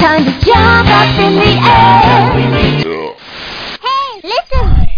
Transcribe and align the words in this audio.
time 0.00 0.24
to 0.24 0.32
jump 0.40 0.88
up 0.88 1.18
in 1.20 1.34
the 1.36 1.52
air. 1.60 2.32
Hey, 3.84 4.20
listen! 4.24 4.88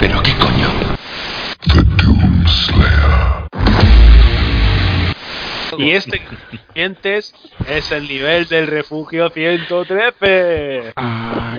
¿Pero 0.00 0.22
qué 0.22 0.32
coño? 0.34 0.68
Y 5.78 5.92
este, 5.92 6.20
clientes, 6.74 7.34
es 7.68 7.92
el 7.92 8.08
nivel 8.08 8.46
del 8.48 8.66
refugio 8.66 9.30
113. 9.30 10.92
Ah, 10.96 11.58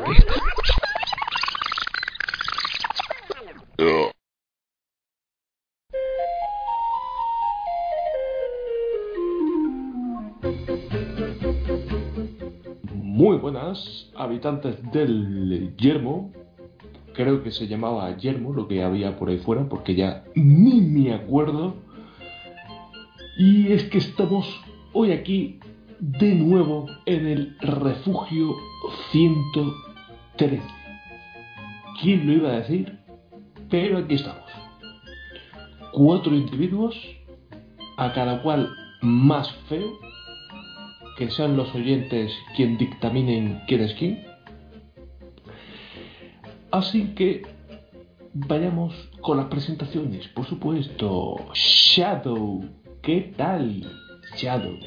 habitantes 14.15 14.75
del 14.91 15.75
Yermo. 15.77 16.31
Creo 17.13 17.43
que 17.43 17.51
se 17.51 17.67
llamaba 17.67 18.15
Yermo 18.17 18.53
lo 18.53 18.67
que 18.67 18.83
había 18.83 19.17
por 19.17 19.29
ahí 19.29 19.37
fuera, 19.37 19.67
porque 19.67 19.95
ya 19.95 20.23
ni 20.35 20.81
me 20.81 21.13
acuerdo. 21.13 21.75
Y 23.37 23.71
es 23.71 23.83
que 23.85 23.97
estamos 23.97 24.61
hoy 24.93 25.11
aquí 25.11 25.59
de 25.99 26.33
nuevo 26.35 26.87
en 27.05 27.27
el 27.27 27.57
refugio 27.59 28.55
113. 29.11 30.61
¿Quién 32.01 32.25
lo 32.25 32.33
iba 32.33 32.49
a 32.49 32.59
decir? 32.59 32.99
Pero 33.69 33.99
aquí 33.99 34.15
estamos. 34.15 34.49
Cuatro 35.91 36.35
individuos, 36.35 36.95
a 37.97 38.13
cada 38.13 38.41
cual 38.41 38.69
más 39.01 39.51
feo, 39.69 39.99
que 41.17 41.29
sean 41.29 41.55
los 41.57 41.73
oyentes 41.75 42.31
quien 42.55 42.77
dictaminen 42.77 43.61
quién 43.67 43.81
es 43.81 43.93
quién. 43.95 44.25
Así 46.71 47.13
que 47.15 47.41
vayamos 48.33 48.93
con 49.21 49.37
las 49.37 49.47
presentaciones, 49.47 50.27
por 50.29 50.45
supuesto. 50.45 51.35
Shadow, 51.53 52.63
¿qué 53.01 53.33
tal? 53.35 53.83
Shadow. 54.37 54.77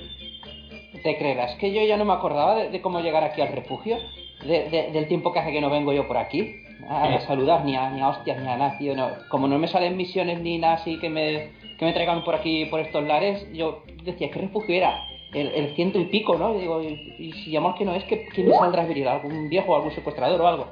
¿Te 1.03 1.19
creerás 1.19 1.55
que 1.57 1.73
yo 1.75 1.83
ya 1.85 1.99
no 1.99 2.07
me 2.07 2.15
acordaba 2.15 2.55
de, 2.57 2.71
de 2.71 2.81
cómo 2.81 3.01
llegar 3.01 3.23
aquí 3.25 3.43
al 3.43 3.49
refugio? 3.53 3.99
De- 4.47 4.69
de- 4.71 4.91
del 4.93 5.07
tiempo 5.09 5.33
que 5.33 5.41
hace 5.41 5.53
que 5.53 5.61
no 5.61 5.69
vengo 5.69 5.93
yo 5.93 6.09
por 6.09 6.17
aquí. 6.17 6.55
A, 6.89 7.15
Eh. 7.15 7.21
saludar, 7.27 7.65
ni 7.65 7.77
a, 7.77 7.91
ni 7.91 8.01
a 8.01 8.09
hostias, 8.09 8.41
ni 8.43 8.49
a 8.49 8.57
nada, 8.57 8.79
tío. 8.79 8.97
No. 8.97 9.11
Como 9.29 9.47
no 9.47 9.59
me 9.59 9.69
salen 9.69 9.97
misiones 9.97 10.41
ni 10.41 10.59
nada 10.59 10.75
así 10.75 10.99
que 10.99 11.11
me, 11.11 11.51
que 11.79 11.85
me 11.85 11.93
traigan 11.93 12.25
por 12.25 12.35
aquí, 12.35 12.65
por 12.67 12.81
estos 12.81 13.05
lares, 13.05 13.47
yo 13.53 13.83
decía, 14.03 14.31
¿qué 14.31 14.41
refugio 14.41 14.75
era? 14.75 14.95
El, 15.35 15.49
el 15.49 15.75
ciento 15.75 15.99
y 15.99 16.05
pico, 16.07 16.37
¿no? 16.39 16.55
Y 16.55 16.61
digo, 16.61 16.81
y, 16.83 17.15
y 17.19 17.33
si 17.33 17.51
llamamos 17.51 17.77
que 17.77 17.85
no 17.85 17.93
es, 17.95 18.05
¿qué, 18.05 18.25
qué 18.35 18.43
me 18.45 18.53
saldrá 18.53 18.83
a 18.83 18.87
venir? 18.87 19.09
¿Algún 19.09 19.49
viejo, 19.49 19.75
algún 19.75 19.91
secuestrador 19.93 20.41
o 20.41 20.47
algo? 20.47 20.67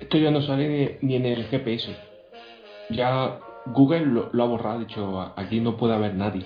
Esto 0.00 0.18
ya 0.18 0.30
no 0.30 0.40
sale 0.40 0.96
ni, 1.00 1.08
ni 1.08 1.16
en 1.16 1.26
el 1.26 1.44
GPS. 1.44 1.94
Ya 2.90 3.38
Google 3.66 4.00
lo, 4.06 4.28
lo 4.32 4.42
ha 4.42 4.46
borrado, 4.46 4.78
dicho, 4.80 5.30
aquí 5.36 5.60
no 5.60 5.76
puede 5.76 5.94
haber 5.94 6.14
nadie. 6.14 6.44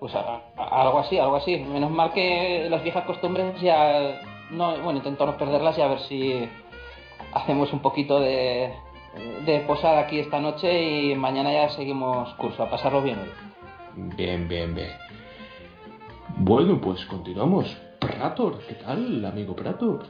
Pues 0.00 0.14
a- 0.14 0.42
a- 0.56 0.82
algo 0.82 0.98
así, 0.98 1.18
algo 1.18 1.36
así. 1.36 1.56
Menos 1.56 1.90
mal 1.90 2.12
que 2.12 2.66
las 2.68 2.82
viejas 2.82 3.04
costumbres 3.04 3.60
ya... 3.60 4.20
No, 4.50 4.76
bueno, 4.82 4.98
intento 4.98 5.24
no 5.24 5.36
perderlas 5.38 5.78
y 5.78 5.80
a 5.80 5.86
ver 5.88 6.00
si 6.00 6.46
hacemos 7.32 7.72
un 7.72 7.80
poquito 7.80 8.20
de, 8.20 8.70
de 9.46 9.60
posada 9.60 10.00
aquí 10.00 10.18
esta 10.18 10.38
noche 10.40 10.82
y 10.82 11.14
mañana 11.14 11.52
ya 11.52 11.68
seguimos 11.70 12.28
curso, 12.34 12.62
a 12.62 12.70
pasarlo 12.70 13.00
bien 13.02 13.18
hoy. 13.18 13.30
Bien, 14.16 14.46
bien, 14.46 14.74
bien. 14.74 14.90
Bueno, 16.38 16.80
pues 16.80 17.04
continuamos. 17.06 17.76
Prator, 18.00 18.58
¿qué 18.68 18.74
tal, 18.74 19.24
amigo 19.24 19.54
Prator? 19.54 20.02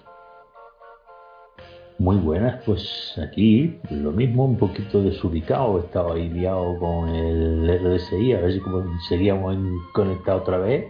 Muy 1.99 2.17
buenas, 2.17 2.63
pues 2.65 3.15
aquí 3.23 3.79
lo 3.91 4.11
mismo, 4.11 4.47
un 4.47 4.57
poquito 4.57 5.03
desubicado, 5.03 5.79
estaba 5.79 6.15
ahí 6.15 6.29
liado 6.31 6.79
con 6.79 7.11
el 7.11 7.69
RDSI, 7.79 8.33
a 8.33 8.41
ver 8.41 8.53
si 8.55 8.61
conseguíamos 8.61 9.57
conectar 9.93 10.37
otra 10.37 10.59
vez, 10.59 10.87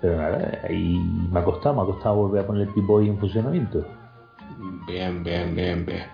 pero 0.00 0.18
nada, 0.18 0.60
ahí 0.68 1.00
me 1.32 1.40
ha 1.40 1.44
costado, 1.44 1.74
me 1.76 1.82
ha 1.82 1.86
costado 1.86 2.16
volver 2.16 2.44
a 2.44 2.46
poner 2.46 2.68
el 2.68 2.74
Pip-Boy 2.74 3.08
en 3.08 3.18
funcionamiento. 3.18 3.84
Bien, 4.86 5.24
bien, 5.24 5.54
bien, 5.56 5.86
bien. 5.86 6.04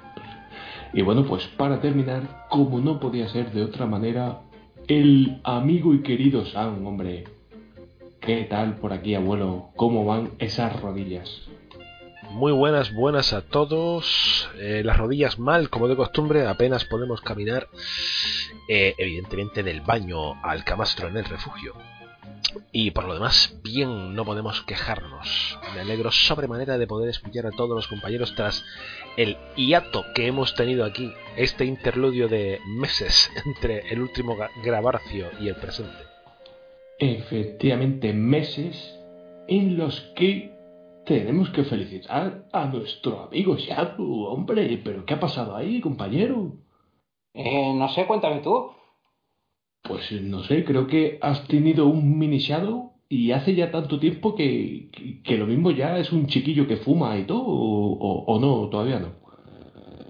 Y 0.92 1.02
bueno, 1.02 1.24
pues 1.26 1.46
para 1.58 1.80
terminar, 1.80 2.46
como 2.48 2.78
no 2.78 3.00
podía 3.00 3.28
ser 3.28 3.52
de 3.52 3.64
otra 3.64 3.86
manera, 3.86 4.40
el 4.86 5.40
amigo 5.44 5.92
y 5.92 6.02
querido 6.02 6.46
Sam, 6.46 6.86
hombre. 6.86 7.35
¿Qué 8.26 8.42
tal 8.50 8.75
por 8.78 8.92
aquí, 8.92 9.14
abuelo? 9.14 9.70
¿Cómo 9.76 10.04
van 10.04 10.32
esas 10.41 10.81
rodillas? 10.82 11.42
Muy 12.32 12.50
buenas, 12.50 12.92
buenas 12.92 13.32
a 13.32 13.42
todos. 13.42 14.50
Eh, 14.59 14.82
las 14.84 14.97
rodillas 14.97 15.38
mal, 15.38 15.70
como 15.70 15.87
de 15.87 15.94
costumbre, 15.94 16.44
apenas 16.44 16.84
podemos 16.86 17.20
caminar, 17.20 17.69
eh, 18.69 18.97
evidentemente, 18.98 19.62
del 19.62 19.81
baño 19.81 20.44
al 20.44 20.65
camastro 20.65 21.06
en 21.06 21.19
el 21.19 21.25
refugio. 21.25 21.75
Y 22.72 22.91
por 22.91 23.04
lo 23.04 23.15
demás, 23.15 23.60
bien, 23.62 24.16
no 24.16 24.25
podemos 24.25 24.60
quejarnos. 24.62 25.60
Me 25.75 25.82
alegro 25.82 26.10
sobremanera 26.10 26.78
de 26.78 26.86
poder 26.88 27.10
escuchar 27.10 27.47
a 27.47 27.53
todos 27.53 27.76
los 27.76 27.86
compañeros 27.86 28.34
tras 28.34 28.65
el 29.16 29.36
hiato 29.54 30.04
que 30.16 30.26
hemos 30.26 30.56
tenido 30.56 30.84
aquí, 30.84 31.12
este 31.36 31.65
interludio 31.65 32.26
de 32.26 32.59
meses 32.66 33.31
entre 33.47 33.88
el 33.88 34.00
último 34.00 34.36
grabarcio 34.65 35.28
y 35.38 35.47
el 35.47 35.54
presente. 35.54 36.05
Efectivamente, 36.98 38.12
meses 38.12 38.98
en 39.48 39.76
los 39.76 40.00
que 40.16 40.50
tenemos 41.04 41.50
que 41.50 41.64
felicitar 41.64 42.46
a 42.52 42.66
nuestro 42.66 43.20
amigo 43.20 43.56
Shadow, 43.56 44.24
hombre. 44.24 44.78
¿Pero 44.82 45.04
qué 45.04 45.14
ha 45.14 45.20
pasado 45.20 45.54
ahí, 45.54 45.80
compañero? 45.80 46.52
Eh, 47.34 47.72
no 47.74 47.88
sé, 47.90 48.06
cuéntame 48.06 48.40
tú. 48.40 48.70
Pues 49.82 50.10
no 50.20 50.42
sé, 50.42 50.64
creo 50.64 50.86
que 50.86 51.18
has 51.22 51.46
tenido 51.46 51.86
un 51.86 52.18
mini 52.18 52.38
Shadow 52.38 52.92
y 53.08 53.30
hace 53.30 53.54
ya 53.54 53.70
tanto 53.70 54.00
tiempo 54.00 54.34
que, 54.34 54.88
que, 54.92 55.22
que 55.22 55.36
lo 55.38 55.46
mismo 55.46 55.70
ya 55.70 55.96
es 55.98 56.10
un 56.12 56.26
chiquillo 56.26 56.66
que 56.66 56.76
fuma 56.78 57.16
y 57.18 57.24
todo, 57.24 57.44
o, 57.46 57.92
o- 57.92 58.24
o 58.26 58.38
no, 58.40 58.68
todavía 58.68 58.98
no. 58.98 59.12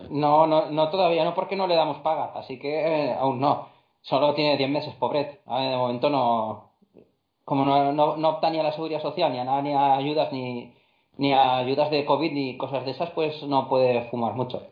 No, 0.09 0.47
no, 0.47 0.71
no 0.71 0.89
todavía 0.91 1.25
no 1.25 1.35
porque 1.35 1.57
no 1.57 1.67
le 1.67 1.75
damos 1.75 1.99
paga, 1.99 2.33
así 2.35 2.59
que 2.59 2.71
eh, 3.09 3.13
aún 3.13 3.41
no. 3.41 3.69
Solo 4.01 4.35
tiene 4.35 4.57
10 4.57 4.71
meses, 4.71 4.95
pobret. 4.95 5.41
A 5.47 5.61
ver, 5.61 5.71
de 5.71 5.77
momento 5.77 6.11
no... 6.11 6.66
Como 7.47 7.65
no, 7.65 7.93
no, 7.93 8.29
opta 8.29 8.51
ni 8.51 8.59
a 8.59 8.65
la 8.65 8.73
seguridad 8.73 9.01
social, 9.01 9.33
ni 9.33 9.39
a 9.39 9.45
nada, 9.45 9.63
ni 9.63 9.73
a 9.73 9.95
ayudas, 9.95 10.33
ni, 10.33 10.75
ni 11.17 11.33
a 11.33 11.59
ayudas 11.59 11.93
de 11.93 12.05
COVID, 12.05 12.33
ni 12.33 12.57
cosas 12.57 12.85
de 12.85 12.91
esas, 12.91 13.11
pues 13.11 13.41
no 13.45 13.69
puede 13.69 14.11
fumar 14.11 14.35
mucho. 14.35 14.67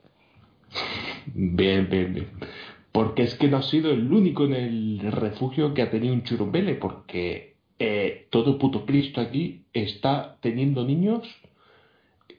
Bien, 1.26 1.88
bien, 1.88 2.12
bien. 2.12 2.30
Porque 2.90 3.22
es 3.22 3.36
que 3.36 3.46
no 3.46 3.58
has 3.58 3.66
sido 3.66 3.92
el 3.92 4.12
único 4.12 4.44
en 4.44 4.54
el 4.54 5.12
refugio 5.12 5.72
que 5.72 5.82
ha 5.82 5.90
tenido 5.92 6.14
un 6.14 6.24
churumbele, 6.24 6.74
porque 6.74 7.54
eh, 7.78 8.26
todo 8.30 8.58
puto 8.58 8.84
Cristo 8.84 9.20
aquí 9.20 9.66
está 9.72 10.38
teniendo 10.40 10.84
niños 10.84 11.28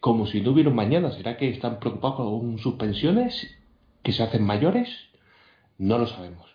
como 0.01 0.27
si 0.27 0.41
no 0.41 0.51
hubiera 0.51 0.69
mañana. 0.69 1.11
¿Será 1.11 1.37
que 1.37 1.47
están 1.47 1.79
preocupados 1.79 2.17
con 2.17 2.59
sus 2.59 2.73
pensiones? 2.73 3.57
¿Que 4.03 4.11
se 4.11 4.21
hacen 4.21 4.43
mayores? 4.43 4.89
No 5.77 5.97
lo 5.97 6.07
sabemos. 6.07 6.54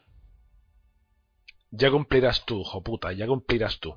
Ya 1.71 1.91
cumplirás 1.91 2.45
tú, 2.45 2.63
joputa, 2.65 3.13
ya 3.13 3.27
cumplirás 3.27 3.79
tú. 3.81 3.95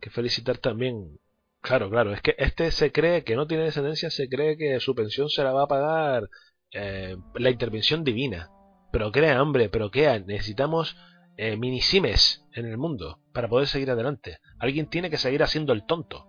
Que 0.00 0.10
felicitar 0.10 0.58
también. 0.58 1.18
Claro, 1.60 1.88
claro, 1.90 2.12
es 2.12 2.20
que 2.20 2.34
este 2.38 2.70
se 2.72 2.90
cree 2.90 3.22
que 3.22 3.36
no 3.36 3.46
tiene 3.46 3.64
descendencia, 3.64 4.10
se 4.10 4.28
cree 4.28 4.56
que 4.56 4.80
su 4.80 4.94
pensión 4.94 5.28
se 5.28 5.44
la 5.44 5.52
va 5.52 5.62
a 5.62 5.68
pagar 5.68 6.28
eh, 6.72 7.16
la 7.34 7.50
intervención 7.50 8.02
divina. 8.02 8.50
Pero 8.90 9.12
crea, 9.12 9.40
hombre, 9.40 9.68
pero 9.68 9.90
crea, 9.90 10.18
necesitamos 10.18 10.96
eh, 11.36 11.56
minisimes 11.56 12.44
en 12.52 12.66
el 12.66 12.78
mundo 12.78 13.20
para 13.32 13.48
poder 13.48 13.68
seguir 13.68 13.90
adelante. 13.90 14.38
Alguien 14.58 14.88
tiene 14.88 15.08
que 15.08 15.18
seguir 15.18 15.42
haciendo 15.42 15.72
el 15.72 15.86
tonto. 15.86 16.26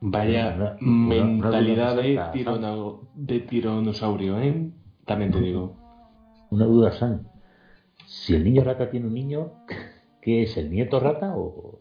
Vaya 0.00 0.76
mentalidad 0.80 1.92
una 1.94 2.02
de, 2.02 2.20
tirano- 2.32 3.10
de 3.14 3.40
tiranosaurio, 3.40 4.38
¿eh? 4.40 4.70
También 5.04 5.32
te 5.32 5.40
digo. 5.40 5.76
Una 6.50 6.64
duda, 6.66 6.92
San. 6.92 7.26
Si 8.06 8.34
el 8.34 8.44
niño 8.44 8.64
rata 8.64 8.90
tiene 8.90 9.06
un 9.06 9.14
niño, 9.14 9.52
¿qué 10.22 10.42
es? 10.42 10.56
¿El 10.56 10.70
nieto 10.70 11.00
rata 11.00 11.34
o...? 11.36 11.80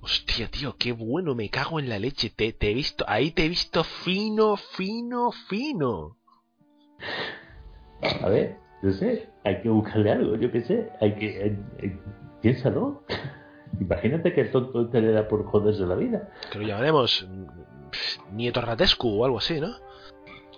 Hostia, 0.00 0.48
tío, 0.48 0.76
qué 0.78 0.92
bueno, 0.92 1.34
me 1.34 1.50
cago 1.50 1.80
en 1.80 1.88
la 1.88 1.98
leche. 1.98 2.30
Te, 2.30 2.52
te 2.52 2.70
he 2.70 2.74
visto, 2.74 3.04
ahí 3.08 3.32
te 3.32 3.44
he 3.44 3.48
visto 3.48 3.82
fino, 3.82 4.56
fino, 4.56 5.32
fino. 5.32 6.16
A 8.22 8.28
ver, 8.28 8.56
no 8.82 8.92
sé, 8.92 9.28
hay 9.44 9.60
que 9.60 9.68
buscarle 9.68 10.12
algo, 10.12 10.36
yo 10.36 10.52
qué 10.52 10.62
sé, 10.62 10.90
hay 11.00 11.14
que... 11.16 11.46
eh, 11.46 11.58
eh, 11.78 11.98
piénsalo. 12.40 13.02
Imagínate 13.80 14.32
que 14.32 14.42
el 14.42 14.50
tonto 14.50 14.82
este 14.82 15.00
le 15.00 15.12
da 15.12 15.28
por 15.28 15.44
joderse 15.44 15.84
la 15.84 15.94
vida. 15.94 16.30
Que 16.50 16.58
lo 16.58 16.66
llamaremos 16.66 17.26
mm, 17.28 18.36
nieto 18.36 18.60
ratescu 18.60 19.08
o 19.20 19.24
algo 19.24 19.38
así, 19.38 19.60
¿no? 19.60 19.68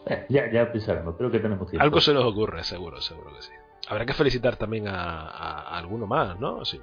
Eh, 0.07 0.27
ya, 0.29 0.51
ya 0.51 0.71
pensaremos, 0.71 1.17
creo 1.17 1.31
que 1.31 1.41
tenemos 1.41 1.69
tiempo. 1.69 1.83
Algo 1.83 2.01
se 2.01 2.15
nos 2.15 2.25
ocurre, 2.25 2.63
seguro, 2.63 3.01
seguro 3.01 3.35
que 3.35 3.43
sí. 3.43 3.53
Habrá 3.89 4.07
que 4.07 4.13
felicitar 4.13 4.57
también 4.57 4.87
a, 4.89 5.77
alguno 5.77 6.07
más, 6.07 6.39
¿no? 6.39 6.65
Sí. 6.65 6.79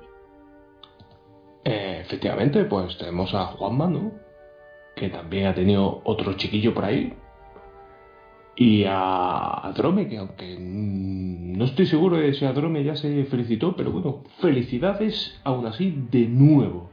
Eh, 1.64 2.00
efectivamente, 2.02 2.66
pues 2.66 2.98
tenemos 2.98 3.34
a 3.34 3.46
Juanma, 3.46 3.88
¿no? 3.88 4.12
Que 4.96 5.10
también 5.10 5.48
ha 5.48 5.56
tenido 5.56 6.02
otro 6.04 6.34
chiquillo 6.34 6.74
por 6.74 6.86
ahí. 6.86 7.14
Y 8.56 8.86
a, 8.86 9.68
a 9.68 9.72
Drome, 9.74 10.08
que 10.08 10.18
aunque 10.18 10.58
no 10.60 11.66
estoy 11.66 11.86
seguro 11.86 12.18
de 12.18 12.34
si 12.34 12.46
a 12.46 12.54
Drome 12.54 12.84
ya 12.84 12.96
se 12.96 13.26
felicitó, 13.26 13.76
pero 13.76 13.92
bueno, 13.92 14.24
felicidades 14.40 15.40
aún 15.44 15.66
así 15.66 16.06
de 16.12 16.28
nuevo. 16.28 16.90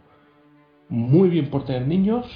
Muy 0.89 1.29
bien 1.29 1.51
por 1.51 1.65
tener 1.65 1.87
niños, 1.87 2.27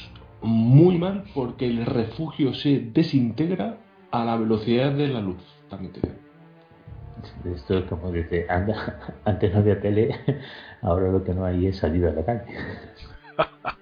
muy 0.43 0.99
mal 0.99 1.25
porque 1.35 1.67
el 1.67 1.85
refugio 1.87 2.55
se 2.55 2.81
desintegra 2.81 3.79
a 4.11 4.25
la 4.25 4.37
velocidad 4.37 4.93
de 4.93 5.09
la 5.09 5.21
luz. 5.21 5.43
También 5.69 5.93
te 5.93 6.01
digo. 6.01 6.28
Esto 7.55 7.79
es 7.79 7.85
como 7.87 8.11
dice, 8.13 8.47
anda, 8.49 9.15
antes 9.25 9.53
no 9.53 9.61
había 9.61 9.81
tele, 9.81 10.19
ahora 10.83 11.09
lo 11.11 11.23
que 11.25 11.35
no 11.35 11.45
hay 11.45 11.67
es 11.67 11.79
salida 11.79 12.11
a 12.11 12.13
la 12.13 12.25
calle. 12.25 12.45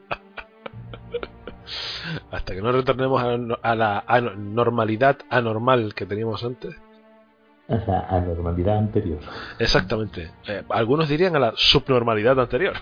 Hasta 2.30 2.54
que 2.54 2.62
no 2.62 2.70
retornemos 2.72 3.22
a, 3.62 3.74
la- 3.74 4.04
normalidad 4.36 5.18
anormal 5.30 5.94
que 5.94 6.06
teníamos 6.06 6.44
antes. 6.44 6.74
A 7.68 7.74
la 7.90 8.00
anormalidad 8.08 8.78
anterior. 8.78 9.18
Exactamente. 9.58 10.30
Eh, 10.46 10.62
algunos 10.68 11.08
dirían 11.08 11.34
a 11.34 11.40
la 11.40 11.52
subnormalidad 11.56 12.38
anterior. 12.38 12.74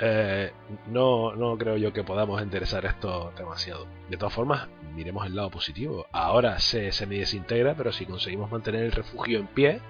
Eh, 0.00 0.50
no, 0.90 1.34
no 1.36 1.56
creo 1.56 1.76
yo 1.76 1.92
que 1.92 2.02
podamos 2.02 2.42
enderezar 2.42 2.84
esto 2.84 3.32
demasiado. 3.36 3.86
De 4.10 4.16
todas 4.16 4.34
formas, 4.34 4.68
miremos 4.94 5.26
el 5.26 5.36
lado 5.36 5.50
positivo. 5.50 6.06
Ahora 6.12 6.58
se 6.58 6.92
semi-desintegra, 6.92 7.74
pero 7.74 7.92
si 7.92 8.06
conseguimos 8.06 8.50
mantener 8.50 8.82
el 8.84 8.92
refugio 8.92 9.38
en 9.38 9.46
pie, 9.46 9.80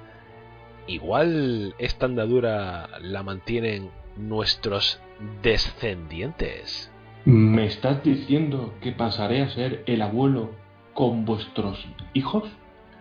igual 0.86 1.74
esta 1.78 2.06
andadura 2.06 2.88
la 3.00 3.22
mantienen 3.22 3.90
nuestros 4.16 5.00
descendientes. 5.42 6.90
¿Me 7.24 7.64
estás 7.66 8.02
diciendo 8.02 8.74
que 8.82 8.92
pasaré 8.92 9.42
a 9.42 9.48
ser 9.48 9.82
el 9.86 10.02
abuelo 10.02 10.50
con 10.92 11.24
vuestros 11.24 11.84
hijos? 12.12 12.44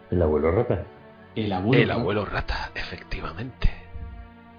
El 0.10 0.22
abuelo 0.22 0.52
rata. 0.52 0.86
El 1.36 1.52
abuelo. 1.52 1.84
El 1.84 1.92
abuelo 1.92 2.26
rata, 2.26 2.72
efectivamente. 2.76 3.83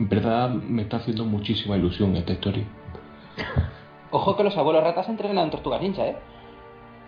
En 0.05 0.11
verdad 0.11 0.51
me 0.51 0.83
está 0.83 0.99
haciendo 0.99 1.25
muchísima 1.25 1.79
ilusión 1.79 2.15
esta 2.15 2.35
historia. 2.35 2.65
Ojo 4.11 4.37
que 4.37 4.45
los 4.45 4.55
abuelos 4.55 4.85
ratas 4.85 5.09
entrenan 5.09 5.45
en 5.45 5.51
Tortuga 5.51 5.79
Ninja, 5.79 6.07
¿eh? 6.07 6.17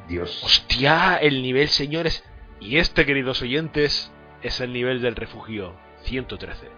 Dios. 0.09 0.43
Hostia, 0.43 1.19
el 1.19 1.43
nivel, 1.43 1.69
señores. 1.69 2.25
Y 2.59 2.79
este, 2.79 3.05
queridos 3.05 3.43
oyentes, 3.43 4.11
es 4.41 4.63
el 4.63 4.73
nivel 4.73 5.03
del 5.03 5.15
refugio 5.15 5.75
113. 6.05 6.69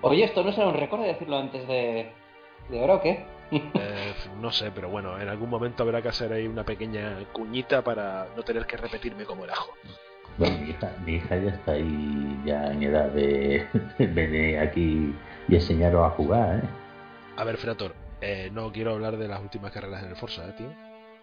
Oye, 0.00 0.24
esto 0.24 0.42
no 0.42 0.50
será 0.50 0.66
un 0.66 0.74
récord 0.74 1.02
de 1.02 1.06
decirlo 1.06 1.38
antes 1.38 1.68
de, 1.68 2.10
de 2.68 2.80
oro, 2.82 2.96
o 2.96 3.00
qué? 3.00 3.24
Eh, 3.52 4.14
no 4.40 4.50
sé, 4.50 4.72
pero 4.72 4.88
bueno, 4.88 5.20
en 5.20 5.28
algún 5.28 5.48
momento 5.48 5.84
habrá 5.84 6.02
que 6.02 6.08
hacer 6.08 6.32
ahí 6.32 6.48
una 6.48 6.64
pequeña 6.64 7.18
cuñita 7.32 7.84
para 7.84 8.26
no 8.34 8.42
tener 8.42 8.66
que 8.66 8.76
repetirme 8.76 9.26
como 9.26 9.44
el 9.44 9.50
ajo. 9.50 9.70
Bueno, 10.38 10.58
mi 10.58 10.70
hija, 10.70 10.96
mi 11.06 11.12
hija 11.14 11.36
ya 11.36 11.50
está 11.50 11.72
ahí, 11.72 12.42
ya 12.44 12.72
en 12.72 12.82
edad 12.82 13.10
de 13.10 13.64
venir 13.98 14.58
aquí 14.58 15.14
y 15.48 15.54
enseñaros 15.56 16.06
a 16.06 16.10
jugar, 16.10 16.56
¿eh? 16.58 16.68
A 17.36 17.44
ver, 17.44 17.56
Frator, 17.56 17.94
eh, 18.20 18.50
no 18.52 18.70
quiero 18.72 18.92
hablar 18.92 19.16
de 19.16 19.28
las 19.28 19.40
últimas 19.40 19.72
carreras 19.72 20.02
en 20.02 20.10
el 20.10 20.16
Forza, 20.16 20.46
¿eh, 20.48 20.54
tío? 20.56 20.68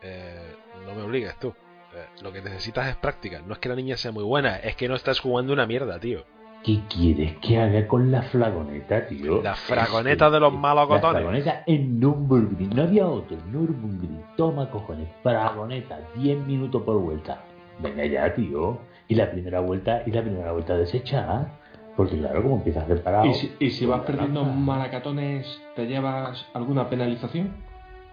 Eh, 0.01 0.55
no 0.85 0.95
me 0.95 1.01
obligues 1.03 1.37
tú. 1.39 1.49
Eh, 1.95 2.05
lo 2.21 2.31
que 2.31 2.41
necesitas 2.41 2.87
es 2.87 2.95
práctica. 2.95 3.41
No 3.45 3.53
es 3.53 3.59
que 3.59 3.69
la 3.69 3.75
niña 3.75 3.97
sea 3.97 4.11
muy 4.11 4.23
buena, 4.23 4.57
es 4.57 4.75
que 4.75 4.87
no 4.87 4.95
estás 4.95 5.19
jugando 5.19 5.53
una 5.53 5.65
mierda, 5.65 5.99
tío. 5.99 6.23
¿Qué 6.63 6.81
quieres 6.89 7.37
que 7.37 7.57
haga 7.57 7.87
con 7.87 8.11
la 8.11 8.21
fragoneta, 8.23 9.07
tío? 9.07 9.41
La 9.41 9.55
fragoneta 9.55 10.29
de 10.29 10.39
los 10.41 10.51
La 10.53 10.59
malocotones. 10.59 11.21
fragoneta 11.21 11.63
en 11.65 11.99
Nürburgring, 12.01 12.75
no 12.75 12.83
había 12.83 13.07
otro, 13.07 13.37
Nürburgring. 13.49 14.21
Toma 14.35 14.69
cojones, 14.69 15.07
fragoneta, 15.23 15.99
10 16.15 16.39
minutos 16.45 16.81
por 16.83 16.97
vuelta. 16.99 17.43
Venga 17.79 18.05
ya, 18.05 18.33
tío. 18.35 18.77
Y 19.07 19.15
la 19.15 19.31
primera 19.31 19.61
vuelta, 19.61 20.03
y 20.05 20.11
la 20.11 20.21
primera 20.21 20.51
vuelta 20.51 20.75
deshecha. 20.77 21.47
Porque 21.95 22.17
claro, 22.17 22.41
como 22.43 22.57
empiezas 22.57 22.87
separado. 22.87 23.25
¿Y 23.25 23.33
si, 23.33 23.55
y 23.59 23.71
si 23.71 23.85
vas 23.85 24.01
pues, 24.01 24.11
perdiendo 24.11 24.43
nada. 24.43 24.53
malacatones, 24.53 25.61
te 25.75 25.85
llevas 25.85 26.45
alguna 26.53 26.89
penalización? 26.89 27.69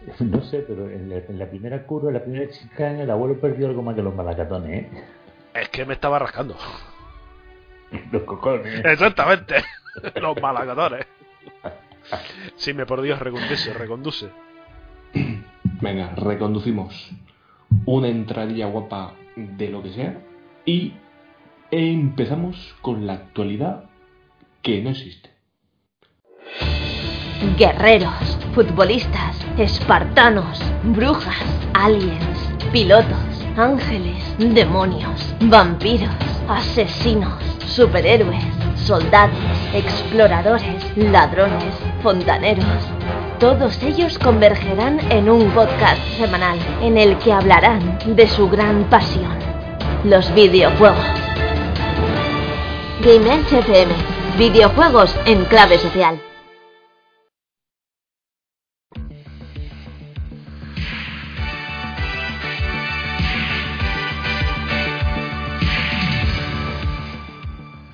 No 0.21 0.43
sé, 0.43 0.61
pero 0.61 0.89
en 0.91 1.09
la, 1.09 1.17
en 1.17 1.39
la 1.39 1.47
primera 1.47 1.85
curva, 1.85 2.09
en 2.09 2.15
la 2.15 2.23
primera 2.23 2.51
chicana, 2.51 3.03
el 3.03 3.11
abuelo 3.11 3.41
perdió 3.41 3.67
algo 3.67 3.83
más 3.83 3.97
que 3.97 4.03
los 4.03 4.15
malacatones, 4.15 4.85
¿eh? 4.85 4.91
Es 5.55 5.69
que 5.71 5.85
me 5.85 5.95
estaba 5.95 6.19
rascando. 6.19 6.55
Los 8.13 8.23
cojones. 8.23 8.85
Exactamente. 8.85 9.55
Los 10.21 10.41
malagadores. 10.41 11.07
Sí, 12.57 12.75
me 12.75 12.87
por 12.87 13.01
Dios, 13.01 13.19
reconduce, 13.19 13.73
reconduce. 13.73 14.29
Venga, 15.81 16.15
reconducimos 16.17 17.11
una 17.85 18.09
entradilla 18.09 18.67
guapa 18.67 19.15
de 19.35 19.69
lo 19.69 19.83
que 19.83 19.93
sea 19.93 20.19
y 20.65 20.95
empezamos 21.71 22.75
con 22.81 23.07
la 23.07 23.15
actualidad 23.15 23.85
que 24.63 24.83
no 24.83 24.91
existe. 24.91 25.31
Guerreros, 27.59 28.39
futbolistas, 28.55 29.39
espartanos, 29.59 30.61
brujas, 30.85 31.45
aliens, 31.75 32.39
pilotos, 32.73 33.45
ángeles, 33.57 34.23
demonios, 34.39 35.35
vampiros, 35.41 36.15
asesinos, 36.49 37.43
superhéroes, 37.67 38.45
soldados, 38.77 39.37
exploradores, 39.75 40.97
ladrones, 40.97 41.75
fontaneros. 42.03 42.65
Todos 43.39 43.83
ellos 43.83 44.19
convergerán 44.19 45.01
en 45.11 45.29
un 45.29 45.51
podcast 45.51 46.03
semanal 46.17 46.59
en 46.81 46.97
el 46.97 47.19
que 47.19 47.33
hablarán 47.33 47.99
de 48.07 48.27
su 48.29 48.49
gran 48.49 48.85
pasión, 48.85 49.37
los 50.05 50.33
videojuegos. 50.35 51.26
Gamers 53.07 53.53
FM, 53.53 53.95
videojuegos 54.37 55.15
en 55.27 55.45
clave 55.45 55.79
social. 55.79 56.21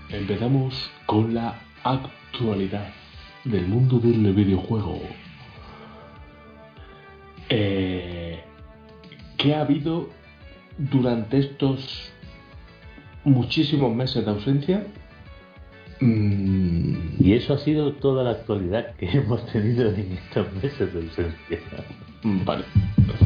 Empezamos 0.09 0.91
con 1.05 1.35
la 1.35 1.61
actualidad 1.85 2.89
del 3.45 3.69
mundo 3.69 3.99
del 3.99 4.33
videojuego. 4.33 4.99
Eh, 7.51 8.43
¿Qué 9.37 9.55
ha 9.55 9.61
habido 9.61 10.09
durante 10.79 11.37
estos 11.37 12.11
muchísimos 13.25 13.95
meses 13.95 14.25
de 14.25 14.31
ausencia? 14.31 14.87
Mm, 16.03 17.23
Y 17.23 17.33
eso 17.35 17.55
ha 17.55 17.59
sido 17.59 17.93
toda 17.93 18.25
la 18.25 18.31
actualidad 18.31 18.95
que 18.97 19.07
hemos 19.19 19.47
tenido 19.47 19.89
en 19.91 20.13
estos 20.13 20.53
meses 20.55 20.93
de 20.93 21.01
ausencia. 21.01 21.59
Vale, 22.25 22.65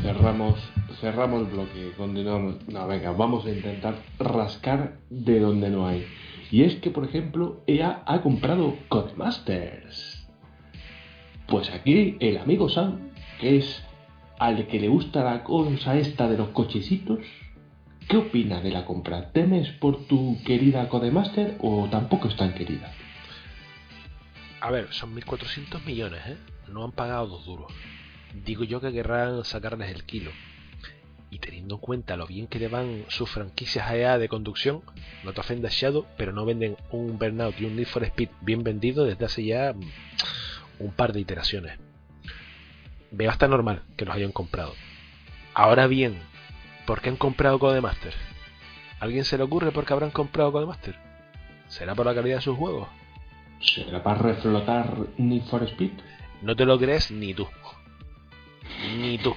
cerramos, 0.02 0.58
cerramos 1.00 1.46
el 1.46 1.52
bloque, 1.52 1.92
continuamos. 1.96 2.56
No, 2.68 2.86
venga, 2.86 3.12
vamos 3.12 3.46
a 3.46 3.50
intentar 3.50 3.96
rascar 4.18 4.98
de 5.10 5.40
donde 5.40 5.70
no 5.70 5.86
hay. 5.86 6.06
Y 6.50 6.62
es 6.62 6.76
que, 6.76 6.90
por 6.90 7.04
ejemplo, 7.04 7.62
EA 7.66 8.02
ha 8.06 8.20
comprado 8.20 8.74
Codemasters. 8.88 10.26
Pues 11.46 11.70
aquí 11.70 12.16
el 12.20 12.38
amigo 12.38 12.68
Sam, 12.68 13.10
que 13.40 13.56
es 13.56 13.82
al 14.38 14.66
que 14.66 14.80
le 14.80 14.88
gusta 14.88 15.24
la 15.24 15.44
cosa 15.44 15.96
esta 15.96 16.28
de 16.28 16.36
los 16.36 16.48
cochecitos, 16.48 17.20
¿qué 18.08 18.16
opina 18.16 18.60
de 18.60 18.70
la 18.70 18.84
compra? 18.84 19.32
¿Temes 19.32 19.68
por 19.72 20.06
tu 20.06 20.42
querida 20.44 20.88
Codemaster 20.88 21.56
o 21.60 21.88
tampoco 21.90 22.28
es 22.28 22.36
tan 22.36 22.54
querida? 22.54 22.92
A 24.60 24.70
ver, 24.70 24.92
son 24.92 25.14
1.400 25.14 25.84
millones, 25.84 26.20
¿eh? 26.26 26.36
No 26.68 26.84
han 26.84 26.92
pagado 26.92 27.26
dos 27.26 27.44
duros. 27.44 27.72
Digo 28.44 28.64
yo 28.64 28.80
que 28.80 28.92
querrán 28.92 29.44
sacarles 29.44 29.90
el 29.90 30.04
kilo. 30.04 30.30
Y 31.30 31.38
teniendo 31.38 31.76
en 31.76 31.80
cuenta 31.80 32.16
lo 32.16 32.26
bien 32.26 32.46
que 32.46 32.58
le 32.58 32.68
van 32.68 33.04
sus 33.08 33.28
franquicias 33.28 33.86
a 33.86 33.96
EA 33.96 34.18
de 34.18 34.28
conducción, 34.28 34.82
no 35.24 35.32
te 35.32 35.40
ofendas 35.40 35.72
Shadow, 35.72 36.06
pero 36.16 36.32
no 36.32 36.44
venden 36.44 36.76
un 36.90 37.18
Burnout 37.18 37.60
y 37.60 37.64
un 37.64 37.76
Need 37.76 37.86
for 37.86 38.04
Speed 38.04 38.28
bien 38.40 38.62
vendido 38.62 39.04
desde 39.04 39.24
hace 39.24 39.44
ya 39.44 39.72
mm, 39.72 40.84
un 40.84 40.92
par 40.92 41.12
de 41.12 41.20
iteraciones. 41.20 41.78
Veo 43.10 43.30
hasta 43.30 43.48
normal 43.48 43.82
que 43.96 44.04
los 44.04 44.14
hayan 44.14 44.32
comprado. 44.32 44.74
Ahora 45.54 45.86
bien, 45.86 46.18
¿por 46.86 47.00
qué 47.00 47.10
han 47.10 47.16
comprado 47.16 47.58
Codemaster? 47.58 48.14
¿Alguien 49.00 49.24
se 49.24 49.36
le 49.36 49.44
ocurre 49.44 49.72
por 49.72 49.84
qué 49.84 49.92
habrán 49.92 50.10
comprado 50.10 50.52
Codemaster? 50.52 50.96
¿Será 51.68 51.94
por 51.94 52.06
la 52.06 52.14
calidad 52.14 52.36
de 52.36 52.42
sus 52.42 52.56
juegos? 52.56 52.88
¿Será 53.60 54.02
para 54.02 54.18
reflotar 54.18 54.96
Need 55.18 55.44
for 55.44 55.62
Speed? 55.64 55.92
No 56.42 56.54
te 56.54 56.64
lo 56.64 56.78
crees 56.78 57.10
ni 57.10 57.34
tú. 57.34 57.48
Ni 58.98 59.18
tú. 59.18 59.34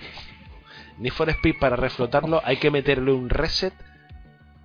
Ni 0.98 1.10
for 1.10 1.30
Speed 1.30 1.56
para 1.60 1.76
reflotarlo 1.76 2.42
hay 2.46 2.58
que 2.58 2.72
meterle 2.72 3.12
un 3.12 3.30
reset 3.30 3.74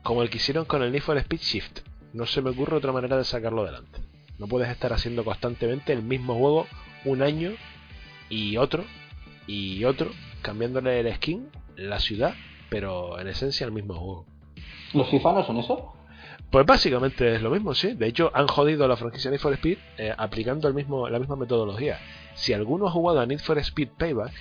como 0.03 0.23
el 0.23 0.31
que 0.31 0.37
hicieron 0.37 0.67
con 0.67 0.83
el 0.83 0.93
Need 0.93 1.03
for 1.03 1.17
Speed 1.17 1.41
Shift. 1.41 1.81
No 2.13 2.27
se 2.27 2.43
me 2.43 2.51
ocurre 2.51 2.77
otra 2.77 2.93
manera 2.93 3.17
de 3.17 3.25
sacarlo 3.25 3.63
adelante. 3.63 4.01
No 4.39 4.47
puedes 4.47 4.69
estar 4.69 4.93
haciendo 4.93 5.25
constantemente 5.25 5.93
el 5.93 6.03
mismo 6.03 6.35
juego 6.35 6.67
un 7.05 7.23
año 7.23 7.53
y 8.29 8.57
otro 8.57 8.85
y 9.47 9.85
otro, 9.85 10.11
cambiándole 10.43 11.01
el 11.01 11.15
skin, 11.15 11.49
la 11.77 12.01
ciudad, 12.01 12.35
pero 12.75 13.21
en 13.21 13.29
esencia 13.29 13.65
el 13.65 13.71
mismo 13.73 13.95
juego. 13.95 14.27
¿Los 14.95 15.09
FIFA 15.09 15.33
no 15.33 15.45
son 15.47 15.59
eso? 15.59 15.93
Pues 16.51 16.67
básicamente 16.67 17.37
es 17.37 17.41
lo 17.41 17.51
mismo, 17.51 17.73
sí. 17.73 17.95
De 17.95 18.09
hecho, 18.09 18.33
han 18.35 18.49
jodido 18.49 18.85
a 18.85 18.89
la 18.89 18.97
franquicia 18.97 19.31
Need 19.31 19.39
for 19.41 19.53
Speed 19.53 19.79
eh, 19.97 20.13
aplicando 20.17 20.67
el 20.67 20.75
mismo, 20.75 21.09
la 21.09 21.21
misma 21.21 21.37
metodología. 21.37 22.01
Si 22.35 22.53
alguno 22.53 22.89
ha 22.89 22.91
jugado 22.91 23.21
a 23.21 23.27
Need 23.27 23.39
for 23.39 23.59
Speed 23.59 23.91
Payback, 23.97 24.33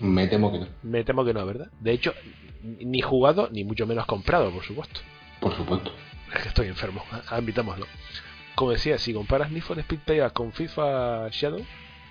Me 0.00 0.26
temo 0.26 0.50
que 0.50 0.58
no. 0.60 0.66
me 0.82 1.04
temo 1.04 1.22
que 1.22 1.34
no, 1.34 1.44
¿verdad? 1.44 1.68
De 1.80 1.92
hecho, 1.92 2.14
ni 2.62 3.02
jugado, 3.02 3.50
ni 3.52 3.62
mucho 3.62 3.86
menos 3.86 4.06
comprado, 4.06 4.50
por 4.50 4.64
supuesto. 4.64 5.00
Por 5.38 5.54
supuesto. 5.54 5.92
Es 6.34 6.40
que 6.42 6.48
estoy 6.48 6.68
enfermo, 6.68 7.02
admitámoslo. 7.28 7.84
Como 8.54 8.70
decía, 8.70 8.96
si 8.96 9.12
comparas 9.12 9.50
Need 9.50 9.62
for 9.64 9.78
Speed 9.78 10.00
Payback 10.06 10.32
con 10.32 10.52
FIFA 10.52 11.28
Shadow, 11.30 11.60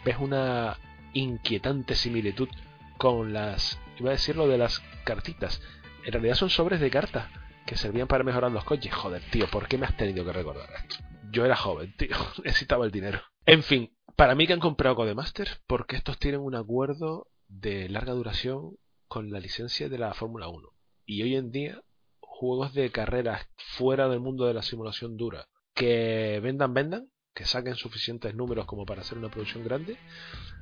ves 0.05 0.17
una 0.19 0.77
inquietante 1.13 1.95
similitud 1.95 2.49
con 2.97 3.33
las, 3.33 3.79
iba 4.01 4.09
a 4.09 4.13
decirlo 4.13 4.47
de 4.47 4.57
las 4.57 4.79
cartitas. 5.03 5.61
En 6.05 6.13
realidad 6.13 6.35
son 6.35 6.49
sobres 6.49 6.79
de 6.79 6.89
cartas 6.89 7.29
que 7.65 7.77
servían 7.77 8.07
para 8.07 8.23
mejorar 8.23 8.51
los 8.51 8.63
coches. 8.63 8.93
Joder, 8.93 9.21
tío, 9.31 9.47
¿por 9.47 9.67
qué 9.67 9.77
me 9.77 9.85
has 9.85 9.95
tenido 9.95 10.25
que 10.25 10.33
recordar 10.33 10.69
esto? 10.73 10.95
Yo 11.31 11.45
era 11.45 11.55
joven, 11.55 11.95
tío, 11.97 12.15
necesitaba 12.43 12.85
el 12.85 12.91
dinero. 12.91 13.21
En 13.45 13.63
fin, 13.63 13.95
para 14.15 14.35
mí 14.35 14.47
que 14.47 14.53
han 14.53 14.59
comprado 14.59 14.95
Codemaster, 14.95 15.47
porque 15.67 15.95
estos 15.95 16.17
tienen 16.19 16.41
un 16.41 16.55
acuerdo 16.55 17.27
de 17.47 17.89
larga 17.89 18.13
duración 18.13 18.75
con 19.07 19.31
la 19.31 19.39
licencia 19.39 19.89
de 19.89 19.97
la 19.97 20.13
Fórmula 20.13 20.47
1. 20.47 20.69
Y 21.05 21.23
hoy 21.23 21.35
en 21.35 21.51
día, 21.51 21.81
juegos 22.19 22.73
de 22.73 22.91
carreras 22.91 23.47
fuera 23.57 24.07
del 24.09 24.19
mundo 24.19 24.45
de 24.45 24.53
la 24.53 24.61
simulación 24.61 25.17
dura, 25.17 25.47
que 25.73 26.39
vendan, 26.41 26.73
vendan, 26.73 27.09
que 27.33 27.45
saquen 27.45 27.75
suficientes 27.75 28.35
números 28.35 28.65
como 28.65 28.85
para 28.85 29.01
hacer 29.01 29.17
una 29.17 29.29
producción 29.29 29.63
grande, 29.63 29.97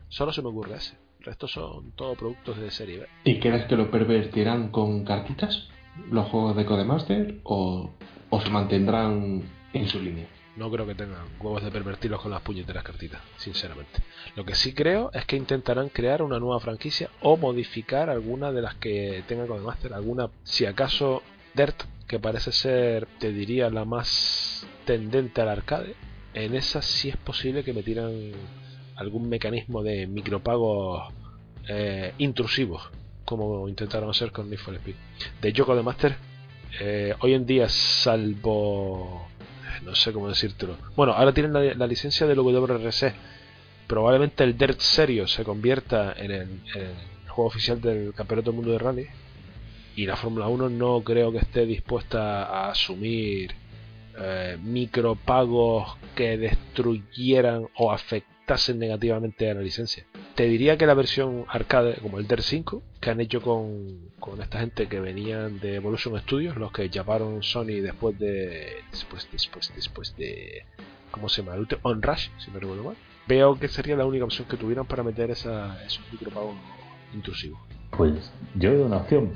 solo 0.08 0.32
se 0.32 0.42
me 0.42 0.50
ocurre 0.50 0.76
ese. 0.76 0.98
El 1.20 1.26
resto 1.26 1.50
son 1.50 1.92
todos 1.92 2.18
productos 2.18 2.58
de 2.58 2.72
serie 2.72 3.00
B. 3.00 3.08
¿Y 3.26 3.40
crees 3.42 3.66
que 3.66 3.76
lo 3.76 3.92
pervertirán 3.92 4.70
con 4.72 5.04
cartitas? 5.04 5.68
¿Los 6.10 6.30
juegos 6.30 6.56
de 6.56 6.66
Codemaster? 6.66 7.42
¿O, 7.44 7.92
o 8.30 8.42
se 8.42 8.50
mantendrán 8.50 9.44
en 9.74 9.88
su 9.90 10.00
línea? 10.00 10.28
No 10.56 10.72
creo 10.72 10.88
que 10.88 10.96
tengan 10.96 11.26
huevos 11.42 11.62
de 11.62 11.72
pervertirlos 11.72 12.22
con 12.22 12.32
las 12.32 12.42
puñeteras 12.42 12.84
cartitas, 12.84 13.22
sinceramente. 13.36 14.02
Lo 14.38 14.46
que 14.46 14.56
sí 14.56 14.74
creo 14.74 15.12
es 15.14 15.26
que 15.26 15.36
intentarán 15.36 15.90
crear 15.90 16.22
una 16.22 16.40
nueva 16.40 16.62
franquicia 16.62 17.10
o 17.22 17.36
modificar 17.36 18.10
alguna 18.10 18.54
de 18.54 18.62
las 18.62 18.76
que 18.76 19.22
tengan 19.28 19.48
Codemaster. 19.48 19.94
Alguna, 19.94 20.30
si 20.44 20.66
acaso, 20.66 21.22
Dirt, 21.54 21.84
que 22.08 22.20
parece 22.20 22.54
ser, 22.54 23.08
te 23.20 23.34
diría, 23.34 23.70
la 23.70 23.84
más 23.84 24.66
tendente 24.86 25.42
al 25.42 25.50
arcade. 25.50 25.96
En 26.34 26.56
esa 26.56 26.82
sí 26.82 27.10
es 27.10 27.18
posible 27.18 27.66
que 27.66 27.74
me 27.74 27.84
tiran 27.84 28.32
algún 29.00 29.30
mecanismo 29.30 29.82
de 29.82 30.08
micropagos 30.08 31.14
eh, 31.68 32.14
intrusivos, 32.18 32.90
como 33.26 33.68
intentaron 33.70 34.10
hacer 34.10 34.32
con 34.32 34.50
Need 34.50 34.60
for 34.60 34.76
Speed. 34.76 34.96
De 35.42 35.50
hecho, 35.50 35.66
Codemaster, 35.66 36.16
eh, 36.82 37.16
hoy 37.22 37.34
en 37.34 37.46
día, 37.46 37.70
salvo 37.70 39.28
no 39.86 39.96
sé 39.96 40.12
cómo 40.12 40.28
decírtelo. 40.28 40.78
Bueno, 40.96 41.14
ahora 41.14 41.34
tienen 41.34 41.54
la, 41.54 41.74
la 41.74 41.88
licencia 41.88 42.28
del 42.28 42.40
WRC. 42.40 43.14
Probablemente 43.88 44.44
el 44.44 44.58
Dirt 44.58 44.80
Serio 44.80 45.28
se 45.28 45.44
convierta 45.44 46.14
en 46.18 46.32
el, 46.32 46.50
juego 47.28 47.48
oficial 47.48 47.80
del 47.80 48.14
Campeonato 48.14 48.52
del 48.52 48.56
Mundo 48.58 48.72
de 48.74 48.80
Rally. 48.80 49.08
Y 49.96 50.06
la 50.06 50.16
Fórmula 50.16 50.48
1 50.48 50.70
no 50.70 51.02
creo 51.02 51.32
que 51.32 51.40
esté 51.40 51.66
dispuesta 51.66 52.44
a 52.44 52.72
asumir 52.72 53.54
eh, 54.18 54.58
micropagos 54.62 55.98
que 56.16 56.38
destruyeran 56.38 57.68
o 57.76 57.92
afectasen 58.50 58.80
negativamente 58.80 59.50
a 59.50 59.54
la 59.54 59.62
licencia. 59.62 60.06
Te 60.36 60.46
diría 60.46 60.78
que 60.78 60.88
la 60.88 60.96
versión 60.96 61.46
arcade, 61.48 61.98
como 62.02 62.18
el 62.18 62.28
Dirt 62.28 62.42
5, 62.42 62.82
que 63.00 63.10
han 63.12 63.22
hecho 63.22 63.42
con, 63.42 64.10
con 64.20 64.42
esta 64.42 64.60
gente 64.60 64.88
que 64.88 65.00
venían 65.00 65.60
de 65.60 65.76
Evolution 65.76 66.20
Studios, 66.20 66.58
los 66.58 66.72
que 66.72 66.90
llamaron 66.90 67.44
Sony 67.44 67.82
después 67.82 68.18
de. 68.18 68.84
Después, 68.92 69.28
después, 69.32 69.72
después 69.76 70.16
de. 70.18 70.66
¿Cómo 71.12 71.30
se 71.30 71.44
llama? 71.44 71.56
El 71.56 71.68
On 71.84 72.02
Rush, 72.02 72.30
si 72.40 72.52
no 72.52 72.60
recuerdo 72.60 72.84
mal. 72.84 72.96
Veo 73.28 73.60
que 73.60 73.68
sería 73.68 73.96
la 73.96 74.06
única 74.06 74.26
opción 74.26 74.48
que 74.48 74.58
tuvieran 74.58 74.86
para 74.86 75.04
meter 75.04 75.30
esa, 75.30 75.84
esos 75.86 76.04
micropagos 76.12 76.56
intrusivos. 77.14 77.60
Pues 77.92 78.32
yo 78.56 78.72
veo 78.72 78.86
una 78.86 78.98
opción. 78.98 79.34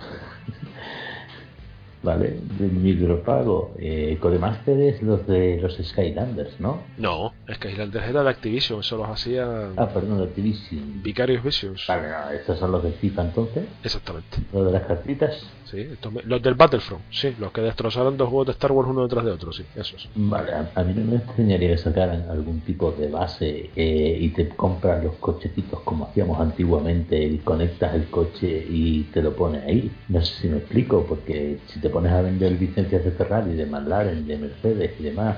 ¿Vale? 2.03 2.37
De 2.59 2.67
micropago. 2.67 3.73
Eh, 3.79 4.17
Codemaster 4.19 4.79
es 4.81 5.01
los 5.01 5.25
de 5.25 5.59
los 5.61 5.75
Skylanders, 5.77 6.59
¿no? 6.59 6.83
No, 6.97 7.33
Islanders 7.47 8.07
era 8.09 8.23
de 8.23 8.29
Activision, 8.29 8.81
eso 8.81 8.97
los 8.97 9.07
hacían 9.09 9.73
Ah, 9.77 9.87
perdón, 9.87 10.17
de 10.19 10.25
Activision. 10.25 11.01
Vicarious 11.01 11.43
Visions. 11.43 11.85
Vale, 11.87 12.09
no, 12.09 12.29
estos 12.31 12.59
son 12.59 12.71
los 12.73 12.83
de 12.83 12.91
FIFA 12.91 13.21
entonces. 13.23 13.63
Exactamente. 13.83 14.37
Los 14.51 14.65
de 14.65 14.71
las 14.73 14.83
cartitas. 14.83 15.41
Sí, 15.65 15.79
estos 15.79 16.13
los 16.25 16.41
del 16.41 16.53
Battlefront, 16.53 17.01
sí, 17.09 17.33
los 17.39 17.51
que 17.51 17.61
destrozaron 17.61 18.15
dos 18.15 18.29
juegos 18.29 18.45
de 18.47 18.51
Star 18.51 18.71
Wars 18.73 18.89
uno 18.91 19.03
detrás 19.03 19.25
de 19.25 19.31
otro, 19.31 19.51
sí, 19.51 19.63
esos. 19.75 20.07
Vale, 20.13 20.51
a, 20.51 20.69
a 20.75 20.83
mí 20.83 20.93
no 20.93 21.03
me 21.09 21.15
extrañaría 21.17 21.69
que 21.69 21.77
sacaran 21.79 22.29
algún 22.29 22.59
tipo 22.61 22.91
de 22.91 23.07
base 23.07 23.71
eh, 23.75 24.17
y 24.21 24.29
te 24.29 24.49
compras 24.49 25.03
los 25.03 25.15
cochecitos 25.15 25.79
como 25.79 26.05
hacíamos 26.05 26.39
antiguamente 26.39 27.17
y 27.23 27.39
conectas 27.39 27.95
el 27.95 28.05
coche 28.07 28.67
y 28.69 29.03
te 29.13 29.23
lo 29.23 29.35
pones 29.35 29.63
ahí. 29.63 29.89
No 30.09 30.21
sé 30.23 30.41
si 30.41 30.47
me 30.47 30.57
explico, 30.57 31.05
porque 31.09 31.57
si 31.67 31.79
te 31.79 31.89
pones 31.93 32.11
a 32.11 32.21
vender 32.21 32.51
licencias 32.53 33.05
de 33.05 33.11
Ferrari, 33.11 33.53
de 33.53 33.65
McLaren, 33.65 34.27
de 34.27 34.37
Mercedes 34.37 34.99
y 34.99 35.03
demás, 35.03 35.37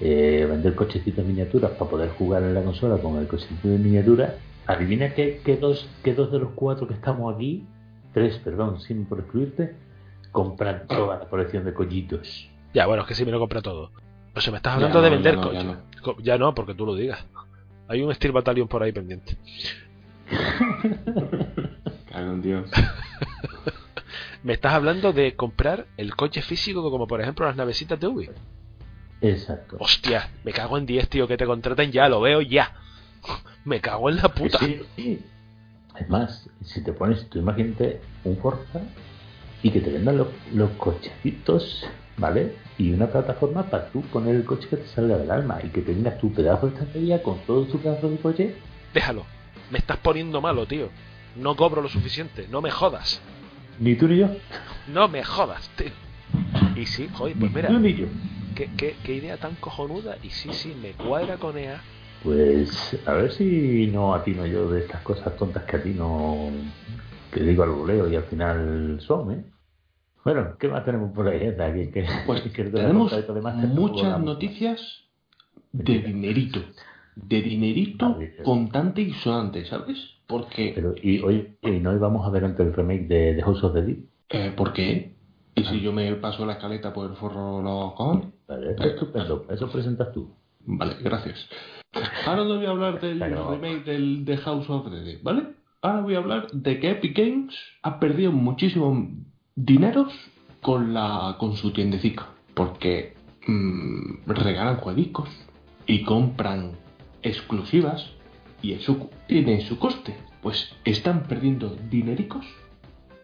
eh, 0.00 0.46
vender 0.48 0.74
cochecitos 0.74 1.24
miniaturas 1.24 1.72
para 1.72 1.90
poder 1.90 2.10
jugar 2.10 2.42
en 2.42 2.54
la 2.54 2.62
consola 2.62 2.96
con 2.96 3.18
el 3.18 3.28
cochecito 3.28 3.68
de 3.68 3.78
miniatura, 3.78 4.36
adivina 4.66 5.14
que, 5.14 5.40
que 5.44 5.56
dos, 5.56 5.88
que 6.02 6.14
dos 6.14 6.32
de 6.32 6.40
los 6.40 6.52
cuatro 6.54 6.88
que 6.88 6.94
estamos 6.94 7.32
aquí, 7.34 7.66
tres, 8.12 8.38
perdón, 8.38 8.80
sin 8.80 9.04
por 9.04 9.20
excluirte, 9.20 9.76
compran 10.32 10.86
toda 10.88 11.18
la 11.18 11.26
colección 11.26 11.64
de 11.64 11.74
collitos. 11.74 12.48
Ya, 12.74 12.86
bueno, 12.86 13.02
es 13.02 13.08
que 13.08 13.14
sí 13.14 13.24
me 13.24 13.30
lo 13.30 13.38
compra 13.38 13.60
todo. 13.60 13.92
O 14.34 14.40
sea, 14.40 14.50
me 14.50 14.56
estás 14.56 14.74
hablando 14.74 14.98
no, 14.98 15.04
de 15.04 15.10
vender 15.10 15.36
no, 15.36 15.42
ya 15.42 15.48
coches. 15.48 15.64
no. 15.66 16.16
Ya 16.22 16.38
no, 16.38 16.54
porque 16.54 16.74
tú 16.74 16.86
lo 16.86 16.94
digas. 16.94 17.24
Hay 17.86 18.02
un 18.02 18.14
Steel 18.14 18.32
Battalion 18.32 18.66
por 18.66 18.82
ahí 18.82 18.92
pendiente. 18.92 19.36
Cago 22.10 22.32
en 22.32 22.42
Dios. 22.42 22.70
Me 24.42 24.54
estás 24.54 24.72
hablando 24.72 25.12
de 25.12 25.36
comprar 25.36 25.86
el 25.96 26.16
coche 26.16 26.42
físico, 26.42 26.90
como 26.90 27.06
por 27.06 27.20
ejemplo 27.20 27.46
las 27.46 27.56
navecitas 27.56 27.98
de 28.00 28.06
Ubi. 28.08 28.30
Exacto. 29.20 29.76
Hostia, 29.78 30.30
me 30.42 30.52
cago 30.52 30.78
en 30.78 30.86
10, 30.86 31.08
tío, 31.08 31.28
que 31.28 31.36
te 31.36 31.46
contraten 31.46 31.92
ya, 31.92 32.08
lo 32.08 32.20
veo 32.20 32.40
ya. 32.42 32.74
Me 33.64 33.80
cago 33.80 34.10
en 34.10 34.16
la 34.16 34.28
puta. 34.28 34.58
Sí, 34.58 34.80
sí. 34.96 35.24
Es 35.96 36.08
más, 36.08 36.50
si 36.64 36.82
te 36.82 36.92
pones, 36.92 37.28
tú 37.28 37.38
imagínate 37.38 38.00
un 38.24 38.36
Forza 38.38 38.80
y 39.62 39.70
que 39.70 39.80
te 39.80 39.90
vendan 39.90 40.16
los, 40.16 40.28
los 40.52 40.70
cochecitos, 40.70 41.86
¿vale? 42.16 42.56
Y 42.78 42.92
una 42.92 43.06
plataforma 43.06 43.62
para 43.70 43.88
tú 43.90 44.00
poner 44.02 44.34
el 44.34 44.44
coche 44.44 44.68
que 44.68 44.78
te 44.78 44.88
salga 44.88 45.18
del 45.18 45.30
alma 45.30 45.60
y 45.62 45.68
que 45.68 45.82
tengas 45.82 46.18
tu 46.18 46.32
pedazo 46.32 46.66
de 46.66 46.72
estrategia 46.72 47.22
con 47.22 47.38
todo 47.46 47.64
tu 47.66 47.78
pedazo 47.78 48.08
de 48.08 48.16
coche. 48.16 48.56
Déjalo. 48.92 49.24
Me 49.70 49.78
estás 49.78 49.98
poniendo 49.98 50.40
malo, 50.40 50.66
tío. 50.66 50.88
No 51.36 51.54
cobro 51.54 51.80
lo 51.80 51.88
suficiente. 51.88 52.48
No 52.50 52.60
me 52.60 52.70
jodas. 52.70 53.20
Ni 53.78 53.96
tú 53.96 54.08
ni 54.08 54.18
yo. 54.18 54.28
No 54.88 55.08
me 55.08 55.22
jodas, 55.24 55.68
tío. 55.76 55.90
Y 56.76 56.86
sí, 56.86 57.08
joder, 57.12 57.36
pues 57.38 57.50
ni 57.50 57.56
mira, 57.56 57.68
tú 57.68 57.78
ni 57.78 57.94
yo. 57.94 58.06
qué, 58.54 58.70
qué- 58.76 58.96
qué 59.04 59.14
idea 59.16 59.36
tan 59.36 59.54
cojonuda. 59.56 60.16
Y 60.22 60.30
sí, 60.30 60.52
sí, 60.52 60.74
me 60.80 60.92
cuadra 60.92 61.36
con 61.36 61.56
EA. 61.58 61.80
Pues 62.22 62.98
a 63.06 63.14
ver 63.14 63.32
si 63.32 63.88
no 63.92 64.14
atino 64.14 64.46
yo 64.46 64.70
de 64.70 64.80
estas 64.80 65.02
cosas 65.02 65.36
tontas 65.36 65.64
que 65.64 65.76
a 65.76 65.82
ti 65.82 65.90
no. 65.90 66.50
que 67.32 67.42
digo 67.42 67.62
al 67.64 67.70
voleo 67.70 68.08
y 68.10 68.16
al 68.16 68.24
final 68.24 68.98
son, 69.00 69.32
¿eh? 69.32 69.44
Bueno, 70.24 70.56
¿qué 70.58 70.68
más 70.68 70.84
tenemos 70.84 71.12
por 71.12 71.26
ahí? 71.26 71.46
Esta, 71.46 71.72
que, 71.74 71.90
que, 71.90 72.06
Pues 72.26 72.42
que 72.54 72.64
tenemos 72.64 73.10
de 73.10 73.66
muchas 73.66 74.20
noticias 74.20 75.02
de 75.72 75.98
dinerito. 75.98 76.62
De 77.16 77.42
dinerito 77.42 78.16
ver. 78.18 78.42
contante 78.42 79.02
y 79.02 79.12
sonante, 79.14 79.64
¿sabes? 79.64 79.98
Porque... 80.32 80.72
Pero, 80.74 80.94
y 81.00 81.20
hoy, 81.20 81.56
y 81.60 81.70
no 81.72 81.94
íbamos 81.94 82.26
a 82.26 82.30
ver 82.30 82.46
antes 82.46 82.66
el 82.66 82.72
remake 82.72 83.06
de, 83.06 83.34
de 83.34 83.42
House 83.42 83.62
of 83.62 83.74
the 83.74 83.82
Dead. 83.82 83.96
Eh, 84.30 84.52
¿Por 84.56 84.72
qué? 84.72 85.14
¿Y 85.54 85.64
si 85.64 85.80
yo 85.82 85.92
me 85.92 86.10
paso 86.14 86.46
la 86.46 86.54
escaleta 86.54 86.94
por 86.94 87.10
el 87.10 87.16
forro 87.16 87.60
los 87.60 87.92
cojones? 87.92 88.28
Vale, 88.48 88.72
eso 88.72 88.82
es 88.82 88.94
estupendo. 88.94 89.44
Eso 89.50 89.70
presentas 89.70 90.10
tú. 90.12 90.34
Vale, 90.64 90.94
gracias. 91.02 91.46
Ahora 92.26 92.44
no 92.44 92.56
voy 92.56 92.64
a 92.64 92.70
hablar 92.70 92.98
del 92.98 93.20
remake 93.20 93.84
del, 93.84 94.24
de 94.24 94.38
House 94.38 94.70
of 94.70 94.90
the 94.90 94.96
Dead, 94.96 95.18
¿vale? 95.22 95.48
Ahora 95.82 96.00
voy 96.00 96.14
a 96.14 96.18
hablar 96.18 96.50
de 96.50 96.80
que 96.80 96.90
Epic 96.92 97.14
Games 97.14 97.54
ha 97.82 98.00
perdido 98.00 98.32
muchísimos 98.32 99.08
dineros 99.54 100.14
con, 100.62 100.94
la, 100.94 101.36
con 101.38 101.56
su 101.56 101.72
tiendecica. 101.72 102.30
Porque 102.54 103.14
mm, 103.46 104.24
regalan 104.26 104.76
jueguicos 104.76 105.28
y 105.86 106.04
compran 106.04 106.72
exclusivas 107.22 108.10
y 108.62 108.72
eso 108.72 109.10
tiene 109.26 109.60
su 109.60 109.78
coste. 109.78 110.16
Pues 110.40 110.74
están 110.84 111.24
perdiendo 111.24 111.76
dinericos 111.90 112.46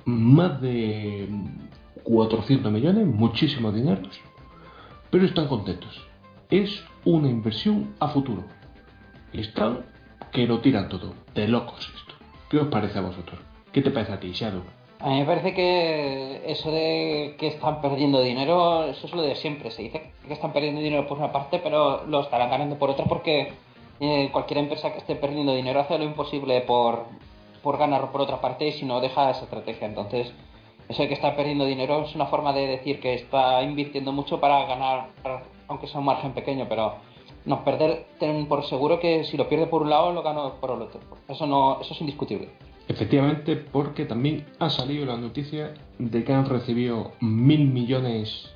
más 0.05 0.61
de 0.61 1.29
400 2.03 2.71
millones, 2.71 3.07
muchísimo 3.07 3.73
dinero, 3.73 4.03
pero 5.11 5.25
están 5.25 5.49
contentos. 5.49 6.07
Es 6.51 6.83
una 7.05 7.29
inversión 7.29 7.95
a 8.01 8.09
futuro. 8.09 8.45
Están 9.33 9.85
que 10.33 10.47
lo 10.47 10.61
tiran 10.61 10.89
todo. 10.89 11.15
De 11.35 11.49
locos 11.49 11.91
esto. 11.95 12.15
¿Qué 12.51 12.59
os 12.59 12.69
parece 12.69 12.99
a 12.99 13.03
vosotros? 13.03 13.39
¿Qué 13.73 13.83
te 13.83 13.91
parece 13.91 14.13
a 14.13 14.21
ti, 14.21 14.33
Shadow? 14.33 14.63
A 15.01 15.11
mí 15.11 15.21
me 15.21 15.27
parece 15.27 15.55
que 15.55 16.43
eso 16.47 16.73
de 16.73 17.37
que 17.39 17.49
están 17.49 17.81
perdiendo 17.81 18.21
dinero, 18.21 18.85
eso 18.85 19.07
es 19.07 19.15
lo 19.15 19.23
de 19.23 19.37
siempre. 19.37 19.71
Se 19.71 19.83
dice 19.83 20.13
que 20.27 20.33
están 20.33 20.53
perdiendo 20.53 20.81
dinero 20.81 21.07
por 21.07 21.19
una 21.19 21.31
parte, 21.31 21.61
pero 21.63 22.05
lo 22.07 22.23
estarán 22.23 22.51
ganando 22.51 22.79
por 22.79 22.91
otra 22.91 23.05
porque 23.05 23.53
eh, 24.01 24.29
cualquier 24.33 24.59
empresa 24.59 24.93
que 24.93 24.99
esté 24.99 25.17
perdiendo 25.17 25.55
dinero 25.55 25.81
hace 25.81 25.99
lo 25.99 26.05
imposible 26.05 26.61
por, 26.63 27.07
por 27.63 27.79
ganar 27.79 28.11
por 28.13 28.21
otra 28.21 28.41
parte 28.41 28.73
si 28.73 28.85
no 28.85 29.01
deja 29.01 29.31
esa 29.31 29.45
estrategia. 29.45 29.87
Entonces, 29.87 30.33
eso 30.89 31.03
de 31.03 31.09
que 31.09 31.15
está 31.15 31.37
perdiendo 31.37 31.65
dinero 31.67 32.05
es 32.05 32.15
una 32.15 32.27
forma 32.27 32.53
de 32.53 32.67
decir 32.67 33.01
que 33.01 33.15
está 33.15 33.63
invirtiendo 33.63 34.13
mucho 34.13 34.41
para 34.41 34.65
ganar, 34.67 35.09
aunque 35.67 35.87
sea 35.87 36.01
un 36.01 36.07
margen 36.07 36.33
pequeño, 36.33 36.67
pero 36.69 36.95
no 37.45 37.65
perder, 37.65 38.07
ten 38.19 38.47
por 38.47 38.65
seguro 38.65 39.01
que 39.01 39.25
si 39.25 39.37
lo 39.37 39.49
pierde 39.49 39.67
por 39.67 39.83
un 39.83 39.91
lado, 39.91 40.13
lo 40.13 40.23
gana 40.23 40.53
por 40.61 40.71
el 40.71 40.83
otro. 40.83 41.01
Eso, 41.29 41.47
no, 41.47 41.81
eso 41.81 41.93
es 41.93 42.01
indiscutible. 42.01 42.49
Efectivamente, 42.89 43.57
porque 43.57 44.07
también 44.07 44.47
ha 44.59 44.71
salido 44.71 45.05
la 45.05 45.17
noticia 45.17 45.75
de 45.99 46.25
que 46.25 46.33
han 46.33 46.49
recibido 46.49 47.13
mil 47.21 47.69
millones 47.69 48.55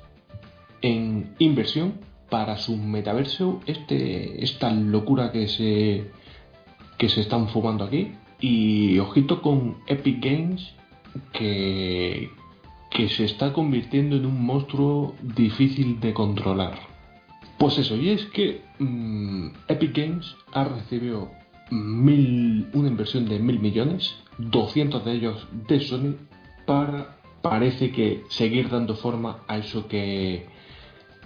en 0.81 1.35
inversión 1.37 1.99
para 2.33 2.57
su 2.57 2.77
metaverso, 2.77 3.59
este, 3.67 4.43
esta 4.43 4.71
locura 4.71 5.31
que 5.31 5.47
se, 5.47 6.09
que 6.97 7.07
se 7.07 7.21
están 7.21 7.47
fumando 7.49 7.83
aquí. 7.83 8.13
Y 8.41 8.97
ojito 8.97 9.43
con 9.43 9.77
Epic 9.85 10.17
Games, 10.19 10.73
que, 11.31 12.31
que 12.89 13.09
se 13.09 13.25
está 13.25 13.53
convirtiendo 13.53 14.15
en 14.15 14.25
un 14.25 14.43
monstruo 14.43 15.13
difícil 15.21 15.99
de 15.99 16.15
controlar. 16.15 16.73
Pues 17.59 17.77
eso, 17.77 17.95
y 17.97 18.09
es 18.09 18.25
que 18.25 18.63
mm, 18.79 19.49
Epic 19.67 19.95
Games 19.95 20.35
ha 20.53 20.63
recibido 20.63 21.29
mil, 21.69 22.67
una 22.73 22.87
inversión 22.87 23.29
de 23.29 23.37
mil 23.37 23.59
millones 23.59 24.15
200 24.39 25.05
de 25.05 25.11
ellos 25.11 25.47
de 25.67 25.79
Sony 25.81 26.15
para, 26.65 27.17
parece 27.43 27.91
que, 27.91 28.23
seguir 28.29 28.71
dando 28.71 28.95
forma 28.95 29.43
a 29.47 29.59
eso 29.59 29.87
que, 29.87 30.51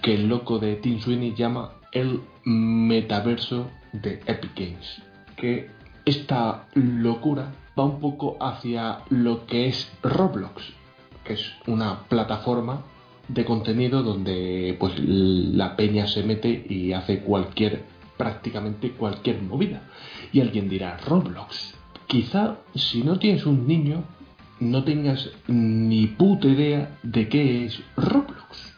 que 0.01 0.16
el 0.16 0.27
loco 0.27 0.60
de 0.60 0.75
Tim 0.75 1.00
Sweeney 1.00 1.34
llama 1.36 1.72
el 1.92 2.22
metaverso 2.44 3.70
de 3.94 4.22
Epic 4.25 4.51
Games. 4.56 5.01
Que 5.36 5.70
esta 6.06 6.68
locura 6.74 7.54
va 7.77 7.86
un 7.86 8.00
poco 8.00 8.38
hacia 8.39 9.00
lo 9.10 9.46
que 9.46 9.68
es 9.68 9.92
Roblox, 10.01 10.74
que 11.24 11.34
es 11.34 11.51
una 11.68 12.04
plataforma 12.04 12.84
de 13.27 13.46
contenido 13.46 14.04
donde 14.04 14.75
pues 14.80 14.94
la 14.98 15.75
peña 15.75 16.08
se 16.08 16.24
mete 16.24 16.66
y 16.70 16.94
hace 16.94 17.20
cualquier 17.20 17.84
prácticamente 18.18 18.92
cualquier 18.92 19.42
movida. 19.42 19.82
Y 20.32 20.42
alguien 20.42 20.70
dirá, 20.70 20.98
Roblox, 20.98 21.77
Quizá 22.08 22.60
si 22.74 23.04
no 23.04 23.20
tienes 23.20 23.46
un 23.46 23.68
niño 23.68 24.01
no 24.62 24.86
tengas 24.86 25.30
ni 25.48 26.08
puta 26.08 26.48
idea 26.48 26.98
de 27.04 27.27
qué 27.27 27.66
es 27.66 27.82
Roblox. 27.98 28.74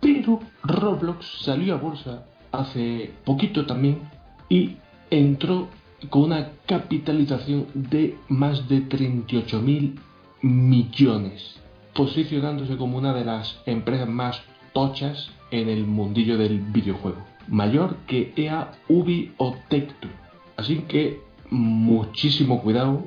Pero 0.00 0.38
Roblox 0.62 1.44
salió 1.44 1.74
a 1.74 1.78
bolsa 1.78 2.24
hace 2.52 3.12
poquito 3.24 3.66
también 3.66 4.00
y 4.48 4.76
entró 5.10 5.68
con 6.10 6.24
una 6.24 6.50
capitalización 6.66 7.66
de 7.74 8.16
más 8.28 8.68
de 8.68 8.80
38 8.82 9.60
mil 9.60 9.98
millones, 10.42 11.60
posicionándose 11.94 12.76
como 12.76 12.98
una 12.98 13.12
de 13.12 13.24
las 13.24 13.60
empresas 13.66 14.08
más 14.08 14.42
tochas 14.72 15.30
en 15.50 15.68
el 15.68 15.86
mundillo 15.86 16.38
del 16.38 16.60
videojuego, 16.60 17.24
mayor 17.48 17.96
que 18.06 18.32
EA, 18.36 18.72
Ubi 18.88 19.32
o 19.38 19.56
Tecto. 19.68 20.08
Así 20.56 20.78
que 20.88 21.20
muchísimo 21.50 22.62
cuidado 22.62 23.04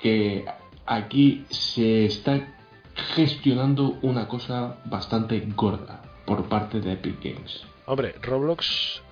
que 0.00 0.44
aquí 0.86 1.44
se 1.50 2.06
está 2.06 2.48
gestionando 3.14 3.98
una 4.02 4.28
cosa 4.28 4.76
bastante 4.86 5.46
gorda 5.56 5.99
por 6.30 6.44
parte 6.44 6.80
de 6.80 6.92
Epic 6.92 7.16
Games. 7.24 7.64
Hombre, 7.86 8.14
Roblox, 8.22 9.02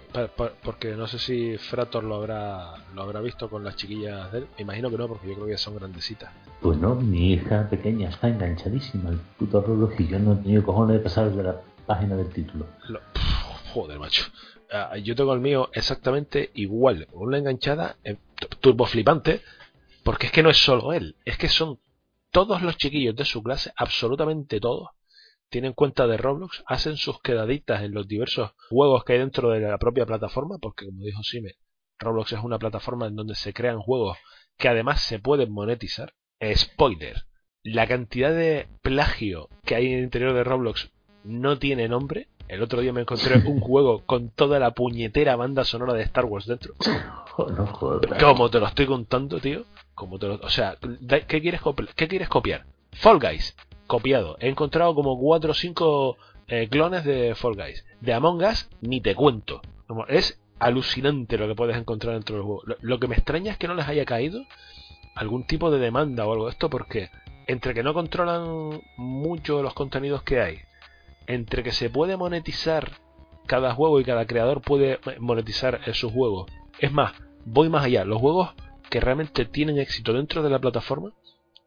porque 0.62 0.94
no 0.94 1.08
sé 1.08 1.18
si 1.18 1.58
Frator 1.58 2.04
lo 2.04 2.14
habrá 2.14 2.74
lo 2.94 3.02
habrá 3.02 3.20
visto 3.20 3.50
con 3.50 3.64
las 3.64 3.74
chiquillas 3.74 4.30
de 4.30 4.38
él. 4.38 4.46
Me 4.56 4.62
imagino 4.62 4.88
que 4.88 4.98
no, 4.98 5.08
porque 5.08 5.26
yo 5.26 5.34
creo 5.34 5.48
que 5.48 5.58
son 5.58 5.74
grandecitas. 5.74 6.30
Pues 6.60 6.78
no, 6.78 6.94
mi 6.94 7.32
hija 7.32 7.68
pequeña 7.68 8.10
está 8.10 8.28
enganchadísima 8.28 9.08
al 9.08 9.18
puto 9.36 9.60
Roblox 9.60 9.98
y 9.98 10.06
yo 10.06 10.20
no 10.20 10.34
he 10.34 10.36
tenido 10.36 10.62
cojones 10.62 10.94
de 10.94 11.00
pasar 11.00 11.32
de 11.32 11.42
la 11.42 11.60
página 11.86 12.14
del 12.14 12.28
título. 12.28 12.66
joder, 13.74 13.98
macho. 13.98 14.22
Ah, 14.70 14.96
yo 14.96 15.16
tengo 15.16 15.34
el 15.34 15.40
mío 15.40 15.70
exactamente 15.72 16.52
igual. 16.54 17.08
Una 17.14 17.38
enganchada, 17.38 17.96
eh, 18.04 18.16
turbo 18.60 18.86
flipante, 18.86 19.42
porque 20.04 20.26
es 20.26 20.32
que 20.32 20.44
no 20.44 20.50
es 20.50 20.58
solo 20.58 20.92
él, 20.92 21.16
es 21.24 21.36
que 21.36 21.48
son 21.48 21.80
todos 22.30 22.62
los 22.62 22.76
chiquillos 22.76 23.16
de 23.16 23.24
su 23.24 23.42
clase, 23.42 23.72
absolutamente 23.74 24.60
todos, 24.60 24.90
tienen 25.50 25.72
cuenta 25.72 26.06
de 26.06 26.16
Roblox, 26.16 26.62
hacen 26.66 26.96
sus 26.96 27.20
quedaditas 27.20 27.82
en 27.82 27.94
los 27.94 28.06
diversos 28.06 28.52
juegos 28.68 29.04
que 29.04 29.14
hay 29.14 29.18
dentro 29.20 29.50
de 29.50 29.60
la 29.60 29.78
propia 29.78 30.06
plataforma, 30.06 30.58
porque 30.58 30.86
como 30.86 31.04
dijo 31.04 31.22
Sime, 31.22 31.54
Roblox 31.98 32.32
es 32.32 32.40
una 32.40 32.58
plataforma 32.58 33.06
en 33.06 33.16
donde 33.16 33.34
se 33.34 33.52
crean 33.52 33.80
juegos 33.80 34.18
que 34.56 34.68
además 34.68 35.02
se 35.02 35.18
pueden 35.18 35.52
monetizar. 35.52 36.14
Spoiler, 36.54 37.24
la 37.62 37.86
cantidad 37.86 38.32
de 38.32 38.68
plagio 38.82 39.48
que 39.64 39.74
hay 39.74 39.86
en 39.86 39.98
el 39.98 40.04
interior 40.04 40.34
de 40.34 40.44
Roblox 40.44 40.90
no 41.24 41.58
tiene 41.58 41.88
nombre 41.88 42.28
el 42.48 42.62
otro 42.62 42.80
día 42.80 42.92
me 42.92 43.02
encontré 43.02 43.36
un 43.46 43.60
juego 43.60 44.02
con 44.04 44.30
toda 44.30 44.58
la 44.58 44.72
puñetera 44.72 45.36
banda 45.36 45.64
sonora 45.64 45.92
de 45.92 46.02
Star 46.02 46.24
Wars 46.24 46.46
dentro. 46.46 46.74
Como 48.18 48.50
te 48.50 48.58
lo 48.58 48.66
estoy 48.66 48.86
contando, 48.86 49.38
tío. 49.38 49.64
Como 49.94 50.18
te 50.18 50.28
lo, 50.28 50.34
o 50.36 50.48
sea, 50.48 50.76
¿qué 51.28 51.40
quieres, 51.40 51.60
¿qué 51.94 52.08
quieres 52.08 52.28
copiar? 52.28 52.66
Fall 52.92 53.18
Guys, 53.20 53.54
copiado. 53.88 54.36
He 54.38 54.48
encontrado 54.48 54.94
como 54.94 55.18
4 55.18 55.50
o 55.50 55.54
5 55.54 56.16
eh, 56.46 56.68
clones 56.68 57.04
de 57.04 57.34
Fall 57.34 57.56
Guys. 57.56 57.84
De 58.00 58.12
Among 58.12 58.44
Us, 58.44 58.70
ni 58.80 59.00
te 59.00 59.16
cuento. 59.16 59.60
Es 60.06 60.40
alucinante 60.60 61.38
lo 61.38 61.48
que 61.48 61.56
puedes 61.56 61.76
encontrar 61.76 62.14
dentro 62.14 62.36
del 62.36 62.44
juego. 62.44 62.62
Lo, 62.80 63.00
que 63.00 63.08
me 63.08 63.16
extraña 63.16 63.50
es 63.50 63.58
que 63.58 63.66
no 63.66 63.74
les 63.74 63.88
haya 63.88 64.04
caído 64.04 64.42
algún 65.16 65.46
tipo 65.46 65.72
de 65.72 65.80
demanda 65.80 66.26
o 66.26 66.32
algo 66.32 66.44
de 66.44 66.52
esto, 66.52 66.70
porque 66.70 67.10
entre 67.48 67.74
que 67.74 67.82
no 67.82 67.94
controlan 67.94 68.80
mucho 68.96 69.62
los 69.62 69.74
contenidos 69.74 70.22
que 70.22 70.40
hay, 70.40 70.58
entre 71.26 71.64
que 71.64 71.72
se 71.72 71.90
puede 71.90 72.16
monetizar 72.16 72.92
cada 73.46 73.74
juego 73.74 73.98
y 73.98 74.04
cada 74.04 74.26
creador 74.26 74.60
puede 74.60 75.00
monetizar 75.18 75.80
su 75.94 76.10
juego. 76.10 76.46
Es 76.78 76.92
más, 76.92 77.14
voy 77.44 77.68
más 77.68 77.84
allá, 77.84 78.04
los 78.04 78.20
juegos 78.20 78.54
que 78.90 79.00
realmente 79.00 79.44
tienen 79.44 79.78
éxito 79.78 80.12
dentro 80.12 80.42
de 80.42 80.50
la 80.50 80.60
plataforma 80.60 81.12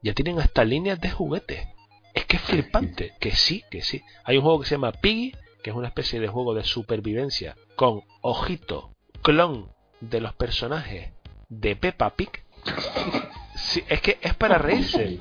ya 0.02 0.14
tienen 0.14 0.40
hasta 0.40 0.64
líneas 0.64 1.00
de 1.00 1.12
juguetes. 1.12 1.68
Es 2.14 2.26
que 2.26 2.38
es 2.38 2.44
flipante, 2.44 3.14
que 3.20 3.32
sí, 3.32 3.64
que 3.70 3.82
sí. 3.82 4.02
Hay 4.24 4.38
un 4.38 4.44
juego 4.44 4.60
que 4.62 4.68
se 4.68 4.76
llama 4.76 4.92
Piggy, 4.92 5.36
que 5.64 5.70
es 5.70 5.76
una 5.76 5.88
especie 5.88 6.20
de 6.20 6.28
juego 6.28 6.54
de 6.54 6.64
supervivencia 6.64 7.56
con 7.76 8.02
ojito, 8.22 8.92
clon 9.22 9.72
de 10.00 10.22
los 10.22 10.34
personajes 10.34 11.12
de 11.50 11.76
Peppa 11.76 12.12
Pig. 12.16 12.30
Sí, 13.54 13.84
es 13.90 14.02
que 14.02 14.18
es 14.22 14.34
para 14.34 14.58
reírse. 14.58 15.20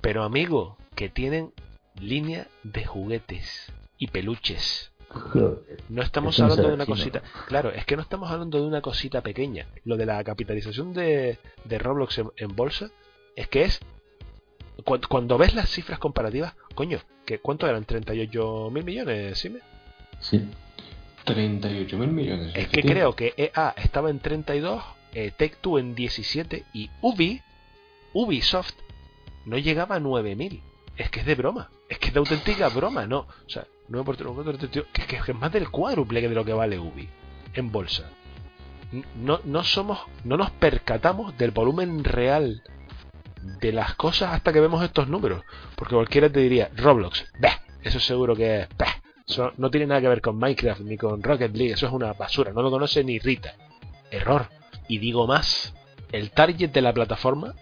Pero 0.00 0.24
amigo, 0.24 0.78
que 0.96 1.08
tienen 1.08 1.52
línea 2.00 2.48
de 2.64 2.84
juguetes 2.84 3.72
y 3.98 4.08
peluches. 4.08 4.92
No 5.88 6.02
estamos 6.02 6.40
hablando 6.40 6.68
de 6.68 6.74
una 6.74 6.86
cosita. 6.86 7.22
Claro, 7.46 7.70
es 7.70 7.84
que 7.84 7.96
no 7.96 8.02
estamos 8.02 8.30
hablando 8.30 8.60
de 8.60 8.66
una 8.66 8.80
cosita 8.80 9.20
pequeña. 9.20 9.68
Lo 9.84 9.96
de 9.96 10.06
la 10.06 10.24
capitalización 10.24 10.92
de, 10.92 11.38
de 11.64 11.78
Roblox 11.78 12.20
en, 12.36 12.56
bolsa 12.56 12.90
es 13.36 13.48
que 13.48 13.64
es. 13.64 13.80
Cuando, 14.84 15.38
ves 15.38 15.54
las 15.54 15.70
cifras 15.70 15.98
comparativas, 15.98 16.54
coño, 16.74 16.98
que 17.24 17.38
¿cuánto 17.38 17.68
eran? 17.68 17.86
¿38 17.86 18.70
mil 18.70 18.84
millones, 18.84 19.38
¿sí? 19.38 19.54
Sí. 20.20 20.48
38 21.24 21.98
mil 21.98 22.08
millones. 22.08 22.52
Es 22.56 22.68
que 22.68 22.82
creo 22.82 23.14
que 23.14 23.34
EA 23.36 23.74
estaba 23.76 24.10
en 24.10 24.18
32, 24.18 24.82
eh, 25.14 25.32
Tech2 25.38 25.80
en 25.80 25.94
17 25.94 26.64
y 26.72 26.90
Ubi, 27.00 27.40
Ubisoft, 28.12 28.74
no 29.44 29.58
llegaba 29.58 29.96
a 29.96 30.00
9 30.00 30.34
mil 30.34 30.62
es 30.96 31.10
que 31.10 31.20
es 31.20 31.26
de 31.26 31.34
broma. 31.34 31.70
Es 31.88 31.98
que 31.98 32.08
es 32.08 32.14
de 32.14 32.20
auténtica 32.20 32.68
broma, 32.68 33.06
¿no? 33.06 33.20
O 33.20 33.48
sea, 33.48 33.66
9 33.88 34.04
por 34.04 34.16
3, 34.16 34.70
que, 34.70 35.06
que, 35.06 35.16
es 35.16 35.34
más 35.34 35.52
del 35.52 35.70
cuádruple 35.70 36.20
de 36.20 36.34
lo 36.34 36.44
que 36.44 36.52
vale 36.52 36.78
Ubi 36.78 37.08
en 37.54 37.72
bolsa. 37.72 38.10
No, 39.16 39.40
no 39.44 39.64
somos, 39.64 40.00
no 40.24 40.36
nos 40.36 40.50
percatamos 40.50 41.36
del 41.38 41.50
volumen 41.50 42.04
real 42.04 42.62
de 43.60 43.72
las 43.72 43.94
cosas 43.94 44.34
hasta 44.34 44.52
que 44.52 44.60
vemos 44.60 44.82
estos 44.84 45.08
números. 45.08 45.42
Porque 45.76 45.94
cualquiera 45.94 46.30
te 46.30 46.40
diría, 46.40 46.70
Roblox, 46.76 47.24
eso 47.82 48.00
seguro 48.00 48.36
que 48.36 48.60
es, 48.60 48.68
eso 49.28 49.52
no 49.56 49.70
tiene 49.70 49.86
nada 49.86 50.00
que 50.00 50.08
ver 50.08 50.20
con 50.20 50.38
Minecraft 50.38 50.80
ni 50.82 50.96
con 50.96 51.22
Rocket 51.22 51.54
League, 51.54 51.72
eso 51.72 51.86
es 51.86 51.92
una 51.92 52.12
basura, 52.12 52.52
no 52.52 52.62
lo 52.62 52.70
conoce 52.70 53.04
ni 53.04 53.18
Rita. 53.18 53.54
Error. 54.10 54.48
Y 54.88 54.98
digo 54.98 55.26
más, 55.26 55.74
el 56.10 56.30
target 56.30 56.70
de 56.70 56.82
la 56.82 56.92
plataforma 56.92 57.54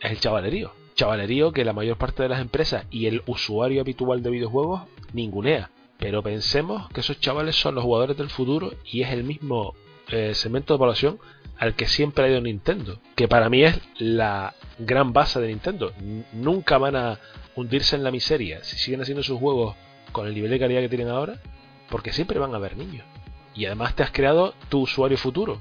es 0.00 0.12
el 0.12 0.20
chavalerío 0.20 0.72
chavalerío 0.94 1.52
que 1.52 1.64
la 1.64 1.72
mayor 1.72 1.96
parte 1.96 2.22
de 2.22 2.28
las 2.28 2.40
empresas 2.40 2.86
y 2.90 3.06
el 3.06 3.22
usuario 3.26 3.80
habitual 3.80 4.22
de 4.22 4.30
videojuegos 4.30 4.82
ningunea. 5.12 5.70
Pero 5.98 6.22
pensemos 6.22 6.88
que 6.90 7.00
esos 7.00 7.20
chavales 7.20 7.56
son 7.56 7.74
los 7.74 7.84
jugadores 7.84 8.16
del 8.16 8.30
futuro 8.30 8.72
y 8.84 9.02
es 9.02 9.10
el 9.10 9.24
mismo 9.24 9.74
eh, 10.08 10.34
segmento 10.34 10.74
de 10.74 10.78
población 10.78 11.18
al 11.58 11.74
que 11.74 11.86
siempre 11.86 12.24
ha 12.24 12.28
ido 12.28 12.40
Nintendo, 12.40 12.98
que 13.14 13.28
para 13.28 13.48
mí 13.48 13.64
es 13.64 13.80
la 13.98 14.54
gran 14.78 15.12
base 15.12 15.40
de 15.40 15.48
Nintendo. 15.48 15.92
Nunca 16.32 16.78
van 16.78 16.96
a 16.96 17.18
hundirse 17.54 17.96
en 17.96 18.04
la 18.04 18.10
miseria 18.10 18.62
si 18.64 18.76
siguen 18.76 19.00
haciendo 19.00 19.22
sus 19.22 19.38
juegos 19.38 19.76
con 20.12 20.26
el 20.26 20.34
nivel 20.34 20.50
de 20.50 20.58
calidad 20.58 20.80
que 20.80 20.88
tienen 20.88 21.08
ahora, 21.08 21.40
porque 21.90 22.12
siempre 22.12 22.38
van 22.38 22.54
a 22.54 22.56
haber 22.56 22.76
niños. 22.76 23.04
Y 23.54 23.66
además 23.66 23.94
te 23.94 24.02
has 24.02 24.10
creado 24.10 24.54
tu 24.68 24.80
usuario 24.80 25.16
futuro, 25.16 25.60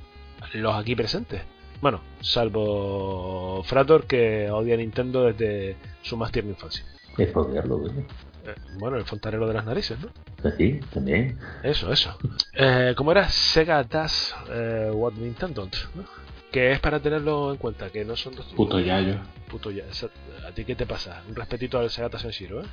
los 0.54 0.76
aquí 0.76 0.96
presentes. 0.96 1.42
Bueno, 1.82 2.02
salvo 2.22 3.62
Frator 3.64 4.06
que 4.06 4.50
odia 4.50 4.76
a 4.76 4.78
Nintendo 4.78 5.26
desde 5.26 5.76
su 6.02 6.18
más 6.18 6.32
tierna 6.32 6.52
infancia. 6.52 6.86
Es 7.18 7.36
odiarlo, 7.36 7.82
coño. 7.82 8.06
Eh, 8.46 8.56
Bueno, 8.78 8.98
el 8.98 9.06
fontanero 9.06 9.48
de 9.48 9.54
las 9.54 9.66
narices, 9.66 10.00
¿no? 10.00 10.10
Pues 10.42 10.56
sí, 10.56 10.80
también. 10.94 11.38
Eso, 11.64 11.92
eso. 11.92 12.18
Eh, 12.54 12.94
¿Cómo 12.98 13.12
era? 13.12 13.30
Sega 13.30 13.84
Does 13.84 14.36
eh, 14.50 14.90
What 14.94 15.14
Nintendo 15.14 15.70
¿no? 15.96 16.04
Que 16.52 16.72
es 16.72 16.80
para 16.80 17.00
tenerlo 17.00 17.52
en 17.52 17.58
cuenta, 17.58 17.90
que 17.90 18.06
no 18.06 18.16
son 18.16 18.36
dos... 18.36 18.46
Puto 18.56 18.80
yayo. 18.80 19.16
Puto 19.50 19.72
ya. 19.72 19.86
esa- 19.86 20.10
¿A 20.48 20.52
ti 20.52 20.66
qué 20.66 20.76
te 20.76 20.86
pasa? 20.86 21.24
Un 21.28 21.36
respetito 21.36 21.80
al 21.80 21.90
Sega 21.90 22.20
Senshiro, 22.20 22.62
¿eh? 22.62 22.66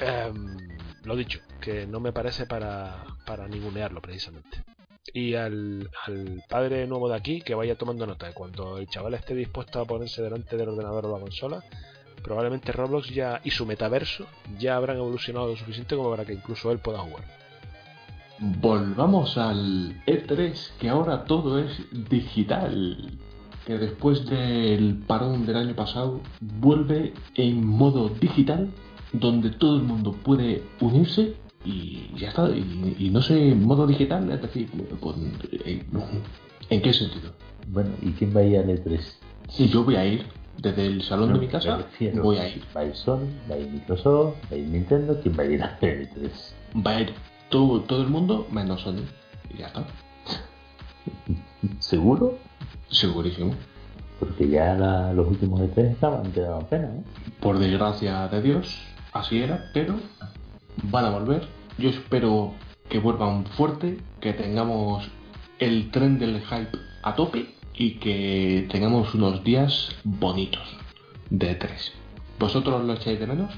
Em, 0.00 0.56
lo 1.04 1.16
dicho, 1.16 1.40
que 1.60 1.86
no 1.86 2.00
me 2.00 2.12
parece 2.12 2.46
para, 2.46 3.04
para 3.24 3.48
ningunearlo, 3.48 4.00
precisamente. 4.02 4.62
Y 5.14 5.34
al, 5.34 5.88
al 6.06 6.42
padre 6.48 6.86
nuevo 6.86 7.08
de 7.08 7.16
aquí, 7.16 7.40
que 7.40 7.54
vaya 7.54 7.76
tomando 7.76 8.06
nota. 8.06 8.26
de 8.26 8.34
Cuando 8.34 8.76
el 8.78 8.88
chaval 8.88 9.14
esté 9.14 9.34
dispuesto 9.34 9.80
a 9.80 9.84
ponerse 9.86 10.20
delante 10.20 10.56
del 10.56 10.68
ordenador 10.70 11.06
o 11.06 11.14
la 11.14 11.20
consola, 11.20 11.62
probablemente 12.22 12.72
Roblox 12.72 13.08
ya 13.10 13.40
y 13.44 13.50
su 13.50 13.66
metaverso 13.66 14.26
ya 14.58 14.76
habrán 14.76 14.96
evolucionado 14.96 15.48
lo 15.48 15.56
suficiente 15.56 15.96
como 15.96 16.10
para 16.10 16.24
que 16.24 16.34
incluso 16.34 16.70
él 16.72 16.78
pueda 16.78 16.98
jugar. 16.98 17.24
Volvamos 18.38 19.38
al 19.38 20.02
E3, 20.06 20.72
que 20.78 20.88
ahora 20.88 21.24
todo 21.24 21.58
es 21.58 21.70
digital. 22.10 23.18
Que 23.64 23.78
después 23.78 24.26
del 24.26 25.02
parón 25.06 25.46
del 25.46 25.56
año 25.56 25.74
pasado 25.74 26.20
vuelve 26.40 27.14
en 27.34 27.66
modo 27.66 28.10
digital, 28.10 28.70
donde 29.12 29.50
todo 29.50 29.76
el 29.76 29.82
mundo 29.82 30.12
puede 30.12 30.62
unirse 30.80 31.34
y 31.64 32.10
ya 32.16 32.28
está. 32.28 32.48
Y, 32.50 32.96
y 32.98 33.10
no 33.10 33.22
sé, 33.22 33.54
modo 33.54 33.86
digital, 33.86 34.30
es 34.30 34.42
decir, 34.42 34.68
pues, 35.00 35.16
eh, 35.64 35.84
¿en 36.70 36.82
qué 36.82 36.92
sentido? 36.92 37.32
Bueno, 37.68 37.90
¿y 38.02 38.12
quién 38.12 38.36
va 38.36 38.40
a 38.40 38.44
ir 38.44 38.58
al 38.58 38.68
E3? 38.68 39.00
Si 39.48 39.68
yo 39.68 39.82
voy 39.82 39.96
a 39.96 40.04
ir 40.04 40.26
desde 40.58 40.86
el 40.86 41.02
salón 41.02 41.32
de 41.34 41.38
mi 41.40 41.48
casa, 41.48 41.76
refiero, 41.76 42.22
voy 42.22 42.38
a 42.38 42.48
ir. 42.48 42.62
Va 42.76 42.80
a 42.80 42.84
ir 42.84 42.94
Sony, 42.96 43.28
va 43.50 43.54
a 43.54 43.58
ir 43.58 43.68
Microsoft, 43.70 44.34
va 44.50 44.56
a 44.56 44.58
ir 44.58 44.68
Nintendo, 44.68 45.20
¿quién 45.22 45.36
va 45.38 45.42
a 45.42 45.46
ir 45.46 45.62
al 45.62 45.78
E3? 45.80 46.30
Va 46.86 46.90
a 46.92 47.00
ir 47.02 47.12
todo, 47.50 47.80
todo 47.82 48.02
el 48.02 48.08
mundo 48.08 48.46
menos 48.50 48.80
Sony. 48.82 49.02
Y 49.54 49.58
ya 49.58 49.66
está. 49.68 49.84
¿Seguro? 51.80 52.38
Segurísimo. 52.88 53.54
Porque 54.18 54.48
ya 54.48 54.74
la- 54.74 55.12
los 55.12 55.28
últimos 55.28 55.60
E3 55.60 55.92
estaban, 55.92 56.30
te 56.32 56.40
daban 56.40 56.64
pena, 56.66 56.86
¿eh? 56.88 57.02
Por 57.40 57.58
desgracia 57.58 58.28
de 58.28 58.40
Dios, 58.40 58.78
así 59.12 59.42
era, 59.42 59.70
pero 59.74 59.94
van 60.84 61.04
a 61.04 61.10
volver. 61.10 61.46
Yo 61.78 61.90
espero 61.90 62.52
que 62.88 62.98
vuelvan 62.98 63.44
fuerte, 63.44 63.98
que 64.20 64.32
tengamos 64.32 65.06
el 65.58 65.90
tren 65.90 66.18
del 66.18 66.40
hype 66.40 66.78
a 67.02 67.14
tope 67.14 67.54
y 67.76 67.92
que 67.98 68.66
tengamos 68.70 69.14
unos 69.14 69.44
días 69.44 69.90
bonitos 70.04 70.76
de 71.30 71.54
tres. 71.54 71.92
¿Vosotros 72.38 72.84
lo 72.84 72.94
echáis 72.94 73.18
de 73.20 73.26
menos? 73.26 73.52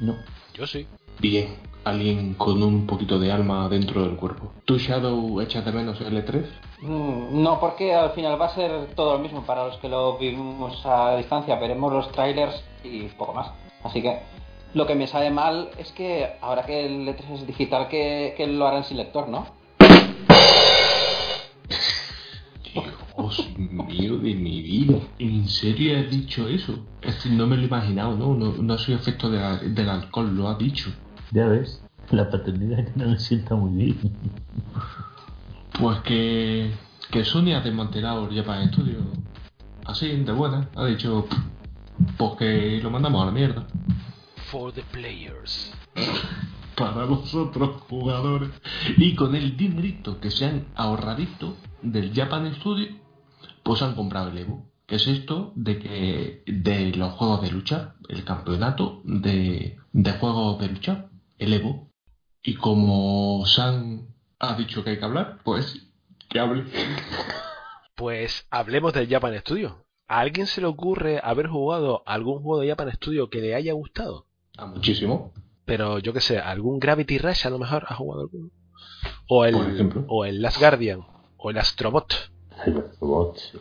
No. 0.00 0.16
Yo 0.54 0.66
sí. 0.66 0.86
Bien, 1.18 1.56
alguien 1.84 2.34
con 2.34 2.62
un 2.62 2.86
poquito 2.86 3.18
de 3.18 3.32
alma 3.32 3.68
dentro 3.68 4.02
del 4.02 4.16
cuerpo. 4.16 4.52
¿Tú, 4.64 4.78
Shadow, 4.78 5.40
echas 5.40 5.64
de 5.64 5.72
menos 5.72 6.00
el 6.00 6.16
E3? 6.24 6.44
Mm, 6.82 7.42
No, 7.42 7.60
porque 7.60 7.94
al 7.94 8.10
final 8.12 8.40
va 8.40 8.46
a 8.46 8.54
ser 8.54 8.94
todo 8.94 9.14
lo 9.14 9.18
mismo 9.18 9.42
para 9.42 9.66
los 9.66 9.76
que 9.78 9.88
lo 9.88 10.16
vivimos 10.18 10.80
a 10.84 11.16
distancia. 11.16 11.56
Veremos 11.56 11.92
los 11.92 12.10
trailers 12.12 12.62
y 12.84 13.02
poco 13.08 13.34
más. 13.34 13.50
Así 13.84 14.00
que 14.02 14.20
lo 14.74 14.86
que 14.86 14.94
me 14.94 15.06
sabe 15.06 15.30
mal 15.30 15.70
es 15.78 15.92
que 15.92 16.30
ahora 16.40 16.64
que 16.64 16.86
el 16.86 17.06
E3 17.08 17.30
es 17.34 17.46
digital, 17.46 17.88
que, 17.88 18.34
que 18.36 18.46
lo 18.46 18.66
harán 18.66 18.84
sin 18.84 18.96
lector, 18.96 19.28
¿no? 19.28 19.46
Dios 23.30 23.52
mío 23.56 24.18
de 24.18 24.34
mi 24.34 24.62
vida. 24.62 24.98
¿En 25.18 25.48
serio 25.48 25.98
has 25.98 26.10
dicho 26.10 26.48
eso? 26.48 26.86
Es 27.02 27.16
que 27.22 27.30
no 27.30 27.46
me 27.46 27.56
lo 27.56 27.62
he 27.62 27.66
imaginado, 27.66 28.16
¿no? 28.16 28.34
No, 28.34 28.52
no 28.52 28.78
soy 28.78 28.94
efecto 28.94 29.30
de 29.30 29.70
del 29.70 29.88
alcohol, 29.88 30.34
lo 30.34 30.48
ha 30.48 30.56
dicho. 30.56 30.90
Ya 31.32 31.46
ves, 31.46 31.82
la 32.10 32.30
paternidad 32.30 32.84
que 32.84 32.92
no 32.96 33.06
le 33.06 33.18
sienta 33.18 33.54
muy 33.54 33.72
bien. 33.72 33.98
Pues 35.78 36.00
que, 36.00 36.72
que 37.10 37.24
Sony 37.24 37.52
ha 37.54 37.60
desmantelado 37.60 38.28
el 38.28 38.36
Japan 38.36 38.68
Studio. 38.68 38.98
Así, 39.84 40.08
de 40.08 40.32
buena. 40.32 40.68
Ha 40.76 40.86
dicho, 40.86 41.26
pues 42.18 42.32
que 42.38 42.80
lo 42.82 42.90
mandamos 42.90 43.22
a 43.22 43.26
la 43.26 43.32
mierda. 43.32 43.66
For 44.50 44.72
the 44.72 44.82
players. 44.90 45.72
Para 46.74 47.04
vosotros, 47.04 47.82
jugadores. 47.88 48.50
Y 48.96 49.14
con 49.14 49.34
el 49.34 49.56
dinerito 49.56 50.18
que 50.18 50.30
se 50.30 50.46
han 50.46 50.66
ahorradito 50.74 51.56
del 51.82 52.12
Japan 52.12 52.52
Studio, 52.54 52.88
pues 53.70 53.82
han 53.82 53.94
comprado 53.94 54.30
el 54.30 54.38
Evo. 54.38 54.68
¿Qué 54.84 54.96
es 54.96 55.06
esto? 55.06 55.52
De 55.54 55.78
que 55.78 56.42
de 56.44 56.90
los 56.96 57.12
juegos 57.12 57.40
de 57.40 57.52
lucha, 57.52 57.94
el 58.08 58.24
campeonato 58.24 59.00
de, 59.04 59.78
de 59.92 60.12
juegos 60.14 60.58
de 60.60 60.66
lucha, 60.70 61.06
el 61.38 61.52
Evo. 61.52 61.88
Y 62.42 62.54
como 62.56 63.46
San 63.46 64.08
ha 64.40 64.56
dicho 64.56 64.82
que 64.82 64.90
hay 64.90 64.98
que 64.98 65.04
hablar, 65.04 65.38
pues 65.44 65.86
que 66.28 66.40
hable. 66.40 66.64
Pues 67.94 68.44
hablemos 68.50 68.92
del 68.92 69.08
Japan 69.08 69.38
Studio. 69.38 69.84
¿A 70.08 70.18
alguien 70.18 70.48
se 70.48 70.60
le 70.60 70.66
ocurre 70.66 71.20
haber 71.22 71.46
jugado 71.46 72.02
algún 72.06 72.42
juego 72.42 72.60
de 72.60 72.70
Japan 72.70 72.90
Studio 72.90 73.30
que 73.30 73.40
le 73.40 73.54
haya 73.54 73.72
gustado? 73.74 74.26
A 74.58 74.66
muchísimo. 74.66 75.32
Pero 75.64 76.00
yo 76.00 76.12
que 76.12 76.20
sé, 76.20 76.40
algún 76.40 76.80
Gravity 76.80 77.18
Rush 77.18 77.46
a 77.46 77.50
lo 77.50 77.60
mejor 77.60 77.84
ha 77.86 77.94
jugado 77.94 78.22
alguno. 78.22 78.50
O 79.28 79.44
el, 79.44 79.54
Por 79.54 79.70
ejemplo. 79.70 80.04
o 80.08 80.24
el 80.24 80.42
Last 80.42 80.58
Guardian. 80.58 81.06
O 81.36 81.50
el 81.50 81.58
Astrobot. 81.58 82.32
Sí. 82.64 83.58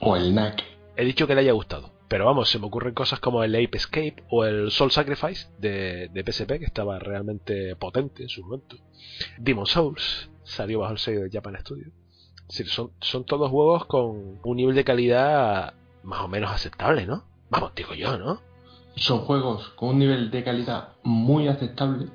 O 0.00 0.16
el 0.16 0.34
NAC. 0.34 0.62
He 0.96 1.04
dicho 1.04 1.26
que 1.26 1.34
le 1.34 1.42
haya 1.42 1.52
gustado. 1.52 1.90
Pero 2.08 2.26
vamos, 2.26 2.50
se 2.50 2.58
me 2.58 2.66
ocurren 2.66 2.92
cosas 2.92 3.20
como 3.20 3.42
el 3.42 3.54
Ape 3.54 3.78
Escape 3.78 4.22
o 4.28 4.44
el 4.44 4.70
Soul 4.70 4.90
Sacrifice 4.90 5.48
de, 5.58 6.08
de 6.08 6.30
PSP, 6.30 6.58
que 6.58 6.66
estaba 6.66 6.98
realmente 6.98 7.74
potente 7.76 8.22
en 8.22 8.28
su 8.28 8.42
momento. 8.42 8.76
Demon 9.38 9.64
Souls 9.64 10.30
salió 10.42 10.80
bajo 10.80 10.92
el 10.92 10.98
sello 10.98 11.22
de 11.22 11.30
Japan 11.30 11.56
Studio. 11.58 11.86
Es 12.40 12.58
decir, 12.58 12.68
son, 12.68 12.90
son 13.00 13.24
todos 13.24 13.50
juegos 13.50 13.86
con 13.86 14.40
un 14.44 14.56
nivel 14.56 14.74
de 14.74 14.84
calidad 14.84 15.72
más 16.02 16.20
o 16.20 16.28
menos 16.28 16.50
aceptable, 16.50 17.06
¿no? 17.06 17.24
Vamos, 17.48 17.72
digo 17.74 17.94
yo, 17.94 18.18
¿no? 18.18 18.42
Son 18.96 19.20
juegos 19.20 19.70
con 19.70 19.90
un 19.90 19.98
nivel 20.00 20.30
de 20.30 20.44
calidad 20.44 20.90
muy 21.02 21.48
aceptable, 21.48 22.08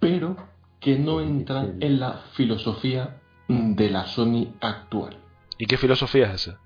pero 0.00 0.36
que 0.80 0.98
no 0.98 1.20
entran 1.20 1.76
en 1.82 2.00
la 2.00 2.22
filosofía 2.32 3.20
de 3.48 3.90
la 3.90 4.06
Sony 4.06 4.54
actual. 4.60 5.21
¿Y 5.62 5.66
qué 5.66 5.76
filosofía 5.76 6.26
es 6.26 6.48
esa? 6.48 6.58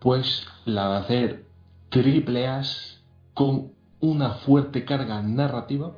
Pues 0.00 0.46
la 0.64 0.88
de 0.88 0.96
hacer 0.96 1.46
triple 1.90 2.48
A's 2.48 3.02
con 3.34 3.72
una 4.00 4.30
fuerte 4.30 4.86
carga 4.86 5.20
narrativa 5.20 5.92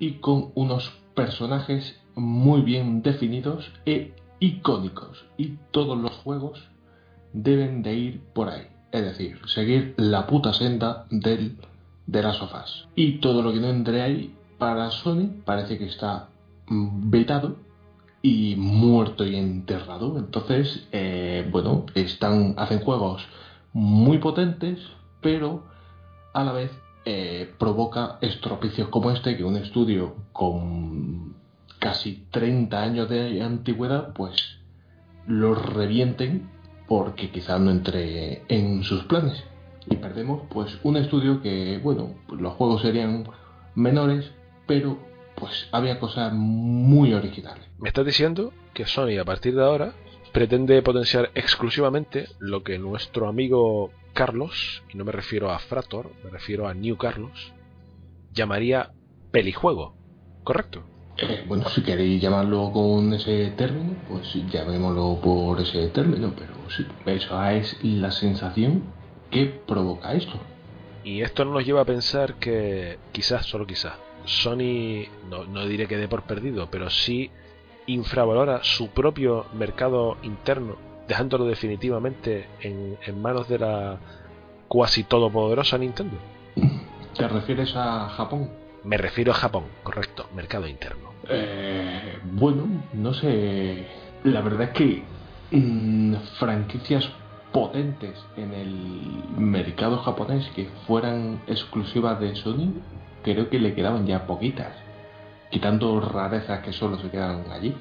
y 0.00 0.14
con 0.14 0.50
unos 0.56 0.90
personajes 1.14 2.02
muy 2.16 2.62
bien 2.62 3.00
definidos 3.00 3.72
e 3.84 4.12
icónicos. 4.40 5.24
Y 5.36 5.58
todos 5.70 5.96
los 5.96 6.10
juegos 6.16 6.68
deben 7.32 7.84
de 7.84 7.94
ir 7.94 8.20
por 8.34 8.48
ahí. 8.48 8.66
Es 8.90 9.02
decir, 9.02 9.38
seguir 9.46 9.94
la 9.98 10.26
puta 10.26 10.52
senda 10.52 11.06
del, 11.10 11.58
de 12.08 12.22
las 12.24 12.38
sofás. 12.38 12.88
Y 12.96 13.18
todo 13.18 13.42
lo 13.42 13.52
que 13.52 13.60
no 13.60 13.68
entre 13.68 14.02
ahí 14.02 14.34
para 14.58 14.90
Sony 14.90 15.30
parece 15.44 15.78
que 15.78 15.86
está 15.86 16.28
vetado 16.68 17.64
y 18.26 18.56
muerto 18.56 19.24
y 19.24 19.36
enterrado. 19.36 20.18
Entonces, 20.18 20.88
eh, 20.90 21.48
bueno, 21.52 21.86
están, 21.94 22.54
hacen 22.56 22.80
juegos 22.80 23.24
muy 23.72 24.18
potentes, 24.18 24.80
pero 25.20 25.62
a 26.32 26.42
la 26.42 26.50
vez 26.50 26.72
eh, 27.04 27.54
provoca 27.56 28.18
estropicios 28.20 28.88
como 28.88 29.12
este, 29.12 29.36
que 29.36 29.44
un 29.44 29.56
estudio 29.56 30.16
con 30.32 31.36
casi 31.78 32.26
30 32.32 32.82
años 32.82 33.08
de 33.08 33.40
antigüedad, 33.42 34.12
pues 34.12 34.58
los 35.28 35.64
revienten 35.64 36.50
porque 36.88 37.30
quizá 37.30 37.60
no 37.60 37.70
entre 37.70 38.42
en 38.48 38.82
sus 38.82 39.04
planes. 39.04 39.44
Y 39.88 39.94
perdemos 39.96 40.42
pues 40.50 40.80
un 40.82 40.96
estudio 40.96 41.40
que, 41.42 41.78
bueno, 41.78 42.14
pues, 42.26 42.40
los 42.40 42.54
juegos 42.54 42.82
serían 42.82 43.28
menores, 43.76 44.32
pero 44.66 44.98
pues 45.36 45.68
había 45.70 46.00
cosas 46.00 46.32
muy 46.32 47.14
originales. 47.14 47.65
Me 47.78 47.88
estás 47.88 48.06
diciendo 48.06 48.54
que 48.72 48.86
Sony 48.86 49.18
a 49.20 49.24
partir 49.24 49.54
de 49.54 49.62
ahora 49.62 49.92
pretende 50.32 50.80
potenciar 50.80 51.30
exclusivamente 51.34 52.28
lo 52.38 52.62
que 52.62 52.78
nuestro 52.78 53.28
amigo 53.28 53.90
Carlos, 54.14 54.82
y 54.92 54.96
no 54.96 55.04
me 55.04 55.12
refiero 55.12 55.50
a 55.50 55.58
Frator, 55.58 56.10
me 56.24 56.30
refiero 56.30 56.68
a 56.68 56.74
New 56.74 56.96
Carlos, 56.96 57.52
llamaría 58.32 58.92
pelijuego, 59.30 59.94
¿correcto? 60.42 60.84
Eh, 61.18 61.44
bueno, 61.46 61.68
si 61.68 61.82
queréis 61.82 62.20
llamarlo 62.22 62.70
con 62.72 63.12
ese 63.12 63.50
término, 63.58 63.94
pues 64.08 64.34
llamémoslo 64.50 65.20
por 65.20 65.60
ese 65.60 65.88
término, 65.88 66.32
pero 66.34 66.54
sí, 66.70 66.86
esa 67.04 67.52
es 67.54 67.76
la 67.82 68.10
sensación 68.10 68.84
que 69.30 69.46
provoca 69.66 70.14
esto. 70.14 70.38
Y 71.04 71.20
esto 71.20 71.44
nos 71.44 71.64
lleva 71.64 71.82
a 71.82 71.86
pensar 71.86 72.36
que 72.36 72.98
quizás, 73.12 73.44
solo 73.44 73.66
quizás, 73.66 73.94
Sony, 74.24 75.08
no, 75.28 75.44
no 75.44 75.66
diré 75.66 75.86
que 75.86 75.98
dé 75.98 76.08
por 76.08 76.22
perdido, 76.22 76.68
pero 76.70 76.88
sí 76.88 77.30
infravalora 77.86 78.60
su 78.62 78.88
propio 78.88 79.46
mercado 79.54 80.16
interno, 80.22 80.76
dejándolo 81.08 81.44
definitivamente 81.44 82.46
en, 82.60 82.98
en 83.04 83.22
manos 83.22 83.48
de 83.48 83.58
la 83.58 83.98
cuasi 84.68 85.04
todopoderosa 85.04 85.78
Nintendo. 85.78 86.16
¿Te 87.16 87.28
refieres 87.28 87.74
a 87.76 88.08
Japón? 88.10 88.50
Me 88.84 88.96
refiero 88.98 89.32
a 89.32 89.34
Japón, 89.34 89.64
correcto, 89.82 90.28
mercado 90.34 90.66
interno. 90.66 91.10
Eh, 91.28 92.18
bueno, 92.32 92.66
no 92.92 93.14
sé. 93.14 93.86
La 94.24 94.40
verdad 94.42 94.62
es 94.62 94.70
que 94.70 95.02
mm, 95.50 96.14
franquicias 96.38 97.08
potentes 97.52 98.22
en 98.36 98.52
el 98.52 99.24
mercado 99.38 99.98
japonés 99.98 100.46
que 100.54 100.68
fueran 100.86 101.40
exclusivas 101.46 102.20
de 102.20 102.36
Sony, 102.36 102.74
creo 103.22 103.48
que 103.48 103.58
le 103.58 103.74
quedaban 103.74 104.06
ya 104.06 104.26
poquitas. 104.26 104.74
Quitando 105.50 106.00
rarezas 106.00 106.60
que 106.60 106.72
solo 106.72 106.98
se 106.98 107.10
quedan 107.10 107.44
allí. 107.50 107.74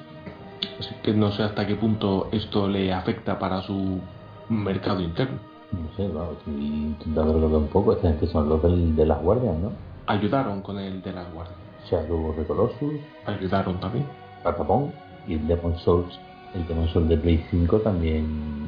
Así 0.79 0.93
que 1.03 1.13
no 1.13 1.31
sé 1.31 1.43
hasta 1.43 1.65
qué 1.65 1.75
punto 1.75 2.27
esto 2.31 2.67
le 2.67 2.93
afecta 2.93 3.39
para 3.39 3.61
su 3.61 3.99
mercado 4.49 5.01
interno. 5.01 5.37
No 5.71 5.87
sé, 5.97 6.07
vamos, 6.07 6.35
intentando 6.47 7.33
recordar 7.33 7.57
un 7.59 7.67
poco. 7.67 7.93
Esta 7.93 8.09
gente 8.09 8.27
son 8.27 8.47
los 8.49 8.61
del- 8.61 8.95
de 8.95 9.05
las 9.05 9.21
guardias, 9.21 9.55
¿no? 9.57 9.71
Ayudaron 10.07 10.61
con 10.61 10.79
el 10.79 11.01
de 11.01 11.11
las 11.13 11.31
guardias. 11.33 11.57
Shadow 11.89 12.29
of 12.29 12.35
the 12.37 12.43
Colossus, 12.45 12.93
Ayudaron 13.25 13.79
también. 13.79 14.05
Patapón 14.43 14.91
y 15.27 15.33
el 15.33 15.47
Demon 15.47 15.77
Souls. 15.79 16.19
El 16.53 16.67
Demon 16.67 16.87
Souls 16.89 17.09
de 17.09 17.17
Play 17.17 17.43
5 17.49 17.79
también 17.79 18.67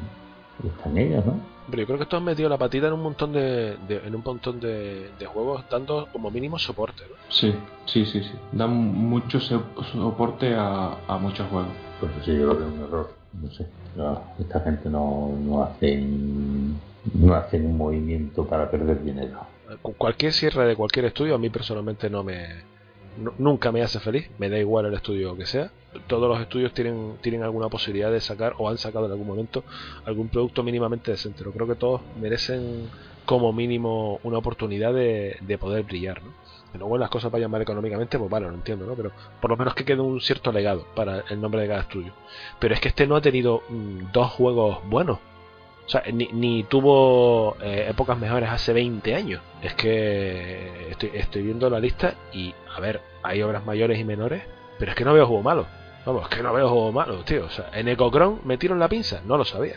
están 0.66 0.98
ellos, 0.98 1.24
¿no? 1.24 1.34
Pero 1.70 1.82
yo 1.82 1.86
creo 1.86 1.98
que 1.98 2.04
esto 2.04 2.16
han 2.16 2.24
metido 2.24 2.48
la 2.48 2.56
patita 2.58 2.86
en 2.88 2.94
un 2.94 3.02
montón 3.02 3.32
de, 3.32 3.76
de- 3.86 4.02
en 4.06 4.14
un 4.14 4.22
montón 4.24 4.58
de, 4.60 5.10
de 5.18 5.26
juegos, 5.26 5.64
dando 5.70 6.08
como 6.12 6.30
mínimo 6.30 6.58
soporte. 6.58 7.02
¿no? 7.08 7.14
Sí, 7.28 7.54
sí, 7.86 8.06
sí, 8.06 8.22
sí. 8.22 8.32
Dan 8.52 8.70
mucho 8.72 9.38
so- 9.40 9.64
soporte 9.92 10.54
a, 10.54 10.96
a 11.06 11.18
muchos 11.18 11.46
juegos. 11.48 11.68
Pues 12.00 12.12
sí, 12.24 12.32
yo 12.36 12.48
creo 12.50 12.58
que 12.58 12.64
es 12.64 12.72
un 12.72 12.84
error. 12.84 13.10
No 13.40 13.50
sé. 13.50 13.66
Esta 14.38 14.60
gente 14.60 14.88
no, 14.88 15.30
no 15.44 15.62
hacen 15.64 16.80
no 17.14 17.34
hacen 17.34 17.66
un 17.66 17.76
movimiento 17.76 18.46
para 18.46 18.70
perder 18.70 19.02
dinero. 19.02 19.38
Cu- 19.82 19.94
Cualquier 19.94 20.32
cierre 20.32 20.66
de 20.66 20.76
cualquier 20.76 21.06
estudio 21.06 21.34
a 21.34 21.38
mí 21.38 21.50
personalmente 21.50 22.08
no 22.08 22.22
me 22.24 22.46
nunca 23.38 23.72
me 23.72 23.82
hace 23.82 24.00
feliz, 24.00 24.30
me 24.38 24.48
da 24.48 24.58
igual 24.58 24.86
el 24.86 24.94
estudio 24.94 25.36
que 25.36 25.46
sea. 25.46 25.70
Todos 26.06 26.28
los 26.28 26.40
estudios 26.40 26.72
tienen 26.74 27.14
tienen 27.20 27.42
alguna 27.42 27.68
posibilidad 27.68 28.10
de 28.12 28.20
sacar 28.20 28.54
o 28.58 28.68
han 28.68 28.78
sacado 28.78 29.06
en 29.06 29.12
algún 29.12 29.26
momento 29.26 29.64
algún 30.04 30.28
producto 30.28 30.62
mínimamente 30.62 31.10
decente. 31.10 31.38
Pero 31.38 31.52
creo 31.52 31.66
que 31.66 31.74
todos 31.74 32.00
merecen 32.20 32.88
como 33.24 33.52
mínimo 33.52 34.20
una 34.22 34.38
oportunidad 34.38 34.92
de, 34.94 35.36
de 35.40 35.58
poder 35.58 35.84
brillar, 35.84 36.22
¿no? 36.22 36.32
Que 36.72 36.78
luego 36.78 36.98
las 36.98 37.08
cosas 37.08 37.32
vayan 37.32 37.50
mal 37.50 37.62
económicamente, 37.62 38.18
pues 38.18 38.30
vale, 38.30 38.46
lo 38.46 38.54
entiendo, 38.54 38.86
¿no? 38.86 38.94
Pero 38.94 39.12
por 39.40 39.50
lo 39.50 39.56
menos 39.56 39.74
que 39.74 39.84
quede 39.84 40.00
un 40.00 40.20
cierto 40.20 40.52
legado 40.52 40.86
para 40.94 41.20
el 41.30 41.40
nombre 41.40 41.62
de 41.62 41.68
cada 41.68 41.80
estudio. 41.80 42.12
Pero 42.58 42.74
es 42.74 42.80
que 42.80 42.88
este 42.88 43.06
no 43.06 43.16
ha 43.16 43.20
tenido 43.22 43.62
mm, 43.68 44.12
dos 44.12 44.30
juegos 44.32 44.78
buenos. 44.88 45.18
O 45.88 45.90
sea, 45.90 46.02
ni, 46.12 46.28
ni 46.32 46.64
tuvo 46.64 47.56
eh, 47.62 47.86
épocas 47.88 48.18
mejores 48.18 48.50
hace 48.50 48.74
20 48.74 49.14
años. 49.14 49.40
Es 49.62 49.72
que 49.72 50.90
estoy, 50.90 51.12
estoy 51.14 51.42
viendo 51.42 51.70
la 51.70 51.80
lista 51.80 52.14
y, 52.30 52.54
a 52.76 52.78
ver, 52.78 53.00
hay 53.22 53.42
obras 53.42 53.64
mayores 53.64 53.98
y 53.98 54.04
menores, 54.04 54.42
pero 54.78 54.90
es 54.90 54.96
que 54.96 55.06
no 55.06 55.14
veo 55.14 55.26
juego 55.26 55.42
malo. 55.42 55.66
Vamos, 56.04 56.24
es 56.24 56.36
que 56.36 56.42
no 56.42 56.52
veo 56.52 56.68
juego 56.68 56.92
malo, 56.92 57.24
tío. 57.24 57.46
O 57.46 57.48
sea, 57.48 57.70
en 57.72 57.88
Ecocron 57.88 58.42
metieron 58.44 58.78
la 58.78 58.88
pinza, 58.88 59.22
no 59.24 59.38
lo 59.38 59.46
sabía. 59.46 59.76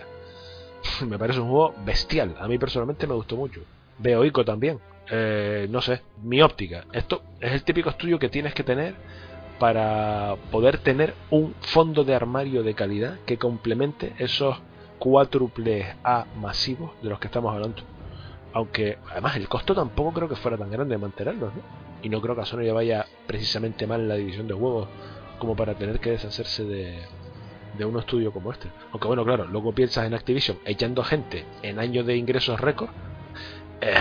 me 1.08 1.18
parece 1.18 1.40
un 1.40 1.50
juego 1.50 1.74
bestial. 1.86 2.36
A 2.42 2.48
mí 2.50 2.58
personalmente 2.58 3.08
me 3.08 3.14
gustó 3.14 3.38
mucho. 3.38 3.62
Veo 3.98 4.26
Ico 4.26 4.44
también. 4.44 4.80
Eh, 5.10 5.68
no 5.70 5.82
sé, 5.82 6.02
mi 6.24 6.42
óptica. 6.42 6.84
Esto 6.92 7.22
es 7.40 7.54
el 7.54 7.64
típico 7.64 7.90
estudio 7.90 8.20
que 8.20 8.28
tienes 8.28 8.54
que 8.54 8.64
tener 8.64 8.96
para 9.60 10.36
poder 10.52 10.80
tener 10.80 11.14
un 11.30 11.54
fondo 11.62 12.04
de 12.04 12.16
armario 12.16 12.64
de 12.64 12.74
calidad 12.74 13.20
que 13.26 13.38
complemente 13.38 14.14
esos 14.18 14.58
cuádruples 15.02 15.88
A 16.04 16.26
masivos 16.36 16.92
de 17.02 17.10
los 17.10 17.20
que 17.20 17.26
estamos 17.26 17.52
hablando. 17.52 17.82
Aunque 18.54 19.00
además 19.10 19.36
el 19.36 19.50
costo 19.50 19.74
tampoco 19.74 20.14
creo 20.14 20.30
que 20.30 20.36
fuera 20.36 20.58
tan 20.58 20.70
grande 20.70 20.94
de 20.94 21.02
mantenerlos, 21.02 21.56
¿no? 21.56 21.62
Y 22.04 22.10
no 22.10 22.22
creo 22.22 22.36
que 22.36 22.42
a 22.42 22.46
Sony 22.46 22.72
vaya 22.72 23.08
precisamente 23.26 23.88
mal 23.88 24.02
en 24.02 24.10
la 24.10 24.16
división 24.16 24.48
de 24.48 24.54
juegos 24.54 24.88
como 25.40 25.56
para 25.56 25.74
tener 25.74 26.00
que 26.00 26.12
deshacerse 26.12 26.66
de, 26.66 27.00
de 27.80 27.86
un 27.86 27.98
estudio 27.98 28.32
como 28.32 28.52
este. 28.52 28.68
Aunque 28.92 29.08
bueno, 29.08 29.26
claro, 29.26 29.48
luego 29.48 29.74
piensas 29.74 30.06
en 30.06 30.14
Activision 30.14 30.60
echando 30.66 31.04
gente 31.04 31.46
en 31.64 31.80
años 31.80 32.06
de 32.06 32.16
ingresos 32.18 32.62
récord. 32.62 32.90
Eh, 33.82 33.96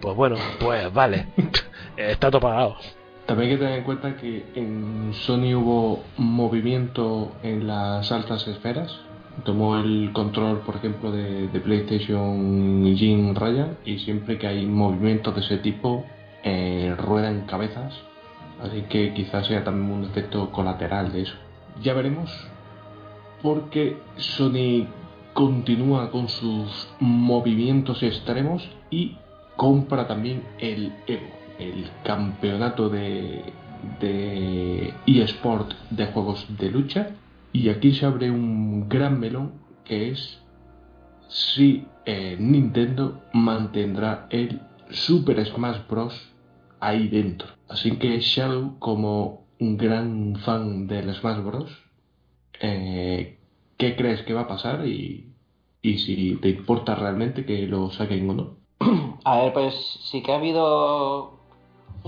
pues 0.00 0.16
bueno, 0.16 0.36
pues 0.58 0.90
vale. 0.90 1.26
Está 1.98 2.30
todo 2.30 2.40
pagado. 2.40 2.76
También 3.26 3.50
hay 3.50 3.56
que 3.56 3.62
tener 3.62 3.78
en 3.80 3.84
cuenta 3.84 4.16
que 4.16 4.46
en 4.54 5.12
Sony 5.12 5.54
hubo 5.54 6.02
movimiento 6.16 7.32
en 7.42 7.66
las 7.66 8.10
altas 8.10 8.48
esferas. 8.48 9.07
Tomó 9.44 9.78
el 9.78 10.10
control, 10.12 10.60
por 10.60 10.76
ejemplo, 10.76 11.12
de, 11.12 11.48
PlayStation 11.60 12.94
Jim 12.96 13.34
Ryan 13.34 13.76
y 13.84 13.98
siempre 13.98 14.38
que 14.38 14.46
hay 14.46 14.66
movimientos 14.66 15.34
de 15.34 15.40
ese 15.42 15.58
tipo 15.58 16.04
eh, 16.42 16.94
ruedan 16.98 17.42
cabezas. 17.46 17.94
Así 18.62 18.82
que 18.88 19.14
quizás 19.14 19.46
sea 19.46 19.62
también 19.62 19.92
un 19.92 20.04
efecto 20.04 20.50
colateral 20.50 21.12
de 21.12 21.22
eso. 21.22 21.34
Ya 21.82 21.94
veremos 21.94 22.30
porque 23.42 23.98
Sony 24.16 24.86
continúa 25.32 26.10
con 26.10 26.28
sus 26.28 26.88
movimientos 26.98 28.02
extremos 28.02 28.68
y 28.90 29.16
compra 29.56 30.08
también 30.08 30.42
el 30.58 30.92
Evo, 31.06 31.28
el 31.58 31.88
campeonato 32.04 32.88
de, 32.88 33.44
de 34.00 34.94
eSport 35.06 35.72
de 35.90 36.06
juegos 36.06 36.46
de 36.58 36.70
lucha. 36.70 37.10
Y 37.52 37.68
aquí 37.68 37.92
se 37.92 38.06
abre 38.06 38.30
un 38.30 38.88
gran 38.88 39.18
melón 39.18 39.52
que 39.84 40.10
es 40.10 40.40
si 41.28 41.86
eh, 42.04 42.36
Nintendo 42.38 43.20
mantendrá 43.32 44.26
el 44.30 44.60
Super 44.90 45.44
Smash 45.44 45.86
Bros. 45.88 46.32
ahí 46.80 47.08
dentro. 47.08 47.48
Así 47.68 47.96
que 47.96 48.20
Shadow, 48.20 48.78
como 48.78 49.46
un 49.58 49.76
gran 49.76 50.36
fan 50.36 50.86
del 50.86 51.12
Smash 51.14 51.42
Bros., 51.42 51.70
eh, 52.60 53.38
¿qué 53.76 53.96
crees 53.96 54.22
que 54.22 54.34
va 54.34 54.42
a 54.42 54.48
pasar? 54.48 54.86
Y, 54.86 55.32
y 55.82 55.98
si 55.98 56.36
te 56.36 56.50
importa 56.50 56.94
realmente 56.94 57.44
que 57.44 57.66
lo 57.66 57.90
saquen 57.90 58.30
o 58.30 58.34
no. 58.34 58.56
A 59.24 59.42
ver, 59.42 59.52
pues 59.52 59.74
sí 60.04 60.22
que 60.22 60.32
ha 60.32 60.36
habido 60.36 61.37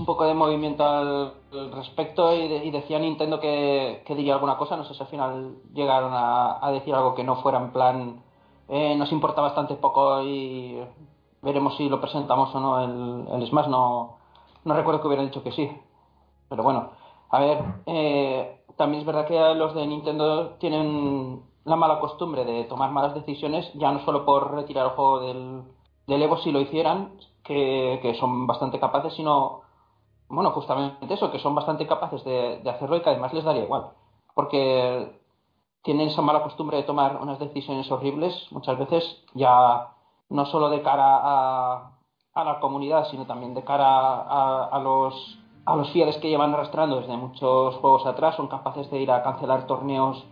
un 0.01 0.05
poco 0.05 0.25
de 0.25 0.33
movimiento 0.33 0.83
al 0.85 1.33
respecto 1.73 2.33
y, 2.33 2.47
de- 2.47 2.65
y 2.65 2.71
decía 2.71 2.99
Nintendo 2.99 3.39
que, 3.39 4.03
que 4.05 4.15
diría 4.15 4.33
alguna 4.33 4.57
cosa. 4.57 4.75
No 4.77 4.83
sé 4.83 4.93
si 4.93 5.01
al 5.01 5.07
final 5.09 5.55
llegaron 5.73 6.13
a, 6.13 6.65
a 6.65 6.71
decir 6.71 6.93
algo 6.93 7.15
que 7.15 7.23
no 7.23 7.37
fuera 7.37 7.59
en 7.59 7.71
plan 7.71 8.23
eh, 8.67 8.95
nos 8.95 9.11
importa 9.11 9.41
bastante 9.41 9.75
poco 9.75 10.21
y 10.21 10.79
veremos 11.41 11.75
si 11.77 11.89
lo 11.89 11.99
presentamos 12.01 12.53
o 12.55 12.59
no 12.59 12.79
el, 12.83 13.41
el 13.41 13.47
Smash. 13.47 13.67
No, 13.67 14.17
no 14.63 14.73
recuerdo 14.73 15.01
que 15.01 15.07
hubieran 15.07 15.27
dicho 15.27 15.43
que 15.43 15.51
sí. 15.51 15.69
Pero 16.49 16.63
bueno, 16.63 16.89
a 17.29 17.39
ver, 17.39 17.63
eh, 17.85 18.63
también 18.77 19.01
es 19.01 19.05
verdad 19.07 19.25
que 19.27 19.37
los 19.55 19.73
de 19.75 19.85
Nintendo 19.87 20.55
tienen 20.59 21.41
la 21.65 21.75
mala 21.75 21.99
costumbre 21.99 22.43
de 22.45 22.63
tomar 22.65 22.91
malas 22.91 23.13
decisiones, 23.13 23.71
ya 23.75 23.91
no 23.91 23.99
solo 24.05 24.25
por 24.25 24.51
retirar 24.53 24.85
el 24.87 24.91
juego 24.93 25.19
del, 25.21 25.61
del 26.07 26.21
Evo 26.23 26.37
si 26.37 26.51
lo 26.51 26.59
hicieran, 26.59 27.13
que, 27.43 27.99
que 28.01 28.15
son 28.15 28.47
bastante 28.47 28.79
capaces, 28.79 29.13
sino, 29.13 29.61
bueno, 30.31 30.51
justamente 30.51 31.13
eso, 31.13 31.31
que 31.31 31.39
son 31.39 31.55
bastante 31.55 31.87
capaces 31.87 32.23
de, 32.23 32.59
de 32.63 32.69
hacerlo 32.69 32.97
y 32.97 33.01
que 33.01 33.09
además 33.09 33.33
les 33.33 33.43
daría 33.43 33.63
igual. 33.63 33.91
Porque 34.33 35.21
tienen 35.83 36.07
esa 36.07 36.21
mala 36.21 36.43
costumbre 36.43 36.77
de 36.77 36.83
tomar 36.83 37.19
unas 37.21 37.39
decisiones 37.39 37.91
horribles, 37.91 38.47
muchas 38.51 38.77
veces 38.77 39.23
ya 39.33 39.87
no 40.29 40.45
solo 40.45 40.69
de 40.69 40.81
cara 40.81 41.19
a, 41.21 41.91
la 42.35 42.59
comunidad, 42.59 43.05
sino 43.09 43.25
también 43.25 43.53
de 43.53 43.63
cara 43.63 44.65
a, 44.67 44.79
los, 44.79 45.39
a 45.65 45.75
los 45.75 45.91
fieles 45.91 46.17
que 46.17 46.29
llevan 46.29 46.53
arrastrando 46.53 47.01
desde 47.01 47.17
muchos 47.17 47.75
juegos 47.75 48.05
atrás, 48.05 48.35
son 48.35 48.47
capaces 48.47 48.89
de 48.89 48.99
ir 48.99 49.11
a 49.11 49.23
cancelar 49.23 49.67
torneos 49.67 50.23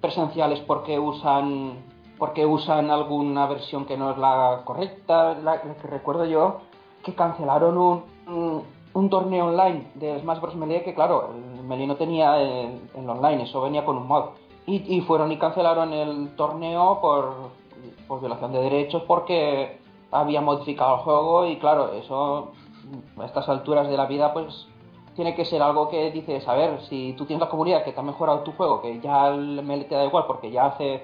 presenciales 0.00 0.60
porque 0.60 0.98
usan 0.98 1.84
porque 2.18 2.46
usan 2.46 2.90
alguna 2.90 3.46
versión 3.46 3.84
que 3.84 3.98
no 3.98 4.10
es 4.10 4.16
la 4.16 4.62
correcta. 4.64 5.34
La, 5.34 5.60
que 5.60 5.86
recuerdo 5.86 6.24
yo 6.24 6.60
que 7.04 7.14
cancelaron 7.14 7.76
un, 8.26 8.62
un 8.96 9.10
torneo 9.10 9.48
online 9.48 9.88
de 9.94 10.18
Smash 10.20 10.40
Bros. 10.40 10.56
Melee 10.56 10.82
que, 10.82 10.94
claro, 10.94 11.34
el 11.34 11.62
Melee 11.64 11.86
no 11.86 11.96
tenía 11.96 12.40
el, 12.40 12.80
el 12.94 13.10
online, 13.10 13.42
eso 13.42 13.60
venía 13.60 13.84
con 13.84 13.98
un 13.98 14.08
mod. 14.08 14.30
Y, 14.66 14.96
y 14.96 15.02
fueron 15.02 15.30
y 15.30 15.38
cancelaron 15.38 15.92
el 15.92 16.34
torneo 16.34 16.98
por, 17.00 17.50
por 18.08 18.20
violación 18.20 18.52
de 18.52 18.60
derechos 18.62 19.02
porque 19.06 19.78
había 20.10 20.40
modificado 20.40 20.96
el 20.96 21.00
juego 21.02 21.46
y 21.46 21.56
claro, 21.58 21.92
eso 21.92 22.52
a 23.18 23.24
estas 23.26 23.48
alturas 23.48 23.86
de 23.88 23.96
la 23.96 24.06
vida 24.06 24.32
pues 24.32 24.66
tiene 25.14 25.34
que 25.34 25.44
ser 25.44 25.62
algo 25.62 25.88
que 25.88 26.10
dices, 26.10 26.48
a 26.48 26.54
ver, 26.54 26.80
si 26.82 27.14
tú 27.18 27.26
tienes 27.26 27.40
la 27.40 27.50
comunidad 27.50 27.84
que 27.84 27.92
te 27.92 28.00
ha 28.00 28.02
mejorado 28.02 28.40
tu 28.40 28.52
juego, 28.52 28.80
que 28.80 28.98
ya 29.00 29.30
me 29.30 29.84
te 29.84 29.94
da 29.94 30.04
igual 30.04 30.24
porque 30.26 30.50
ya 30.50 30.66
hace 30.66 31.02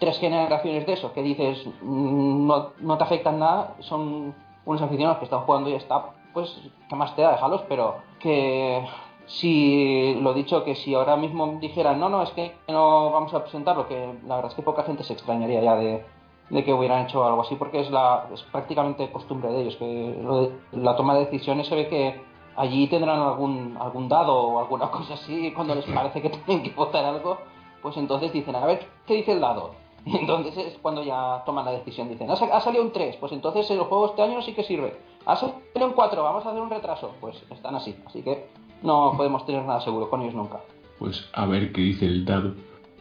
tres 0.00 0.18
generaciones 0.18 0.86
de 0.86 0.92
eso, 0.94 1.12
que 1.12 1.22
dices 1.22 1.66
mm, 1.82 2.46
no, 2.46 2.70
no 2.80 2.98
te 2.98 3.04
afectan 3.04 3.38
nada, 3.38 3.74
son 3.80 4.34
unos 4.64 4.82
aficionados 4.82 5.18
que 5.18 5.24
están 5.24 5.40
jugando 5.40 5.70
y 5.70 5.74
está, 5.74 6.06
pues, 6.34 6.60
¿qué 6.88 6.96
más 6.96 7.14
te 7.16 7.22
da? 7.22 7.32
Déjalos, 7.32 7.62
pero 7.68 7.96
que 8.18 8.86
si 9.26 10.14
lo 10.20 10.34
dicho, 10.34 10.64
que 10.64 10.74
si 10.74 10.94
ahora 10.94 11.16
mismo 11.16 11.58
dijeran, 11.60 11.98
no, 11.98 12.08
no, 12.08 12.22
es 12.22 12.30
que 12.30 12.54
no 12.68 13.10
vamos 13.10 13.32
a 13.32 13.42
presentarlo, 13.42 13.88
que 13.88 14.18
la 14.26 14.36
verdad 14.36 14.50
es 14.50 14.56
que 14.56 14.62
poca 14.62 14.82
gente 14.82 15.04
se 15.04 15.14
extrañaría 15.14 15.62
ya 15.62 15.76
de, 15.76 16.04
de 16.50 16.64
que 16.64 16.74
hubieran 16.74 17.04
hecho 17.04 17.24
algo 17.24 17.42
así, 17.42 17.56
porque 17.56 17.80
es, 17.80 17.90
la, 17.90 18.28
es 18.32 18.42
prácticamente 18.42 19.10
costumbre 19.10 19.50
de 19.50 19.62
ellos, 19.62 19.76
que 19.76 20.18
lo 20.22 20.42
de, 20.42 20.52
la 20.72 20.96
toma 20.96 21.14
de 21.14 21.24
decisiones 21.24 21.66
se 21.66 21.74
ve 21.74 21.88
que 21.88 22.20
allí 22.56 22.86
tendrán 22.88 23.20
algún, 23.20 23.76
algún 23.80 24.08
dado 24.08 24.36
o 24.36 24.58
alguna 24.58 24.90
cosa 24.90 25.14
así, 25.14 25.52
cuando 25.52 25.74
les 25.74 25.86
parece 25.86 26.20
que 26.20 26.30
tienen 26.30 26.62
que 26.62 26.70
votar 26.70 27.04
algo, 27.04 27.38
pues 27.82 27.96
entonces 27.96 28.32
dicen, 28.32 28.56
a 28.56 28.66
ver, 28.66 28.86
¿qué 29.06 29.14
dice 29.14 29.32
el 29.32 29.40
dado? 29.40 29.72
Y 30.04 30.16
entonces 30.20 30.56
es 30.56 30.78
cuando 30.78 31.02
ya 31.02 31.42
toman 31.46 31.64
la 31.64 31.72
decisión, 31.72 32.08
dicen, 32.08 32.30
ha, 32.30 32.60
salido 32.60 32.82
un 32.82 32.92
3, 32.92 33.16
pues 33.16 33.32
entonces 33.32 33.70
el 33.70 33.80
juego 33.80 34.06
este 34.06 34.22
año 34.22 34.42
sí 34.42 34.52
que 34.52 34.64
sirve. 34.64 34.98
Ha 35.26 35.36
salido 35.36 35.86
un 35.86 35.92
4, 35.92 36.22
vamos 36.22 36.44
a 36.46 36.50
hacer 36.50 36.60
un 36.60 36.70
retraso. 36.70 37.14
Pues 37.20 37.42
están 37.50 37.74
así, 37.74 37.96
así 38.06 38.22
que 38.22 38.48
no 38.82 39.14
podemos 39.16 39.46
tener 39.46 39.64
nada 39.64 39.80
seguro 39.80 40.10
con 40.10 40.22
ellos 40.22 40.34
nunca. 40.34 40.60
Pues 40.98 41.28
a 41.32 41.46
ver 41.46 41.72
qué 41.72 41.80
dice 41.80 42.06
el 42.06 42.24
dado. 42.24 42.54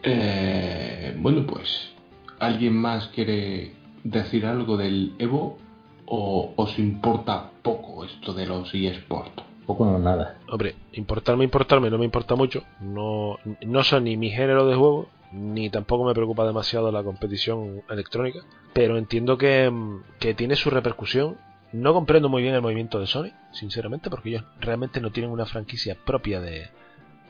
Eh, 0.04 1.16
bueno, 1.20 1.46
pues 1.48 1.94
¿Alguien 2.44 2.76
más 2.76 3.08
quiere 3.08 3.72
decir 4.04 4.46
algo 4.46 4.76
del 4.76 5.14
Evo 5.18 5.58
o 6.06 6.54
os 6.58 6.78
importa 6.78 7.52
poco 7.62 8.04
esto 8.04 8.34
de 8.34 8.46
los 8.46 8.76
eSports? 8.76 9.44
Poco 9.66 9.86
no 9.86 9.98
nada. 9.98 10.40
Hombre, 10.52 10.76
importarme, 10.92 11.46
importarme, 11.46 11.90
no 11.90 11.98
me 11.98 12.04
importa 12.04 12.36
mucho. 12.36 12.64
No, 12.82 13.38
no 13.66 13.84
son 13.84 14.04
ni 14.04 14.18
mi 14.18 14.30
género 14.30 14.68
de 14.68 14.76
juego, 14.76 15.08
ni 15.32 15.70
tampoco 15.70 16.04
me 16.04 16.14
preocupa 16.14 16.46
demasiado 16.46 16.92
la 16.92 17.02
competición 17.02 17.82
electrónica. 17.90 18.42
Pero 18.74 18.98
entiendo 18.98 19.38
que, 19.38 19.72
que 20.20 20.34
tiene 20.34 20.58
su 20.58 20.70
repercusión. 20.70 21.38
No 21.74 21.94
comprendo 21.94 22.30
muy 22.30 22.42
bien 22.44 22.54
el 22.56 22.62
movimiento 22.62 23.00
de 23.00 23.08
Sony, 23.08 23.32
sinceramente, 23.52 24.10
porque 24.10 24.30
ellos 24.30 24.44
realmente 24.60 25.02
no 25.02 25.12
tienen 25.12 25.32
una 25.32 25.46
franquicia 25.46 25.96
propia 26.06 26.40
de, 26.40 26.70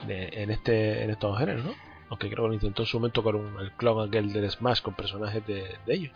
de 0.06 0.30
en 0.34 0.52
este 0.52 1.04
en 1.04 1.10
estos 1.10 1.38
géneros, 1.40 1.64
¿no? 1.66 1.74
Aunque 2.10 2.30
creo 2.30 2.44
que 2.44 2.50
lo 2.50 2.54
intentó 2.54 2.84
en 2.84 2.86
su 2.88 3.00
momento 3.00 3.24
con 3.24 3.36
un, 3.36 3.60
el 3.60 3.72
clon 3.72 4.08
aquel 4.08 4.32
del 4.34 4.50
Smash 4.52 4.82
con 4.82 4.94
personajes 4.94 5.46
de, 5.48 5.78
ellos. 5.88 6.12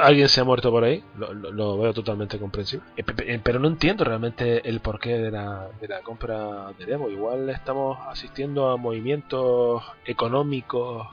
Alguien 0.00 0.28
se 0.28 0.40
ha 0.40 0.44
muerto 0.44 0.70
por 0.70 0.84
ahí, 0.84 1.04
lo, 1.18 1.32
lo, 1.34 1.78
veo 1.78 1.92
totalmente 1.92 2.38
comprensible. 2.38 2.86
Eh, 2.96 3.02
pe- 3.04 3.38
Pero 3.42 3.58
no 3.58 3.68
entiendo 3.68 4.02
realmente 4.04 4.66
el 4.68 4.80
porqué 4.80 5.18
de 5.18 5.30
la, 5.30 5.68
de 5.80 5.88
la 5.88 6.00
compra 6.00 6.72
de 6.78 6.90
Evo. 6.92 7.10
Igual 7.10 7.50
estamos 7.50 7.98
asistiendo 8.08 8.70
a 8.70 8.76
movimientos 8.76 9.82
económicos 10.06 11.06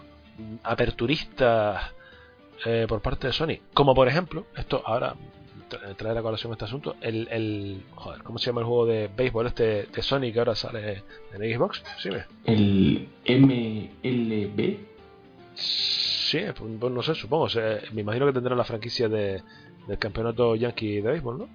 aperturistas 0.64 1.84
eh, 2.66 2.86
por 2.88 3.02
parte 3.02 3.28
de 3.28 3.34
Sony. 3.34 3.58
Como 3.74 3.94
por 3.96 4.08
ejemplo, 4.08 4.46
esto 4.56 4.82
ahora 4.86 5.16
tra- 5.70 5.96
traer 5.96 6.18
a 6.18 6.22
colación 6.22 6.52
este 6.54 6.66
asunto, 6.66 6.96
el, 7.02 7.28
el 7.32 7.84
joder, 7.96 8.24
¿cómo 8.24 8.38
se 8.40 8.48
llama 8.48 8.62
el 8.62 8.68
juego 8.68 8.86
de 8.86 9.10
béisbol 9.16 9.48
este 9.48 9.84
de 9.86 10.02
Sony 10.02 10.32
que 10.34 10.40
ahora 10.40 10.56
sale 10.56 11.04
en 11.34 11.54
Xbox? 11.56 11.84
Sí, 12.00 12.10
me. 12.10 12.26
El 12.46 13.08
MLB. 13.28 14.78
Sí, 15.54 16.40
pues, 16.58 16.92
no 16.94 17.02
sé, 17.04 17.16
supongo. 17.16 17.44
o 17.46 17.50
sea, 17.50 17.80
me 17.94 18.02
imagino 18.02 18.26
que 18.26 18.34
tendrán 18.34 18.58
la 18.58 18.64
franquicia 18.64 19.10
de, 19.10 19.42
del 19.88 19.98
campeonato 19.98 20.56
yankee 20.56 21.02
de 21.02 21.10
béisbol, 21.12 21.38
¿no? 21.40 21.50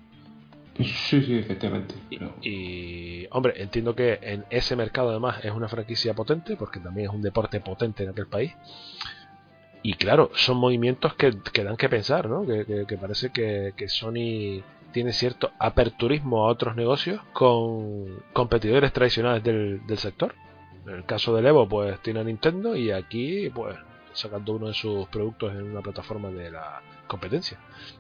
Sí, 0.78 1.22
sí, 1.22 1.38
efectivamente. 1.38 1.94
Y, 2.42 3.26
hombre, 3.30 3.54
entiendo 3.62 3.94
que 3.94 4.18
en 4.20 4.44
ese 4.50 4.76
mercado 4.76 5.08
además 5.08 5.42
es 5.42 5.50
una 5.52 5.68
franquicia 5.68 6.12
potente, 6.12 6.54
porque 6.56 6.80
también 6.80 7.08
es 7.08 7.14
un 7.14 7.22
deporte 7.22 7.60
potente 7.60 8.02
en 8.04 8.10
aquel 8.10 8.26
país. 8.26 8.52
Y 9.88 9.94
claro, 9.94 10.30
son 10.34 10.56
movimientos 10.56 11.14
que, 11.14 11.32
que 11.52 11.62
dan 11.62 11.76
que 11.76 11.88
pensar, 11.88 12.28
¿no? 12.28 12.44
Que, 12.44 12.64
que- 12.64 12.86
que 12.88 12.96
parece 12.96 13.30
que, 13.30 13.72
Sony 13.88 14.62
tiene 14.92 15.12
cierto 15.12 15.52
aperturismo 15.60 16.44
a 16.44 16.48
otros 16.50 16.74
negocios 16.74 17.20
con 17.32 18.20
competidores 18.32 18.92
tradicionales 18.92 19.44
del, 19.44 19.86
del 19.86 19.98
sector. 19.98 20.34
En 20.86 20.94
el 20.94 21.04
caso 21.04 21.34
del 21.36 21.46
Evo, 21.46 21.68
pues 21.68 22.00
tiene 22.00 22.20
a 22.20 22.24
Nintendo 22.24 22.74
y 22.74 22.90
aquí, 22.90 23.48
pues, 23.50 23.76
sacando 24.12 24.54
uno 24.54 24.66
de 24.68 24.74
sus 24.74 25.06
productos 25.08 25.52
en 25.54 25.70
una 25.70 25.82
plataforma 25.82 26.30
de 26.30 26.50
la 26.50 26.80
competencia. 27.06 27.58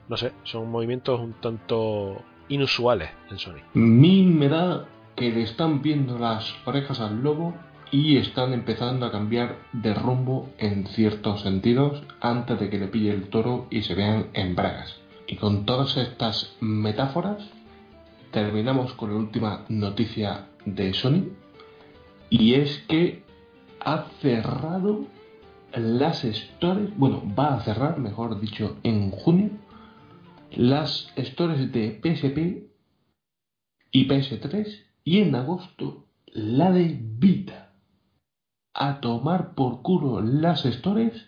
No 0.08 0.16
sé, 0.16 0.32
son 0.42 0.68
movimientos 0.70 1.20
un 1.20 1.34
tanto 1.34 2.20
inusuales 2.48 3.10
en 3.30 3.38
Sony. 3.38 3.60
mí 3.74 4.22
me 4.24 4.48
da 4.48 4.86
que 5.14 5.30
le 5.30 5.42
están 5.42 5.82
viendo 5.82 6.18
las 6.18 6.52
orejas 6.64 6.98
al 7.00 7.22
lobo 7.22 7.54
y 7.90 8.16
están 8.16 8.52
empezando 8.52 9.06
a 9.06 9.12
cambiar 9.12 9.58
de 9.72 9.94
rumbo 9.94 10.50
en 10.58 10.86
ciertos 10.86 11.42
sentidos 11.42 12.02
antes 12.20 12.58
de 12.58 12.68
que 12.68 12.78
le 12.78 12.88
pille 12.88 13.10
el 13.10 13.28
toro 13.28 13.66
y 13.70 13.82
se 13.82 13.94
vean 13.94 14.26
en 14.32 14.54
bragas. 14.56 14.96
Y 15.26 15.36
con 15.36 15.66
todas 15.66 15.96
estas 15.96 16.56
metáforas 16.60 17.48
terminamos 18.32 18.92
con 18.94 19.10
la 19.10 19.16
última 19.16 19.64
noticia 19.68 20.46
de 20.64 20.92
Sony 20.92 21.30
y 22.28 22.54
es 22.54 22.78
que 22.88 23.22
ha 23.80 24.06
cerrado 24.20 25.06
las 25.72 26.22
stores, 26.22 26.90
bueno, 26.96 27.22
va 27.38 27.54
a 27.54 27.60
cerrar, 27.60 27.98
mejor 27.98 28.40
dicho, 28.40 28.76
en 28.82 29.10
junio 29.10 29.50
las 30.50 31.12
stores 31.16 31.72
de 31.72 32.00
PSP 32.02 32.70
y 33.92 34.08
PS3 34.08 34.84
y 35.04 35.20
en 35.20 35.34
agosto 35.34 36.06
la 36.26 36.70
de 36.70 36.98
Vita. 37.00 37.65
A 38.78 39.00
tomar 39.00 39.54
por 39.54 39.80
culo 39.80 40.20
las 40.20 40.66
stores 40.66 41.26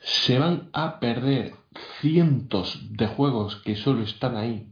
se 0.00 0.38
van 0.38 0.68
a 0.74 1.00
perder 1.00 1.54
cientos 2.02 2.78
de 2.90 3.06
juegos 3.06 3.56
que 3.56 3.74
solo 3.74 4.02
están 4.02 4.36
ahí 4.36 4.68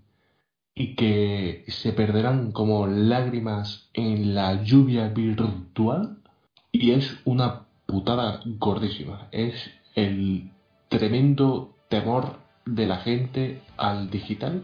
y 0.74 0.94
que 0.94 1.64
se 1.68 1.94
perderán 1.94 2.52
como 2.52 2.86
lágrimas 2.86 3.88
en 3.94 4.34
la 4.34 4.62
lluvia 4.62 5.08
virtual 5.08 6.18
y 6.70 6.90
es 6.90 7.18
una 7.24 7.62
putada 7.86 8.40
gordísima. 8.44 9.28
Es 9.32 9.70
el 9.94 10.50
tremendo 10.90 11.74
temor 11.88 12.40
de 12.66 12.86
la 12.86 12.98
gente 12.98 13.62
al 13.78 14.10
digital 14.10 14.62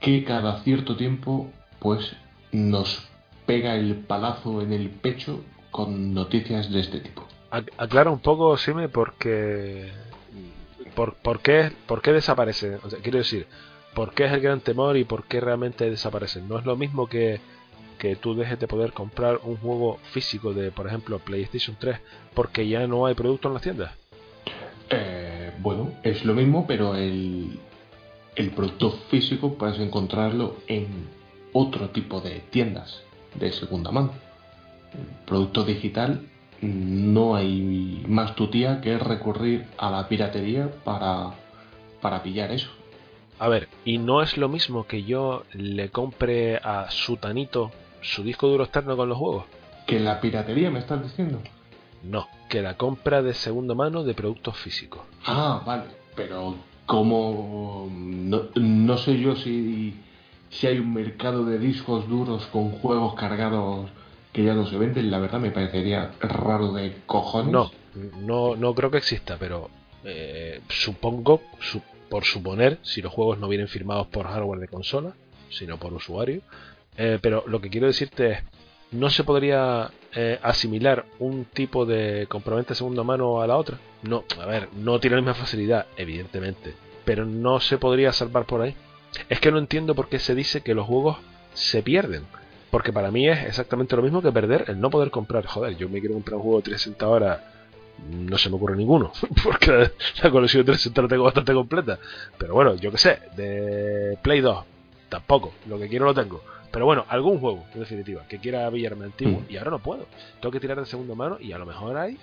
que 0.00 0.24
cada 0.24 0.62
cierto 0.62 0.96
tiempo 0.96 1.50
pues 1.78 2.16
nos 2.52 3.06
pega 3.44 3.74
el 3.74 3.96
palazo 3.96 4.62
en 4.62 4.72
el 4.72 4.88
pecho 4.88 5.44
con 5.76 6.14
noticias 6.14 6.72
de 6.72 6.80
este 6.80 7.00
tipo. 7.00 7.24
Ac- 7.50 7.70
Aclara 7.76 8.10
un 8.10 8.20
poco, 8.20 8.56
Sime, 8.56 8.88
porque. 8.88 9.90
¿Por, 10.94 11.14
por, 11.14 11.40
qué, 11.40 11.70
¿Por 11.86 12.00
qué 12.00 12.12
desaparecen? 12.12 12.78
O 12.82 12.88
sea, 12.90 12.98
quiero 13.00 13.18
decir, 13.18 13.46
¿por 13.94 14.14
qué 14.14 14.24
es 14.24 14.32
el 14.32 14.40
gran 14.40 14.60
temor 14.60 14.96
y 14.96 15.04
por 15.04 15.24
qué 15.24 15.40
realmente 15.40 15.88
desaparecen? 15.90 16.48
No 16.48 16.58
es 16.58 16.64
lo 16.64 16.74
mismo 16.74 17.06
que, 17.06 17.38
que 17.98 18.16
tú 18.16 18.34
dejes 18.34 18.58
de 18.58 18.66
poder 18.66 18.92
comprar 18.92 19.40
un 19.42 19.56
juego 19.58 19.98
físico 20.12 20.54
de, 20.54 20.70
por 20.72 20.86
ejemplo, 20.86 21.18
PlayStation 21.18 21.76
3 21.78 22.00
porque 22.32 22.66
ya 22.66 22.86
no 22.86 23.04
hay 23.04 23.14
producto 23.14 23.48
en 23.48 23.54
las 23.54 23.62
tiendas. 23.62 23.92
Eh, 24.88 25.52
bueno, 25.58 25.92
es 26.02 26.24
lo 26.24 26.32
mismo, 26.32 26.66
pero 26.66 26.94
el, 26.94 27.58
el 28.36 28.50
producto 28.52 28.92
físico 29.10 29.54
puedes 29.54 29.78
encontrarlo 29.78 30.56
en 30.66 30.86
otro 31.52 31.90
tipo 31.90 32.20
de 32.22 32.40
tiendas 32.50 33.02
de 33.34 33.52
segunda 33.52 33.90
mano. 33.90 34.12
Producto 35.26 35.64
digital 35.64 36.20
no 36.62 37.36
hay 37.36 38.02
más 38.08 38.34
tutía 38.34 38.80
que 38.80 38.98
recurrir 38.98 39.66
a 39.78 39.90
la 39.90 40.08
piratería 40.08 40.70
para, 40.84 41.32
para 42.00 42.22
pillar 42.22 42.50
eso. 42.50 42.68
A 43.38 43.48
ver, 43.48 43.68
y 43.84 43.98
no 43.98 44.22
es 44.22 44.38
lo 44.38 44.48
mismo 44.48 44.86
que 44.86 45.02
yo 45.02 45.44
le 45.52 45.90
compre 45.90 46.56
a 46.56 46.90
Sutanito 46.90 47.70
su 48.00 48.22
disco 48.22 48.48
duro 48.48 48.64
externo 48.64 48.96
con 48.96 49.08
los 49.08 49.18
juegos. 49.18 49.44
¿Que 49.86 50.00
la 50.00 50.20
piratería 50.20 50.70
me 50.70 50.78
estás 50.78 51.02
diciendo? 51.02 51.40
No, 52.02 52.28
que 52.48 52.62
la 52.62 52.76
compra 52.76 53.22
de 53.22 53.34
segunda 53.34 53.74
mano 53.74 54.04
de 54.04 54.14
productos 54.14 54.56
físicos. 54.56 55.02
Ah, 55.26 55.62
vale, 55.66 55.84
pero 56.14 56.56
como 56.86 57.88
no, 57.90 58.42
no 58.54 58.96
sé 58.96 59.18
yo 59.18 59.36
si, 59.36 59.94
si 60.50 60.66
hay 60.66 60.78
un 60.78 60.94
mercado 60.94 61.44
de 61.44 61.58
discos 61.58 62.08
duros 62.08 62.46
con 62.46 62.70
juegos 62.70 63.14
cargados 63.14 63.90
que 64.36 64.44
ya 64.44 64.54
no 64.54 64.66
se 64.66 64.76
venden, 64.76 65.10
la 65.10 65.18
verdad 65.18 65.40
me 65.40 65.50
parecería 65.50 66.12
raro 66.20 66.72
de 66.72 66.94
cojones. 67.06 67.50
No, 67.52 67.70
no, 68.20 68.54
no 68.54 68.74
creo 68.74 68.90
que 68.90 68.98
exista, 68.98 69.36
pero 69.38 69.70
eh, 70.04 70.60
supongo, 70.68 71.40
su- 71.58 71.82
por 72.10 72.24
suponer, 72.24 72.78
si 72.82 73.00
los 73.02 73.12
juegos 73.12 73.38
no 73.38 73.48
vienen 73.48 73.66
firmados 73.68 74.06
por 74.08 74.26
hardware 74.26 74.60
de 74.60 74.68
consola, 74.68 75.14
sino 75.50 75.78
por 75.78 75.92
usuario, 75.94 76.42
eh, 76.98 77.18
pero 77.20 77.44
lo 77.46 77.60
que 77.60 77.70
quiero 77.70 77.86
decirte 77.86 78.30
es, 78.32 78.38
¿no 78.92 79.08
se 79.10 79.24
podría 79.24 79.90
eh, 80.14 80.38
asimilar 80.42 81.06
un 81.18 81.46
tipo 81.46 81.86
de 81.86 82.26
compraventa 82.28 82.70
de 82.70 82.74
segunda 82.76 83.02
mano 83.02 83.40
a 83.40 83.46
la 83.46 83.56
otra? 83.56 83.78
No, 84.02 84.24
a 84.40 84.46
ver, 84.46 84.68
no 84.76 85.00
tiene 85.00 85.16
la 85.16 85.22
misma 85.22 85.34
facilidad, 85.34 85.86
evidentemente, 85.96 86.74
pero 87.04 87.24
no 87.24 87.58
se 87.60 87.78
podría 87.78 88.12
salvar 88.12 88.44
por 88.44 88.60
ahí. 88.62 88.74
Es 89.30 89.40
que 89.40 89.50
no 89.50 89.58
entiendo 89.58 89.94
por 89.94 90.08
qué 90.08 90.18
se 90.18 90.34
dice 90.34 90.60
que 90.60 90.74
los 90.74 90.86
juegos 90.86 91.16
se 91.54 91.82
pierden. 91.82 92.24
Porque 92.70 92.92
para 92.92 93.10
mí 93.10 93.28
es 93.28 93.44
exactamente 93.46 93.96
lo 93.96 94.02
mismo 94.02 94.20
que 94.20 94.32
perder 94.32 94.64
el 94.68 94.80
no 94.80 94.90
poder 94.90 95.10
comprar. 95.10 95.46
Joder, 95.46 95.76
yo 95.76 95.88
me 95.88 96.00
quiero 96.00 96.14
comprar 96.14 96.36
un 96.36 96.42
juego 96.42 96.58
de 96.58 96.64
360 96.64 97.06
ahora, 97.06 97.52
no 98.10 98.38
se 98.38 98.50
me 98.50 98.56
ocurre 98.56 98.76
ninguno. 98.76 99.12
Porque 99.44 99.90
la 100.22 100.30
colección 100.30 100.62
de 100.62 100.72
360 100.72 101.02
la 101.02 101.08
tengo 101.08 101.24
bastante 101.24 101.54
completa. 101.54 101.98
Pero 102.38 102.54
bueno, 102.54 102.74
yo 102.74 102.90
qué 102.90 102.98
sé, 102.98 103.18
de 103.36 104.18
Play 104.22 104.40
2, 104.40 104.64
tampoco. 105.08 105.52
Lo 105.68 105.78
que 105.78 105.88
quiero 105.88 106.06
lo 106.06 106.14
tengo. 106.14 106.42
Pero 106.72 106.84
bueno, 106.84 107.06
algún 107.08 107.38
juego, 107.38 107.64
en 107.72 107.80
definitiva, 107.80 108.26
que 108.28 108.38
quiera 108.38 108.70
pillarme 108.70 109.06
antiguo. 109.06 109.40
Mm. 109.40 109.52
Y 109.52 109.56
ahora 109.56 109.70
no 109.70 109.78
puedo. 109.78 110.06
Tengo 110.40 110.52
que 110.52 110.60
tirar 110.60 110.78
de 110.78 110.86
segunda 110.86 111.14
mano 111.14 111.38
y 111.40 111.52
a 111.52 111.58
lo 111.58 111.66
mejor 111.66 111.96
hay. 111.96 112.18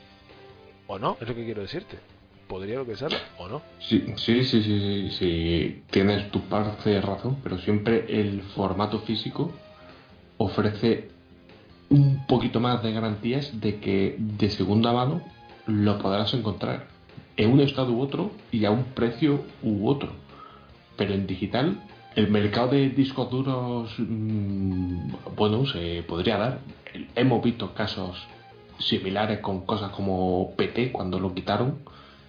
O 0.87 0.99
no, 0.99 1.17
es 1.19 1.27
lo 1.27 1.33
que 1.33 1.45
quiero 1.45 1.61
decirte. 1.61 1.97
Podría 2.47 2.75
lo 2.75 2.85
que 2.85 2.95
sea 2.95 3.07
o 3.37 3.47
no. 3.47 3.61
Sí, 3.79 4.13
sí, 4.17 4.43
sí, 4.43 4.61
sí, 4.61 4.79
sí, 4.79 5.09
sí, 5.17 5.83
tienes 5.89 6.29
tu 6.29 6.41
parte 6.41 6.89
de 6.89 7.01
razón, 7.01 7.37
pero 7.41 7.57
siempre 7.57 8.05
el 8.09 8.43
formato 8.53 8.99
físico 8.99 9.53
ofrece 10.43 11.09
un 11.89 12.25
poquito 12.27 12.59
más 12.59 12.83
de 12.83 12.91
garantías 12.91 13.59
de 13.61 13.79
que 13.79 14.15
de 14.19 14.49
segunda 14.49 14.91
mano 14.91 15.21
lo 15.67 15.99
podrás 15.99 16.33
encontrar 16.33 16.87
en 17.37 17.51
un 17.51 17.61
estado 17.61 17.93
u 17.93 18.01
otro 18.01 18.31
y 18.51 18.65
a 18.65 18.71
un 18.71 18.83
precio 18.83 19.41
u 19.61 19.87
otro. 19.87 20.11
Pero 20.97 21.13
en 21.13 21.25
digital, 21.25 21.81
el 22.15 22.29
mercado 22.29 22.69
de 22.69 22.89
discos 22.89 23.29
duros, 23.31 23.91
mm, 23.97 25.35
bueno, 25.35 25.65
se 25.65 26.03
podría 26.03 26.37
dar. 26.37 26.59
Hemos 27.15 27.43
visto 27.43 27.73
casos 27.73 28.17
similares 28.79 29.39
con 29.39 29.65
cosas 29.65 29.91
como 29.91 30.53
PT 30.57 30.91
cuando 30.91 31.19
lo 31.19 31.33
quitaron 31.33 31.79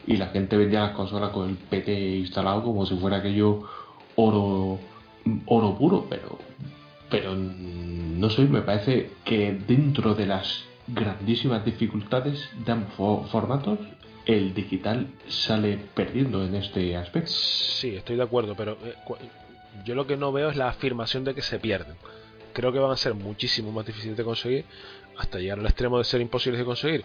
y 0.06 0.16
la 0.16 0.26
gente 0.26 0.56
vendía 0.56 0.80
las 0.80 0.92
consolas 0.92 1.30
con 1.30 1.48
el 1.48 1.56
PT 1.56 2.18
instalado 2.18 2.62
como 2.62 2.86
si 2.86 2.94
fuera 2.96 3.18
aquello 3.18 3.62
oro 4.16 4.78
oro 5.46 5.74
puro, 5.76 6.06
pero 6.08 6.38
pero 7.11 7.34
no 7.34 8.30
sé, 8.30 8.42
me 8.42 8.62
parece 8.62 9.11
que 9.24 9.52
dentro 9.66 10.14
de 10.14 10.26
las 10.26 10.64
grandísimas 10.86 11.64
dificultades 11.64 12.48
de 12.66 12.76
formatos, 13.30 13.78
el 14.26 14.55
digital 14.55 15.09
sale 15.28 15.78
perdiendo 15.94 16.44
en 16.44 16.55
este 16.55 16.96
aspecto. 16.96 17.30
Sí, 17.30 17.94
estoy 17.94 18.16
de 18.16 18.22
acuerdo, 18.22 18.55
pero 18.57 18.78
eh, 18.84 18.94
yo 19.84 19.94
lo 19.94 20.07
que 20.07 20.16
no 20.16 20.32
veo 20.32 20.50
es 20.50 20.57
la 20.57 20.68
afirmación 20.68 21.24
de 21.24 21.34
que 21.34 21.42
se 21.42 21.59
pierden. 21.59 21.96
Creo 22.52 22.72
que 22.72 22.78
van 22.78 22.92
a 22.92 22.96
ser 22.96 23.14
muchísimo 23.14 23.72
más 23.72 23.84
difíciles 23.84 24.16
de 24.16 24.24
conseguir, 24.24 24.64
hasta 25.18 25.38
llegar 25.38 25.59
al 25.59 25.66
extremo 25.66 25.98
de 25.98 26.05
ser 26.05 26.20
imposibles 26.20 26.59
de 26.59 26.64
conseguir. 26.64 27.05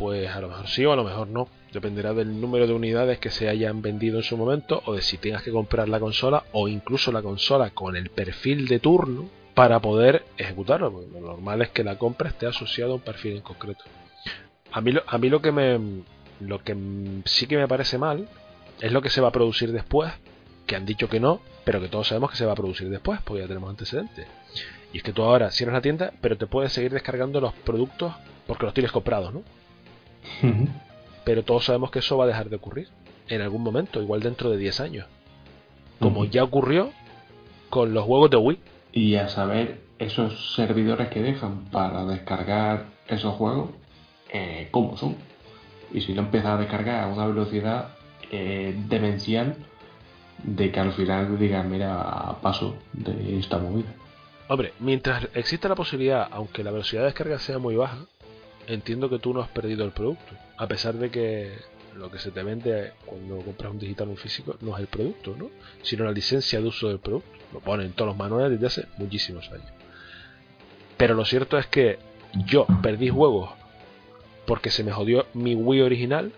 Pues 0.00 0.30
a 0.30 0.40
lo 0.40 0.48
mejor 0.48 0.66
sí 0.66 0.82
o 0.86 0.94
a 0.94 0.96
lo 0.96 1.04
mejor 1.04 1.28
no. 1.28 1.46
Dependerá 1.74 2.14
del 2.14 2.40
número 2.40 2.66
de 2.66 2.72
unidades 2.72 3.18
que 3.18 3.28
se 3.28 3.50
hayan 3.50 3.82
vendido 3.82 4.16
en 4.16 4.22
su 4.22 4.34
momento, 4.34 4.82
o 4.86 4.94
de 4.94 5.02
si 5.02 5.18
tengas 5.18 5.42
que 5.42 5.52
comprar 5.52 5.90
la 5.90 6.00
consola, 6.00 6.42
o 6.52 6.68
incluso 6.68 7.12
la 7.12 7.20
consola 7.20 7.68
con 7.68 7.96
el 7.96 8.08
perfil 8.08 8.66
de 8.66 8.78
turno 8.78 9.28
para 9.54 9.78
poder 9.78 10.24
ejecutarlo. 10.38 10.88
lo 10.90 11.20
normal 11.20 11.60
es 11.60 11.68
que 11.68 11.84
la 11.84 11.98
compra 11.98 12.30
esté 12.30 12.46
asociada 12.46 12.92
a 12.92 12.94
un 12.94 13.02
perfil 13.02 13.36
en 13.36 13.42
concreto. 13.42 13.84
A 14.72 14.80
mí, 14.80 14.94
a 15.06 15.18
mí 15.18 15.28
lo 15.28 15.42
que 15.42 15.52
me 15.52 15.78
lo 16.40 16.64
que 16.64 16.74
sí 17.26 17.46
que 17.46 17.58
me 17.58 17.68
parece 17.68 17.98
mal 17.98 18.26
es 18.80 18.92
lo 18.92 19.02
que 19.02 19.10
se 19.10 19.20
va 19.20 19.28
a 19.28 19.32
producir 19.32 19.70
después, 19.70 20.10
que 20.64 20.76
han 20.76 20.86
dicho 20.86 21.10
que 21.10 21.20
no, 21.20 21.42
pero 21.62 21.78
que 21.78 21.88
todos 21.88 22.08
sabemos 22.08 22.30
que 22.30 22.38
se 22.38 22.46
va 22.46 22.52
a 22.52 22.56
producir 22.56 22.88
después, 22.88 23.20
porque 23.22 23.42
ya 23.42 23.48
tenemos 23.48 23.68
antecedentes. 23.68 24.26
Y 24.94 24.96
es 24.96 25.02
que 25.02 25.12
tú 25.12 25.22
ahora 25.24 25.50
cierras 25.50 25.74
la 25.74 25.82
tienda, 25.82 26.14
pero 26.22 26.38
te 26.38 26.46
puedes 26.46 26.72
seguir 26.72 26.90
descargando 26.90 27.38
los 27.38 27.52
productos 27.52 28.14
porque 28.46 28.64
los 28.64 28.72
tienes 28.72 28.92
comprados, 28.92 29.34
¿no? 29.34 29.42
Pero 31.24 31.44
todos 31.44 31.64
sabemos 31.64 31.90
que 31.90 32.00
eso 32.00 32.16
va 32.16 32.24
a 32.24 32.28
dejar 32.28 32.48
de 32.48 32.56
ocurrir 32.56 32.88
en 33.28 33.40
algún 33.40 33.62
momento, 33.62 34.02
igual 34.02 34.20
dentro 34.20 34.50
de 34.50 34.56
10 34.56 34.80
años. 34.80 35.06
Como 35.98 36.24
ya 36.24 36.44
ocurrió 36.44 36.90
con 37.68 37.94
los 37.94 38.04
juegos 38.04 38.30
de 38.30 38.36
Wii. 38.36 38.58
Y 38.92 39.14
a 39.16 39.28
saber 39.28 39.80
esos 39.98 40.54
servidores 40.54 41.08
que 41.08 41.22
dejan 41.22 41.66
para 41.66 42.04
descargar 42.04 42.86
esos 43.06 43.34
juegos, 43.34 43.70
eh, 44.32 44.68
cómo 44.70 44.96
son. 44.96 45.16
Y 45.92 46.00
si 46.00 46.12
no 46.14 46.22
empiezas 46.22 46.52
a 46.52 46.56
descargar 46.56 47.04
a 47.04 47.06
una 47.08 47.26
velocidad 47.26 47.90
eh, 48.30 48.74
demencial 48.88 49.56
de 50.42 50.72
que 50.72 50.80
al 50.80 50.92
final 50.92 51.38
digas, 51.38 51.64
mira, 51.66 52.36
paso 52.42 52.76
de 52.92 53.38
esta 53.38 53.58
movida. 53.58 53.92
Hombre, 54.48 54.72
mientras 54.80 55.28
exista 55.34 55.68
la 55.68 55.74
posibilidad, 55.74 56.26
aunque 56.30 56.64
la 56.64 56.70
velocidad 56.70 57.02
de 57.02 57.06
descarga 57.06 57.38
sea 57.38 57.58
muy 57.58 57.76
baja, 57.76 58.06
entiendo 58.66 59.08
que 59.10 59.18
tú 59.18 59.34
no 59.34 59.40
has 59.40 59.48
perdido 59.48 59.84
el 59.84 59.92
producto. 59.92 60.34
A 60.56 60.66
pesar 60.66 60.94
de 60.94 61.10
que 61.10 61.52
lo 61.96 62.10
que 62.10 62.18
se 62.18 62.30
te 62.30 62.42
vende 62.42 62.92
cuando 63.04 63.38
compras 63.38 63.72
un 63.72 63.78
digital 63.78 64.08
o 64.08 64.10
un 64.12 64.16
físico 64.16 64.56
no 64.60 64.74
es 64.74 64.80
el 64.80 64.86
producto, 64.86 65.34
¿no? 65.36 65.50
Sino 65.82 66.04
la 66.04 66.12
licencia 66.12 66.60
de 66.60 66.66
uso 66.66 66.88
del 66.88 66.98
producto. 66.98 67.30
Lo 67.52 67.60
ponen 67.60 67.86
en 67.86 67.92
todos 67.92 68.08
los 68.10 68.16
manuales 68.16 68.52
desde 68.52 68.66
hace 68.66 68.88
muchísimos 68.98 69.48
años. 69.50 69.66
Pero 70.96 71.14
lo 71.14 71.24
cierto 71.24 71.58
es 71.58 71.66
que 71.66 71.98
yo 72.46 72.66
perdí 72.82 73.08
juegos 73.08 73.50
porque 74.46 74.70
se 74.70 74.84
me 74.84 74.92
jodió 74.92 75.26
mi 75.34 75.54
Wii 75.54 75.82
original 75.82 76.32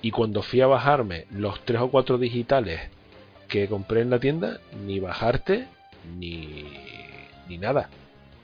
y 0.00 0.10
cuando 0.10 0.42
fui 0.42 0.60
a 0.60 0.66
bajarme 0.66 1.26
los 1.30 1.60
tres 1.64 1.80
o 1.80 1.90
cuatro 1.90 2.18
digitales 2.18 2.80
que 3.48 3.68
compré 3.68 4.00
en 4.00 4.10
la 4.10 4.18
tienda, 4.18 4.60
ni 4.84 4.98
bajarte 4.98 5.68
ni, 6.18 6.64
ni 7.48 7.58
nada. 7.58 7.90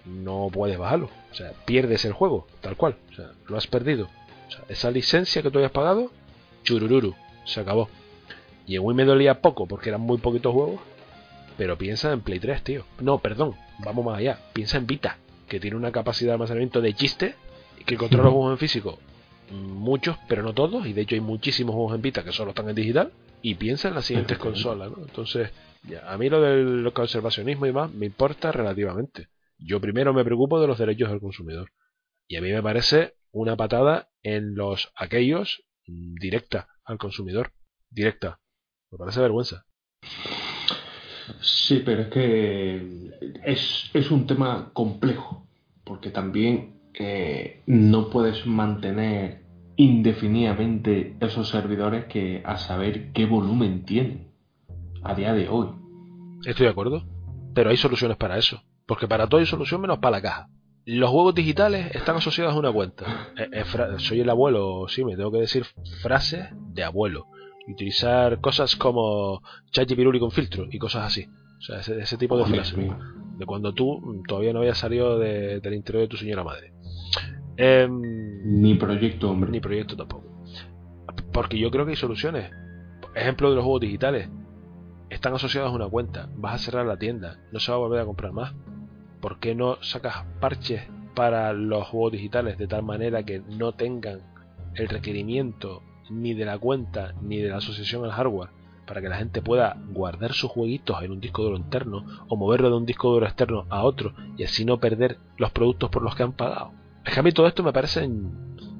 No 0.08 0.48
puedes 0.52 0.78
bajarlo. 0.78 1.10
O 1.30 1.34
sea, 1.34 1.52
pierdes 1.64 2.04
el 2.04 2.12
juego, 2.12 2.46
tal 2.60 2.76
cual. 2.76 2.96
O 3.12 3.14
sea, 3.14 3.32
lo 3.46 3.56
has 3.56 3.66
perdido. 3.66 4.08
O 4.48 4.50
sea, 4.50 4.64
esa 4.68 4.90
licencia 4.90 5.42
que 5.42 5.50
tú 5.50 5.58
hayas 5.58 5.70
pagado, 5.70 6.10
churururu, 6.64 7.14
se 7.44 7.60
acabó. 7.60 7.88
Y 8.66 8.76
en 8.76 8.82
Wii 8.82 8.96
me 8.96 9.04
dolía 9.04 9.40
poco 9.40 9.66
porque 9.66 9.90
eran 9.90 10.00
muy 10.00 10.18
poquitos 10.18 10.52
juegos. 10.52 10.80
Pero 11.56 11.76
piensa 11.76 12.12
en 12.12 12.20
Play 12.20 12.38
3, 12.38 12.62
tío. 12.62 12.84
No, 13.00 13.18
perdón, 13.18 13.56
vamos 13.80 14.04
más 14.04 14.18
allá. 14.18 14.38
Piensa 14.52 14.78
en 14.78 14.86
Vita, 14.86 15.18
que 15.48 15.58
tiene 15.58 15.76
una 15.76 15.90
capacidad 15.90 16.30
de 16.30 16.34
almacenamiento 16.34 16.80
de 16.80 16.94
chiste 16.94 17.34
y 17.80 17.84
que 17.84 17.96
controla 17.96 18.24
los 18.24 18.34
juegos 18.34 18.52
en 18.52 18.58
físico. 18.58 18.98
Muchos, 19.50 20.16
pero 20.28 20.42
no 20.42 20.54
todos. 20.54 20.86
Y 20.86 20.92
de 20.92 21.02
hecho 21.02 21.14
hay 21.14 21.20
muchísimos 21.20 21.74
juegos 21.74 21.94
en 21.94 22.02
Vita 22.02 22.22
que 22.22 22.32
solo 22.32 22.50
están 22.50 22.68
en 22.68 22.76
digital. 22.76 23.12
Y 23.42 23.54
piensa 23.54 23.88
en 23.88 23.94
las 23.94 24.04
siguientes 24.04 24.38
consolas, 24.38 24.90
¿no? 24.90 24.98
Entonces, 24.98 25.50
ya, 25.88 26.12
a 26.12 26.18
mí 26.18 26.28
lo 26.28 26.40
del 26.40 26.92
conservacionismo 26.92 27.66
y 27.66 27.72
más 27.72 27.92
me 27.92 28.06
importa 28.06 28.52
relativamente. 28.52 29.28
Yo 29.58 29.80
primero 29.80 30.14
me 30.14 30.24
preocupo 30.24 30.60
de 30.60 30.66
los 30.66 30.78
derechos 30.78 31.10
del 31.10 31.20
consumidor. 31.20 31.70
Y 32.26 32.36
a 32.36 32.40
mí 32.40 32.50
me 32.50 32.62
parece 32.62 33.14
una 33.32 33.56
patada 33.56 34.08
en 34.22 34.54
los 34.54 34.92
aquellos 34.94 35.64
mm, 35.86 36.14
directa 36.14 36.68
al 36.84 36.98
consumidor. 36.98 37.52
Directa. 37.90 38.40
Me 38.90 38.98
parece 38.98 39.20
vergüenza. 39.20 39.64
Sí, 41.40 41.82
pero 41.84 42.02
es 42.02 42.08
que 42.08 43.10
es, 43.44 43.90
es 43.92 44.10
un 44.10 44.26
tema 44.26 44.70
complejo, 44.72 45.46
porque 45.84 46.10
también 46.10 46.80
eh, 46.94 47.62
no 47.66 48.10
puedes 48.10 48.46
mantener 48.46 49.42
indefinidamente 49.76 51.16
esos 51.20 51.48
servidores 51.48 52.06
que 52.06 52.42
a 52.44 52.56
saber 52.56 53.12
qué 53.12 53.26
volumen 53.26 53.84
tienen 53.84 54.32
a 55.02 55.14
día 55.14 55.32
de 55.34 55.48
hoy. 55.48 55.68
Estoy 56.44 56.66
de 56.66 56.72
acuerdo. 56.72 57.04
Pero 57.54 57.70
hay 57.70 57.76
soluciones 57.76 58.16
para 58.16 58.38
eso. 58.38 58.62
Porque 58.88 59.06
para 59.06 59.28
todo 59.28 59.38
hay 59.38 59.46
solución 59.46 59.80
menos 59.82 59.98
para 59.98 60.16
la 60.16 60.22
caja. 60.22 60.48
Los 60.86 61.10
juegos 61.10 61.34
digitales 61.34 61.94
están 61.94 62.16
asociados 62.16 62.54
a 62.54 62.58
una 62.58 62.72
cuenta. 62.72 63.04
Eh, 63.36 63.48
eh, 63.52 63.64
soy 63.98 64.20
el 64.20 64.30
abuelo, 64.30 64.86
sí, 64.88 65.04
me 65.04 65.14
tengo 65.16 65.30
que 65.30 65.38
decir 65.38 65.64
frases 66.02 66.48
de 66.72 66.82
abuelo. 66.82 67.26
Y 67.68 67.72
utilizar 67.72 68.40
cosas 68.40 68.74
como 68.74 69.42
Piruli 69.72 70.18
con 70.18 70.30
filtro 70.32 70.64
y 70.70 70.78
cosas 70.78 71.04
así. 71.04 71.26
O 71.58 71.60
sea, 71.60 71.80
ese, 71.80 72.00
ese 72.00 72.16
tipo 72.16 72.36
de 72.38 72.46
frases. 72.46 72.76
De 73.36 73.44
cuando 73.46 73.72
tú 73.74 74.00
mm, 74.00 74.22
todavía 74.26 74.52
no 74.54 74.60
habías 74.60 74.78
salido 74.78 75.18
de- 75.18 75.60
del 75.60 75.74
interior 75.74 76.02
de 76.04 76.08
tu 76.08 76.16
señora 76.16 76.42
madre. 76.42 76.72
Em, 77.56 78.00
Ni 78.60 78.74
proyecto, 78.74 79.30
hombre. 79.30 79.50
ni 79.50 79.60
proyecto 79.60 79.96
tampoco. 79.96 80.24
Porque 81.32 81.58
yo 81.58 81.70
creo 81.70 81.84
que 81.84 81.90
hay 81.90 81.96
soluciones. 81.96 82.50
Ejemplo 83.14 83.50
de 83.50 83.56
los 83.56 83.64
juegos 83.64 83.80
digitales. 83.82 84.28
Están 85.10 85.34
asociados 85.34 85.70
a 85.72 85.74
una 85.76 85.88
cuenta. 85.88 86.28
Vas 86.36 86.54
a 86.54 86.58
cerrar 86.58 86.86
la 86.86 86.96
tienda. 86.98 87.38
No 87.52 87.60
se 87.60 87.70
va 87.70 87.76
a 87.76 87.80
volver 87.80 88.00
a 88.00 88.04
comprar 88.06 88.32
más. 88.32 88.54
¿Por 89.20 89.38
qué 89.38 89.54
no 89.54 89.82
sacas 89.82 90.24
parches 90.40 90.82
para 91.14 91.52
los 91.52 91.86
juegos 91.88 92.12
digitales 92.12 92.58
de 92.58 92.68
tal 92.68 92.82
manera 92.82 93.24
que 93.24 93.40
no 93.40 93.72
tengan 93.72 94.20
el 94.74 94.88
requerimiento 94.88 95.82
ni 96.10 96.34
de 96.34 96.44
la 96.44 96.58
cuenta 96.58 97.14
ni 97.20 97.38
de 97.38 97.48
la 97.48 97.56
asociación 97.56 98.04
al 98.04 98.12
hardware? 98.12 98.50
Para 98.86 99.00
que 99.00 99.08
la 99.08 99.16
gente 99.16 99.42
pueda 99.42 99.76
guardar 99.90 100.32
sus 100.32 100.50
jueguitos 100.50 101.02
en 101.02 101.12
un 101.12 101.20
disco 101.20 101.42
duro 101.42 101.56
interno 101.56 102.04
o 102.28 102.36
moverlo 102.36 102.70
de 102.70 102.76
un 102.76 102.86
disco 102.86 103.10
duro 103.10 103.26
externo 103.26 103.66
a 103.68 103.82
otro 103.82 104.14
y 104.36 104.44
así 104.44 104.64
no 104.64 104.78
perder 104.78 105.18
los 105.36 105.50
productos 105.50 105.90
por 105.90 106.02
los 106.02 106.14
que 106.14 106.22
han 106.22 106.32
pagado. 106.32 106.72
Es 107.04 107.16
a 107.18 107.22
mí 107.22 107.32
todo 107.32 107.46
esto 107.46 107.62
me 107.62 107.72
parece, 107.72 108.08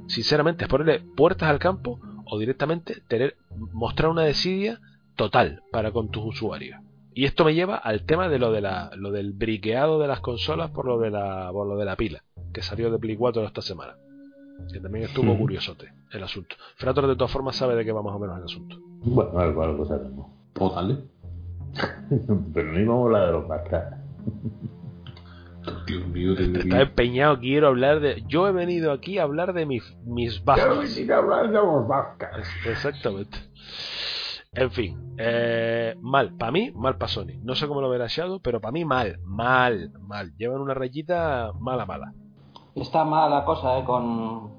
sinceramente, 0.06 0.64
es 0.64 0.70
ponerle 0.70 1.00
puertas 1.00 1.48
al 1.48 1.58
campo 1.58 2.00
o 2.24 2.38
directamente 2.38 3.02
tener, 3.08 3.36
mostrar 3.72 4.10
una 4.10 4.22
desidia 4.22 4.80
total 5.16 5.62
para 5.72 5.90
con 5.90 6.10
tus 6.10 6.24
usuarios. 6.24 6.80
Y 7.18 7.24
esto 7.24 7.44
me 7.44 7.52
lleva 7.52 7.74
al 7.74 8.04
tema 8.04 8.28
de 8.28 8.38
lo 8.38 8.52
de 8.52 8.60
la, 8.60 8.92
lo 8.94 9.10
del 9.10 9.32
briqueado 9.32 9.98
de 9.98 10.06
las 10.06 10.20
consolas 10.20 10.70
por 10.70 10.86
lo 10.86 11.00
de 11.00 11.10
la, 11.10 11.50
por 11.50 11.66
lo 11.66 11.76
de 11.76 11.84
la 11.84 11.96
pila, 11.96 12.22
que 12.52 12.62
salió 12.62 12.92
de 12.92 12.98
Play 13.00 13.16
4 13.16 13.42
esta 13.44 13.60
semana. 13.60 13.96
Que 14.72 14.78
también 14.78 15.06
estuvo 15.06 15.32
Ujú. 15.32 15.40
curiosote 15.40 15.92
el 16.12 16.22
asunto. 16.22 16.54
Frator 16.76 17.08
de 17.08 17.16
todas 17.16 17.32
formas 17.32 17.56
sabe 17.56 17.74
de 17.74 17.84
qué 17.84 17.90
va 17.90 18.04
más 18.04 18.14
o 18.14 18.20
menos 18.20 18.38
el 18.38 18.44
asunto. 18.44 18.76
Bueno, 19.00 19.36
algo, 19.36 19.64
algo 19.64 19.84
sabemos. 19.84 20.28
Pues 20.52 20.72
dale. 20.72 20.96
Pero 22.54 22.72
no 22.72 22.78
íbamos 22.78 23.02
a 23.02 23.06
hablar 23.06 23.26
de 23.26 23.32
los 23.32 23.48
bastas. 23.48 23.94
Dios 25.88 26.06
mío, 26.06 26.38
Está 26.38 26.82
empeñado, 26.82 27.40
quiero 27.40 27.66
hablar 27.66 27.98
de. 27.98 28.22
Yo 28.28 28.46
he 28.46 28.52
venido 28.52 28.92
aquí 28.92 29.18
a 29.18 29.24
hablar 29.24 29.54
de 29.54 29.66
mis, 29.66 29.82
mis 30.04 30.44
bastas. 30.44 30.96
a 31.10 31.16
hablar 31.16 31.48
de 31.48 31.54
los 31.54 31.88
bastas. 31.88 32.46
Exactamente. 32.64 33.38
En 34.58 34.72
fin, 34.72 35.14
eh, 35.18 35.94
mal. 36.00 36.36
Para 36.36 36.50
mí, 36.50 36.72
mal 36.74 36.98
para 36.98 37.06
Sony. 37.06 37.38
No 37.44 37.54
sé 37.54 37.68
cómo 37.68 37.80
lo 37.80 37.88
verá 37.88 38.08
Shadow, 38.08 38.40
pero 38.40 38.60
para 38.60 38.72
mí 38.72 38.84
mal. 38.84 39.20
Mal, 39.22 39.92
mal. 40.00 40.32
Llevan 40.36 40.60
una 40.60 40.74
rayita 40.74 41.52
mala, 41.60 41.86
mala. 41.86 42.12
Está 42.74 43.04
mala 43.04 43.36
la 43.36 43.44
cosa 43.44 43.78
eh, 43.78 43.84
con, 43.84 44.50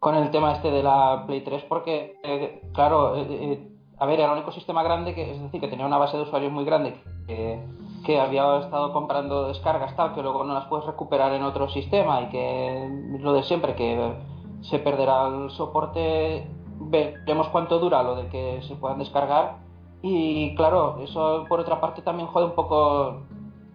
con 0.00 0.16
el 0.16 0.32
tema 0.32 0.54
este 0.54 0.72
de 0.72 0.82
la 0.82 1.22
Play 1.24 1.42
3 1.42 1.66
porque, 1.68 2.16
eh, 2.24 2.68
claro, 2.74 3.14
eh, 3.14 3.70
a 3.96 4.06
ver, 4.06 4.18
era 4.18 4.32
un 4.32 4.38
ecosistema 4.38 4.82
grande, 4.82 5.14
que 5.14 5.30
es 5.30 5.40
decir, 5.40 5.60
que 5.60 5.68
tenía 5.68 5.86
una 5.86 5.98
base 5.98 6.16
de 6.16 6.24
usuarios 6.24 6.50
muy 6.50 6.64
grande 6.64 7.00
que, 7.28 7.60
que 8.04 8.20
había 8.20 8.58
estado 8.58 8.92
comprando 8.92 9.46
descargas 9.46 9.94
tal, 9.94 10.14
que 10.14 10.22
luego 10.22 10.42
no 10.42 10.52
las 10.52 10.66
puedes 10.66 10.84
recuperar 10.84 11.32
en 11.32 11.44
otro 11.44 11.68
sistema 11.68 12.22
y 12.22 12.28
que 12.30 13.18
lo 13.20 13.32
de 13.34 13.44
siempre, 13.44 13.76
que 13.76 14.14
se 14.62 14.80
perderá 14.80 15.28
el 15.28 15.50
soporte, 15.50 16.57
veremos 16.80 17.48
cuánto 17.48 17.78
dura 17.78 18.02
lo 18.02 18.16
de 18.16 18.28
que 18.28 18.62
se 18.62 18.76
puedan 18.76 18.98
descargar 18.98 19.56
y 20.02 20.54
claro, 20.54 20.98
eso 21.02 21.44
por 21.48 21.60
otra 21.60 21.80
parte 21.80 22.02
también 22.02 22.28
jode 22.28 22.46
un 22.46 22.54
poco 22.54 23.22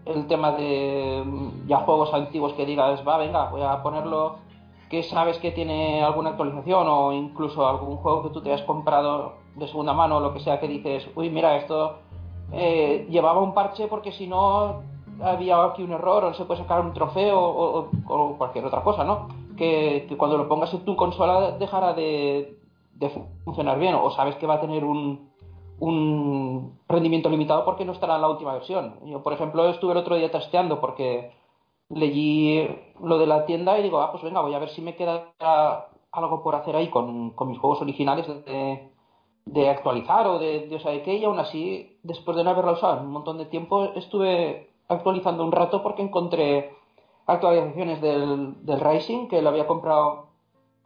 el 0.06 0.28
tema 0.28 0.52
de 0.52 1.24
mm, 1.26 1.68
ya 1.68 1.78
juegos 1.78 2.14
antiguos 2.14 2.54
que 2.54 2.66
digas, 2.66 3.02
va, 3.08 3.18
venga, 3.18 3.50
voy 3.50 3.62
a 3.62 3.82
ponerlo 3.84 4.38
que 4.90 5.04
sabes 5.04 5.38
que 5.40 5.52
tiene 5.52 6.04
alguna 6.04 6.32
actualización 6.32 6.88
o 6.88 7.14
incluso 7.14 7.68
algún 7.68 7.98
juego 7.98 8.24
que 8.24 8.30
tú 8.30 8.42
te 8.42 8.54
hayas 8.54 8.66
comprado 8.66 9.34
de 9.56 9.68
segunda 9.68 9.94
mano 9.94 10.18
o 10.18 10.20
lo 10.20 10.34
que 10.34 10.40
sea 10.40 10.60
que 10.60 10.68
dices, 10.68 11.08
uy, 11.16 11.30
mira, 11.30 11.58
esto 11.58 11.96
eh, 12.52 13.08
llevaba 13.10 13.42
un 13.42 13.54
parche 13.54 13.88
porque 13.88 14.12
si 14.12 14.28
no 14.28 14.82
había 15.22 15.64
aquí 15.64 15.84
un 15.84 15.94
error 15.94 16.26
o 16.26 16.34
se 16.34 16.46
puede 16.46 16.62
sacar 16.62 16.82
un 16.82 16.94
trofeo 16.94 17.40
o, 17.40 18.36
cualquier 18.38 18.66
otra 18.66 18.84
cosa, 18.84 19.04
¿no? 19.04 19.28
Que 19.58 20.08
cuando 20.18 20.38
lo 20.38 20.48
pongas 20.48 20.74
en 20.74 20.86
tu 20.86 20.96
consola 20.96 21.52
dejará 21.52 21.94
de, 21.94 22.60
funcionar 23.10 23.80
bien 23.80 23.96
o 23.96 24.10
sabes 24.12 24.36
que 24.36 24.48
va 24.48 24.56
a 24.56 24.62
tener 24.62 24.84
un, 24.84 25.32
un 25.80 26.80
rendimiento 26.88 27.30
limitado 27.30 27.66
porque 27.66 27.86
no 27.86 27.92
estará 27.92 28.16
en 28.16 28.22
la 28.22 28.30
última 28.30 28.54
versión. 28.54 28.96
Yo, 29.06 29.22
por 29.24 29.34
ejemplo, 29.34 29.68
estuve 29.70 29.92
el 29.92 29.98
otro 29.98 30.16
día 30.16 30.32
testeando 30.32 30.80
porque 30.80 31.32
leí 31.90 32.68
lo 33.02 33.18
de 33.18 33.28
la 33.28 33.46
tienda 33.46 33.78
y 33.78 33.84
digo, 33.84 34.00
ah, 34.02 34.12
pues 34.12 34.24
venga, 34.24 34.42
voy 34.42 34.54
a 34.54 34.60
ver 34.60 34.70
si 34.70 34.82
me 34.82 34.96
queda 34.96 35.34
algo 36.12 36.44
por 36.44 36.56
hacer 36.56 36.76
ahí 36.76 36.90
con, 36.90 37.32
con 37.32 37.50
mis 37.50 37.60
juegos 37.60 37.82
originales 37.82 38.28
de, 38.46 38.90
de 39.46 39.70
actualizar 39.70 40.28
o 40.28 40.40
de 40.40 40.68
Dios 40.68 40.84
sabe 40.84 41.02
qué, 41.02 41.16
y 41.16 41.26
aún 41.26 41.40
así, 41.40 41.98
después 42.04 42.38
de 42.38 42.44
no 42.44 42.52
haberla 42.52 42.74
usado 42.74 43.02
un 43.02 43.12
montón 43.12 43.38
de 43.38 43.46
tiempo, 43.46 43.86
estuve 43.96 44.70
actualizando 44.88 45.44
un 45.44 45.52
rato 45.52 45.82
porque 45.84 46.02
encontré 46.02 46.76
actualizaciones 47.26 48.02
del, 48.02 48.66
del 48.66 48.80
Rising 48.80 49.28
que 49.28 49.42
lo 49.42 49.50
había 49.50 49.68
comprado 49.68 50.33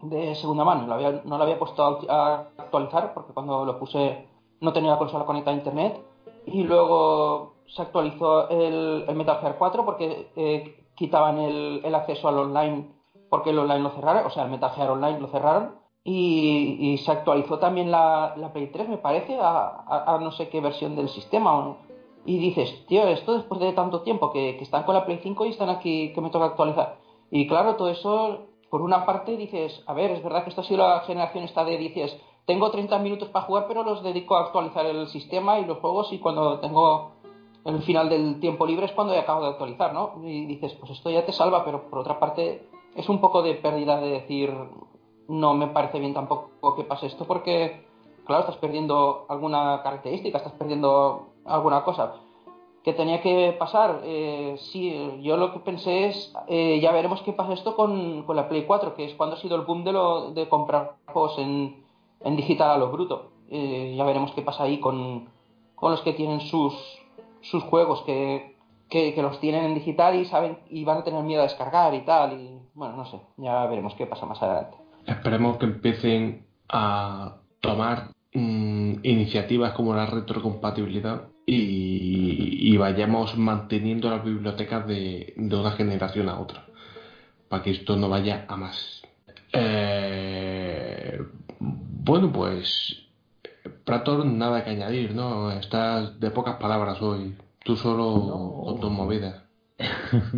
de 0.01 0.35
segunda 0.35 0.63
mano, 0.63 0.85
no 0.85 1.37
lo 1.37 1.43
había 1.43 1.59
puesto 1.59 2.01
a, 2.09 2.47
actualizar 2.57 3.13
porque 3.13 3.33
cuando 3.33 3.65
lo 3.65 3.79
puse 3.79 4.27
no 4.61 4.73
tenía 4.73 4.91
la 4.91 4.97
consola 4.97 5.25
conectada 5.25 5.55
a 5.55 5.59
internet 5.59 6.01
y 6.45 6.63
luego 6.63 7.53
se 7.67 7.81
actualizó 7.81 8.49
el, 8.49 9.05
Metal 9.15 9.39
Gear 9.39 9.55
4 9.57 9.85
porque 9.85 10.31
eh, 10.35 10.85
quitaban 10.95 11.39
el, 11.39 11.95
acceso 11.95 12.27
al 12.27 12.37
online 12.37 12.89
porque 13.29 13.49
el 13.49 13.59
online 13.59 13.81
lo 13.81 13.89
cerraron, 13.89 14.25
o 14.25 14.29
sea, 14.29 14.43
el 14.43 14.51
Metal 14.51 14.71
Gear 14.71 14.91
Online 14.91 15.19
lo 15.19 15.27
cerraron 15.27 15.75
y, 16.09 16.97
se 17.03 17.11
actualizó 17.11 17.59
también 17.59 17.91
la, 17.91 18.33
la 18.37 18.53
Play 18.53 18.67
3, 18.67 18.87
me 18.87 18.97
parece, 18.97 19.37
a, 19.41 20.17
no 20.21 20.31
sé 20.31 20.47
qué 20.47 20.61
versión 20.61 20.95
del 20.95 21.09
sistema. 21.09 21.75
Y 22.25 22.37
dices, 22.37 22.85
tío, 22.87 23.05
esto 23.07 23.33
después 23.33 23.59
de 23.59 23.73
tanto 23.73 24.03
tiempo 24.03 24.31
que, 24.31 24.55
que 24.55 24.63
están 24.63 24.83
con 24.83 24.95
la 24.95 25.05
Play 25.05 25.19
5 25.21 25.45
y 25.45 25.49
están 25.49 25.69
aquí 25.69 26.13
que 26.13 26.21
me 26.21 26.29
toca 26.29 26.45
actualizar. 26.45 26.97
Y 27.29 27.45
claro, 27.45 27.75
todo 27.75 27.89
eso, 27.89 28.47
por 28.69 28.81
una 28.81 29.05
parte 29.05 29.37
dices, 29.37 29.83
a 29.87 29.93
ver, 29.93 30.11
es 30.11 30.23
verdad 30.23 30.43
que 30.43 30.49
esto 30.49 30.61
ha 30.61 30.65
sido 30.65 30.79
la 30.79 31.01
generación 31.01 31.43
esta 31.43 31.63
de 31.63 31.77
dices, 31.77 32.19
tengo 32.45 32.71
30 32.71 32.99
minutos 32.99 33.29
para 33.29 33.45
jugar, 33.45 33.65
pero 33.67 33.83
los 33.83 34.03
dedico 34.03 34.35
a 34.35 34.41
actualizar 34.41 34.85
el 34.85 35.07
sistema 35.07 35.59
y 35.59 35.65
los 35.65 35.79
juegos 35.79 36.11
y 36.13 36.19
cuando 36.19 36.59
tengo 36.59 37.11
el 37.65 37.81
final 37.81 38.09
del 38.09 38.39
tiempo 38.39 38.65
libre 38.65 38.85
es 38.85 38.93
cuando 38.93 39.13
he 39.13 39.19
acabo 39.19 39.43
de 39.43 39.49
actualizar, 39.49 39.93
¿no? 39.93 40.13
Y 40.23 40.45
dices, 40.45 40.73
pues 40.73 40.91
esto 40.91 41.09
ya 41.09 41.25
te 41.25 41.33
salva, 41.33 41.65
pero 41.65 41.89
por 41.89 41.99
otra 41.99 42.19
parte 42.19 42.69
es 42.95 43.09
un 43.09 43.19
poco 43.19 43.41
de 43.41 43.55
pérdida 43.55 43.99
de 43.99 44.09
decir, 44.09 44.53
no 45.27 45.53
me 45.53 45.67
parece 45.67 45.99
bien 45.99 46.13
tampoco 46.13 46.75
que 46.75 46.83
pase 46.83 47.07
esto 47.07 47.25
porque, 47.25 47.85
claro, 48.25 48.41
estás 48.41 48.57
perdiendo 48.57 49.25
alguna 49.27 49.81
característica, 49.83 50.37
estás 50.37 50.53
perdiendo 50.53 51.27
alguna 51.45 51.83
cosa. 51.83 52.13
Que 52.87 52.93
tenía 52.93 53.21
que 53.21 53.53
pasar, 53.59 53.99
eh, 54.05 54.55
sí, 54.71 55.19
yo 55.21 55.35
lo 55.35 55.51
que 55.51 55.59
pensé 55.59 56.07
es, 56.07 56.33
eh, 56.47 56.79
ya 56.79 56.93
veremos 56.93 57.21
qué 57.21 57.33
pasa 57.33 57.51
esto 57.51 57.75
con, 57.75 58.23
con 58.23 58.37
la 58.37 58.47
Play 58.47 58.63
4, 58.63 58.95
que 58.95 59.03
es 59.03 59.13
cuando 59.15 59.35
ha 59.35 59.39
sido 59.39 59.57
el 59.57 59.63
boom 59.63 59.83
de, 59.83 59.91
lo, 59.91 60.31
de 60.31 60.47
comprar 60.47 60.95
juegos 61.05 61.37
en, 61.37 61.83
en 62.21 62.35
digital 62.37 62.71
a 62.71 62.77
lo 62.77 62.89
bruto. 62.89 63.31
Eh, 63.49 63.93
ya 63.97 64.05
veremos 64.05 64.31
qué 64.31 64.41
pasa 64.41 64.63
ahí 64.63 64.79
con, 64.79 65.27
con 65.75 65.91
los 65.91 65.99
que 65.99 66.13
tienen 66.13 66.39
sus, 66.39 66.73
sus 67.41 67.61
juegos, 67.63 68.03
que, 68.03 68.55
que, 68.89 69.13
los 69.21 69.37
tienen 69.41 69.65
en 69.65 69.75
digital 69.75 70.15
y 70.15 70.23
saben 70.23 70.57
y 70.69 70.85
van 70.85 70.99
a 70.99 71.03
tener 71.03 71.21
miedo 71.25 71.41
a 71.41 71.43
descargar 71.43 71.93
y 71.93 72.05
tal. 72.05 72.39
Y 72.39 72.57
bueno, 72.73 72.95
no 72.95 73.03
sé, 73.03 73.19
ya 73.35 73.65
veremos 73.65 73.95
qué 73.95 74.05
pasa 74.05 74.25
más 74.25 74.41
adelante. 74.41 74.77
Esperemos 75.05 75.57
que 75.57 75.65
empiecen 75.65 76.45
a 76.69 77.35
tomar 77.59 78.11
mm, 78.33 78.99
iniciativas 79.03 79.73
como 79.73 79.93
la 79.93 80.05
retrocompatibilidad 80.05 81.23
y, 81.47 82.26
y 82.59 82.77
vayamos 82.77 83.37
manteniendo 83.37 84.09
las 84.09 84.23
bibliotecas 84.23 84.85
de, 84.87 85.33
de 85.35 85.55
una 85.55 85.71
generación 85.71 86.29
a 86.29 86.39
otra 86.39 86.65
para 87.49 87.63
que 87.63 87.71
esto 87.71 87.95
no 87.95 88.09
vaya 88.09 88.45
a 88.47 88.57
más. 88.57 89.01
Eh, 89.53 91.19
bueno, 91.59 92.31
pues 92.31 92.97
Prator, 93.85 94.25
nada 94.25 94.63
que 94.63 94.71
añadir, 94.71 95.13
¿no? 95.13 95.51
Estás 95.51 96.19
de 96.19 96.29
pocas 96.31 96.55
palabras 96.57 97.01
hoy. 97.01 97.35
Tú 97.63 97.75
solo 97.75 98.03
No. 98.27 98.61
con 98.65 98.79
tus 98.79 98.91
movidas. 98.91 99.43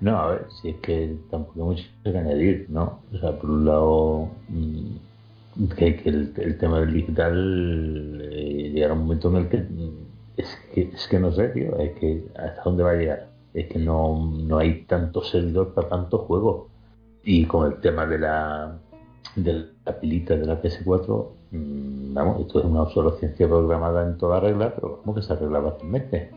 No, 0.00 0.16
a 0.18 0.26
ver, 0.30 0.46
si 0.62 0.70
es 0.70 0.76
que 0.76 1.14
tampoco 1.30 1.60
hay 1.60 1.66
mucho 1.66 1.84
que 2.02 2.18
añadir, 2.18 2.66
¿no? 2.70 3.00
O 3.12 3.18
sea, 3.18 3.32
por 3.38 3.50
un 3.50 3.66
lado, 3.66 4.30
mm, 4.48 5.66
que, 5.76 5.96
que 5.96 6.08
el, 6.08 6.32
el 6.38 6.56
tema 6.56 6.80
del 6.80 6.94
digital 6.94 8.18
eh, 8.32 8.70
llegará 8.72 8.94
un 8.94 9.00
momento 9.00 9.28
en 9.28 9.36
el 9.36 9.48
que 9.50 9.58
mm, 9.58 9.90
es 10.40 10.58
que, 10.72 10.82
es 10.92 11.08
que 11.08 11.18
no 11.18 11.32
sé, 11.32 11.48
tío, 11.48 11.76
es 11.78 11.92
que 11.98 12.24
hasta 12.36 12.62
dónde 12.64 12.82
va 12.82 12.90
a 12.90 12.94
llegar. 12.94 13.28
Es 13.52 13.66
que 13.68 13.78
no, 13.78 14.32
no 14.32 14.58
hay 14.58 14.84
tanto 14.84 15.22
servidor 15.22 15.74
para 15.74 15.88
tantos 15.88 16.22
juegos. 16.22 16.68
Y 17.24 17.44
con 17.44 17.70
el 17.70 17.80
tema 17.80 18.06
de 18.06 18.18
la, 18.18 18.78
de 19.36 19.66
la 19.84 20.00
pilita 20.00 20.36
de 20.36 20.46
la 20.46 20.62
PS4, 20.62 21.28
mm, 21.50 22.14
vamos, 22.14 22.40
esto 22.40 22.60
es 22.60 22.64
una 22.64 22.82
obsolescencia 22.82 23.46
programada 23.46 24.06
en 24.06 24.16
toda 24.16 24.40
regla, 24.40 24.74
pero 24.74 24.98
vamos 24.98 25.16
que 25.16 25.22
se 25.22 25.32
arregla 25.32 25.62
fácilmente. 25.62 26.30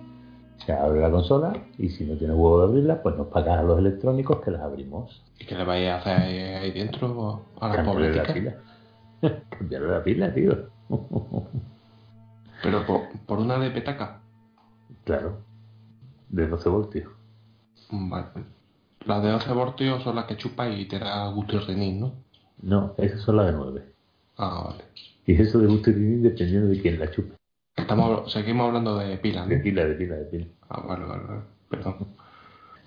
Se 0.66 0.72
abre 0.72 1.02
la 1.02 1.12
consola 1.12 1.54
y 1.78 1.90
si 1.90 2.06
no 2.06 2.16
tienes 2.16 2.38
huevo 2.38 2.60
de 2.60 2.66
abrirla, 2.66 3.02
pues 3.02 3.16
nos 3.18 3.28
pagas 3.28 3.60
a 3.60 3.64
los 3.64 3.80
electrónicos 3.80 4.40
que 4.42 4.52
las 4.52 4.62
abrimos. 4.62 5.24
¿Y 5.40 5.46
qué 5.46 5.56
le 5.56 5.66
vais 5.66 5.90
a 5.90 5.98
hacer 5.98 6.18
ahí, 6.18 6.38
ahí 6.38 6.72
dentro 6.72 7.42
a 7.60 7.68
la 7.68 7.76
Cambiarle 7.76 8.16
la 8.16 8.34
pila. 8.34 8.56
Cambiarle 9.50 9.88
la 9.90 10.04
pila, 10.04 10.34
tío. 10.34 10.70
Pero 12.64 12.86
por, 12.88 13.02
por 13.28 13.40
una 13.40 13.60
de 13.60 13.70
petaca. 13.72 14.22
claro. 15.04 15.46
De 16.30 16.48
12 16.48 16.70
voltios. 16.70 17.12
Vale. 17.92 18.46
Las 19.06 19.24
de 19.24 19.30
12 19.32 19.54
voltios 19.54 20.04
son 20.04 20.16
las 20.18 20.26
que 20.26 20.36
chupas 20.38 20.70
y 20.78 20.86
te 20.88 21.00
da 21.00 21.28
gusto 21.30 21.56
y 21.58 21.60
renín, 21.60 22.00
¿no? 22.02 22.14
No, 22.62 22.96
esas 22.98 23.22
son 23.22 23.38
las 23.38 23.46
de 23.48 23.52
9. 23.54 23.94
Ah, 24.38 24.64
vale. 24.66 24.84
Y 25.26 25.42
eso 25.42 25.60
de 25.60 25.68
gusto 25.68 25.90
y 25.90 25.94
dinero 25.94 26.30
dependiendo 26.30 26.68
de 26.70 26.82
quién 26.82 27.00
la 27.00 27.12
chupe. 27.12 27.36
Estamos, 27.76 28.32
seguimos 28.32 28.68
hablando 28.68 28.98
de 28.98 29.18
pilas, 29.18 29.48
De 29.48 29.58
¿no? 29.58 29.64
pila, 29.64 29.86
de 29.86 29.96
pila, 29.96 30.16
de 30.16 30.26
pila. 30.26 30.48
Ah, 30.70 30.82
vale, 30.82 31.06
vale, 31.06 31.24
vale. 31.24 31.42
Perdón. 31.70 32.16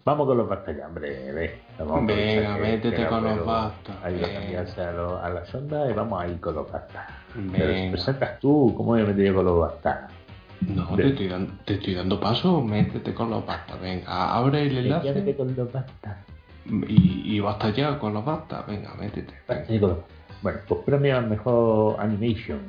Vamos 0.07 0.27
con 0.29 0.39
los 0.39 0.49
bastas 0.49 0.77
ya, 0.77 0.87
hombre. 0.87 1.33
Ve. 1.33 1.61
Vamos 1.81 2.07
Venga, 2.07 2.55
que- 2.55 2.63
métete 2.63 2.97
que 2.97 3.07
con 3.09 3.25
los 3.25 3.45
bastas, 3.45 3.97
Ha 4.05 4.11
ido 4.13 4.25
a 4.25 4.29
venga. 4.29 4.41
cambiarse 4.41 4.81
a, 4.81 4.93
lo- 4.93 5.19
a 5.21 5.29
la 5.31 5.45
sonda 5.47 5.91
y 5.91 5.95
vamos 5.95 6.23
a 6.23 6.29
ir 6.29 6.39
con 6.39 6.55
los 6.55 6.71
bastas. 6.71 7.07
Pero 7.35 7.67
Venga. 7.67 7.91
presentas 7.91 8.39
tú, 8.39 8.73
¿cómo 8.77 8.93
me 8.93 9.01
he 9.01 9.05
metido 9.05 9.35
con 9.35 9.45
los 9.47 9.59
bastas? 9.59 10.13
No, 10.61 10.95
te 10.97 11.09
estoy, 11.09 11.27
dando, 11.29 11.53
te 11.65 11.75
estoy 11.75 11.95
dando 11.95 12.21
paso, 12.21 12.63
métete 12.63 13.13
con 13.13 13.31
los 13.31 13.45
bastas. 13.45 13.81
Venga, 13.81 14.33
abre 14.35 14.63
el 14.63 14.79
enlace 14.79 15.37
con 15.37 15.55
los 15.57 15.73
bastas. 15.73 16.17
y, 16.67 17.37
y 17.37 17.41
basta 17.41 17.71
ya 17.71 17.99
con 17.99 18.15
los 18.15 18.25
bastas. 18.25 18.65
Venga, 18.69 18.95
métete. 18.95 19.35
Los- 19.81 19.99
Bueno, 20.41 20.61
pues 20.69 20.81
premio 20.87 21.19
al 21.19 21.29
mejor 21.29 21.99
animation. 21.99 22.61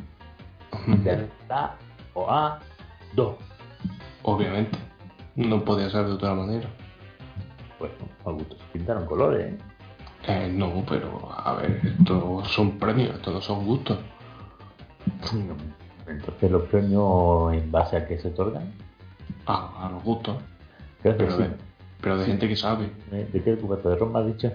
De 1.04 1.28
A 1.50 1.76
o 2.16 2.30
A 2.32 2.60
2. 3.14 3.36
Obviamente. 4.24 4.78
No 5.36 5.64
podía 5.64 5.88
ser 5.92 6.06
de 6.08 6.14
otra 6.14 6.34
manera. 6.34 6.68
Bueno, 7.80 7.96
a 8.26 8.32
gusto 8.32 8.56
se 8.58 8.64
pintaron 8.74 9.06
colores, 9.06 9.54
¿eh? 9.54 9.58
Eh, 10.28 10.52
no, 10.52 10.84
pero 10.88 11.30
a 11.32 11.54
ver, 11.54 11.80
estos 11.84 12.48
son 12.52 12.78
premios, 12.78 13.16
estos 13.16 13.34
no 13.34 13.42
son 13.42 13.66
gustos. 13.66 13.98
Entonces 16.08 16.52
los 16.52 16.64
premios 16.64 17.54
en 17.54 17.72
base 17.72 17.98
a 17.98 18.08
qué 18.08 18.18
se 18.18 18.30
otorgan. 18.30 18.74
Ah, 19.46 19.88
a 19.88 19.92
los 19.92 20.04
gustos. 20.04 20.38
Creo 21.02 21.18
que 21.18 21.24
Pero 21.26 21.38
sí. 21.38 21.44
de, 21.44 21.50
pero 22.02 22.18
de 22.18 22.26
gente 22.26 22.48
que 22.48 22.56
sabe. 22.56 22.92
¿Eh? 23.12 23.30
¿De 23.32 23.44
qué 23.44 23.56
cubata 23.56 23.90
de 23.90 23.96
ron 23.96 24.12
me 24.12 24.20
has 24.20 24.26
dicho? 24.28 24.52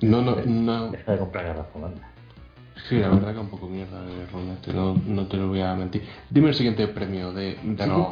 No, 0.00 0.22
no, 0.22 0.36
no. 0.44 0.90
Deja 0.90 1.12
de 1.12 1.18
comprar 1.18 1.46
garrafón. 1.46 1.94
Sí, 2.88 2.98
la 2.98 3.08
verdad 3.08 3.34
que 3.34 3.40
un 3.40 3.48
poco 3.48 3.66
mierda 3.68 4.02
de 4.02 4.26
ron 4.26 4.48
este, 4.50 4.72
no, 4.72 4.94
no 5.06 5.26
te 5.26 5.36
lo 5.36 5.48
voy 5.48 5.60
a 5.60 5.74
mentir. 5.74 6.06
Dime 6.30 6.48
el 6.48 6.54
siguiente 6.54 6.86
premio 6.88 7.32
de, 7.32 7.58
de 7.62 7.86
los. 7.86 8.08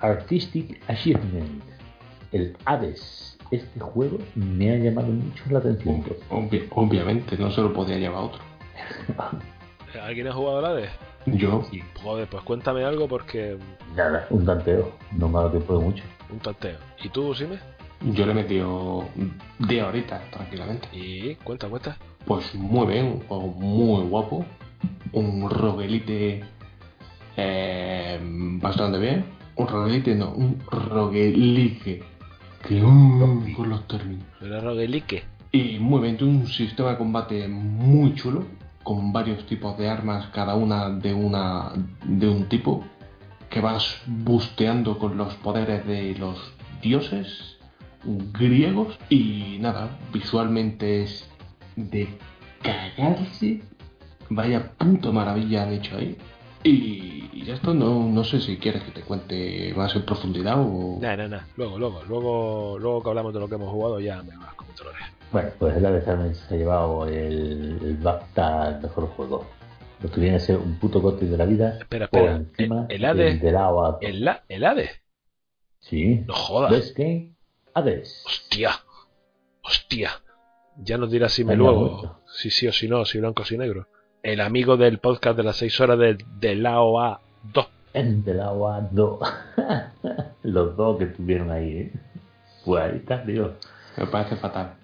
Artistic 0.00 0.80
Achievement. 0.88 1.62
El 2.32 2.56
Hades. 2.64 3.36
Este 3.50 3.80
juego 3.80 4.18
me 4.34 4.70
ha 4.72 4.76
llamado 4.76 5.08
mucho 5.08 5.42
la 5.50 5.58
atención. 5.60 6.04
Obvi- 6.30 6.66
obviamente, 6.70 7.36
no 7.38 7.50
se 7.50 7.62
lo 7.62 7.72
podía 7.72 7.96
llevar 7.96 8.24
otro. 8.24 8.40
¿Alguien 10.02 10.28
ha 10.28 10.32
jugado 10.32 10.58
a 10.58 10.62
la 10.62 10.74
de? 10.74 10.88
Yo, 11.26 11.62
Joder, 12.02 12.28
pues 12.28 12.42
cuéntame 12.44 12.84
algo 12.84 13.08
porque. 13.08 13.56
Nada, 13.96 14.26
un 14.30 14.44
tanteo. 14.44 14.92
No 15.16 15.28
me 15.28 15.38
ha 15.38 15.40
dado 15.42 15.52
tiempo 15.52 15.78
de 15.78 15.84
mucho. 15.84 16.04
Un 16.30 16.38
tanteo. 16.38 16.76
¿Y 17.02 17.08
tú, 17.08 17.34
Sime? 17.34 17.58
yo 18.12 18.24
le 18.26 18.32
he 18.32 18.34
metido 18.34 19.06
de 19.58 19.80
ahorita, 19.80 20.22
tranquilamente. 20.30 20.86
Y 20.92 21.34
cuenta, 21.36 21.68
cuenta. 21.68 21.96
Pues 22.26 22.54
muy 22.54 22.86
bien, 22.86 23.06
un 23.06 23.20
juego 23.26 23.46
muy 23.48 24.04
guapo. 24.08 24.44
Un 25.12 25.48
roguelite 25.50 26.44
eh, 27.36 28.18
bastante 28.22 28.98
bien. 28.98 29.24
Un 29.56 29.66
roguelite, 29.66 30.14
no, 30.14 30.30
un 30.32 30.60
roguelike. 30.70 32.04
Que 32.68 32.82
con 32.82 33.70
los 33.70 33.88
términos. 33.88 34.26
Roguelique. 34.40 35.24
Y 35.52 35.78
muy 35.78 36.02
bien, 36.02 36.18
tiene 36.18 36.34
un 36.34 36.46
sistema 36.46 36.90
de 36.90 36.98
combate 36.98 37.48
muy 37.48 38.14
chulo, 38.14 38.44
con 38.82 39.10
varios 39.10 39.46
tipos 39.46 39.78
de 39.78 39.88
armas, 39.88 40.26
cada 40.34 40.54
una 40.54 40.90
de 40.90 41.14
una 41.14 41.72
de 42.04 42.28
un 42.28 42.46
tipo, 42.50 42.84
que 43.48 43.62
vas 43.62 44.02
busteando 44.06 44.98
con 44.98 45.16
los 45.16 45.34
poderes 45.36 45.86
de 45.86 46.14
los 46.18 46.52
dioses 46.82 47.56
griegos. 48.04 48.98
Y 49.08 49.56
nada, 49.60 49.98
visualmente 50.12 51.04
es 51.04 51.26
de 51.74 52.06
cagarse. 52.60 53.62
Vaya 54.28 54.72
puta 54.76 55.10
maravilla 55.10 55.62
han 55.62 55.72
hecho 55.72 55.96
ahí. 55.96 56.18
Y, 56.70 57.30
y 57.32 57.44
ya 57.44 57.54
esto 57.54 57.72
no, 57.74 58.08
no 58.08 58.24
sé 58.24 58.40
si 58.40 58.56
quieres 58.58 58.82
que 58.82 58.90
te 58.92 59.02
cuente 59.02 59.72
más 59.76 59.94
en 59.96 60.02
profundidad 60.04 60.56
o... 60.58 60.98
Nah, 61.00 61.16
nah, 61.16 61.28
nah. 61.28 61.42
Luego, 61.56 61.78
luego, 61.78 62.02
luego, 62.08 62.78
luego 62.78 63.02
que 63.02 63.08
hablamos 63.08 63.32
de 63.34 63.40
lo 63.40 63.48
que 63.48 63.54
hemos 63.54 63.70
jugado, 63.70 64.00
ya 64.00 64.22
me 64.22 64.36
vas 64.36 64.54
como 64.54 64.70
dejes. 64.72 65.06
Bueno, 65.32 65.50
pues 65.58 65.76
el 65.76 66.04
también 66.04 66.34
se 66.34 66.54
ha 66.54 66.56
llevado 66.58 67.06
el, 67.06 67.78
el 67.82 67.96
BAFTA 67.98 68.62
al 68.64 68.82
mejor 68.82 69.08
juego. 69.08 69.46
Lo 70.00 70.10
que 70.10 70.20
viene 70.20 70.36
a 70.36 70.40
ser 70.40 70.56
un 70.56 70.78
puto 70.78 71.02
cote 71.02 71.26
de 71.26 71.36
la 71.36 71.44
vida. 71.44 71.76
Espera, 71.80 72.08
por 72.08 72.20
espera. 72.20 72.36
encima 72.36 72.86
¿El, 72.88 72.96
el 72.96 73.04
Hades? 73.04 73.42
del 73.42 73.56
OA. 73.56 73.98
¿El, 74.00 74.24
la- 74.24 74.44
¿El 74.48 74.64
Hades? 74.64 74.90
Sí. 75.80 76.22
No 76.26 76.34
jodas. 76.34 76.94
Game 76.94 77.34
Hades. 77.74 78.22
Hostia. 78.26 78.70
Hostia. 79.62 80.10
Ya 80.76 80.96
nos 80.96 81.10
dirá 81.10 81.28
si 81.28 81.44
me 81.44 81.56
luego. 81.56 82.20
Si 82.32 82.50
sí 82.50 82.68
o 82.68 82.72
si 82.72 82.88
no, 82.88 83.04
si 83.04 83.18
blanco 83.18 83.42
o 83.42 83.44
si 83.44 83.58
negro. 83.58 83.86
El 84.22 84.40
amigo 84.40 84.76
del 84.76 84.98
podcast 84.98 85.36
de 85.36 85.42
las 85.44 85.56
6 85.56 85.80
horas 85.80 85.98
de, 85.98 86.18
de 86.40 86.54
la 86.56 86.80
OA 86.80 87.20
2. 87.52 87.68
El 87.94 88.24
de 88.24 88.34
la 88.34 88.52
OA 88.52 88.80
2. 88.90 89.20
Los 90.42 90.76
dos 90.76 90.98
que 90.98 91.06
tuvieron 91.06 91.50
ahí, 91.50 91.72
¿eh? 91.78 91.92
Pues 92.64 92.82
ahí 92.82 92.96
está, 92.96 93.24
tío. 93.24 93.54
Me 93.96 94.06
parece 94.06 94.36
fatal. 94.36 94.74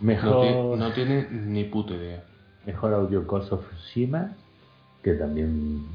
No, 0.00 0.02
Mejor, 0.06 0.78
no 0.78 0.92
tiene 0.92 1.28
ni 1.30 1.64
puta 1.64 1.94
idea. 1.94 2.24
mejor 2.66 2.92
audio 2.94 3.24
Ghost 3.24 3.52
of 3.52 3.64
Tsushima, 3.74 4.32
que 5.02 5.14
también 5.14 5.86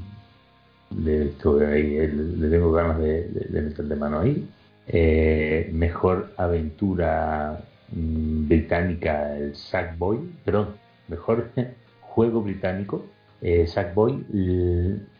le, 0.96 1.32
ahí, 1.66 1.96
eh, 1.98 2.08
le 2.12 2.48
tengo 2.48 2.72
ganas 2.72 2.98
de, 2.98 3.28
de, 3.28 3.46
de 3.48 3.62
meterle 3.62 3.96
mano 3.96 4.20
ahí. 4.20 4.48
Eh, 4.86 5.68
mejor 5.72 6.32
aventura 6.38 7.60
mm, 7.92 8.48
británica, 8.48 9.36
el 9.36 9.54
Sackboy, 9.54 10.18
perdón, 10.44 10.76
mejor 11.08 11.50
juego 12.08 12.42
británico, 12.42 13.06
eh, 13.40 13.66
Sackboy, 13.66 14.24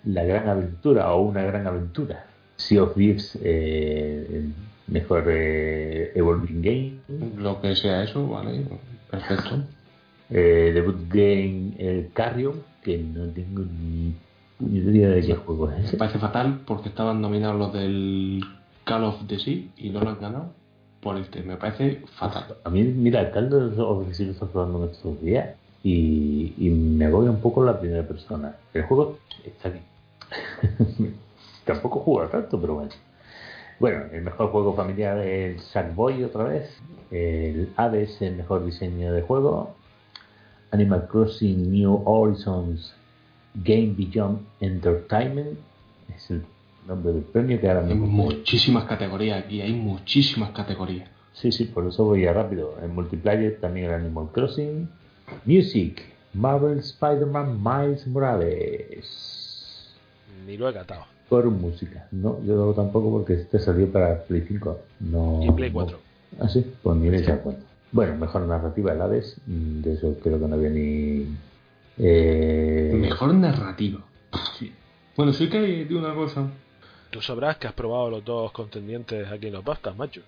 la 0.05 0.25
gran 0.25 0.49
aventura 0.49 1.13
o 1.15 1.23
una 1.23 1.43
gran 1.43 1.67
aventura. 1.67 2.27
Sea 2.57 2.83
of 2.83 2.95
Thieves, 2.95 3.39
eh, 3.43 4.49
mejor 4.89 5.25
eh, 5.29 6.13
Evolving 6.15 6.63
Game, 6.63 6.93
Lo 7.37 7.61
que 7.61 7.77
sea 7.77 8.03
eso, 8.03 8.29
vale, 8.29 8.65
perfecto. 9.11 9.63
Eh, 10.31 10.73
debut 10.75 11.09
game 11.09 11.73
el 11.79 12.11
Carrion, 12.13 12.63
que 12.83 12.99
no 12.99 13.27
tengo 13.29 13.65
ni 13.65 14.15
idea 14.61 15.09
de 15.09 15.23
qué 15.23 15.35
juego 15.35 15.71
es 15.71 15.93
Me 15.93 15.99
parece 15.99 16.19
fatal 16.19 16.61
porque 16.67 16.91
estaban 16.91 17.23
nominados 17.23 17.59
los 17.59 17.73
del 17.73 18.43
Call 18.85 19.05
of 19.05 19.27
the 19.27 19.39
Sea 19.39 19.63
y 19.77 19.91
no 19.91 20.01
lo 20.01 20.11
han 20.11 20.21
ganado 20.21 20.53
por 21.01 21.17
este. 21.17 21.43
Me 21.43 21.57
parece 21.57 22.03
fatal. 22.17 22.57
A 22.65 22.71
mí, 22.71 22.83
mira, 22.83 23.23
el 23.23 23.51
de 23.51 23.81
of 23.81 24.07
the 24.09 24.15
Sea 24.15 24.27
lo 24.27 24.47
jugando 24.49 24.85
en 24.85 24.91
estos 24.91 25.23
días 25.23 25.51
y, 25.83 26.55
y 26.59 26.71
me 26.71 27.05
agobia 27.07 27.31
un 27.31 27.41
poco 27.41 27.65
la 27.65 27.79
primera 27.79 28.03
persona. 28.07 28.57
El 28.75 28.83
juego 28.83 29.19
está 29.45 29.69
bien. 29.71 29.85
Tampoco 31.65 32.01
juega 32.01 32.31
tanto, 32.31 32.61
pero 32.61 32.75
bueno. 32.75 32.91
Bueno, 33.79 34.05
el 34.13 34.23
mejor 34.23 34.51
juego 34.51 34.75
familiar 34.75 35.19
es 35.19 35.63
Sackboy 35.65 36.25
otra 36.25 36.45
vez. 36.45 36.69
El 37.11 37.71
Hades, 37.77 38.21
el 38.23 38.37
mejor 38.37 38.65
diseño 38.65 39.13
de 39.13 39.23
juego. 39.23 39.75
Animal 40.71 41.07
Crossing 41.09 41.71
New 41.71 42.03
Horizons 42.05 42.95
Game 43.55 43.95
Beyond 43.97 44.41
Entertainment. 44.61 45.59
Es 46.15 46.31
el 46.31 46.43
nombre 46.87 47.13
del 47.13 47.23
premio 47.23 47.61
que 47.61 47.69
ahora 47.69 47.81
Hay 47.87 47.95
mismo. 47.95 48.07
muchísimas 48.07 48.85
categorías 48.85 49.45
aquí, 49.45 49.61
hay 49.61 49.73
muchísimas 49.73 50.51
categorías. 50.51 51.09
Sí, 51.35 51.53
sí, 51.53 51.65
por 51.67 51.87
eso 51.87 52.05
voy 52.05 52.23
ya 52.23 52.33
rápido. 52.33 52.77
En 52.83 52.95
multiplayer 52.95 53.61
también 53.61 53.87
el 53.87 53.95
Animal 53.95 54.29
Crossing. 54.33 54.89
Music, 55.45 56.03
Marvel 56.35 56.79
Spider-Man 56.79 57.59
Miles 57.63 58.07
Morales. 58.07 59.07
Ni 60.47 60.57
lo 60.57 60.69
he 60.69 60.73
catado. 60.75 61.05
Por 61.29 61.45
música. 61.51 62.07
No, 62.11 62.43
yo 62.45 62.73
tampoco 62.75 63.11
porque 63.11 63.35
este 63.35 63.59
salió 63.59 63.91
para 63.93 64.23
Play 64.25 64.45
5. 64.49 64.79
No, 65.01 65.41
Y 65.43 65.51
Play 65.53 65.71
no- 65.71 65.75
4. 65.75 65.99
Ah, 66.41 66.49
sí, 66.49 66.65
pues 66.83 66.97
ni 66.97 67.09
me 67.11 67.19
he 67.19 67.23
dado 67.23 67.41
cuenta. 67.43 67.63
Bueno, 67.93 68.17
mejor 68.17 68.43
narrativa 68.43 68.93
el 68.93 69.01
Hades. 69.01 69.37
mm, 69.47 69.81
De 69.83 69.93
eso 69.95 70.17
creo 70.23 70.39
que 70.39 70.47
no 70.47 70.55
había 70.57 70.71
ni. 70.71 71.27
Eh, 71.99 72.93
Mejor 72.95 73.35
narrativa. 73.35 74.01
Sí. 74.59 74.73
Bueno, 75.17 75.33
sí 75.33 75.49
que 75.49 75.59
hay 75.59 75.85
de 75.85 75.97
una 75.97 76.15
cosa. 76.15 76.47
Tú 77.11 77.21
sabrás 77.23 77.57
que 77.57 77.67
has 77.67 77.73
probado 77.73 78.11
los 78.11 78.25
dos 78.25 78.53
contendientes 78.53 79.27
aquí 79.33 79.47
en 79.49 79.55
los 79.55 79.65
pastas, 79.65 79.97
macho. 79.97 80.21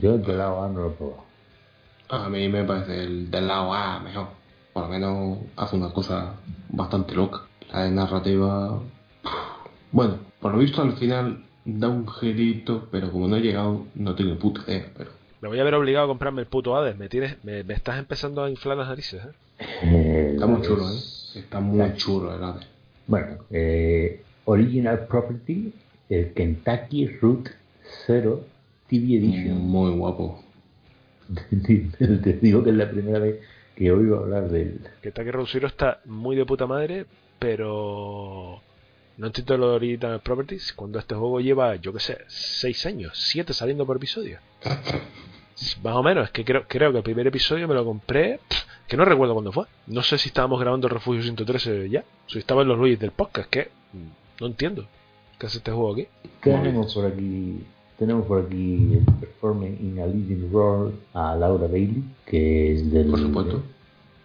Yo 0.00 0.16
de 0.18 0.32
lado 0.34 0.62
A 0.62 0.68
no 0.68 0.80
lo 0.80 0.86
he 0.88 0.92
probado. 0.92 1.24
A 2.12 2.28
mí 2.28 2.46
me 2.48 2.62
parece 2.64 3.04
el 3.04 3.30
del 3.30 3.48
lado 3.48 3.72
A 3.72 3.98
mejor. 4.00 4.28
Por 4.74 4.82
lo 4.84 4.88
menos 4.90 5.38
hace 5.56 5.76
una 5.76 5.90
cosa 5.92 6.34
bastante 6.68 7.14
loca. 7.14 7.40
La 7.72 7.84
de 7.84 7.90
narrativa. 7.90 8.78
Bueno, 9.92 10.18
por 10.40 10.52
lo 10.52 10.58
visto 10.58 10.82
al 10.82 10.92
final 10.96 11.42
da 11.64 11.88
un 11.88 12.06
girito, 12.06 12.86
pero 12.90 13.10
como 13.10 13.28
no 13.28 13.36
he 13.36 13.40
llegado, 13.40 13.86
no 13.94 14.14
tengo 14.14 14.38
puta 14.38 14.60
idea. 14.66 14.90
Pero 14.96 15.10
Me 15.40 15.48
voy 15.48 15.58
a 15.58 15.64
ver 15.64 15.74
obligado 15.74 16.04
a 16.04 16.08
comprarme 16.08 16.42
el 16.42 16.48
puto 16.48 16.76
Hades. 16.76 16.98
Me, 16.98 17.08
tienes, 17.08 17.42
me, 17.44 17.64
me 17.64 17.72
estás 17.72 17.98
empezando 17.98 18.44
a 18.44 18.50
inflar 18.50 18.76
las 18.76 18.88
narices, 18.88 19.22
¿eh? 19.24 19.30
Eh, 19.82 20.30
está 20.34 20.46
muy 20.46 20.56
Hades- 20.58 20.66
chulo, 20.68 20.90
¿eh? 20.90 20.98
Está 21.40 21.60
muy 21.60 21.94
chulo 21.96 22.34
el 22.34 22.44
ADE. 22.44 22.66
Bueno, 23.06 23.36
eh, 23.50 24.22
Original 24.44 25.06
Property, 25.06 25.72
el 26.10 26.32
Kentucky 26.34 27.06
Route 27.08 27.52
Zero 28.06 28.44
TV 28.88 29.16
Edition. 29.16 29.58
Muy 29.66 29.92
guapo. 29.92 30.41
Te 31.48 32.32
digo 32.40 32.62
que 32.62 32.70
es 32.70 32.76
la 32.76 32.90
primera 32.90 33.18
vez 33.18 33.40
que 33.76 33.90
oigo 33.90 34.18
hablar 34.18 34.48
del. 34.48 34.80
Que 35.00 35.10
Taki 35.12 35.30
Road 35.30 35.46
Zero 35.46 35.66
está 35.66 36.00
muy 36.04 36.36
de 36.36 36.44
puta 36.44 36.66
madre, 36.66 37.06
pero 37.38 38.62
no 39.18 39.26
entiendo 39.26 39.56
lo 39.56 39.70
de 39.70 39.76
Original 39.76 40.20
Properties 40.20 40.72
cuando 40.72 40.98
este 40.98 41.14
juego 41.14 41.40
lleva, 41.40 41.76
yo 41.76 41.92
que 41.92 42.00
sé, 42.00 42.18
6 42.28 42.86
años, 42.86 43.12
7 43.14 43.52
saliendo 43.52 43.86
por 43.86 43.96
episodio. 43.96 44.38
Más 45.82 45.94
o 45.94 46.02
menos, 46.02 46.24
es 46.24 46.30
que 46.30 46.44
creo, 46.44 46.64
creo 46.66 46.90
que 46.90 46.98
el 46.98 47.04
primer 47.04 47.26
episodio 47.26 47.68
me 47.68 47.74
lo 47.74 47.84
compré, 47.84 48.40
que 48.88 48.96
no 48.96 49.04
recuerdo 49.04 49.34
cuándo 49.34 49.52
fue. 49.52 49.66
No 49.86 50.02
sé 50.02 50.18
si 50.18 50.28
estábamos 50.28 50.58
grabando 50.60 50.86
el 50.86 50.94
Refugio 50.94 51.22
113 51.22 51.88
ya, 51.88 52.04
si 52.26 52.38
estaba 52.38 52.62
en 52.62 52.68
los 52.68 52.78
Luis 52.78 52.98
del 52.98 53.12
podcast, 53.12 53.48
que 53.48 53.70
no 54.40 54.46
entiendo. 54.46 54.86
¿Qué 55.38 55.46
hace 55.46 55.58
este 55.58 55.70
juego 55.70 55.92
aquí? 55.92 56.08
Tenemos 56.42 56.94
por 56.94 57.06
aquí. 57.06 57.64
Tenemos 58.02 58.26
por 58.26 58.44
aquí 58.44 58.94
el 58.94 59.04
Performing 59.20 59.78
in 59.80 60.00
a 60.00 60.06
Leading 60.06 60.50
Role 60.52 60.92
a 61.14 61.36
Laura 61.36 61.68
Bailey, 61.68 62.02
que 62.26 62.72
es 62.72 62.90
del. 62.90 63.08
Por 63.08 63.20
supuesto. 63.20 63.62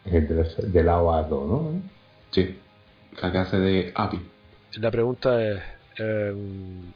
Es 0.03 0.13
el 0.15 0.27
de, 0.27 0.67
de 0.69 0.83
la 0.83 0.99
OA2, 0.99 1.29
¿no? 1.29 1.81
Sí. 2.31 2.57
La 3.21 3.31
que 3.31 3.37
hace 3.37 3.59
de 3.59 3.91
Abby. 3.93 4.19
La 4.79 4.89
pregunta 4.89 5.39
es, 5.47 5.61
eh, 5.99 6.33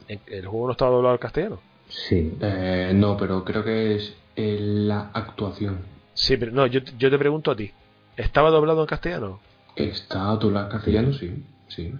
¿el 0.08 0.46
juego 0.46 0.66
no 0.66 0.72
estaba 0.72 0.90
doblado 0.90 1.12
al 1.12 1.20
castellano? 1.20 1.60
Sí. 1.88 2.36
Eh, 2.40 2.90
no, 2.96 3.16
pero 3.16 3.44
creo 3.44 3.62
que 3.62 3.94
es 3.94 4.16
eh, 4.34 4.58
la 4.60 5.12
actuación. 5.14 5.82
Sí, 6.14 6.36
pero 6.36 6.50
no, 6.50 6.66
yo, 6.66 6.80
yo 6.98 7.10
te 7.12 7.18
pregunto 7.18 7.52
a 7.52 7.56
ti, 7.56 7.70
¿estaba 8.16 8.50
doblado 8.50 8.80
en 8.80 8.86
castellano? 8.88 9.38
¿Está 9.76 10.24
doblada 10.34 10.66
en 10.66 10.72
castellano? 10.72 11.12
Sí, 11.12 11.44
sí. 11.68 11.94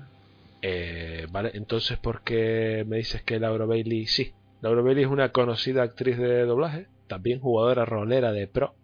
Eh, 0.61 1.29
vale, 1.31 1.53
entonces, 1.55 1.99
¿por 1.99 2.23
qué 2.23 2.85
me 2.89 2.97
dices 2.97 3.23
que 3.23 3.39
Laura 3.39 3.65
Bailey 3.65 4.09
sí? 4.09 4.33
Laura 4.63 4.81
Bailey 4.81 5.05
es 5.05 5.11
una 5.11 5.31
conocida 5.31 5.83
actriz 5.83 6.17
de 6.17 6.45
doblaje, 6.47 6.87
también 7.09 7.41
jugadora 7.41 7.85
rolera 7.85 8.31
de 8.31 8.47
pro 8.47 8.75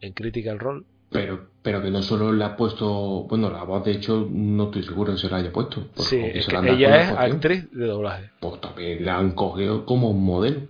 en 0.00 0.12
Critical 0.12 0.58
Role. 0.58 0.84
Pero, 1.10 1.46
pero 1.62 1.80
que 1.80 1.90
no 1.90 2.02
solo 2.02 2.32
le 2.32 2.44
ha 2.44 2.56
puesto, 2.56 3.22
bueno, 3.22 3.48
la 3.48 3.62
voz 3.62 3.84
de 3.84 3.92
hecho 3.92 4.28
no 4.30 4.64
estoy 4.64 4.82
seguro 4.82 5.12
de 5.12 5.18
si 5.18 5.28
la 5.28 5.36
haya 5.36 5.52
puesto. 5.52 5.86
pues 5.94 6.08
sí, 6.08 6.20
es 6.20 6.44
se 6.44 6.50
que 6.50 6.70
ella 6.70 7.02
es 7.02 7.10
actriz 7.16 7.70
de 7.70 7.86
doblaje. 7.86 8.30
Pues 8.40 8.60
también 8.60 9.06
la 9.06 9.16
han 9.16 9.30
cogido 9.30 9.86
como 9.86 10.12
modelo 10.12 10.62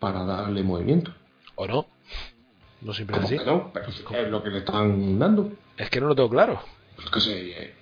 para 0.00 0.24
darle 0.24 0.64
movimiento. 0.64 1.12
¿O 1.54 1.66
no? 1.66 1.86
No 2.82 2.92
siempre 2.92 3.16
es 3.16 3.22
¿Cómo 3.22 3.28
así. 3.28 3.38
que 3.38 3.50
no? 3.50 3.70
Pero 3.72 3.92
si 3.92 4.02
es 4.12 4.28
lo 4.28 4.42
que 4.42 4.50
le 4.50 4.58
están 4.58 5.18
dando. 5.20 5.52
Es 5.78 5.88
que 5.88 6.00
no 6.00 6.08
lo 6.08 6.16
tengo 6.16 6.30
claro. 6.30 6.60
Eh, 7.26 7.72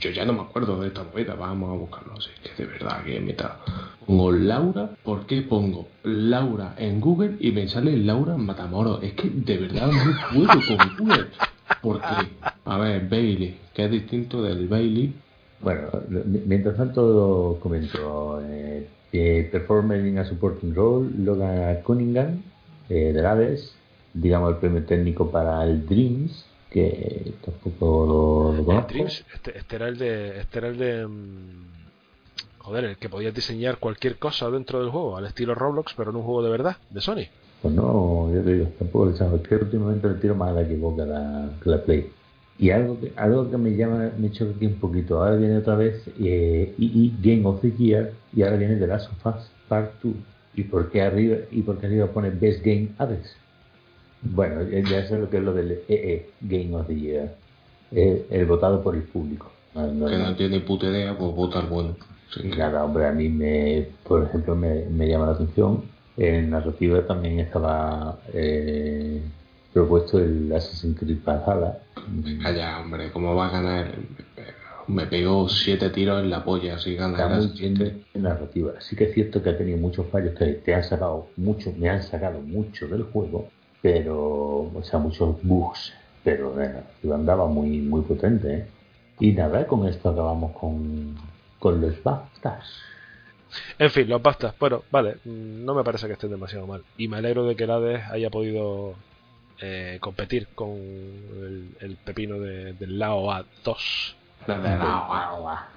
yo 0.00 0.10
ya 0.10 0.24
no 0.24 0.32
me 0.32 0.42
acuerdo 0.42 0.80
de 0.80 0.88
esta 0.88 1.04
movida, 1.04 1.34
vamos 1.34 1.70
a 1.70 1.74
buscarlo. 1.74 2.14
Así 2.14 2.30
que 2.42 2.62
de 2.62 2.68
verdad 2.68 3.04
que 3.04 3.20
meta. 3.20 3.58
Pongo 4.06 4.32
Laura, 4.32 4.90
¿por 5.02 5.26
qué 5.26 5.42
pongo 5.42 5.88
Laura 6.02 6.74
en 6.78 7.00
Google 7.00 7.36
y 7.40 7.52
me 7.52 7.68
sale 7.68 7.96
Laura 7.96 8.36
Matamoros? 8.36 9.02
Es 9.02 9.12
que 9.12 9.28
de 9.28 9.58
verdad 9.58 9.90
no 9.90 10.14
puedo 10.32 10.60
con 10.66 10.96
Google. 10.96 11.26
Porque, 11.82 12.30
a 12.64 12.78
ver, 12.78 13.08
Bailey, 13.08 13.58
que 13.74 13.84
es 13.84 13.90
distinto 13.90 14.42
del 14.42 14.68
Bailey. 14.68 15.12
Bueno, 15.60 15.88
mientras 16.46 16.76
tanto 16.76 17.58
comento 17.60 18.40
eh, 19.12 19.48
Performer 19.50 20.06
in 20.06 20.18
a 20.18 20.24
Supporting 20.24 20.74
Role, 20.74 21.10
Logan 21.18 21.82
Cunningham, 21.82 22.42
eh, 22.88 23.12
de 23.12 23.26
Hades, 23.26 23.74
digamos 24.14 24.54
el 24.54 24.56
premio 24.56 24.84
técnico 24.84 25.30
para 25.30 25.62
el 25.64 25.86
Dreams, 25.86 26.47
que 26.70 27.34
tampoco 27.44 28.54
lo, 28.56 28.62
lo. 28.62 28.82
Dreams, 28.82 29.24
este, 29.34 29.58
este 29.58 29.76
era 29.76 29.88
el 29.88 29.98
de. 29.98 30.40
Este 30.40 30.58
era 30.58 30.68
el 30.68 30.78
de. 30.78 31.06
mm, 31.06 31.78
Joder, 32.68 32.84
el 32.84 32.96
que 32.98 33.08
podías 33.08 33.34
diseñar 33.34 33.78
cualquier 33.78 34.18
cosa 34.18 34.50
dentro 34.50 34.80
del 34.80 34.90
juego, 34.90 35.16
al 35.16 35.24
estilo 35.24 35.54
Roblox, 35.54 35.94
pero 35.96 36.10
en 36.10 36.16
un 36.16 36.22
juego 36.22 36.42
de 36.42 36.50
verdad, 36.50 36.76
de 36.90 37.00
Sony. 37.00 37.24
Pues 37.62 37.72
no, 37.72 38.30
yo 38.34 38.42
te 38.42 38.52
digo, 38.52 38.66
tampoco 38.78 39.06
le 39.06 39.16
sabes, 39.16 39.40
que 39.40 39.54
últimamente 39.54 40.06
le 40.06 40.14
tiro 40.16 40.34
más 40.34 40.50
a 40.50 40.60
la 40.60 40.68
que 40.68 40.76
boca 40.76 41.06
la, 41.06 41.50
que 41.62 41.70
la 41.70 41.82
Play. 41.82 42.10
Y 42.58 42.68
algo 42.68 43.00
que, 43.00 43.12
algo 43.16 43.50
que 43.50 43.56
me 43.56 43.74
llama, 43.74 44.10
me 44.18 44.30
choca 44.30 44.52
aquí 44.54 44.66
un 44.66 44.74
poquito, 44.74 45.22
ahora 45.22 45.36
viene 45.36 45.56
otra 45.56 45.76
vez 45.76 46.02
eh, 46.20 46.74
EE 46.78 47.12
Game 47.22 47.46
of 47.46 47.62
the 47.62 47.72
Year 47.72 48.12
y 48.34 48.42
ahora 48.42 48.56
viene 48.56 48.76
The 48.76 48.86
Last 48.86 49.10
of 49.12 49.34
Us 49.34 49.50
Part 49.66 50.02
2. 50.02 50.12
¿Y 50.56 50.64
por 50.64 50.90
qué 50.90 51.00
arriba, 51.00 51.38
y 51.50 51.62
por 51.62 51.78
qué 51.78 51.86
arriba 51.86 52.08
pone 52.08 52.28
Best 52.30 52.62
Game 52.62 52.90
Hades? 52.98 53.34
Bueno, 54.22 54.62
ya 54.68 55.06
sé 55.06 55.18
lo 55.18 55.30
que 55.30 55.38
es 55.38 55.42
lo 55.42 55.54
del 55.54 55.78
EE 55.88 56.26
Game 56.40 56.74
of 56.74 56.86
the 56.86 56.94
Year. 56.98 57.34
El 57.92 58.44
votado 58.46 58.82
por 58.82 58.94
el 58.94 59.02
público. 59.02 59.50
No, 59.74 59.86
no- 59.86 60.06
que 60.06 60.18
no- 60.18 60.34
tiene 60.36 60.60
puta 60.60 60.86
idea, 60.86 61.16
pues 61.16 61.34
vota 61.34 61.60
al 61.60 61.66
bueno. 61.66 61.96
Que- 62.34 62.48
Nada, 62.48 62.84
hombre, 62.84 63.06
a 63.06 63.12
mí 63.12 63.28
me, 63.28 63.86
por 64.06 64.24
ejemplo, 64.24 64.54
me, 64.54 64.84
me 64.86 65.08
llama 65.08 65.26
la 65.26 65.32
atención. 65.32 65.82
En 66.16 66.50
narrativa 66.50 67.00
también 67.06 67.38
estaba 67.40 68.18
eh, 68.34 69.22
propuesto 69.72 70.18
el 70.18 70.52
Assassin's 70.52 70.98
Creed 70.98 71.18
Valhalla. 71.24 71.78
Calla, 72.42 72.80
hombre, 72.80 73.10
¿cómo 73.12 73.34
va 73.36 73.46
a 73.46 73.50
ganar? 73.50 73.94
Me 74.88 75.06
pegó 75.06 75.48
siete 75.48 75.90
tiros 75.90 76.22
en 76.22 76.30
la 76.30 76.42
polla, 76.44 76.74
así 76.76 76.94
gana 76.96 77.12
Está 77.12 77.26
el 77.26 77.36
muy 77.36 77.44
asistente. 77.46 77.84
bien 77.84 78.04
en 78.14 78.22
narrativa. 78.22 78.72
Sí 78.80 78.96
que 78.96 79.04
es 79.04 79.14
cierto 79.14 79.42
que 79.42 79.50
ha 79.50 79.56
tenido 79.58 79.78
muchos 79.78 80.06
fallos 80.08 80.34
que 80.34 80.46
te 80.46 80.74
han 80.74 80.82
sacado 80.82 81.28
mucho, 81.36 81.72
me 81.78 81.88
han 81.90 82.02
sacado 82.02 82.40
mucho 82.40 82.88
del 82.88 83.02
juego, 83.04 83.48
pero, 83.82 84.16
o 84.74 84.82
sea, 84.82 84.98
muchos 84.98 85.36
bugs, 85.42 85.92
pero 86.24 86.54
la 86.56 86.68
narrativa 86.68 87.14
andaba 87.14 87.46
muy, 87.46 87.78
muy 87.78 88.02
potente. 88.02 88.54
¿eh? 88.54 88.66
Y 89.20 89.32
nada, 89.32 89.66
con 89.66 89.86
esto 89.88 90.10
acabamos 90.10 90.52
con, 90.56 91.14
con 91.58 91.80
los 91.80 92.02
BAFTAs. 92.02 92.66
En 93.78 93.90
fin, 93.90 94.08
los 94.08 94.20
bastas. 94.22 94.54
Bueno, 94.58 94.82
vale, 94.90 95.16
no 95.24 95.74
me 95.74 95.82
parece 95.82 96.06
que 96.06 96.12
estén 96.14 96.30
demasiado 96.30 96.66
mal. 96.66 96.82
Y 96.98 97.08
me 97.08 97.16
alegro 97.16 97.46
de 97.46 97.56
que 97.56 97.64
el 97.64 97.70
Hades 97.70 98.02
haya 98.10 98.28
podido 98.30 98.94
eh, 99.60 99.96
competir 100.00 100.48
con 100.54 100.70
el, 100.76 101.70
el 101.80 101.96
pepino 101.96 102.38
de, 102.38 102.74
del 102.74 102.98
Lao 102.98 103.26
A2. 103.30 104.14
La 104.46 104.58
de 104.58 104.68
la- 104.68 105.68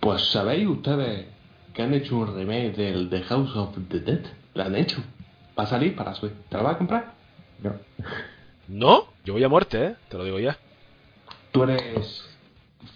Pues 0.00 0.22
sabéis 0.30 0.66
ustedes 0.68 1.26
que 1.72 1.82
han 1.82 1.94
hecho 1.94 2.18
un 2.18 2.34
remake 2.36 2.76
del 2.76 3.08
The 3.08 3.22
House 3.22 3.56
of 3.56 3.76
the 3.88 4.00
Dead. 4.00 4.20
La 4.52 4.66
han 4.66 4.76
hecho. 4.76 5.02
Va 5.58 5.64
a 5.64 5.66
salir 5.66 5.94
para 5.94 6.14
Switch. 6.14 6.32
¿Te 6.48 6.56
la 6.56 6.62
vas 6.62 6.74
a 6.74 6.78
comprar? 6.78 7.14
¿no? 7.62 7.72
No, 8.68 9.04
yo 9.24 9.34
voy 9.34 9.44
a 9.44 9.48
muerte, 9.48 9.84
¿eh? 9.84 9.96
Te 10.08 10.18
lo 10.18 10.24
digo 10.24 10.38
ya. 10.38 10.58
¿Tú 11.52 11.62
eres 11.62 12.24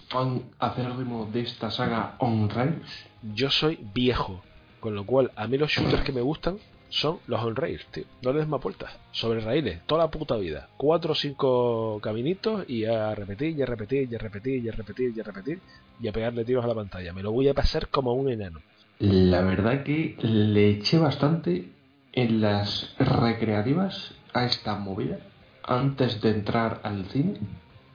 fan 0.09 0.43
acérrimo 0.59 1.29
de 1.33 1.41
esta 1.41 1.71
saga 1.71 2.17
On 2.19 2.49
Rails? 2.49 3.07
Yo 3.35 3.51
soy 3.51 3.79
viejo, 3.95 4.43
con 4.81 4.95
lo 4.95 5.05
cual 5.05 5.31
a 5.37 5.47
mí 5.47 5.59
los 5.59 5.71
shooters 5.71 6.03
que 6.03 6.13
me 6.13 6.21
gustan 6.21 6.59
son 6.89 7.19
los 7.27 7.43
on 7.43 7.55
rails, 7.55 7.85
tío. 7.87 8.05
No 8.23 8.33
les 8.33 8.41
des 8.41 8.49
más 8.49 8.63
vueltas. 8.63 8.91
Sobre 9.13 9.41
raíles, 9.41 9.83
toda 9.87 10.05
la 10.05 10.11
puta 10.11 10.37
vida. 10.37 10.69
Cuatro 10.77 11.13
o 11.13 11.15
cinco 11.15 12.01
caminitos 12.03 12.69
y 12.69 12.85
a 12.85 13.15
repetir, 13.15 13.59
y 13.59 13.63
a 13.63 13.67
repetir, 13.67 14.11
y 14.11 14.15
a 14.15 14.19
repetir, 14.19 14.65
y 14.65 14.69
a 14.69 14.73
repetir, 14.73 15.13
y 15.15 15.21
a 15.21 15.23
repetir, 15.23 15.61
y 16.01 16.09
a 16.09 16.13
pegarle 16.13 16.45
tiros 16.45 16.65
a 16.65 16.69
la 16.69 16.75
pantalla. 16.75 17.13
Me 17.13 17.23
lo 17.23 17.33
voy 17.33 17.49
a 17.49 17.55
pasar 17.55 17.89
como 17.89 18.15
un 18.15 18.31
enano. 18.31 18.61
La 19.01 19.43
verdad 19.43 19.85
que 19.85 20.17
le 20.23 20.71
eché 20.71 20.99
bastante 20.99 21.69
en 22.13 22.41
las 22.41 22.95
recreativas 22.99 24.15
a 24.33 24.45
esta 24.45 24.79
movida 24.79 25.19
antes 25.65 26.21
de 26.21 26.31
entrar 26.31 26.81
al 26.83 27.07
cine. 27.07 27.35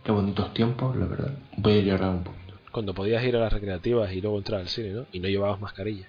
Qué 0.03 0.11
bonitos 0.11 0.53
tiempos, 0.53 0.95
la 0.95 1.05
verdad. 1.05 1.33
Voy 1.57 1.79
a 1.79 1.81
llorar 1.81 2.09
un 2.09 2.23
poquito. 2.23 2.53
Cuando 2.71 2.93
podías 2.93 3.23
ir 3.23 3.35
a 3.35 3.39
las 3.39 3.53
recreativas 3.53 4.11
y 4.13 4.21
luego 4.21 4.37
entrar 4.37 4.61
al 4.61 4.67
cine, 4.67 4.91
¿no? 4.91 5.05
Y 5.11 5.19
no 5.19 5.27
llevabas 5.27 5.59
mascarilla. 5.61 6.07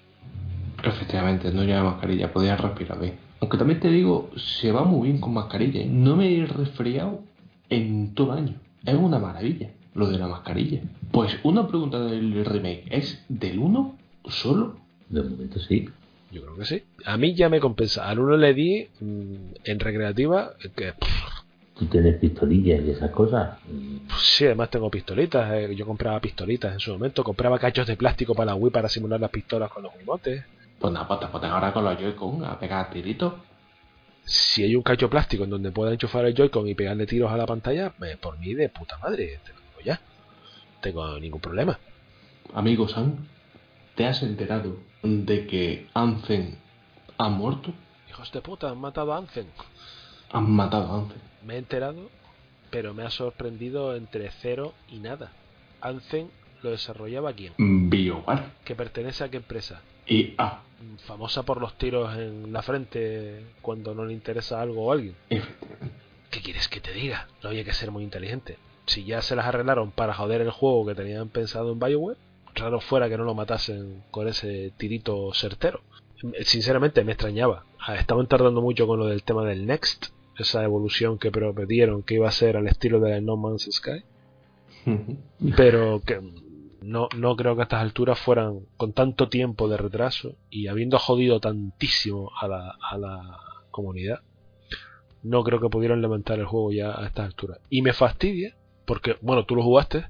Efectivamente, 0.83 1.53
no 1.53 1.65
lleva 1.65 1.85
mascarilla, 1.85 2.33
podía 2.33 2.57
respirar 2.57 3.01
bien. 3.01 3.15
Aunque 3.41 3.59
también 3.59 3.81
te 3.81 3.89
digo, 3.89 4.31
se 4.37 4.73
va 4.73 4.85
muy 4.85 5.09
bien 5.09 5.21
con 5.21 5.35
mascarilla. 5.35 5.81
¿eh? 5.81 5.89
No 5.89 6.17
me 6.17 6.35
he 6.37 6.47
resfriado 6.47 7.21
en 7.69 8.15
todo 8.15 8.33
el 8.33 8.39
año. 8.45 8.55
Es 8.85 8.95
una 8.95 9.19
maravilla 9.19 9.71
lo 9.95 10.09
de 10.09 10.19
la 10.19 10.27
mascarilla. 10.27 10.83
Pues 11.11 11.39
una 11.45 11.67
pregunta 11.69 12.01
del 12.01 12.45
remake, 12.45 12.85
¿es 12.91 13.25
del 13.29 13.59
1 13.59 13.97
solo? 14.27 14.77
De 15.09 15.23
momento 15.23 15.61
sí. 15.61 15.89
Yo 16.35 16.43
creo 16.43 16.57
que 16.57 16.64
sí. 16.64 16.82
A 17.05 17.16
mí 17.16 17.35
ya 17.35 17.49
me 17.49 17.61
compensa. 17.61 18.09
Al 18.09 18.18
uno 18.18 18.37
le 18.37 18.53
di 18.55 18.89
mm, 19.01 19.35
en 19.64 19.78
recreativa 19.80 20.53
que 20.76 20.93
pff, 20.93 21.24
Tú 21.78 21.87
tienes 21.87 22.16
pistolillas 22.18 22.80
y 22.85 22.91
esas 22.91 23.11
cosas. 23.11 23.59
Pues 24.09 24.20
sí, 24.22 24.45
además 24.47 24.70
tengo 24.70 24.91
pistolitas. 24.91 25.53
eh, 25.55 25.74
Yo 25.74 25.87
compraba 25.87 26.20
pistolitas 26.20 26.72
en 26.72 26.80
su 26.80 26.93
momento. 26.93 27.24
Compraba 27.24 27.59
cachos 27.59 27.87
de 27.87 27.97
plástico 27.97 28.35
para 28.35 28.47
la 28.47 28.55
Wii 28.55 28.72
para 28.72 28.89
simular 28.89 29.20
las 29.20 29.30
pistolas 29.30 29.70
con 29.70 29.82
los 29.85 29.93
Wiimotes. 29.97 30.45
Pues 30.78 30.93
nada, 30.93 31.07
pues 31.09 31.20
te 31.20 31.26
pones 31.28 31.51
ahora 31.51 31.72
con 31.72 31.85
los 31.85 31.99
Joy-Con 31.99 32.45
a 32.45 32.59
pegar 32.59 32.91
tiritos. 32.91 33.35
Si 34.24 34.62
hay 34.62 34.74
un 34.76 34.82
cacho 34.82 35.11
plástico 35.11 35.45
en 35.45 35.51
donde 35.51 35.70
pueda 35.72 35.93
enchufar 35.93 36.24
el 36.26 36.35
Joy-Con 36.35 36.66
y 36.68 36.74
pegarle 36.74 37.07
tiros 37.07 37.30
a 37.32 37.37
la 37.37 37.47
pantalla, 37.47 37.93
me- 37.99 38.16
por 38.16 38.39
mí 38.39 38.55
de 38.55 38.68
puta 38.68 38.97
madre. 38.99 39.41
Te 39.45 39.53
lo 39.53 39.59
digo 39.61 39.80
ya. 39.85 39.95
No 39.95 40.80
tengo 40.80 41.18
ningún 41.20 41.41
problema. 41.41 41.78
Amigo 42.55 42.87
Sam, 42.89 43.16
¿te 43.95 44.07
has 44.07 44.22
enterado 44.22 44.78
de 45.03 45.47
que 45.47 45.88
Anzen 45.95 46.59
ha 47.18 47.28
muerto? 47.28 47.72
Hijos 48.09 48.30
de 48.32 48.40
puta, 48.40 48.70
han 48.70 48.78
matado 48.78 49.12
a 49.12 49.18
Anzen. 49.18 49.47
Han 50.30 50.51
matado 50.51 50.92
a 50.92 50.99
Anzen. 51.01 51.20
Me 51.45 51.55
he 51.55 51.59
enterado, 51.59 52.11
pero 52.70 52.95
me 52.95 53.05
ha 53.05 53.11
sorprendido 53.11 53.95
entre 53.97 54.30
cero 54.40 54.72
y 54.88 54.99
nada. 54.99 55.32
Anzen 55.80 56.30
lo 56.62 56.70
desarrollaba 56.70 57.32
quién? 57.32 57.53
BioWare. 57.59 58.42
Que 58.64 58.74
pertenece 58.74 59.24
a 59.24 59.28
qué 59.28 59.36
empresa? 59.36 59.82
Y 60.07 60.34
ah, 60.38 60.62
famosa 61.07 61.42
por 61.42 61.61
los 61.61 61.76
tiros 61.78 62.16
en 62.16 62.53
la 62.53 62.62
frente 62.62 63.45
cuando 63.62 63.95
no 63.95 64.05
le 64.05 64.12
interesa 64.12 64.61
algo 64.61 64.86
o 64.86 64.92
alguien. 64.92 65.14
efectivamente. 65.30 65.95
¿Qué 66.30 66.40
quieres 66.40 66.68
que 66.68 66.80
te 66.80 66.92
diga? 66.92 67.28
No 67.42 67.51
había 67.51 67.64
que 67.64 67.72
ser 67.72 67.92
muy 67.92 68.03
inteligente. 68.03 68.59
Si 68.86 69.05
ya 69.05 69.22
se 69.22 69.36
las 69.36 69.47
arreglaron 69.47 69.92
para 69.92 70.14
joder 70.14 70.40
el 70.40 70.51
juego 70.51 70.84
que 70.84 70.95
tenían 70.97 71.28
pensado 71.28 71.70
en 71.72 71.78
Bioware, 71.78 72.18
raro 72.55 72.81
fuera 72.81 73.09
que 73.09 73.19
no 73.19 73.25
lo 73.25 73.35
matasen 73.35 74.05
con 74.11 74.29
ese 74.29 74.73
tirito 74.77 75.33
certero. 75.35 75.81
Sinceramente 76.43 77.05
me 77.05 77.13
extrañaba. 77.13 77.65
Ah, 77.79 77.97
Estaban 77.97 78.27
tardando 78.27 78.63
mucho 78.63 78.87
con 78.87 78.99
lo 78.99 79.07
del 79.07 79.23
tema 79.23 79.45
del 79.45 79.67
Next, 79.67 80.07
esa 80.39 80.65
evolución 80.65 81.19
que 81.19 81.31
prometieron 81.31 82.03
que 82.03 82.15
iba 82.15 82.29
a 82.29 82.33
ser 82.33 82.57
al 82.57 82.67
estilo 82.67 83.01
de 83.01 83.11
la 83.11 83.21
No 83.21 83.37
Man's 83.37 83.69
Sky, 83.71 84.03
pero 85.57 86.01
que 86.05 86.21
no, 86.83 87.09
no 87.17 87.37
creo 87.37 87.55
que 87.55 87.63
a 87.63 87.65
estas 87.65 87.83
alturas 87.83 88.19
fueran 88.19 88.61
con 88.77 88.93
tanto 88.93 89.29
tiempo 89.29 89.69
de 89.69 89.77
retraso 89.77 90.37
y 90.51 90.69
habiendo 90.69 90.99
jodido 90.99 91.41
tantísimo 91.41 92.31
a 92.41 92.49
la, 92.49 92.77
a 92.81 92.99
la 92.99 93.39
comunidad, 93.71 94.21
no 95.23 95.43
creo 95.43 95.61
que 95.61 95.71
pudieran 95.71 96.03
levantar 96.03 96.39
el 96.39 96.47
juego 96.47 96.73
ya 96.73 96.91
a 96.91 97.07
estas 97.07 97.27
alturas. 97.27 97.59
Y 97.71 97.83
me 97.83 97.93
fastidia, 97.93 98.55
porque, 98.85 99.17
bueno, 99.23 99.45
tú 99.47 99.57
lo 99.57 99.63
jugaste 99.63 100.07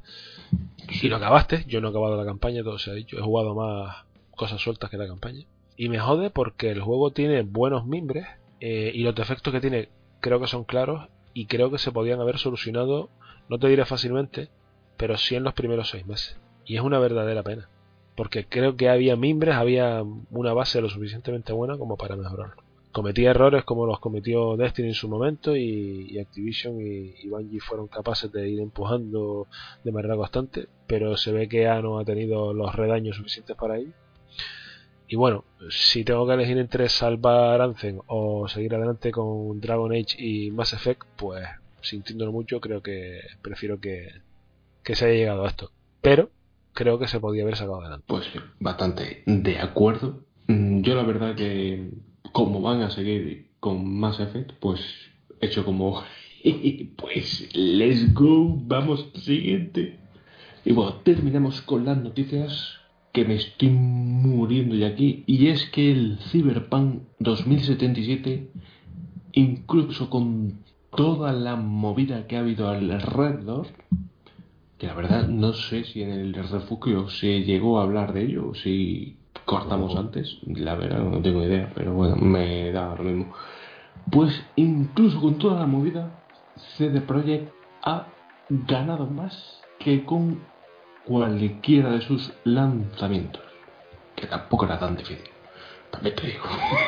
y 1.03 1.09
lo 1.09 1.17
acabaste, 1.17 1.65
yo 1.67 1.81
no 1.81 1.89
he 1.89 1.91
acabado 1.91 2.17
la 2.17 2.25
campaña, 2.25 2.63
todo 2.63 2.79
se 2.79 2.91
ha 2.91 2.95
dicho, 2.95 3.19
he 3.19 3.23
jugado 3.23 3.55
más 3.55 4.05
cosas 4.33 4.61
sueltas 4.61 4.91
que 4.91 4.97
la 4.97 5.07
campaña. 5.07 5.45
Y 5.77 5.89
me 5.89 5.99
jode 5.99 6.31
porque 6.31 6.71
el 6.71 6.81
juego 6.81 7.11
tiene 7.11 7.43
buenos 7.43 7.87
mimbres 7.87 8.27
eh, 8.61 8.93
y 8.95 9.03
los 9.03 9.15
defectos 9.15 9.53
que 9.53 9.61
tiene 9.61 9.89
creo 10.21 10.41
que 10.41 10.47
son 10.47 10.65
claros 10.65 11.09
y 11.35 11.47
creo 11.47 11.71
que 11.71 11.79
se 11.79 11.93
podían 11.93 12.21
haber 12.21 12.39
solucionado, 12.39 13.11
no 13.49 13.59
te 13.59 13.69
diré 13.69 13.85
fácilmente, 13.85 14.49
pero 14.97 15.19
sí 15.19 15.35
en 15.35 15.43
los 15.45 15.55
primeros 15.55 15.91
seis 15.91 16.07
meses. 16.07 16.39
Y 16.65 16.77
es 16.77 16.83
una 16.83 16.99
verdadera 16.99 17.43
pena. 17.43 17.69
porque 18.17 18.47
creo 18.47 18.77
que 18.77 18.89
había 18.89 19.17
mimbres, 19.17 19.57
había 19.57 20.03
una 20.31 20.53
base 20.53 20.81
lo 20.81 20.89
suficientemente 20.89 21.53
buena 21.53 21.77
como 21.77 21.97
para 21.97 22.17
mejorarlo. 22.17 22.64
Cometía 22.95 23.31
errores 23.31 23.65
como 23.65 23.87
los 23.87 23.99
cometió 23.99 24.57
Destiny 24.57 24.89
en 24.89 24.95
su 24.95 25.09
momento 25.09 25.57
y, 25.57 26.17
Activision 26.17 26.81
y, 26.81 27.13
y 27.25 27.29
Bungie 27.29 27.59
fueron 27.59 27.89
capaces 27.89 28.31
de 28.31 28.49
ir 28.49 28.61
empujando 28.61 29.49
de 29.83 29.91
manera 29.91 30.15
constante, 30.15 30.69
pero 30.87 31.17
se 31.17 31.33
ve 31.33 31.49
que 31.49 31.67
A 31.67 31.83
no 31.83 31.99
ha 31.99 32.05
tenido 32.05 32.55
los 32.55 32.73
redaños 32.73 33.17
suficientes 33.17 33.57
para 33.57 33.79
ello. 33.79 33.91
Y 35.09 35.17
bueno, 35.17 35.45
si 35.71 36.05
tengo 36.05 36.25
que 36.25 36.35
elegir 36.35 36.57
entre 36.57 36.89
salvar 36.89 37.61
Anthem 37.61 37.99
o 38.07 38.47
seguir 38.47 38.77
adelante 38.77 39.11
con 39.11 39.61
Dragon 39.61 39.91
Age 39.91 40.17
y 40.17 40.53
Mass 40.53 40.73
Effect, 40.73 41.03
pues 41.17 41.45
sintiéndolo 41.81 42.31
mucho, 42.31 42.61
creo 42.61 42.81
que 42.81 43.23
prefiero 43.43 43.81
que, 43.81 44.09
que 44.85 44.95
se 44.95 45.07
haya 45.07 45.15
llegado 45.15 45.45
a 45.45 45.49
esto. 45.49 45.73
Pero 46.01 46.31
creo 46.73 47.01
que 47.01 47.09
se 47.09 47.19
podía 47.19 47.43
haber 47.43 47.57
sacado 47.57 47.81
adelante. 47.81 48.05
Pues 48.07 48.25
sí, 48.33 48.39
bastante 48.61 49.25
de 49.27 49.59
acuerdo. 49.59 50.21
Mm, 50.47 50.83
Yo 50.83 50.95
la 50.95 51.03
verdad 51.03 51.35
que 51.35 51.91
como 52.35 52.61
van 52.61 52.83
a 52.83 52.91
seguir 52.91 53.47
con 53.61 53.89
Mass 53.97 54.19
Effect, 54.19 54.55
pues 54.59 54.81
hecho 55.41 55.65
como 55.65 56.03
pues 56.97 57.49
let's 57.55 58.13
go, 58.13 58.59
vamos 58.67 59.09
siguiente. 59.15 60.01
Y 60.65 60.73
bueno, 60.73 60.97
terminamos 61.05 61.61
con 61.61 61.85
las 61.85 61.97
noticias 61.97 62.81
que 63.13 63.25
me 63.25 63.37
estoy 63.37 63.71
muriendo 63.71 64.75
de 64.75 64.85
aquí 64.85 65.23
y 65.29 65.47
es 65.47 65.71
que 65.71 65.93
el 65.93 66.19
Cyberpunk 66.33 67.03
2077 67.21 68.51
incluso 69.33 70.11
con 70.11 70.65
toda 70.97 71.33
la 71.33 71.55
movida 71.55 72.27
que 72.27 72.37
ha 72.37 72.41
habido 72.41 72.69
alrededor 72.69 73.69
que 74.79 74.89
la 74.89 74.95
verdad 74.95 75.29
no 75.29 75.53
sé 75.53 75.85
si 75.85 76.03
en 76.03 76.11
el 76.11 76.35
refugio 76.35 77.09
se 77.09 77.45
llegó 77.45 77.79
a 77.79 77.85
hablar 77.85 78.13
de 78.13 78.25
ello 78.25 78.55
si 78.55 79.19
cortamos 79.45 79.97
antes, 79.97 80.39
la 80.47 80.75
verdad 80.75 80.99
no 80.99 81.21
tengo 81.21 81.43
idea, 81.43 81.71
pero 81.75 81.93
bueno, 81.93 82.17
me 82.17 82.71
da 82.73 82.95
lo 82.95 83.05
mismo. 83.05 83.35
Pues 84.11 84.43
incluso 84.57 85.21
con 85.21 85.39
toda 85.39 85.61
la 85.61 85.67
movida, 85.67 86.11
CD 86.77 87.01
Projekt 87.01 87.53
ha 87.83 88.07
ganado 88.49 89.07
más 89.07 89.63
que 89.79 90.05
con 90.05 90.41
cualquiera 91.07 91.91
de 91.91 92.01
sus 92.01 92.33
lanzamientos, 92.45 93.43
que 94.17 94.27
tampoco 94.27 94.65
era 94.65 94.79
tan 94.79 94.97
difícil, 94.97 95.31
también 95.91 96.17
te 96.17 96.27
digo. 96.27 96.45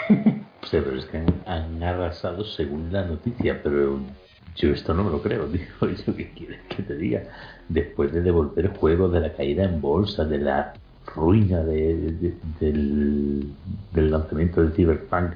Sí, 0.63 0.79
pero 0.83 0.99
es 0.99 1.05
que 1.05 1.19
han, 1.19 1.43
han 1.47 1.81
arrasado 1.81 2.45
según 2.45 2.93
la 2.93 3.05
noticia, 3.05 3.63
pero 3.63 4.01
yo 4.57 4.71
esto 4.71 4.95
no 4.95 5.05
me 5.05 5.11
lo 5.11 5.23
creo, 5.23 5.45
tío. 5.47 5.61
¿Yo 5.81 6.17
qué 6.17 6.33
quieres 6.33 6.61
que 6.69 6.83
te 6.83 6.97
diga? 6.97 7.23
Después 7.69 8.13
de 8.13 8.23
devolver 8.23 8.77
juegos 8.77 9.13
de 9.13 9.21
la 9.21 9.33
caída 9.33 9.65
en 9.65 9.81
bolsa, 9.81 10.25
de 10.25 10.39
la 10.39 10.73
ruina 11.17 11.65
de- 11.65 12.13
de- 12.13 12.37
del, 12.61 13.53
lanzamiento 14.11 14.63
del 14.63 14.73
Cyberpunk 14.73 15.33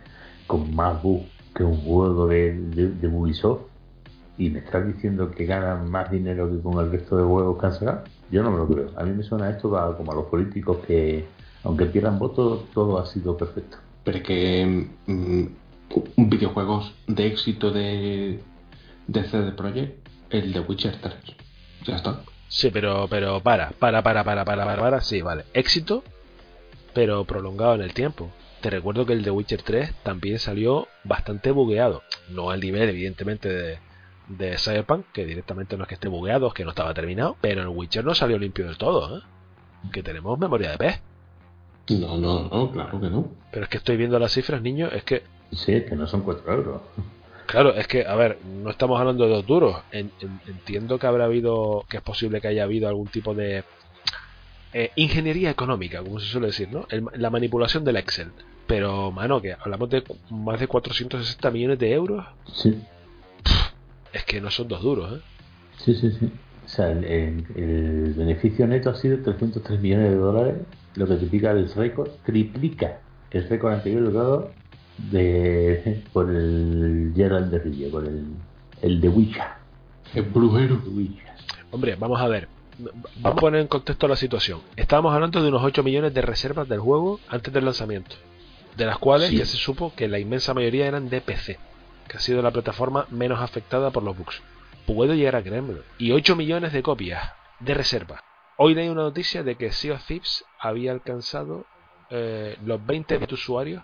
con 0.46 0.74
más 0.74 1.02
bugs 1.02 1.26
que 1.54 1.64
un 1.64 1.76
juego 1.78 2.26
de, 2.28 2.52
de, 2.52 2.88
de 2.90 3.08
Ubisoft, 3.08 3.62
y 4.38 4.48
me 4.50 4.60
estás 4.60 4.86
diciendo 4.86 5.30
que 5.30 5.44
ganan 5.44 5.90
más 5.90 6.10
dinero 6.10 6.50
que 6.50 6.62
con 6.62 6.78
el 6.84 6.90
resto 6.90 7.16
de 7.16 7.24
juegos 7.24 7.58
que 7.60 7.66
han 7.66 7.74
sacado, 7.74 8.04
yo 8.30 8.42
no 8.42 8.50
me 8.50 8.58
lo 8.58 8.68
creo. 8.68 8.90
A 8.96 9.04
mí 9.04 9.12
me 9.12 9.22
suena 9.22 9.50
esto 9.50 9.68
como 9.96 10.12
a 10.12 10.14
los 10.14 10.26
políticos 10.26 10.78
que, 10.86 11.26
aunque 11.64 11.86
pierdan 11.86 12.18
votos, 12.18 12.64
todo 12.72 12.98
ha 12.98 13.06
sido 13.06 13.36
perfecto. 13.36 13.76
Pero 14.04 14.18
es 14.18 14.22
que 14.24 14.88
mm, 15.06 15.44
un 16.16 16.30
videojuegos 16.30 16.94
de 17.06 17.26
éxito 17.26 17.70
de, 17.70 18.40
de 19.08 19.24
CD 19.24 19.52
Projekt, 19.52 20.08
el 20.30 20.52
de 20.52 20.60
Witcher 20.60 20.96
3. 21.00 21.14
Ya 21.86 21.96
está. 21.96 22.20
Sí, 22.50 22.70
pero, 22.70 23.06
pero 23.08 23.40
para, 23.40 23.70
para, 23.70 24.02
para, 24.02 24.24
para, 24.24 24.44
para, 24.44 24.64
para, 24.64 24.76
para, 24.76 25.00
sí, 25.00 25.22
vale. 25.22 25.44
Éxito, 25.54 26.02
pero 26.92 27.24
prolongado 27.24 27.76
en 27.76 27.82
el 27.82 27.94
tiempo. 27.94 28.28
Te 28.60 28.70
recuerdo 28.70 29.06
que 29.06 29.12
el 29.12 29.22
de 29.22 29.30
Witcher 29.30 29.62
3 29.62 29.94
también 30.02 30.40
salió 30.40 30.88
bastante 31.04 31.52
bugueado. 31.52 32.02
No 32.28 32.50
al 32.50 32.60
nivel, 32.60 32.88
evidentemente, 32.88 33.48
de, 33.48 33.78
de 34.28 34.58
Cyberpunk, 34.58 35.06
que 35.12 35.24
directamente 35.24 35.76
no 35.76 35.84
es 35.84 35.88
que 35.88 35.94
esté 35.94 36.08
bugueado, 36.08 36.48
es 36.48 36.54
que 36.54 36.64
no 36.64 36.70
estaba 36.70 36.92
terminado. 36.92 37.36
Pero 37.40 37.62
el 37.62 37.68
Witcher 37.68 38.04
no 38.04 38.14
salió 38.14 38.36
limpio 38.36 38.66
del 38.66 38.76
todo, 38.78 39.18
¿eh? 39.18 39.22
Que 39.92 40.02
tenemos 40.02 40.36
memoria 40.36 40.72
de 40.72 40.76
pez. 40.78 41.00
No, 41.88 42.18
no, 42.18 42.48
no, 42.48 42.72
claro 42.72 43.00
que 43.00 43.08
no. 43.08 43.30
Pero 43.52 43.64
es 43.64 43.70
que 43.70 43.78
estoy 43.78 43.96
viendo 43.96 44.18
las 44.18 44.32
cifras, 44.32 44.60
niño, 44.60 44.88
es 44.88 45.04
que 45.04 45.22
Sí, 45.52 45.72
es 45.72 45.84
que 45.84 45.96
no 45.96 46.06
son 46.06 46.22
4 46.22 46.52
euros. 46.52 46.82
Claro, 47.50 47.74
es 47.74 47.86
que, 47.88 48.06
a 48.06 48.14
ver, 48.14 48.38
no 48.44 48.70
estamos 48.70 49.00
hablando 49.00 49.24
de 49.24 49.30
dos 49.30 49.46
duros. 49.46 49.76
En- 49.90 50.12
en- 50.20 50.40
entiendo 50.46 50.98
que 50.98 51.06
habrá 51.06 51.24
habido, 51.24 51.84
que 51.88 51.96
es 51.96 52.02
posible 52.02 52.40
que 52.40 52.48
haya 52.48 52.62
habido 52.64 52.88
algún 52.88 53.08
tipo 53.08 53.34
de 53.34 53.64
eh, 54.72 54.92
ingeniería 54.94 55.50
económica, 55.50 56.00
como 56.00 56.20
se 56.20 56.26
suele 56.26 56.46
decir, 56.48 56.68
¿no? 56.70 56.86
El- 56.90 57.04
la 57.16 57.28
manipulación 57.30 57.84
del 57.84 57.96
Excel. 57.96 58.28
Pero, 58.68 59.10
mano, 59.10 59.42
que 59.42 59.52
hablamos 59.52 59.90
de 59.90 60.04
más 60.30 60.60
de 60.60 60.68
460 60.68 61.50
millones 61.50 61.78
de 61.80 61.92
euros, 61.92 62.24
Sí, 62.54 62.80
es 64.12 64.24
que 64.24 64.40
no 64.40 64.48
son 64.52 64.68
dos 64.68 64.80
duros, 64.82 65.12
¿eh? 65.18 65.22
sí, 65.78 65.94
sí. 65.94 66.10
sí. 66.20 66.30
O 66.64 66.68
sea, 66.68 66.92
el, 66.92 67.02
el- 67.04 67.46
el 67.56 68.14
beneficio 68.14 68.64
neto 68.68 68.90
ha 68.90 68.94
sido 68.94 69.18
303 69.24 69.80
millones 69.80 70.10
de 70.10 70.16
dólares, 70.16 70.54
lo 70.94 71.08
que 71.08 71.16
triplica 71.16 71.50
el 71.50 71.68
récord, 71.72 72.10
triplica 72.24 73.00
el 73.32 73.48
récord 73.48 73.72
anterior 73.72 74.02
logrado 74.02 74.52
de, 75.10 76.02
por 76.12 76.28
el 76.30 77.12
Gerald 77.14 77.50
de 77.50 77.58
Rivia, 77.58 77.90
por 77.90 78.04
el, 78.06 78.26
el 78.82 79.00
de 79.00 79.08
Witcher. 79.08 79.42
El 80.14 80.22
brujero. 80.24 80.78
The 80.78 80.88
Witcher. 80.90 81.30
Hombre, 81.70 81.96
vamos 81.96 82.20
a 82.20 82.28
ver. 82.28 82.48
Vamos 82.78 83.38
a 83.38 83.40
poner 83.40 83.60
en 83.60 83.66
contexto 83.66 84.08
la 84.08 84.16
situación. 84.16 84.60
Estábamos 84.76 85.12
hablando 85.14 85.42
de 85.42 85.48
unos 85.48 85.62
8 85.62 85.82
millones 85.82 86.14
de 86.14 86.22
reservas 86.22 86.68
del 86.68 86.80
juego 86.80 87.20
antes 87.28 87.52
del 87.52 87.64
lanzamiento. 87.64 88.16
De 88.76 88.86
las 88.86 88.98
cuales 88.98 89.28
Sí. 89.30 89.36
ya 89.38 89.44
se 89.44 89.56
supo 89.56 89.92
que 89.94 90.08
la 90.08 90.18
inmensa 90.18 90.54
mayoría 90.54 90.86
eran 90.86 91.08
de 91.10 91.20
PC, 91.20 91.58
que 92.08 92.16
ha 92.16 92.20
sido 92.20 92.40
la 92.42 92.50
plataforma 92.50 93.06
menos 93.10 93.40
afectada 93.40 93.90
por 93.90 94.02
los 94.02 94.16
bugs. 94.16 94.40
Puedo 94.86 95.14
llegar 95.14 95.36
a 95.36 95.42
creérmelo. 95.42 95.82
Y 95.98 96.12
8 96.12 96.34
millones 96.36 96.72
de 96.72 96.82
copias 96.82 97.22
de 97.60 97.74
reserva. 97.74 98.22
Hoy 98.56 98.74
leí 98.74 98.88
una 98.88 99.02
noticia 99.02 99.42
de 99.42 99.56
que 99.56 99.72
Sea 99.72 99.94
of 99.94 100.06
Thieves 100.06 100.44
había 100.58 100.92
alcanzado 100.92 101.66
eh, 102.10 102.56
los 102.64 102.84
20 102.84 103.14
millones 103.14 103.28
de 103.28 103.34
usuarios 103.34 103.82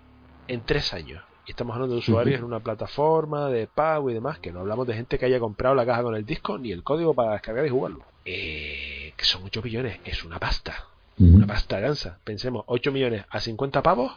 en 0.49 0.63
3 0.63 0.95
años. 0.95 1.23
Y 1.47 1.53
estamos 1.53 1.75
hablando 1.75 1.95
de 1.95 2.01
usuarios 2.01 2.41
en 2.41 2.45
una 2.45 2.61
plataforma 2.61 3.49
de 3.49 3.69
pago 3.69 4.11
y 4.11 4.15
demás, 4.15 4.41
que 4.41 4.51
no 4.51 4.61
hablamos 4.61 4.87
de 4.87 4.95
gente 4.95 5.19
que 5.19 5.27
haya 5.27 5.39
comprado 5.39 5.75
la 5.75 5.87
caja 5.87 6.03
con 6.03 6.17
el 6.17 6.27
disco 6.27 6.59
ni 6.59 6.73
el 6.73 6.83
código 6.83 7.15
para 7.15 7.33
descargar 7.33 7.65
y 7.65 7.71
jugarlo. 7.71 8.03
Eh, 8.25 9.13
que 9.17 9.25
son 9.25 9.45
8 9.45 9.63
millones, 9.63 10.01
es 10.05 10.25
una 10.25 10.41
pasta. 10.41 10.75
Una 11.19 11.47
pasta 11.47 11.79
gansa. 11.81 12.19
Pensemos, 12.25 12.65
8 12.67 12.93
millones 12.93 13.25
a 13.31 13.41
50 13.41 13.83
pavos 13.83 14.13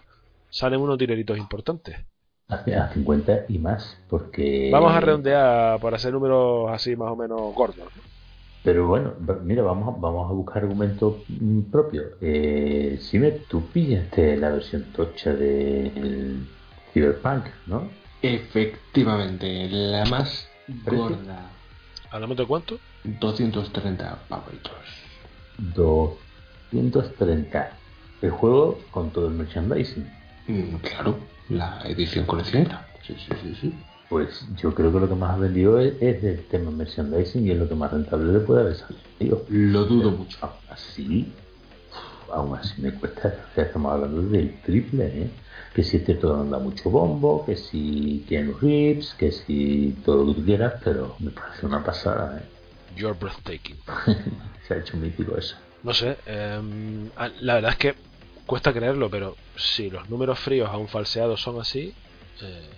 salen 0.50 0.82
unos 0.82 0.98
dineritos 0.98 1.38
importantes. 1.38 1.98
A, 2.48 2.56
a 2.56 2.94
50 2.94 3.46
y 3.48 3.60
más, 3.60 3.98
porque... 4.10 4.70
Vamos 4.72 4.92
a 4.92 5.00
redondear 5.00 5.80
por 5.80 5.94
hacer 5.94 6.12
números 6.12 6.72
así 6.72 6.96
más 6.96 7.12
o 7.12 7.16
menos 7.16 7.54
gordos. 7.54 7.88
Pero 8.64 8.88
bueno, 8.88 9.14
mira, 9.43 9.64
vamos 9.64 9.88
a, 9.95 9.99
vamos 9.99 10.30
a 10.30 10.34
buscar 10.34 10.64
argumentos 10.64 11.24
mm, 11.28 11.62
propios. 11.72 12.07
Eh, 12.22 12.99
si 13.01 13.18
me, 13.18 13.32
tú 13.32 13.66
pillaste 13.68 14.36
la 14.38 14.49
versión 14.49 14.84
tocha 14.93 15.34
del 15.34 16.45
Cyberpunk, 16.93 17.45
¿no? 17.68 17.89
Efectivamente, 18.22 19.70
la 19.70 20.03
más 20.05 20.49
¿Precio? 20.84 21.10
gorda. 21.10 21.49
¿Hablamos 22.12 22.38
de 22.38 22.45
cuánto? 22.45 22.80
230 23.03 24.20
pavitos. 24.28 24.74
230. 25.76 27.72
El 28.22 28.32
juego 28.32 28.80
con 28.91 29.12
todo 29.12 29.28
el 29.30 29.36
merchandising. 29.36 30.05
Mm, 30.47 30.76
claro, 30.78 31.18
la 31.47 31.82
edición 31.86 32.26
coleccionista. 32.26 32.86
Sí, 33.07 33.16
sí, 33.18 33.32
sí, 33.41 33.55
sí. 33.62 33.74
Pues 34.10 34.43
yo 34.57 34.74
creo 34.74 34.91
que 34.91 34.99
lo 34.99 35.07
que 35.07 35.16
más 35.16 35.36
ha 35.36 35.38
vendido 35.38 35.80
es, 35.80 35.93
es 36.01 36.24
el 36.24 36.43
tema 36.45 36.72
merchandising 36.72 37.45
y 37.45 37.51
es 37.51 37.57
lo 37.57 37.70
que 37.70 37.76
más 37.76 37.91
rentable 37.91 38.34
le 38.34 38.39
puede 38.39 38.62
haber 38.62 38.76
salido. 38.76 39.45
Lo 39.49 39.86
dudo 39.86 40.12
mucho. 40.12 40.38
Aún 40.41 40.53
así, 40.70 41.32
aún 42.32 42.57
así 42.57 42.82
me 42.82 42.91
cuesta. 42.91 43.34
Estamos 43.55 43.93
hablando 43.93 44.22
del 44.24 44.60
triple, 44.62 45.05
¿eh? 45.05 45.30
Que 45.76 45.84
si 45.84 45.97
este 45.97 46.16
todo 46.16 46.41
anda 46.41 46.57
mucho 46.57 46.89
bombo, 46.89 47.45
que 47.45 47.55
si 47.55 48.26
Keanu 48.28 48.57
Reeves, 48.60 49.14
que 49.14 49.32
si 49.32 49.95
todo 50.03 50.24
lo 50.24 50.34
que 50.34 50.39
tú 50.39 50.45
quieras, 50.45 50.74
pero 50.84 51.16
me 51.20 51.30
parece 51.30 51.68
una 51.68 51.84
pasada, 51.84 52.39
¿eh? 52.39 52.95
You're 52.95 53.18
breathtaking. 53.18 53.78
Se 54.68 54.74
ha 54.74 54.78
hecho 54.78 54.97
mítico 54.97 55.38
eso. 55.38 55.55
No 55.84 55.93
sé, 55.93 56.18
ah, 56.28 57.30
la 57.39 57.53
verdad 57.53 57.72
es 57.72 57.78
que 57.78 57.95
cuesta 58.45 58.74
creerlo, 58.74 59.10
pero 59.10 59.38
si 59.55 59.89
los 59.89 60.10
números 60.10 60.39
fríos 60.39 60.70
aún 60.70 60.88
falseados 60.88 61.41
son 61.41 61.62
así, 61.62 61.93
eh, 62.41 62.70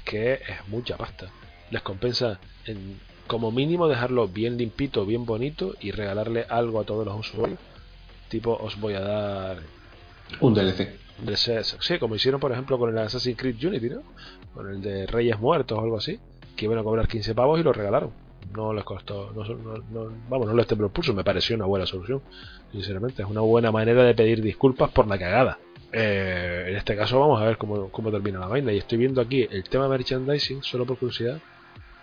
es 0.00 0.04
que 0.04 0.32
es 0.34 0.68
mucha 0.68 0.96
pasta. 0.96 1.28
Les 1.70 1.82
compensa 1.82 2.40
en, 2.66 2.98
como 3.26 3.52
mínimo 3.52 3.86
dejarlo 3.88 4.28
bien 4.28 4.56
limpito, 4.56 5.06
bien 5.06 5.24
bonito 5.24 5.74
y 5.80 5.92
regalarle 5.92 6.46
algo 6.48 6.80
a 6.80 6.84
todos 6.84 7.06
los 7.06 7.18
usuarios. 7.18 7.58
Tipo, 8.28 8.56
os 8.56 8.78
voy 8.80 8.94
a 8.94 9.00
dar 9.00 9.58
Un 10.40 10.54
DLC. 10.54 10.88
de 11.18 11.34
CS. 11.34 11.76
Sí, 11.80 11.98
como 11.98 12.14
hicieron 12.14 12.40
por 12.40 12.52
ejemplo 12.52 12.78
con 12.78 12.90
el 12.90 12.98
Assassin's 12.98 13.36
Creed 13.38 13.64
Unity, 13.64 13.90
¿no? 13.90 14.02
Con 14.54 14.70
el 14.70 14.80
de 14.80 15.06
Reyes 15.06 15.38
Muertos 15.38 15.78
o 15.78 15.82
algo 15.82 15.98
así, 15.98 16.18
que 16.56 16.64
iban 16.64 16.78
a 16.78 16.82
cobrar 16.82 17.06
15 17.08 17.34
pavos 17.34 17.60
y 17.60 17.62
lo 17.62 17.72
regalaron. 17.72 18.10
No 18.54 18.72
les 18.72 18.84
costó, 18.84 19.32
no, 19.32 19.44
no- 19.44 19.78
no- 19.90 20.12
vamos, 20.28 20.46
no 20.48 20.54
les 20.54 20.66
tembló 20.66 20.86
el 20.88 20.92
pulso, 20.92 21.14
me 21.14 21.22
pareció 21.24 21.54
una 21.56 21.66
buena 21.66 21.86
solución, 21.86 22.22
sinceramente, 22.72 23.22
es 23.22 23.28
una 23.28 23.40
buena 23.42 23.70
manera 23.70 24.02
de 24.02 24.14
pedir 24.14 24.42
disculpas 24.42 24.90
por 24.90 25.06
la 25.06 25.18
cagada. 25.18 25.58
Eh, 25.92 26.66
en 26.68 26.76
este 26.76 26.96
caso 26.96 27.18
vamos 27.20 27.40
a 27.40 27.44
ver 27.44 27.56
cómo, 27.58 27.90
cómo 27.90 28.10
termina 28.10 28.38
la 28.38 28.46
vaina 28.46 28.72
y 28.72 28.78
estoy 28.78 28.98
viendo 28.98 29.20
aquí 29.20 29.46
el 29.50 29.64
tema 29.68 29.88
merchandising, 29.88 30.62
solo 30.62 30.86
por 30.86 30.98
curiosidad, 30.98 31.38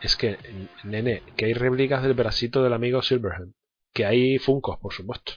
es 0.02 0.16
que, 0.16 0.38
nene, 0.84 1.24
que 1.36 1.46
hay 1.46 1.54
réplicas 1.54 2.04
del 2.04 2.14
bracito 2.14 2.64
del 2.64 2.74
amigo 2.74 3.02
Silverhand, 3.02 3.54
que 3.94 4.06
hay 4.06 4.38
funcos, 4.40 4.78
por 4.80 4.94
supuesto, 4.94 5.34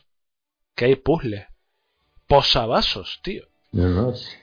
que 0.77 0.85
hay 0.85 0.97
puzzles, 0.97 1.47
posavasos, 2.27 3.21
tío. 3.23 3.45
No, 3.73 3.89
no, 3.89 4.15
sí. 4.15 4.37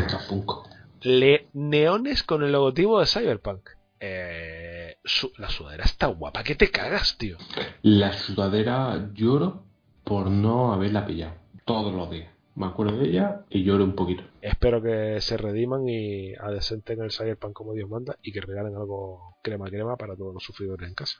Está 0.00 0.18
Funko. 0.18 0.68
Le 1.02 1.48
neones 1.52 2.22
con 2.22 2.42
el 2.42 2.52
logotipo 2.52 3.00
de 3.00 3.06
Cyberpunk. 3.06 3.68
Eh, 3.98 4.61
su- 5.04 5.32
la 5.38 5.48
sudadera 5.48 5.84
está 5.84 6.06
guapa, 6.06 6.42
que 6.44 6.54
te 6.54 6.70
cagas, 6.70 7.16
tío. 7.18 7.36
La 7.82 8.12
sudadera 8.12 9.10
lloro 9.14 9.64
por 10.04 10.30
no 10.30 10.72
haberla 10.72 11.06
pillado. 11.06 11.34
Todos 11.64 11.94
los 11.94 12.10
días. 12.10 12.30
Me 12.54 12.66
acuerdo 12.66 12.98
de 12.98 13.08
ella 13.08 13.44
y 13.48 13.62
lloro 13.64 13.84
un 13.84 13.94
poquito. 13.94 14.24
Espero 14.42 14.82
que 14.82 15.20
se 15.20 15.36
rediman 15.38 15.88
y 15.88 16.34
adecenten 16.34 17.00
el 17.00 17.10
Cyberpunk 17.10 17.54
como 17.54 17.72
Dios 17.72 17.88
manda 17.88 18.16
y 18.22 18.30
que 18.32 18.40
regalen 18.42 18.76
algo 18.76 19.36
crema 19.42 19.70
crema 19.70 19.96
para 19.96 20.16
todos 20.16 20.34
los 20.34 20.42
sufridores 20.44 20.86
en 20.88 20.94
casa. 20.94 21.18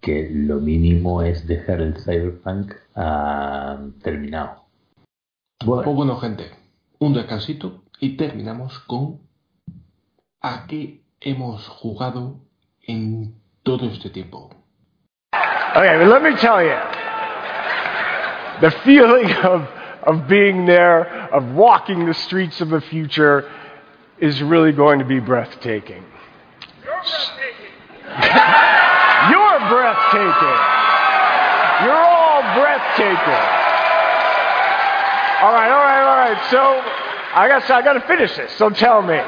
Que 0.00 0.30
lo 0.32 0.56
mínimo 0.60 1.22
es 1.22 1.46
dejar 1.46 1.82
el 1.82 1.98
Cyberpunk 2.02 2.72
ah, 2.94 3.78
terminado. 4.02 4.62
Pues 5.58 5.84
bueno, 5.84 6.16
gente, 6.16 6.44
un 6.98 7.12
descansito 7.12 7.84
y 8.00 8.16
terminamos 8.16 8.78
con 8.80 9.20
a 10.40 10.66
qué 10.66 11.02
hemos 11.20 11.68
jugado 11.68 12.40
todo 13.64 13.86
este 13.86 14.10
tiempo. 14.12 14.50
Okay, 15.32 15.98
but 15.98 16.08
let 16.08 16.22
me 16.22 16.34
tell 16.36 16.62
you, 16.62 16.76
the 18.60 18.70
feeling 18.84 19.30
of, 19.44 19.62
of 20.02 20.26
being 20.28 20.66
there, 20.66 21.06
of 21.32 21.54
walking 21.54 22.06
the 22.06 22.14
streets 22.14 22.60
of 22.60 22.70
the 22.70 22.80
future, 22.80 23.48
is 24.18 24.42
really 24.42 24.72
going 24.72 24.98
to 24.98 25.04
be 25.04 25.20
breathtaking. 25.20 26.04
You're 29.30 29.60
breathtaking. 29.70 30.58
You're 31.84 31.94
all 31.94 32.42
breathtaking. 32.58 33.40
All 35.40 35.54
right, 35.54 35.70
all 35.70 35.84
right, 35.84 36.04
all 36.04 36.16
right. 36.16 36.50
So 36.50 36.60
I 37.32 37.48
guess 37.48 37.70
I 37.70 37.80
got 37.82 37.94
to 37.94 38.00
finish 38.06 38.36
this. 38.36 38.52
So 38.58 38.70
tell 38.70 39.00
me. 39.02 39.18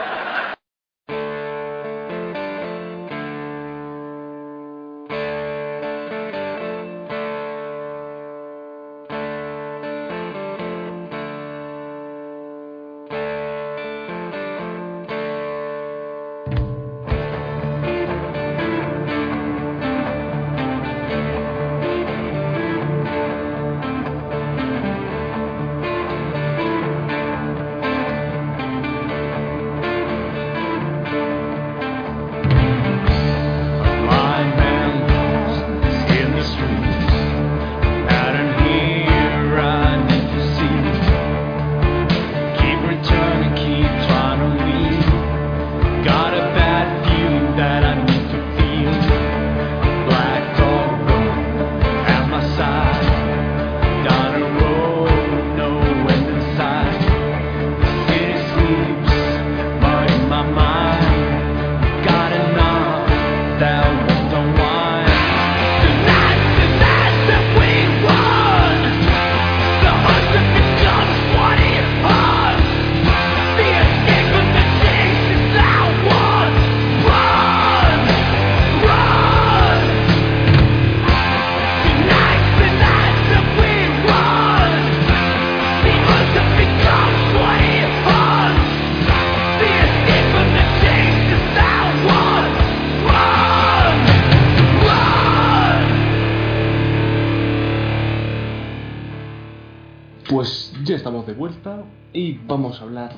Y 102.13 102.35
vamos 102.47 102.81
a 102.81 102.85
hablar 102.85 103.13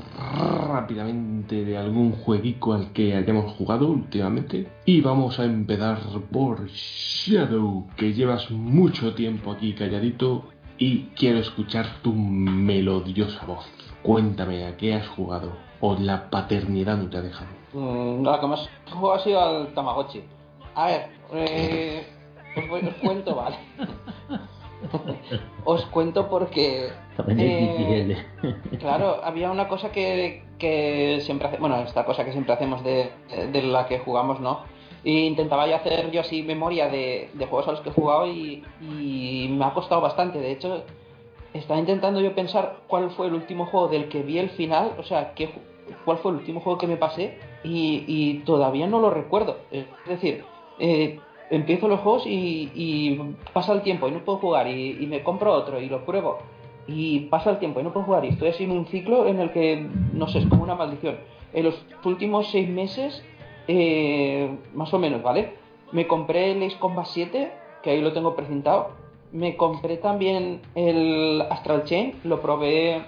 rápidamente 0.68 1.64
de 1.64 1.76
algún 1.76 2.12
jueguico 2.12 2.74
al 2.74 2.92
que 2.92 3.14
hayamos 3.14 3.52
jugado 3.56 3.88
últimamente. 3.88 4.68
Y 4.84 5.00
vamos 5.00 5.38
a 5.38 5.44
empezar 5.44 5.98
por 6.30 6.68
Shadow, 6.68 7.86
que 7.96 8.12
llevas 8.12 8.50
mucho 8.50 9.14
tiempo 9.14 9.52
aquí 9.52 9.74
calladito 9.74 10.44
y 10.78 11.06
quiero 11.16 11.38
escuchar 11.38 11.86
tu 12.02 12.12
melodiosa 12.12 13.44
voz. 13.46 13.64
Cuéntame 14.02 14.66
a 14.66 14.76
qué 14.76 14.94
has 14.94 15.08
jugado 15.08 15.52
o 15.80 15.96
la 15.98 16.30
paternidad 16.30 16.96
no 16.96 17.08
te 17.10 17.18
ha 17.18 17.22
dejado. 17.22 17.50
Mm, 17.72 18.24
que 18.40 18.46
más 18.46 18.68
juego 18.90 19.14
ha 19.14 19.18
sido 19.20 19.40
al 19.40 19.74
Tamagotchi. 19.74 20.22
A 20.74 20.86
ver, 20.86 21.08
eh, 21.32 22.06
os 22.56 22.94
cuento, 22.94 23.34
vale. 23.36 23.56
Os 25.64 25.84
cuento 25.86 26.28
porque. 26.28 26.88
Eh. 27.28 28.16
Claro, 28.80 29.20
había 29.22 29.50
una 29.50 29.68
cosa 29.68 29.92
que, 29.92 30.44
que 30.58 31.20
siempre 31.22 31.48
hace, 31.48 31.58
bueno, 31.58 31.80
esta 31.80 32.04
cosa 32.04 32.24
que 32.24 32.32
siempre 32.32 32.52
hacemos 32.52 32.82
de, 32.84 33.10
de 33.52 33.62
la 33.62 33.86
que 33.86 33.98
jugamos, 34.00 34.40
¿no? 34.40 34.60
Y 35.04 35.26
intentaba 35.26 35.66
ya 35.66 35.76
hacer 35.76 36.10
yo 36.10 36.20
así 36.22 36.42
memoria 36.42 36.88
de, 36.88 37.28
de 37.34 37.46
juegos 37.46 37.68
a 37.68 37.72
los 37.72 37.80
que 37.82 37.90
he 37.90 37.92
jugado 37.92 38.26
y, 38.26 38.64
y 38.80 39.48
me 39.50 39.64
ha 39.66 39.74
costado 39.74 40.00
bastante. 40.00 40.38
De 40.38 40.50
hecho, 40.50 40.82
estaba 41.52 41.78
intentando 41.78 42.20
yo 42.20 42.34
pensar 42.34 42.78
cuál 42.88 43.10
fue 43.10 43.26
el 43.26 43.34
último 43.34 43.66
juego 43.66 43.88
del 43.88 44.08
que 44.08 44.22
vi 44.22 44.38
el 44.38 44.50
final, 44.50 44.92
o 44.98 45.02
sea, 45.02 45.34
qué, 45.34 45.50
cuál 46.04 46.18
fue 46.18 46.32
el 46.32 46.38
último 46.38 46.60
juego 46.60 46.78
que 46.78 46.86
me 46.86 46.96
pasé 46.96 47.38
y, 47.62 48.04
y 48.06 48.38
todavía 48.40 48.86
no 48.86 48.98
lo 48.98 49.10
recuerdo. 49.10 49.58
Es 49.70 49.86
decir, 50.06 50.44
eh, 50.78 51.20
empiezo 51.50 51.88
los 51.88 52.00
juegos 52.00 52.24
y, 52.26 53.20
pasa 53.52 53.72
el 53.72 53.82
tiempo 53.82 54.08
y 54.08 54.12
no 54.12 54.24
puedo 54.24 54.38
jugar 54.38 54.68
y, 54.68 55.06
me 55.06 55.22
compro 55.22 55.52
otro 55.52 55.80
y 55.80 55.88
lo 55.88 56.04
pruebo 56.04 56.38
y 56.86 57.20
pasa 57.20 57.50
el 57.50 57.58
tiempo 57.58 57.80
y 57.80 57.82
no 57.82 57.92
puedo 57.92 58.06
jugar 58.06 58.24
y 58.24 58.28
estoy 58.28 58.48
así 58.48 58.64
en 58.64 58.72
un 58.72 58.86
ciclo 58.86 59.26
en 59.26 59.40
el 59.40 59.52
que, 59.52 59.86
no 60.12 60.28
sé, 60.28 60.38
es 60.38 60.46
como 60.46 60.62
una 60.62 60.74
maldición. 60.74 61.18
En 61.52 61.64
los 61.64 61.82
últimos 62.04 62.50
seis 62.50 62.68
meses, 62.68 63.24
eh, 63.68 64.50
más 64.74 64.92
o 64.92 64.98
menos, 64.98 65.22
¿vale? 65.22 65.54
Me 65.92 66.06
compré 66.06 66.52
el 66.52 66.62
Ace 66.62 66.78
Combat 66.78 67.06
7, 67.06 67.52
que 67.82 67.90
ahí 67.90 68.00
lo 68.02 68.12
tengo 68.12 68.34
precintado. 68.34 68.90
Me 69.32 69.56
compré 69.56 69.96
también 69.96 70.60
el 70.74 71.42
Astral 71.48 71.84
Chain, 71.84 72.20
lo 72.24 72.40
probé 72.42 73.02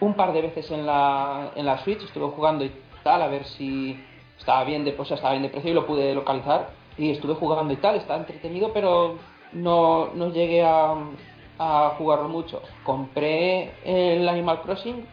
un 0.00 0.14
par 0.14 0.32
de 0.32 0.42
veces 0.42 0.70
en 0.70 0.86
la, 0.86 1.52
en 1.54 1.66
la 1.66 1.78
Switch, 1.78 2.02
estuve 2.02 2.26
jugando 2.28 2.64
y 2.64 2.72
tal, 3.02 3.22
a 3.22 3.28
ver 3.28 3.44
si 3.44 3.98
estaba 4.38 4.64
bien 4.64 4.84
de, 4.84 4.90
estaba 4.90 5.32
bien 5.32 5.42
de 5.42 5.48
precio 5.48 5.70
y 5.70 5.74
lo 5.74 5.86
pude 5.86 6.14
localizar. 6.14 6.70
Y 6.98 7.10
estuve 7.10 7.34
jugando 7.34 7.72
y 7.72 7.76
tal, 7.76 7.96
estaba 7.96 8.20
entretenido, 8.20 8.72
pero 8.72 9.18
no, 9.52 10.08
no 10.14 10.30
llegué 10.30 10.62
a, 10.62 10.96
jugarlo 11.96 12.28
mucho. 12.28 12.60
Compré 12.82 13.72
el 13.84 14.28
Animal 14.28 14.62
Crossing, 14.62 15.06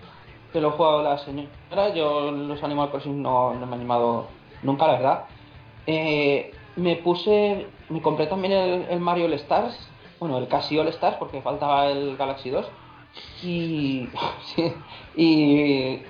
que 0.52 0.60
lo 0.60 0.70
he 0.70 0.72
jugado 0.72 1.04
la 1.04 1.20
señora, 1.20 1.94
yo 1.94 2.32
los 2.32 2.64
Animal 2.64 2.90
Crossing 2.90 3.22
no, 3.22 3.54
no 3.54 3.66
me 3.68 3.74
he 3.74 3.76
animado 3.76 4.28
nunca, 4.64 4.88
la 4.88 4.94
verdad. 4.94 5.26
Eh, 5.86 6.52
me 6.76 6.96
puse, 6.96 7.68
me 7.90 8.02
compré 8.02 8.26
también 8.26 8.54
el, 8.90 9.00
Mario 9.00 9.26
All 9.26 9.34
Stars, 9.34 9.78
bueno, 10.20 10.40
el 10.40 10.48
casi 10.48 10.78
All 10.80 10.88
Stars, 10.88 11.18
porque 11.18 11.42
faltaba 11.42 11.88
el 11.88 12.18
Galaxy 12.18 12.50
2. 12.50 12.66
Y, 13.44 14.10
y 15.16 16.02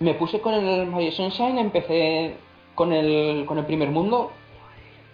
me 0.00 0.14
puse 0.14 0.40
con 0.40 0.52
el 0.52 0.86
Mario 0.86 1.12
Sunshine, 1.12 1.58
empecé 1.58 2.36
con 2.74 2.92
el, 2.92 3.46
con 3.46 3.58
el 3.58 3.64
primer 3.64 3.90
mundo 3.90 4.32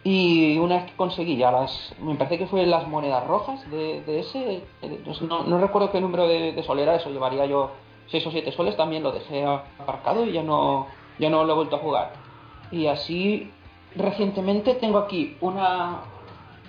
Y 0.04 0.56
una 0.58 0.76
vez 0.76 0.90
que 0.90 0.96
conseguí 0.96 1.36
ya 1.36 1.50
las, 1.50 1.94
me 2.00 2.14
parece 2.14 2.38
que 2.38 2.46
fue 2.46 2.64
las 2.66 2.86
monedas 2.86 3.26
rojas 3.26 3.68
de, 3.70 4.02
de 4.02 4.20
ese, 4.20 4.62
eh, 4.82 5.04
no, 5.28 5.42
no 5.42 5.58
recuerdo 5.58 5.90
qué 5.90 6.00
número 6.00 6.26
de, 6.28 6.52
de 6.52 6.62
sol 6.62 6.78
era, 6.78 6.94
eso 6.94 7.10
llevaría 7.10 7.46
yo 7.46 7.72
6 8.10 8.26
o 8.26 8.30
7 8.30 8.52
soles, 8.52 8.76
también 8.76 9.02
lo 9.02 9.12
dejé 9.12 9.44
aparcado 9.44 10.24
y 10.24 10.32
ya 10.32 10.42
no, 10.42 10.86
ya 11.18 11.30
no 11.30 11.44
lo 11.44 11.52
he 11.52 11.56
vuelto 11.56 11.76
a 11.76 11.80
jugar. 11.80 12.12
Y 12.70 12.86
así, 12.86 13.50
recientemente 13.94 14.74
tengo 14.74 14.98
aquí 14.98 15.36
una, 15.40 16.00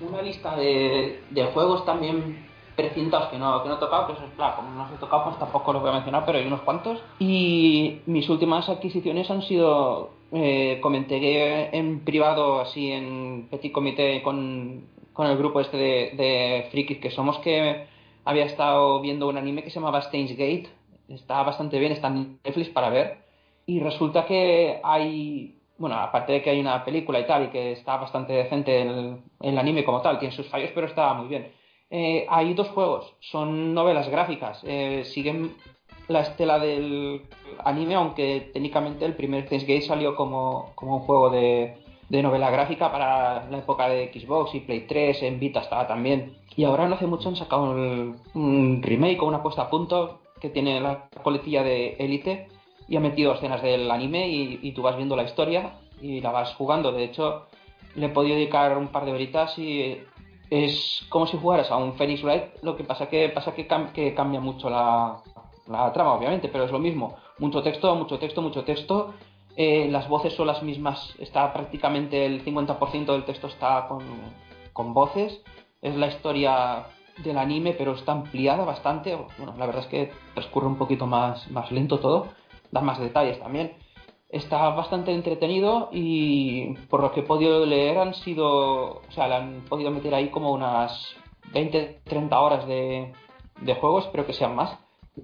una 0.01 0.21
lista 0.21 0.55
de, 0.55 1.21
juegos 1.53 1.85
también 1.85 2.47
precintados 2.75 3.27
que 3.29 3.37
no, 3.37 3.61
que 3.61 3.69
no 3.69 3.75
he 3.75 3.79
tocado, 3.79 4.07
pues 4.07 4.19
claro, 4.35 4.57
como 4.57 4.71
no 4.71 4.83
los 4.83 4.93
he 4.93 4.97
tocado, 4.97 5.25
pues 5.25 5.37
tampoco 5.37 5.73
los 5.73 5.81
voy 5.81 5.91
a 5.91 5.95
mencionar, 5.95 6.25
pero 6.25 6.37
hay 6.37 6.45
unos 6.45 6.61
cuantos. 6.61 6.99
Y 7.19 7.99
mis 8.05 8.29
últimas 8.29 8.69
adquisiciones 8.69 9.29
han 9.29 9.41
sido, 9.41 10.11
eh, 10.31 10.79
comenté 10.81 11.75
en 11.75 12.03
privado, 12.05 12.59
así 12.59 12.91
en 12.91 13.47
petit 13.49 13.71
comité 13.71 14.21
con, 14.21 14.85
con 15.13 15.27
el 15.27 15.37
grupo 15.37 15.59
este 15.59 15.77
de, 15.77 16.11
de 16.15 16.67
frikis 16.71 16.99
que 16.99 17.11
somos, 17.11 17.39
que 17.39 17.85
había 18.25 18.45
estado 18.45 19.01
viendo 19.01 19.27
un 19.27 19.37
anime 19.37 19.63
que 19.63 19.69
se 19.69 19.79
llamaba 19.79 20.01
Steins 20.01 20.31
Gate, 20.31 20.69
está 21.07 21.41
bastante 21.43 21.79
bien, 21.79 21.91
está 21.91 22.07
en 22.07 22.39
Netflix 22.43 22.69
para 22.69 22.89
ver. 22.89 23.17
Y 23.65 23.79
resulta 23.79 24.25
que 24.25 24.79
hay, 24.83 25.59
bueno, 25.77 25.95
aparte 25.95 26.33
de 26.33 26.41
que 26.41 26.49
hay 26.49 26.59
una 26.59 26.83
película 26.83 27.19
y 27.19 27.27
tal, 27.27 27.45
y 27.45 27.47
que 27.49 27.71
está 27.71 27.97
bastante 27.97 28.33
decente 28.33 28.81
el, 28.81 29.17
el 29.41 29.57
anime 29.57 29.83
como 29.83 30.01
tal, 30.01 30.19
tiene 30.19 30.35
sus 30.35 30.47
fallos, 30.47 30.71
pero 30.73 30.87
está 30.87 31.13
muy 31.13 31.27
bien. 31.27 31.51
Eh, 31.91 32.25
hay 32.29 32.53
dos 32.53 32.69
juegos, 32.69 33.15
son 33.19 33.73
novelas 33.73 34.09
gráficas, 34.09 34.63
eh, 34.63 35.03
siguen 35.05 35.55
la 36.09 36.21
estela 36.21 36.59
del 36.59 37.21
anime, 37.63 37.95
aunque 37.95 38.49
técnicamente 38.53 39.05
el 39.05 39.15
primer 39.15 39.45
Steins 39.45 39.63
Gate 39.63 39.81
salió 39.83 40.15
como, 40.15 40.71
como 40.75 40.97
un 40.97 41.01
juego 41.03 41.29
de, 41.29 41.77
de 42.09 42.21
novela 42.23 42.49
gráfica 42.51 42.91
para 42.91 43.45
la 43.49 43.57
época 43.59 43.87
de 43.87 44.11
Xbox 44.13 44.53
y 44.55 44.59
Play 44.61 44.81
3, 44.87 45.23
en 45.23 45.39
Vita 45.39 45.61
estaba 45.61 45.87
también. 45.87 46.33
Y 46.55 46.63
ahora 46.65 46.87
no 46.87 46.95
hace 46.95 47.07
mucho 47.07 47.29
han 47.29 47.35
sacado 47.35 47.71
un 48.33 48.81
remake 48.83 49.21
o 49.21 49.25
una 49.27 49.41
puesta 49.43 49.63
a 49.63 49.69
punto 49.69 50.19
que 50.41 50.49
tiene 50.49 50.79
la 50.81 51.09
coletilla 51.23 51.63
de 51.63 51.95
Elite 51.99 52.47
y 52.87 52.95
ha 52.95 52.99
metido 52.99 53.33
escenas 53.33 53.61
del 53.61 53.89
anime 53.91 54.27
y, 54.29 54.59
y 54.61 54.71
tú 54.71 54.81
vas 54.81 54.95
viendo 54.97 55.15
la 55.15 55.23
historia 55.23 55.73
y 56.01 56.21
la 56.21 56.31
vas 56.31 56.55
jugando. 56.55 56.91
De 56.91 57.03
hecho, 57.03 57.45
le 57.95 58.07
he 58.07 58.09
podido 58.09 58.35
dedicar 58.35 58.77
un 58.77 58.87
par 58.87 59.05
de 59.05 59.11
horitas 59.13 59.57
y 59.59 59.97
es 60.49 61.05
como 61.09 61.27
si 61.27 61.37
jugaras 61.37 61.69
a 61.69 61.77
un 61.77 61.93
Phoenix 61.93 62.23
Wright, 62.23 62.63
lo 62.63 62.75
que 62.75 62.83
pasa 62.83 63.07
que 63.09 63.29
pasa 63.29 63.53
que, 63.53 63.67
cam- 63.67 63.91
que 63.91 64.15
cambia 64.15 64.39
mucho 64.39 64.69
la, 64.69 65.17
la 65.69 65.93
trama, 65.93 66.13
obviamente, 66.13 66.49
pero 66.49 66.65
es 66.65 66.71
lo 66.71 66.79
mismo. 66.79 67.15
Mucho 67.37 67.61
texto, 67.61 67.93
mucho 67.95 68.19
texto, 68.19 68.41
mucho 68.41 68.63
texto. 68.63 69.13
Eh, 69.55 69.87
las 69.89 70.07
voces 70.07 70.33
son 70.33 70.47
las 70.47 70.63
mismas, 70.63 71.15
está 71.19 71.51
prácticamente 71.51 72.25
el 72.25 72.43
50% 72.43 73.05
del 73.11 73.25
texto 73.25 73.47
está 73.47 73.87
con, 73.87 74.03
con 74.73 74.93
voces. 74.93 75.41
Es 75.81 75.95
la 75.95 76.07
historia 76.07 76.85
del 77.23 77.37
anime, 77.37 77.73
pero 77.73 77.93
está 77.93 78.13
ampliada 78.13 78.65
bastante. 78.65 79.15
Bueno, 79.37 79.55
la 79.57 79.65
verdad 79.65 79.83
es 79.83 79.89
que 79.89 80.11
transcurre 80.33 80.67
un 80.67 80.77
poquito 80.77 81.05
más, 81.05 81.49
más 81.51 81.71
lento 81.71 81.99
todo, 81.99 82.27
da 82.71 82.81
más 82.81 82.99
detalles 82.99 83.39
también. 83.39 83.73
Está 84.29 84.69
bastante 84.69 85.11
entretenido 85.11 85.89
y 85.91 86.75
por 86.87 87.01
lo 87.01 87.11
que 87.11 87.21
he 87.21 87.23
podido 87.23 87.65
leer 87.65 87.97
han 87.97 88.13
sido, 88.13 89.01
o 89.01 89.11
sea, 89.11 89.27
le 89.27 89.35
han 89.35 89.61
podido 89.67 89.89
meter 89.89 90.13
ahí 90.13 90.29
como 90.29 90.51
unas 90.51 91.15
20, 91.51 92.01
30 92.03 92.39
horas 92.39 92.67
de, 92.67 93.11
de 93.61 93.75
juego, 93.75 93.99
espero 93.99 94.25
que 94.25 94.33
sean 94.33 94.55
más. 94.55 94.77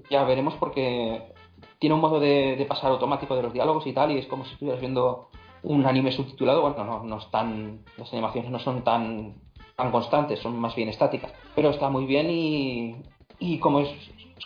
Ya 0.09 0.23
veremos 0.23 0.55
porque 0.55 1.33
tiene 1.79 1.95
un 1.95 2.01
modo 2.01 2.19
de, 2.19 2.55
de 2.55 2.65
pasar 2.65 2.91
automático 2.91 3.35
de 3.35 3.43
los 3.43 3.53
diálogos 3.53 3.85
y 3.87 3.93
tal, 3.93 4.11
y 4.11 4.17
es 4.17 4.27
como 4.27 4.45
si 4.45 4.53
estuvieras 4.53 4.79
viendo 4.81 5.29
un 5.63 5.85
anime 5.85 6.11
subtitulado. 6.11 6.61
Bueno, 6.61 6.83
no, 6.83 7.03
no 7.03 7.17
están, 7.17 7.83
las 7.97 8.11
animaciones 8.13 8.51
no 8.51 8.59
son 8.59 8.83
tan, 8.83 9.35
tan 9.75 9.91
constantes, 9.91 10.39
son 10.39 10.59
más 10.59 10.75
bien 10.75 10.89
estáticas, 10.89 11.33
pero 11.55 11.69
está 11.69 11.89
muy 11.89 12.05
bien 12.05 12.29
y, 12.29 12.95
y 13.39 13.59
como 13.59 13.79
es 13.79 13.89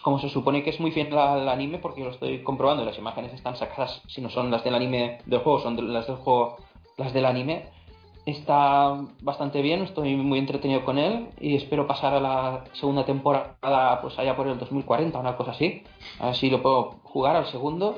como 0.02 0.20
se 0.20 0.30
supone 0.30 0.64
que 0.64 0.70
es 0.70 0.80
muy 0.80 0.92
fiel 0.92 1.16
al 1.18 1.50
anime, 1.50 1.80
porque 1.80 2.02
yo 2.02 2.06
lo 2.06 2.12
estoy 2.12 2.42
comprobando, 2.44 2.84
y 2.84 2.86
las 2.86 2.98
imágenes 2.98 3.34
están 3.34 3.56
sacadas, 3.56 4.02
si 4.08 4.22
no 4.22 4.30
son 4.30 4.52
las 4.52 4.64
del 4.64 4.76
anime 4.76 5.20
del 5.26 5.40
juego, 5.40 5.60
son 5.60 5.94
las 5.94 6.08
del 6.08 6.18
juego, 6.18 6.58
las 6.98 7.12
del 7.12 7.26
anime. 7.26 7.70
Está 8.30 8.96
bastante 9.22 9.60
bien, 9.64 9.82
estoy 9.82 10.16
muy 10.16 10.38
entretenido 10.38 10.86
con 10.86 11.00
él 11.00 11.30
y 11.40 11.56
espero 11.56 11.88
pasar 11.88 12.14
a 12.14 12.20
la 12.20 12.64
segunda 12.74 13.04
temporada, 13.04 14.02
pues 14.04 14.20
allá 14.20 14.36
por 14.36 14.48
el 14.48 14.60
2040, 14.60 15.18
una 15.18 15.36
cosa 15.36 15.50
así. 15.50 15.82
A 16.20 16.28
ver 16.28 16.36
si 16.36 16.52
lo 16.52 16.62
puedo 16.62 17.00
jugar 17.02 17.36
al 17.36 17.48
segundo. 17.48 17.98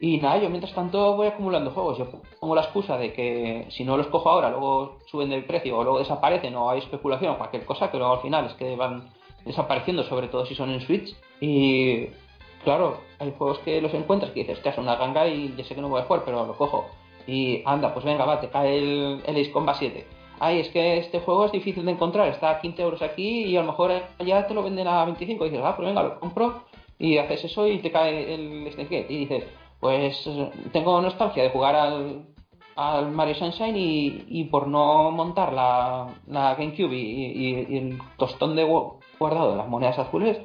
Y 0.00 0.16
nada, 0.16 0.38
yo 0.38 0.48
mientras 0.48 0.74
tanto 0.74 1.14
voy 1.14 1.26
acumulando 1.26 1.72
juegos. 1.72 1.98
Yo 1.98 2.06
pongo 2.40 2.54
la 2.54 2.62
excusa 2.62 2.96
de 2.96 3.12
que 3.12 3.66
si 3.68 3.84
no 3.84 3.98
los 3.98 4.06
cojo 4.06 4.30
ahora, 4.30 4.48
luego 4.48 4.96
suben 5.08 5.28
de 5.28 5.42
precio 5.42 5.76
o 5.76 5.84
luego 5.84 5.98
desaparecen 5.98 6.56
o 6.56 6.70
hay 6.70 6.78
especulación 6.78 7.32
o 7.32 7.36
cualquier 7.36 7.66
cosa, 7.66 7.90
que 7.90 7.98
luego 7.98 8.14
al 8.14 8.22
final 8.22 8.46
es 8.46 8.54
que 8.54 8.74
van 8.76 9.10
desapareciendo, 9.44 10.04
sobre 10.04 10.28
todo 10.28 10.46
si 10.46 10.54
son 10.54 10.70
en 10.70 10.80
Switch. 10.80 11.14
Y 11.42 12.06
claro, 12.64 12.96
hay 13.18 13.34
juegos 13.36 13.58
que 13.58 13.82
los 13.82 13.92
encuentras 13.92 14.32
que 14.32 14.40
dices, 14.40 14.58
es 14.64 14.78
una 14.78 14.96
ganga 14.96 15.28
y 15.28 15.54
ya 15.54 15.64
sé 15.64 15.74
que 15.74 15.82
no 15.82 15.90
voy 15.90 16.00
a 16.00 16.04
jugar, 16.04 16.22
pero 16.24 16.46
lo 16.46 16.56
cojo. 16.56 16.86
Y 17.26 17.62
anda, 17.64 17.92
pues 17.94 18.04
venga, 18.04 18.24
va, 18.24 18.40
te 18.40 18.48
cae 18.48 18.78
el, 18.78 19.22
el 19.26 19.36
Ace 19.40 19.50
Combat 19.50 19.76
7. 19.78 20.06
Ay, 20.40 20.60
es 20.60 20.68
que 20.68 20.98
este 20.98 21.20
juego 21.20 21.46
es 21.46 21.52
difícil 21.52 21.84
de 21.86 21.92
encontrar, 21.92 22.28
está 22.28 22.50
a 22.50 22.60
15 22.60 22.82
euros 22.82 23.02
aquí 23.02 23.44
y 23.44 23.56
a 23.56 23.60
lo 23.60 23.68
mejor 23.68 23.92
ya 24.24 24.46
te 24.46 24.52
lo 24.54 24.62
venden 24.62 24.88
a 24.88 25.04
25 25.04 25.46
y 25.46 25.50
dices, 25.50 25.64
ah, 25.64 25.74
pues 25.76 25.88
venga, 25.88 26.02
lo 26.02 26.20
compro 26.20 26.64
y 26.98 27.18
haces 27.18 27.44
eso 27.44 27.66
y 27.68 27.78
te 27.78 27.90
cae 27.90 28.34
el 28.34 28.70
Snake. 28.72 29.06
Y 29.08 29.16
dices, 29.18 29.44
pues 29.80 30.28
tengo 30.72 31.00
nostalgia 31.00 31.42
de 31.44 31.50
jugar 31.50 31.76
al, 31.76 32.26
al 32.76 33.10
Mario 33.12 33.36
Sunshine 33.36 33.76
y, 33.76 34.24
y 34.28 34.44
por 34.44 34.66
no 34.66 35.10
montar 35.12 35.52
la, 35.52 36.08
la 36.26 36.54
GameCube 36.56 36.94
y, 36.96 37.76
el 37.78 37.98
tostón 38.18 38.56
de 38.56 38.66
gu- 38.66 38.94
guardado 39.18 39.52
de 39.52 39.56
las 39.56 39.68
monedas 39.68 39.98
azules, 39.98 40.38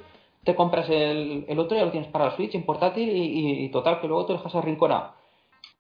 te 0.44 0.56
compras 0.56 0.88
el, 0.90 1.46
el 1.48 1.60
otro 1.60 1.76
y 1.78 1.82
lo 1.82 1.92
tienes 1.92 2.10
para 2.12 2.26
la 2.26 2.32
Switch 2.36 2.54
en 2.56 2.64
portátil 2.64 3.10
y, 3.10 3.68
total 3.70 4.00
que 4.00 4.08
luego 4.08 4.26
te 4.28 4.34
dejas 4.34 4.54
arrinconado. 4.56 5.14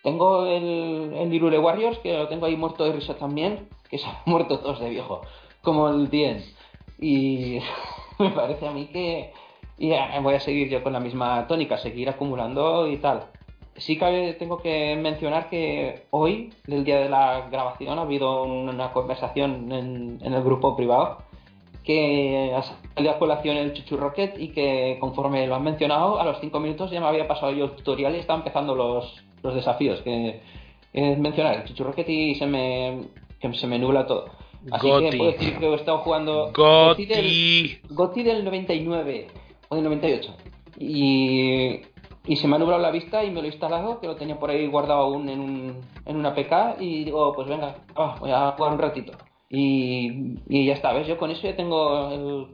Tengo 0.03 0.45
el, 0.45 1.13
el 1.13 1.31
Hyrule 1.31 1.59
Warriors, 1.59 1.99
que 1.99 2.17
lo 2.17 2.27
tengo 2.27 2.45
ahí 2.45 2.55
muerto 2.55 2.85
de 2.85 2.93
risa 2.93 3.15
también, 3.17 3.67
que 3.89 3.97
se 3.97 4.05
han 4.07 4.15
muerto 4.25 4.59
todos 4.59 4.79
de 4.79 4.89
viejo, 4.89 5.21
como 5.61 5.89
el 5.89 6.09
10. 6.09 6.55
Y 6.99 7.59
me 8.19 8.29
parece 8.31 8.67
a 8.67 8.71
mí 8.71 8.87
que 8.87 9.33
ya 9.77 10.19
voy 10.21 10.35
a 10.35 10.39
seguir 10.39 10.69
yo 10.69 10.83
con 10.83 10.93
la 10.93 10.99
misma 10.99 11.47
tónica, 11.47 11.77
seguir 11.77 12.09
acumulando 12.09 12.87
y 12.87 12.97
tal. 12.97 13.27
Sí 13.75 13.97
que 13.97 14.35
tengo 14.37 14.57
que 14.57 14.97
mencionar 14.97 15.49
que 15.49 16.03
hoy, 16.09 16.53
del 16.67 16.83
día 16.83 16.99
de 16.99 17.07
la 17.07 17.47
grabación, 17.49 17.97
ha 17.97 18.01
habido 18.01 18.43
una 18.43 18.91
conversación 18.91 19.71
en, 19.71 20.19
en 20.21 20.33
el 20.33 20.43
grupo 20.43 20.75
privado 20.75 21.19
que 21.83 22.53
ha 22.53 22.61
salido 22.61 23.13
a 23.13 23.17
colación 23.19 23.57
el 23.57 23.73
Chuchu 23.73 23.97
Rocket 23.97 24.37
y 24.37 24.49
que 24.49 24.97
conforme 24.99 25.47
lo 25.47 25.55
han 25.55 25.63
mencionado, 25.63 26.19
a 26.19 26.23
los 26.23 26.39
5 26.39 26.59
minutos 26.59 26.91
ya 26.91 26.99
me 26.99 27.07
había 27.07 27.27
pasado 27.27 27.51
yo 27.51 27.65
el 27.65 27.71
tutorial 27.71 28.15
y 28.15 28.19
estaba 28.19 28.37
empezando 28.37 28.75
los, 28.75 29.23
los 29.43 29.55
desafíos 29.55 30.01
que 30.01 30.41
mencionar 30.93 31.65
el 31.67 32.09
y 32.09 32.35
se 32.35 32.45
me, 32.45 33.01
que 33.39 33.53
se 33.53 33.67
me 33.67 33.79
nubla 33.79 34.05
todo. 34.05 34.25
Así 34.71 34.87
que 34.87 35.17
puedo 35.17 35.31
decir 35.31 35.57
que 35.57 35.67
he 35.67 35.75
estado 35.75 35.99
jugando 35.99 36.51
Goti 36.53 37.05
del, 37.05 37.79
Goti. 37.89 38.23
Del 38.23 38.43
99 38.43 39.27
o 39.69 39.75
del 39.75 39.83
98 39.85 40.35
y, 40.79 41.81
y 42.25 42.35
se 42.35 42.47
me 42.47 42.55
ha 42.55 42.59
nublado 42.59 42.81
la 42.81 42.91
vista 42.91 43.23
y 43.23 43.31
me 43.31 43.41
lo 43.41 43.47
he 43.47 43.51
instalado, 43.51 43.99
que 43.99 44.07
lo 44.07 44.15
tenía 44.15 44.39
por 44.39 44.49
ahí 44.49 44.67
guardado 44.67 45.01
aún 45.01 45.29
en, 45.29 45.39
un, 45.39 45.81
en 46.05 46.15
una 46.15 46.33
PK 46.33 46.77
y 46.79 47.05
digo, 47.05 47.33
pues 47.33 47.47
venga, 47.47 47.75
va, 47.97 48.15
voy 48.19 48.31
a 48.31 48.51
jugar 48.51 48.73
un 48.73 48.79
ratito. 48.79 49.13
Y, 49.49 50.37
y 50.47 50.65
ya 50.65 50.73
está, 50.73 50.93
¿ves? 50.93 51.07
Yo 51.07 51.17
con 51.17 51.31
eso 51.31 51.43
ya 51.43 51.55
tengo 51.55 52.11
el, 52.11 52.47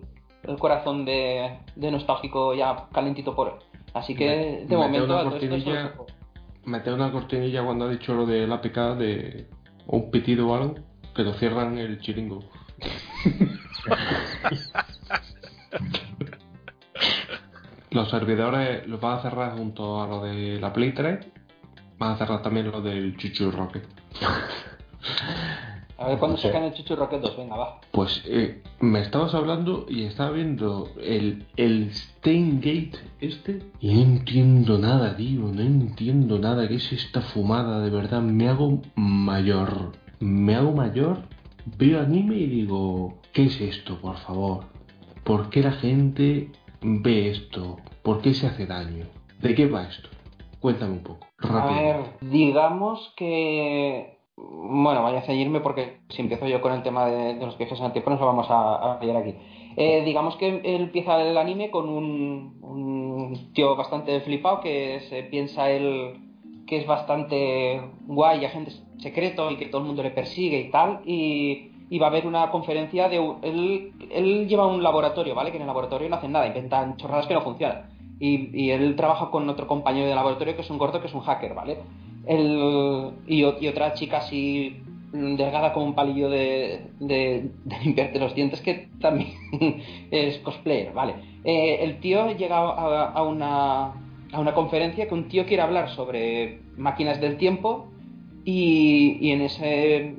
el 0.50 0.58
corazón 0.58 1.06
de, 1.06 1.60
de 1.76 1.92
nostálgico 1.92 2.54
ya 2.54 2.88
calentito 2.94 3.36
por 3.36 3.50
hoy. 3.50 3.60
Así 3.94 4.16
que 4.16 4.28
de 4.28 4.62
Mete 4.62 4.76
momento 4.76 5.06
una 5.06 5.92
a 6.66 6.66
todo 6.66 6.66
esto 6.66 6.66
cortinilla. 6.66 6.66
solo 6.66 6.66
juego. 6.66 6.66
Mete 6.66 6.94
una 6.94 7.12
cortinilla 7.12 7.64
cuando 7.64 7.86
ha 7.86 7.90
dicho 7.90 8.14
lo 8.14 8.26
del 8.26 8.52
APK 8.52 8.78
de 8.98 9.48
o 9.88 9.98
un 9.98 10.12
pitido 10.12 10.48
o 10.48 10.56
algo, 10.56 10.76
que 11.16 11.24
lo 11.24 11.34
cierran 11.34 11.78
el 11.78 12.00
chiringo. 12.00 12.44
los 17.92 18.10
servidores 18.10 18.88
los 18.88 19.00
van 19.00 19.20
a 19.20 19.22
cerrar 19.22 19.56
junto 19.58 20.02
a 20.02 20.08
lo 20.08 20.24
de 20.24 20.60
la 20.60 20.74
Play 20.74 20.94
3. 20.94 21.28
Van 21.98 22.12
a 22.12 22.18
cerrar 22.18 22.42
también 22.42 22.70
lo 22.72 22.82
del 22.82 23.16
Chuchu 23.18 23.52
Rocket. 23.52 23.88
A 25.98 26.08
ver 26.10 26.20
cuándo 26.20 26.38
sacan 26.38 26.64
el 26.64 26.74
Chuchu 26.74 26.96
Rocket 26.96 27.22
2, 27.22 27.38
venga, 27.38 27.56
va. 27.56 27.80
Pues 27.92 28.22
eh, 28.28 28.62
me 28.82 29.00
estabas 29.00 29.34
hablando 29.34 29.86
y 29.88 30.04
estaba 30.04 30.32
viendo 30.32 30.90
el, 31.02 31.46
el 31.56 31.94
Steingate 31.94 32.92
este 33.22 33.62
y 33.80 33.94
no 33.94 34.02
entiendo 34.02 34.78
nada, 34.78 35.16
tío, 35.16 35.42
no 35.42 35.62
entiendo 35.62 36.38
nada. 36.38 36.68
¿Qué 36.68 36.76
es 36.76 36.92
esta 36.92 37.22
fumada? 37.22 37.80
De 37.80 37.90
verdad, 37.90 38.22
me 38.22 38.50
hago 38.50 38.82
mayor. 38.96 39.94
Me 40.20 40.56
hago 40.56 40.72
mayor, 40.74 41.20
veo 41.78 42.00
anime 42.02 42.36
y 42.36 42.48
digo, 42.48 43.16
¿qué 43.34 43.44
es 43.46 43.62
esto, 43.62 44.00
por 44.02 44.18
favor? 44.18 44.66
¿Por 45.24 45.50
qué 45.50 45.62
la 45.62 45.72
gente 45.74 46.50
ve 46.82 47.30
esto? 47.32 47.78
¿Por 48.04 48.22
qué 48.22 48.34
se 48.34 48.48
hace 48.48 48.66
daño? 48.66 49.06
¿De 49.42 49.56
qué 49.56 49.68
va 49.68 49.84
esto? 49.84 50.10
Cuéntame 50.60 50.94
un 50.94 51.04
poco. 51.04 51.28
A 51.40 51.48
Rápido. 51.48 51.82
ver, 51.82 52.06
digamos 52.22 53.14
que 53.18 54.15
Bueno, 54.38 55.02
voy 55.02 55.16
a 55.16 55.22
ceñirme 55.22 55.62
porque 55.62 56.00
si 56.10 56.22
empiezo 56.22 56.46
yo 56.48 56.60
con 56.60 56.74
el 56.74 56.84
tema 56.84 57.06
de, 57.06 57.36
los 57.36 57.58
viajes 57.58 57.80
en 57.80 57.86
el 57.86 57.92
tiempo 57.94 58.10
nos 58.10 58.20
lo 58.20 58.26
vamos 58.26 58.48
a, 58.50 58.94
a 58.94 59.00
pillar 59.00 59.18
aquí. 59.18 59.34
Eh, 59.78 60.04
digamos 60.06 60.36
que 60.38 60.62
empieza 60.64 61.22
el 61.22 61.38
anime 61.38 61.70
con 61.70 61.90
un, 61.90 63.52
tío 63.54 63.76
bastante 63.76 64.22
flipado 64.22 64.62
que 64.62 65.02
se 65.10 65.24
piensa 65.24 65.70
él 65.70 66.22
que 66.68 66.78
es 66.78 66.88
bastante 66.88 67.82
guay, 68.08 68.44
agente 68.44 68.72
secreto 68.98 69.52
y 69.52 69.58
que 69.58 69.68
todo 69.68 69.82
el 69.82 69.88
mundo 69.88 70.04
le 70.04 70.12
persigue 70.12 70.60
y 70.60 70.72
tal. 70.72 71.02
Y, 71.06 71.72
va 72.00 72.08
a 72.08 72.10
haber 72.10 72.28
una 72.28 72.50
conferencia 72.52 73.08
de... 73.08 73.18
Él, 73.44 73.94
él 74.12 74.48
lleva 74.50 74.68
un 74.68 74.84
laboratorio, 74.84 75.36
¿vale? 75.36 75.52
Que 75.52 75.58
en 75.58 75.62
el 75.62 75.68
laboratorio 75.68 76.10
no 76.10 76.16
hacen 76.18 76.32
nada, 76.32 76.48
inventan 76.48 76.98
chorradas 76.98 77.28
que 77.28 77.34
no 77.34 77.42
funcionan. 77.42 77.90
Y, 78.20 78.50
y 78.60 78.72
él 78.72 78.96
trabaja 78.96 79.30
con 79.30 79.48
otro 79.48 79.68
compañero 79.68 80.08
de 80.08 80.16
laboratorio 80.16 80.56
que 80.56 80.62
es 80.62 80.70
un 80.70 80.78
gordo 80.78 81.00
que 81.00 81.08
es 81.08 81.14
un 81.14 81.22
hacker, 81.22 81.54
¿vale? 81.54 81.78
El, 82.28 83.12
y, 83.28 83.44
otra 83.44 83.94
chica 83.94 84.18
así 84.18 84.78
delgada 85.12 85.74
como 85.74 85.86
un 85.86 85.96
palillo 85.96 86.30
de, 86.30 86.82
de, 87.00 87.50
de 87.64 87.80
limpiarte 87.80 88.20
los 88.20 88.36
dientes 88.36 88.62
que 88.62 88.90
también 89.00 89.30
es 90.12 90.40
cosplayer, 90.40 90.92
¿vale? 90.94 91.16
Eh, 91.44 91.78
el 91.82 92.00
tío 92.00 92.36
llega 92.36 92.58
a, 92.58 93.12
a 93.12 93.24
una, 93.24 93.86
a 94.32 94.40
una 94.40 94.54
conferencia 94.54 95.08
que 95.08 95.14
un 95.14 95.28
tío 95.30 95.46
quiere 95.46 95.64
hablar 95.64 95.90
sobre 95.90 96.60
máquinas 96.78 97.22
del 97.22 97.38
tiempo 97.38 97.88
y, 98.44 99.18
y 99.22 99.32
en 99.32 99.42
ese 99.42 100.16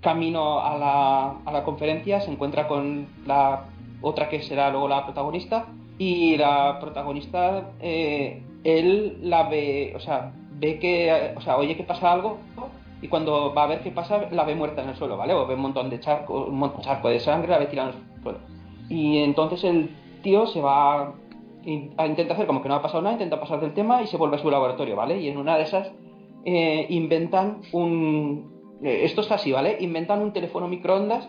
camino 0.00 0.60
a 0.60 0.76
la, 0.78 1.38
a 1.44 1.52
la 1.52 1.64
conferencia 1.64 2.20
se 2.20 2.30
encuentra 2.30 2.68
con 2.68 3.06
la 3.26 3.64
otra 4.00 4.28
que 4.28 4.40
será 4.42 4.70
luego 4.70 4.88
la 4.88 5.04
protagonista 5.04 5.66
y 5.98 6.36
la 6.36 6.78
protagonista 6.80 7.72
eh, 7.80 8.42
él 8.64 9.18
la 9.22 9.48
ve 9.48 9.92
o 9.96 10.00
sea 10.00 10.32
ve 10.58 10.78
que 10.78 11.34
o 11.36 11.40
sea 11.40 11.56
oye 11.56 11.76
que 11.76 11.84
pasa 11.84 12.12
algo 12.12 12.38
y 13.00 13.08
cuando 13.08 13.54
va 13.54 13.64
a 13.64 13.66
ver 13.68 13.80
qué 13.80 13.90
pasa 13.90 14.28
la 14.30 14.44
ve 14.44 14.54
muerta 14.54 14.82
en 14.82 14.90
el 14.90 14.96
suelo 14.96 15.16
vale 15.16 15.34
o 15.34 15.46
ve 15.46 15.54
un 15.54 15.60
montón 15.60 15.90
de 15.90 16.00
charco 16.00 16.46
un 16.46 16.58
montón 16.58 16.82
charco 16.82 17.08
de 17.08 17.20
sangre 17.20 17.48
la 17.48 17.58
ve 17.58 17.66
tirada 17.66 17.90
en 17.90 17.96
el 17.96 18.22
suelo. 18.22 18.38
Y 18.88 19.18
entonces 19.18 19.64
el 19.64 19.90
tío 20.22 20.46
se 20.46 20.60
va 20.60 21.02
a 21.02 21.14
intenta 21.64 22.34
hacer 22.34 22.46
como 22.46 22.62
que 22.62 22.68
no 22.68 22.76
ha 22.76 22.82
pasado 22.82 23.02
nada 23.02 23.14
intenta 23.14 23.40
pasar 23.40 23.60
del 23.60 23.74
tema 23.74 24.02
y 24.02 24.06
se 24.06 24.16
vuelve 24.16 24.36
a 24.36 24.38
su 24.38 24.50
laboratorio 24.50 24.96
vale 24.96 25.20
y 25.20 25.28
en 25.28 25.36
una 25.36 25.56
de 25.56 25.64
esas 25.64 25.92
eh, 26.44 26.86
inventan 26.88 27.60
un 27.72 28.58
eh, 28.82 29.04
esto 29.04 29.22
es 29.22 29.30
así, 29.30 29.52
¿vale? 29.52 29.76
Inventan 29.80 30.22
un 30.22 30.32
teléfono 30.32 30.68
microondas, 30.68 31.28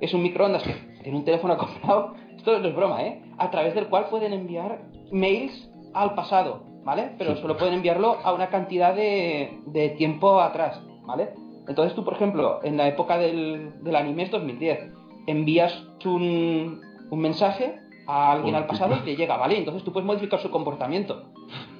es 0.00 0.14
un 0.14 0.22
microondas 0.22 0.62
que 0.62 0.74
tiene 1.02 1.18
un 1.18 1.24
teléfono 1.24 1.52
acoplado, 1.54 2.14
esto 2.36 2.58
no 2.58 2.68
es 2.68 2.74
broma, 2.74 3.02
¿eh? 3.02 3.22
A 3.38 3.50
través 3.50 3.74
del 3.74 3.88
cual 3.88 4.06
pueden 4.10 4.32
enviar 4.32 4.82
mails 5.12 5.70
al 5.94 6.14
pasado, 6.14 6.64
¿vale? 6.88 7.10
Pero 7.18 7.36
solo 7.36 7.58
pueden 7.58 7.74
enviarlo 7.74 8.16
a 8.24 8.32
una 8.32 8.48
cantidad 8.48 8.94
de, 8.94 9.58
de 9.66 9.90
tiempo 9.90 10.40
atrás, 10.40 10.80
¿vale? 11.02 11.28
Entonces 11.68 11.94
tú, 11.94 12.02
por 12.02 12.14
ejemplo, 12.14 12.60
en 12.62 12.78
la 12.78 12.88
época 12.88 13.18
del, 13.18 13.82
del 13.84 13.94
anime 13.94 14.22
es 14.22 14.30
2010, 14.30 14.90
envías 15.26 15.84
un, 16.06 16.80
un 17.10 17.20
mensaje 17.20 17.76
a 18.06 18.32
alguien 18.32 18.54
al 18.54 18.66
pasado 18.66 18.94
y 18.96 19.04
te 19.04 19.16
llega, 19.16 19.36
¿vale? 19.36 19.58
Entonces 19.58 19.84
tú 19.84 19.92
puedes 19.92 20.06
modificar 20.06 20.40
su 20.40 20.50
comportamiento, 20.50 21.24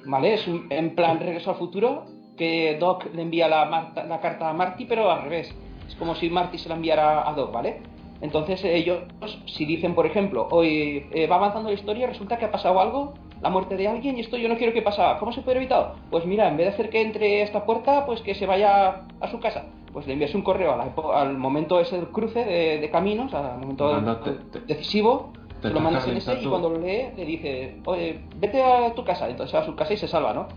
¿vale? 0.05 0.35
Es 0.35 0.47
un- 0.47 0.67
en 0.69 0.93
plan 0.93 1.19
regreso 1.19 1.49
al 1.49 1.55
futuro 1.57 2.05
que 2.37 2.77
Doc 2.79 3.05
le 3.15 3.23
envía 3.23 3.47
la, 3.47 3.65
Marta- 3.65 4.03
la 4.03 4.19
carta 4.19 4.47
a 4.47 4.53
Marty, 4.53 4.85
pero 4.85 5.09
al 5.09 5.23
revés. 5.23 5.55
Es 5.87 5.95
como 5.95 6.13
si 6.13 6.29
Marty 6.29 6.59
se 6.59 6.69
la 6.69 6.75
enviara 6.75 7.27
a 7.27 7.33
Doc, 7.33 7.51
¿vale? 7.51 7.81
Entonces 8.21 8.63
ellos, 8.63 8.99
si 9.47 9.65
dicen, 9.65 9.95
por 9.95 10.05
ejemplo, 10.05 10.47
hoy 10.51 11.07
eh, 11.11 11.25
va 11.25 11.37
avanzando 11.37 11.69
la 11.69 11.75
historia, 11.75 12.05
resulta 12.05 12.37
que 12.37 12.45
ha 12.45 12.51
pasado 12.51 12.79
algo, 12.79 13.15
la 13.41 13.49
muerte 13.49 13.77
de 13.77 13.87
alguien, 13.87 14.17
y 14.17 14.21
esto 14.21 14.37
yo 14.37 14.49
no 14.49 14.57
quiero 14.57 14.73
que 14.73 14.81
pasara. 14.81 15.17
¿Cómo 15.19 15.31
se 15.31 15.41
puede 15.41 15.57
evitar? 15.57 15.93
Pues 16.11 16.25
mira, 16.25 16.47
en 16.47 16.57
vez 16.57 16.67
de 16.67 16.73
hacer 16.73 16.89
que 16.89 17.01
entre 17.01 17.41
esta 17.41 17.65
puerta, 17.65 18.05
pues 18.05 18.21
que 18.21 18.35
se 18.35 18.45
vaya 18.45 19.03
a 19.21 19.27
su 19.29 19.39
casa. 19.39 19.65
Pues 19.93 20.05
le 20.07 20.13
envías 20.13 20.35
un 20.35 20.41
correo 20.43 20.73
a 20.73 20.77
la 20.77 20.93
al 21.19 21.37
momento 21.37 21.79
ese 21.79 21.99
cruce 22.11 22.45
de, 22.45 22.79
de 22.79 22.89
caminos, 22.91 23.33
al 23.33 23.57
momento 23.59 23.93
Anda, 23.93 24.19
te- 24.21 24.31
te- 24.31 24.59
decisivo, 24.61 25.31
te 25.61 25.69
lo 25.69 25.79
mandas 25.79 26.03
en 26.07 26.17
ese 26.17 26.31
y 26.33 26.35
cuando 26.49 26.69
lo 26.69 26.77
lee 26.79 27.07
le 27.17 27.25
dice, 27.25 27.77
oye, 27.85 28.19
vete 28.37 28.61
a 28.61 28.93
tu 28.93 29.03
casa. 29.03 29.27
Entonces 29.27 29.55
va 29.55 29.59
a 29.61 29.65
su 29.65 29.75
casa 29.75 29.93
y 29.93 29.97
se 29.97 30.07
salva, 30.07 30.33
¿no? 30.33 30.47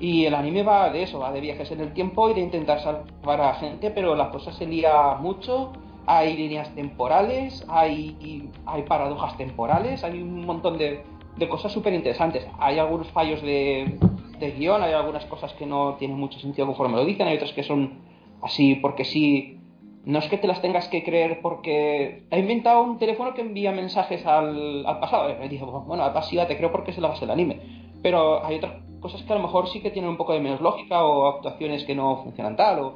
Y 0.00 0.24
el 0.26 0.34
anime 0.34 0.62
va 0.62 0.90
de 0.90 1.02
eso, 1.02 1.18
va 1.18 1.32
de 1.32 1.40
viajes 1.40 1.70
en 1.72 1.80
el 1.80 1.92
tiempo 1.92 2.30
y 2.30 2.34
de 2.34 2.40
intentar 2.40 2.80
salvar 2.80 3.40
a 3.40 3.54
gente, 3.54 3.90
pero 3.90 4.14
la 4.14 4.30
cosa 4.30 4.52
se 4.52 4.64
lía 4.66 5.16
mucho. 5.20 5.72
Hay 6.06 6.36
líneas 6.38 6.74
temporales, 6.74 7.66
hay, 7.68 8.48
hay 8.64 8.82
paradojas 8.84 9.36
temporales, 9.36 10.02
hay 10.04 10.22
un 10.22 10.46
montón 10.46 10.78
de, 10.78 11.02
de 11.38 11.48
cosas 11.48 11.72
súper 11.72 11.94
interesantes. 11.94 12.46
Hay 12.58 12.78
algunos 12.78 13.08
fallos 13.08 13.40
de, 13.42 13.98
de 14.38 14.50
guion, 14.52 14.82
hay 14.82 14.92
algunas 14.92 15.24
cosas 15.26 15.52
que 15.54 15.66
no 15.66 15.94
tienen 15.94 16.18
mucho 16.18 16.38
sentido 16.38 16.66
conforme 16.66 16.96
lo 16.96 17.04
dicen, 17.04 17.26
hay 17.28 17.36
otras 17.36 17.52
que 17.52 17.62
son 17.62 18.00
así 18.42 18.76
porque 18.76 19.04
sí. 19.04 19.54
No 20.04 20.20
es 20.20 20.28
que 20.28 20.38
te 20.38 20.46
las 20.46 20.62
tengas 20.62 20.88
que 20.88 21.02
creer 21.02 21.40
porque 21.42 22.22
ha 22.30 22.38
inventado 22.38 22.82
un 22.82 22.98
teléfono 22.98 23.34
que 23.34 23.42
envía 23.42 23.72
mensajes 23.72 24.24
al, 24.24 24.86
al 24.86 25.00
pasado. 25.00 25.44
Y 25.44 25.48
dice, 25.48 25.64
bueno, 25.64 26.02
al 26.02 26.14
pasiva 26.14 26.46
te 26.46 26.56
creo 26.56 26.72
porque 26.72 26.92
se 26.92 27.02
la 27.02 27.08
basa 27.08 27.26
el 27.26 27.30
anime. 27.30 27.60
Pero 28.02 28.42
hay 28.42 28.56
otras 28.56 28.72
cosas 29.00 29.22
que 29.22 29.32
a 29.32 29.36
lo 29.36 29.42
mejor 29.42 29.68
sí 29.68 29.80
que 29.80 29.90
tienen 29.90 30.10
un 30.10 30.16
poco 30.16 30.32
de 30.32 30.40
menos 30.40 30.62
lógica 30.62 31.04
o 31.04 31.26
actuaciones 31.26 31.84
que 31.84 31.94
no 31.94 32.22
funcionan 32.22 32.56
tal. 32.56 32.92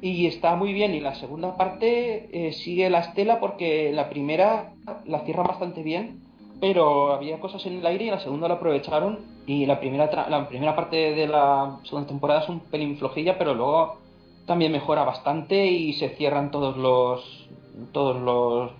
Y 0.00 0.26
está 0.26 0.56
muy 0.56 0.72
bien. 0.72 0.92
Y 0.94 0.98
la 0.98 1.14
segunda 1.14 1.56
parte 1.56 2.28
eh, 2.32 2.52
sigue 2.52 2.90
la 2.90 2.98
estela 2.98 3.38
porque 3.38 3.92
la 3.92 4.08
primera 4.08 4.72
la 5.04 5.20
cierra 5.20 5.44
bastante 5.44 5.84
bien. 5.84 6.22
Pero 6.60 7.12
había 7.12 7.38
cosas 7.38 7.64
en 7.66 7.78
el 7.78 7.86
aire 7.86 8.06
y 8.06 8.10
la 8.10 8.20
segunda 8.20 8.48
lo 8.48 8.54
aprovecharon. 8.54 9.18
Y 9.46 9.66
la 9.66 9.78
primera, 9.78 10.10
tra- 10.10 10.28
la 10.28 10.48
primera 10.48 10.74
parte 10.74 10.96
de 11.14 11.28
la 11.28 11.78
segunda 11.84 12.08
temporada 12.08 12.42
es 12.42 12.48
un 12.48 12.60
pelín 12.60 12.96
flojilla, 12.98 13.38
pero 13.38 13.54
luego 13.54 13.98
también 14.46 14.72
mejora 14.72 15.04
bastante 15.04 15.66
y 15.66 15.92
se 15.94 16.10
cierran 16.10 16.50
todos 16.50 16.76
los 16.76 17.48
todos 17.92 18.16
los 18.20 18.72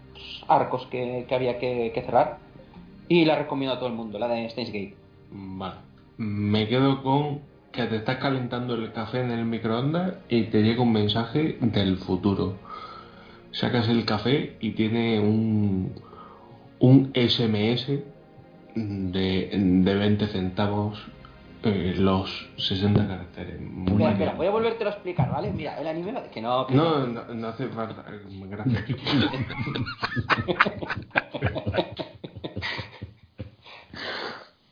arcos 0.49 0.87
que, 0.87 1.27
que 1.29 1.35
había 1.35 1.59
que, 1.59 1.93
cerrar. 2.05 2.39
Y 3.09 3.25
la 3.25 3.37
recomiendo 3.37 3.75
a 3.75 3.79
todo 3.79 3.89
el 3.89 3.95
mundo, 3.95 4.19
la 4.19 4.29
de 4.29 4.49
Steins 4.51 4.73
Gate. 4.73 4.95
Vale. 5.31 5.75
Me 6.17 6.67
quedo 6.67 7.03
con 7.03 7.41
que 7.73 7.85
te 7.85 7.97
estás 7.97 8.17
calentando 8.17 8.75
el 8.75 8.91
café 8.93 9.21
en 9.21 9.31
el 9.31 9.45
microondas 9.45 10.15
y 10.31 10.45
te 10.45 10.63
llega 10.63 10.83
un 10.83 10.93
mensaje 10.93 11.59
del 11.61 11.99
futuro. 11.99 12.55
Sacas 13.53 13.89
el 13.89 14.05
café 14.07 14.57
y 14.61 14.71
tiene 14.71 15.21
un, 15.21 15.93
un 16.79 17.11
SMS 17.15 17.87
de, 18.75 19.51
de 19.85 19.95
20 19.95 20.27
centavos 20.29 20.99
eh, 21.63 21.95
los 21.97 22.49
60 22.59 23.09
caracteres. 23.09 23.61
Muy 23.61 23.93
Espera, 23.93 24.11
espera, 24.11 24.31
bien. 24.33 24.37
voy 24.37 24.47
a 24.47 24.51
volverte 24.51 24.85
a 24.85 24.89
explicar, 24.91 25.31
¿vale? 25.31 25.51
Mira, 25.53 25.79
el 25.81 25.87
anime, 25.87 26.13
que 26.33 26.41
no... 26.43 26.67
que 26.67 26.75
No, 26.75 27.07
no, 27.07 27.25
no 27.35 27.49
hace 27.49 27.69
falta. 27.69 28.05
eh, 28.09 28.21
Gracias. 28.49 28.85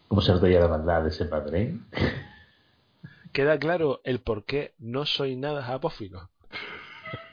¿Cómo 0.09 0.21
se 0.21 0.33
os 0.33 0.41
doy 0.41 0.55
a 0.55 0.61
la 0.61 0.69
maldad 0.69 1.03
de 1.03 1.09
ese 1.09 1.25
padre? 1.25 1.63
eh? 1.63 1.79
Queda 3.33 3.59
claro 3.59 4.01
el 4.05 4.21
por 4.21 4.45
qué 4.45 4.75
no 4.79 5.07
soy 5.07 5.37
nada 5.37 5.63
japófilo. 5.63 6.29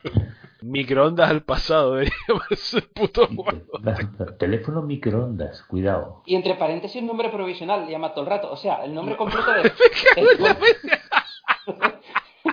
Microondas 0.62 1.30
al 1.30 1.44
pasado, 1.44 1.94
debería 1.94 2.14
llamarse 2.28 2.78
el 2.78 2.84
puto 2.84 3.28
juego. 3.28 3.80
Teléfono 4.40 4.82
microondas, 4.82 5.64
cuidado. 5.64 6.22
Y 6.26 6.36
entre 6.36 6.56
paréntesis, 6.56 7.02
nombre 7.02 7.30
provisional, 7.30 7.86
le 7.86 7.92
llama 7.92 8.14
todo 8.14 8.26
el 8.26 8.30
rato. 8.30 8.52
O 8.52 8.58
sea, 8.58 8.84
el 8.86 8.94
nombre 8.94 9.16
completo 9.18 9.54
es... 9.56 9.74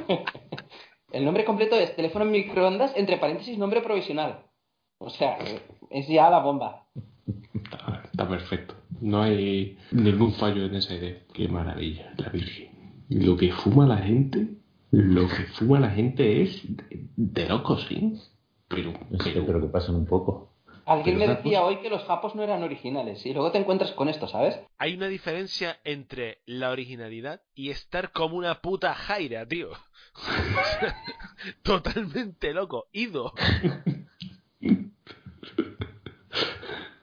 el 1.12 1.24
nombre 1.24 1.44
completo 1.44 1.76
es 1.76 1.94
teléfono 1.96 2.24
microondas, 2.24 2.92
entre 2.96 3.18
paréntesis, 3.18 3.58
nombre 3.58 3.82
provisional. 3.82 4.44
O 4.98 5.10
sea, 5.10 5.38
es 5.90 6.08
ya 6.08 6.30
la 6.30 6.40
bomba. 6.40 6.86
Está, 7.54 8.02
está 8.04 8.28
perfecto. 8.28 8.74
No 9.00 9.22
hay 9.22 9.78
ningún 9.92 10.32
fallo 10.32 10.64
en 10.64 10.74
esa 10.74 10.94
idea. 10.94 11.18
Qué 11.32 11.46
maravilla, 11.46 12.12
la 12.16 12.30
Virgen. 12.30 13.04
Lo 13.10 13.36
que 13.36 13.52
fuma 13.52 13.86
la 13.86 13.98
gente, 13.98 14.57
lo 14.90 15.28
que 15.28 15.44
fuma 15.54 15.80
la 15.80 15.90
gente 15.90 16.42
es 16.42 16.62
de, 17.16 17.48
locos, 17.48 17.86
¿sí? 17.88 18.18
Pero, 18.68 18.92
pero, 19.22 19.46
pero 19.46 19.60
que 19.60 19.68
pasen 19.68 19.94
un 19.94 20.06
poco. 20.06 20.52
Alguien 20.88 21.18
Pero 21.18 21.28
me 21.28 21.36
decía 21.36 21.64
hoy 21.64 21.80
que 21.80 21.90
los 21.90 22.02
japos 22.04 22.34
no 22.34 22.42
eran 22.42 22.62
originales. 22.62 23.24
Y 23.26 23.34
luego 23.34 23.52
te 23.52 23.58
encuentras 23.58 23.92
con 23.92 24.08
esto, 24.08 24.26
¿sabes? 24.26 24.58
Hay 24.78 24.94
una 24.94 25.08
diferencia 25.08 25.78
entre 25.84 26.38
la 26.46 26.70
originalidad 26.70 27.42
y 27.54 27.68
estar 27.68 28.10
como 28.10 28.36
una 28.36 28.62
puta 28.62 28.94
jaira, 28.94 29.46
tío. 29.46 29.68
Totalmente 31.62 32.54
loco. 32.54 32.86
Ido. 32.92 33.34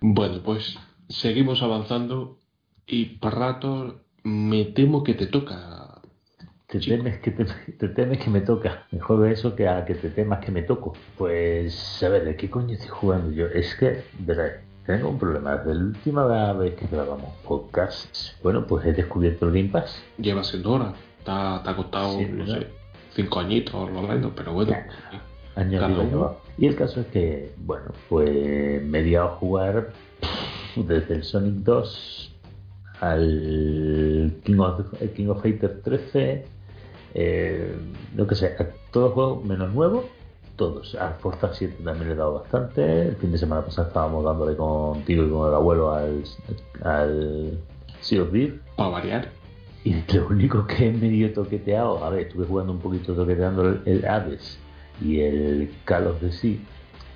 Bueno, 0.01 0.41
pues 0.43 0.77
seguimos 1.09 1.61
avanzando 1.61 2.39
y 2.87 3.05
para 3.17 3.35
rato 3.35 4.01
me 4.23 4.65
temo 4.65 5.03
que 5.03 5.13
te 5.13 5.27
toca. 5.27 5.84
Te 6.67 6.79
Chico. 6.79 6.97
temes, 6.97 7.19
que 7.19 7.31
te, 7.31 7.45
te 7.79 7.87
temes 7.89 8.19
que 8.19 8.29
me 8.29 8.41
toca. 8.41 8.85
Mejor 8.91 9.27
eso 9.27 9.55
que 9.55 9.67
a 9.67 9.85
que 9.85 9.95
te 9.95 10.09
temas 10.09 10.39
que 10.43 10.51
me 10.51 10.63
toco. 10.63 10.93
Pues, 11.17 12.01
a 12.03 12.09
ver, 12.09 12.25
¿de 12.25 12.35
qué 12.35 12.49
coño 12.49 12.73
estoy 12.73 12.89
jugando 12.89 13.31
yo? 13.31 13.47
Es 13.47 13.75
que, 13.75 14.03
verás, 14.19 14.53
tengo 14.85 15.09
un 15.09 15.19
problema. 15.19 15.57
Desde 15.57 15.75
la 15.75 15.83
última 15.85 16.53
vez 16.53 16.75
que 16.75 16.87
grabamos 16.87 17.33
podcasts, 17.43 18.37
bueno, 18.43 18.65
pues 18.65 18.85
he 18.85 18.93
descubierto 18.93 19.47
el 19.47 19.53
Game 19.53 19.69
Pass. 19.69 20.01
Lleva 20.17 20.43
siendo 20.43 20.71
hora. 20.73 20.93
Te 21.23 21.31
ha, 21.31 21.61
te 21.63 21.69
ha 21.69 21.75
costado, 21.75 22.17
Sí, 22.19 22.25
no 22.31 22.45
sé, 22.47 22.67
cinco 23.15 23.39
añitos 23.39 23.91
lo 23.91 24.01
menos, 24.01 24.31
pero 24.35 24.53
bueno. 24.53 24.73
Añadido 25.55 26.01
uno. 26.03 26.17
abajo. 26.17 26.41
Y 26.57 26.67
el 26.67 26.75
caso 26.75 27.01
es 27.01 27.07
que, 27.07 27.53
bueno, 27.57 27.85
pues 28.09 28.83
me 28.83 28.99
he 28.99 29.03
liado 29.03 29.27
a 29.27 29.31
jugar 29.35 29.91
desde 30.75 31.15
el 31.15 31.23
Sonic 31.23 31.55
2 31.63 32.35
al 33.01 34.33
King 34.43 34.59
of, 34.59 34.81
King 35.15 35.27
of 35.27 35.41
Fighters 35.41 35.81
13, 35.83 36.45
eh, 37.15 37.73
lo 38.15 38.27
que 38.27 38.35
sé, 38.35 38.55
a 38.59 38.67
todos 38.91 39.07
los 39.07 39.13
juegos 39.13 39.45
menos 39.45 39.73
nuevos, 39.73 40.05
todos. 40.55 40.95
A 40.95 41.11
Forza 41.13 41.53
7 41.53 41.77
también 41.83 42.09
le 42.09 42.13
he 42.13 42.17
dado 42.17 42.35
bastante. 42.35 43.07
El 43.09 43.15
fin 43.15 43.31
de 43.31 43.37
semana 43.37 43.61
pasado 43.65 43.87
estábamos 43.87 44.23
dándole 44.23 44.55
contigo 44.55 45.23
y 45.23 45.29
con 45.29 45.47
el 45.49 45.55
abuelo 45.55 45.91
al, 45.93 46.23
al 46.83 47.57
Sea 48.01 48.21
of 48.23 48.31
Thieves. 48.31 48.59
Para 48.75 48.89
variar. 48.89 49.29
Y 49.83 49.95
lo 50.13 50.27
único 50.27 50.65
que 50.65 50.87
he 50.87 50.91
medio 50.91 51.31
toqueteado, 51.33 52.03
a 52.03 52.09
ver, 52.09 52.27
estuve 52.27 52.45
jugando 52.45 52.73
un 52.73 52.79
poquito 52.79 53.13
toqueteando 53.13 53.67
el, 53.67 53.81
el 53.85 54.05
Hades 54.05 54.57
y 55.01 55.19
el 55.19 55.71
Call 55.85 56.07
of 56.07 56.19
the 56.21 56.31
Sea, 56.31 56.55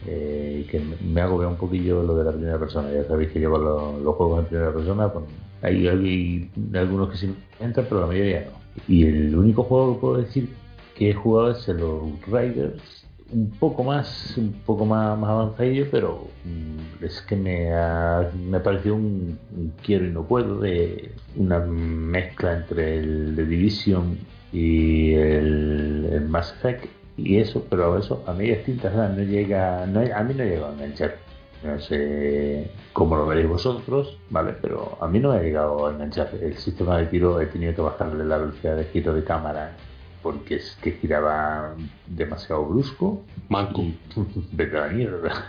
eh, 0.05 0.67
que 0.69 0.79
me- 1.03 1.21
agobia 1.21 1.47
un 1.47 1.55
poquillo 1.55 2.03
lo 2.03 2.15
de 2.15 2.25
la 2.25 2.31
primera 2.31 2.59
persona. 2.59 2.91
Ya 2.91 3.03
sabéis 3.05 3.31
que 3.31 3.39
llevo 3.39 3.57
los, 3.57 4.01
los 4.01 4.15
juegos 4.15 4.39
en 4.41 4.45
primera 4.45 4.71
persona, 4.71 5.11
pues, 5.11 5.25
hay, 5.61 5.87
hay 5.87 6.51
algunos 6.75 7.09
que 7.09 7.17
sí 7.17 7.35
entran, 7.59 7.85
pero 7.89 8.01
la 8.01 8.07
mayoría 8.07 8.41
no. 8.51 8.58
Y 8.87 9.05
el 9.05 9.35
único 9.35 9.63
juego 9.63 9.95
que 9.95 9.99
puedo 9.99 10.17
decir 10.17 10.49
que 10.95 11.11
he 11.11 11.13
jugado 11.13 11.51
es 11.51 11.67
el 11.67 11.79
Riders, 12.27 12.99
un 13.31 13.51
poco 13.51 13.83
más, 13.83 14.35
un 14.37 14.53
poco 14.65 14.85
más, 14.85 15.17
más 15.17 15.29
avanzadillo, 15.29 15.87
pero 15.91 16.27
mm, 16.45 17.03
es 17.03 17.21
que 17.21 17.35
me 17.35 17.73
ha, 17.73 18.29
me 18.49 18.57
ha 18.57 18.63
parecido 18.63 18.95
un, 18.95 19.37
quiero 19.83 20.05
y 20.05 20.11
no 20.11 20.23
puedo 20.23 20.59
de 20.59 21.11
una 21.35 21.59
mezcla 21.59 22.57
entre 22.57 22.97
el 22.97 23.33
The 23.35 23.45
Division 23.45 24.17
y 24.51 25.13
el, 25.13 26.25
Mass 26.27 26.53
Effect 26.57 26.85
y 27.17 27.37
eso, 27.37 27.65
pero 27.69 27.97
eso 27.97 28.23
a 28.27 28.33
medias 28.33 28.63
tintas 28.63 28.93
¿sabes? 28.93 29.17
no 29.17 29.23
llega, 29.23 29.85
no, 29.85 29.99
a 29.99 30.23
mí 30.23 30.33
no 30.33 30.43
llega 30.43 30.69
a 30.69 30.73
enganchar. 30.73 31.28
No 31.63 31.79
sé 31.79 32.71
cómo 32.93 33.17
lo 33.17 33.27
veréis 33.27 33.49
vosotros, 33.49 34.17
¿vale? 34.29 34.55
Pero 34.61 34.97
a 35.01 35.07
mí 35.07 35.19
no 35.19 35.31
me 35.31 35.39
ha 35.39 35.41
llegado 35.41 35.87
a 35.87 35.91
enganchar. 35.91 36.29
El 36.41 36.57
sistema 36.57 36.97
de 36.97 37.07
tiro 37.07 37.41
he 37.41 37.47
tenido 37.47 37.75
que 37.75 37.81
bajarle 37.81 38.23
la 38.23 38.37
velocidad 38.37 38.77
de 38.77 38.85
giro 38.85 39.13
de 39.13 39.23
cámara 39.23 39.75
porque 40.21 40.55
es 40.55 40.77
que 40.81 40.91
giraba 40.91 41.75
demasiado 42.07 42.65
brusco. 42.65 43.23
Manco. 43.49 43.83
Vete 44.51 44.77
a 44.77 44.87
la 44.87 44.93
mierda. 44.93 45.45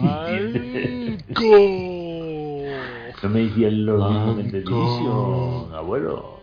¡Manco! 0.00 1.40
No 3.22 3.28
me 3.28 3.40
decían 3.40 3.84
lo 3.84 4.10
mismo 4.10 4.36
que 4.36 4.40
en 4.40 4.50
The 4.50 4.60
Manco. 4.60 4.70
Division, 4.70 5.74
abuelo. 5.74 6.40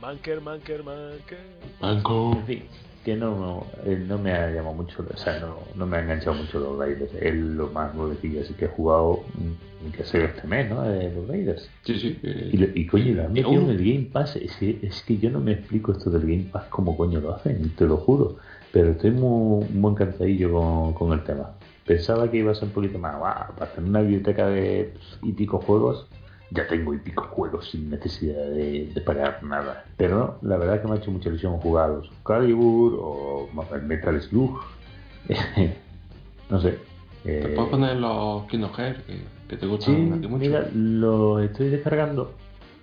Manker, 0.00 0.40
manker, 0.40 0.84
manker. 0.84 1.38
Manco. 1.80 2.32
En 2.36 2.46
fin, 2.46 2.62
que 3.04 3.16
no, 3.16 3.36
no, 3.38 3.66
eh, 3.84 3.96
no 4.06 4.18
me 4.18 4.32
ha 4.32 4.50
llamado 4.50 4.74
mucho, 4.74 5.04
o 5.12 5.16
sea, 5.16 5.38
no, 5.40 5.58
no 5.74 5.86
me 5.86 5.96
ha 5.96 6.00
enganchado 6.02 6.34
mucho 6.34 6.58
los 6.60 6.78
Raiders. 6.78 7.12
Es 7.20 7.34
lo 7.34 7.68
más 7.68 7.94
nuevecillo 7.94 8.40
así 8.42 8.54
que 8.54 8.66
he 8.66 8.68
jugado, 8.68 9.24
mm, 9.34 9.90
que 9.90 10.04
sido 10.04 10.24
este 10.24 10.46
mes, 10.46 10.70
¿no? 10.70 10.82
De 10.82 11.10
los 11.12 11.26
Raiders. 11.28 11.68
Sí, 11.84 11.98
sí. 11.98 12.18
eh, 12.22 12.50
Y, 12.52 12.56
lo- 12.56 12.68
y 12.74 12.86
coño, 12.86 13.14
lo 13.14 13.22
han 13.24 13.32
metido 13.32 13.62
en 13.62 13.70
el 13.70 13.78
Game 13.78 14.08
Pass. 14.12 14.36
Es 14.36 14.56
que, 14.56 14.78
es 14.82 15.02
que 15.02 15.18
yo 15.18 15.30
no 15.30 15.40
me 15.40 15.52
explico 15.52 15.92
esto 15.92 16.10
del 16.10 16.22
Game 16.22 16.46
Pass 16.52 16.64
cómo 16.70 16.96
coño 16.96 17.20
lo 17.20 17.34
hacen, 17.34 17.74
te 17.74 17.84
lo 17.86 17.96
juro. 17.96 18.36
Pero 18.72 18.92
estoy 18.92 19.10
muy, 19.10 19.66
muy 19.70 19.92
encantadillo 19.92 20.52
con, 20.52 20.94
con 20.94 21.12
el 21.12 21.24
tema. 21.24 21.50
Pensaba 21.84 22.30
que 22.30 22.38
iba 22.38 22.52
a 22.52 22.54
ser 22.54 22.68
un 22.68 22.74
poquito 22.74 22.98
más, 22.98 23.18
guau, 23.18 23.54
para 23.58 23.72
tener 23.72 23.90
una 23.90 24.00
biblioteca 24.02 24.46
de 24.48 24.94
y 25.22 25.32
pico 25.32 25.58
juegos, 25.58 26.06
ya 26.54 26.66
tengo 26.66 26.94
y 26.94 26.98
pico 26.98 27.22
juegos 27.30 27.70
sin 27.70 27.90
necesidad 27.90 28.44
de, 28.50 28.90
de 28.94 29.00
pagar 29.00 29.42
nada. 29.42 29.84
Pero 29.96 30.18
no, 30.42 30.48
la 30.48 30.56
verdad 30.56 30.80
que 30.82 30.88
me 30.88 30.94
ha 30.94 30.98
hecho 30.98 31.10
mucha 31.10 31.28
ilusión 31.28 31.58
los 31.62 32.10
Calibur 32.24 32.98
o 33.00 33.48
Metal 33.82 34.20
Slug. 34.20 34.60
no 36.50 36.60
sé. 36.60 36.78
Te 37.22 37.52
eh, 37.52 37.54
puedo 37.54 37.70
poner 37.70 37.96
los 37.96 38.44
Kingdom 38.46 38.72
Hearts 38.72 39.02
que, 39.04 39.20
que 39.48 39.56
te 39.56 39.66
gustan 39.66 39.94
Sí, 39.94 40.00
mucho. 40.00 40.28
mira, 40.30 40.68
lo 40.74 41.40
estoy 41.40 41.68
descargando 41.68 42.32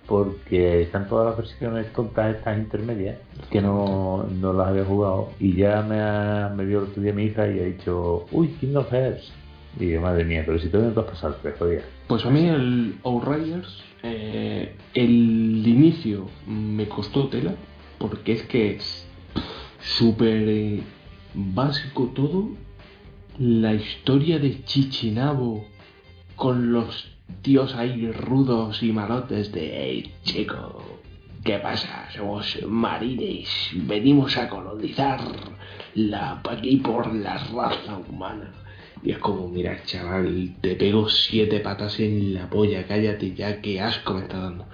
porque 0.06 0.82
están 0.82 1.08
todas 1.08 1.26
las 1.26 1.36
versiones 1.36 1.92
tontas 1.92 2.34
estas 2.34 2.58
intermedias 2.58 3.18
que 3.50 3.62
no, 3.62 4.26
no 4.40 4.52
las 4.52 4.68
había 4.68 4.84
jugado 4.84 5.28
y 5.38 5.54
ya 5.54 5.82
me, 5.82 6.00
ha, 6.00 6.52
me 6.56 6.64
vio 6.64 6.78
el 6.78 6.84
otro 6.86 7.02
día 7.02 7.12
mi 7.12 7.24
hija 7.24 7.46
y 7.46 7.60
ha 7.60 7.64
dicho, 7.64 8.26
uy, 8.32 8.48
Kingdom 8.60 8.86
Hearts. 8.90 9.32
Y 9.78 9.90
yo, 9.90 10.00
madre 10.00 10.24
mía, 10.24 10.42
pero 10.44 10.58
si 10.58 10.68
tengo 10.68 10.92
que 10.92 11.10
pasar, 11.10 11.36
pues 11.40 11.56
jodía. 11.56 11.82
Pues 12.10 12.26
a 12.26 12.30
mí 12.30 12.44
el 12.44 12.98
Outriders, 13.04 13.84
eh, 14.02 14.74
el 14.94 15.64
inicio 15.64 16.26
me 16.44 16.88
costó 16.88 17.28
tela, 17.28 17.54
porque 17.98 18.32
es 18.32 18.42
que 18.48 18.74
es 18.74 19.08
súper 19.80 20.48
eh, 20.48 20.82
básico 21.34 22.10
todo. 22.12 22.48
La 23.38 23.74
historia 23.74 24.40
de 24.40 24.64
Chichinabo 24.64 25.64
con 26.34 26.72
los 26.72 27.16
tíos 27.42 27.76
ahí 27.76 28.10
rudos 28.10 28.82
y 28.82 28.90
malotes 28.90 29.52
de 29.52 29.70
hey 29.72 30.12
chico, 30.24 30.82
¿qué 31.44 31.58
pasa? 31.58 32.08
Somos 32.12 32.58
marines, 32.66 33.70
venimos 33.86 34.36
a 34.36 34.48
colonizar 34.48 35.20
la 35.94 36.42
aquí 36.50 36.78
por 36.78 37.14
la 37.14 37.38
raza 37.38 37.98
humana. 38.08 38.50
Y 39.02 39.12
es 39.12 39.18
como, 39.18 39.48
mira, 39.48 39.82
chaval, 39.84 40.52
te 40.60 40.76
pego 40.76 41.08
siete 41.08 41.60
patas 41.60 41.98
en 42.00 42.34
la 42.34 42.50
polla, 42.50 42.86
cállate 42.86 43.32
ya, 43.34 43.60
qué 43.60 43.80
asco 43.80 44.14
me 44.14 44.20
está 44.22 44.38
dando. 44.38 44.66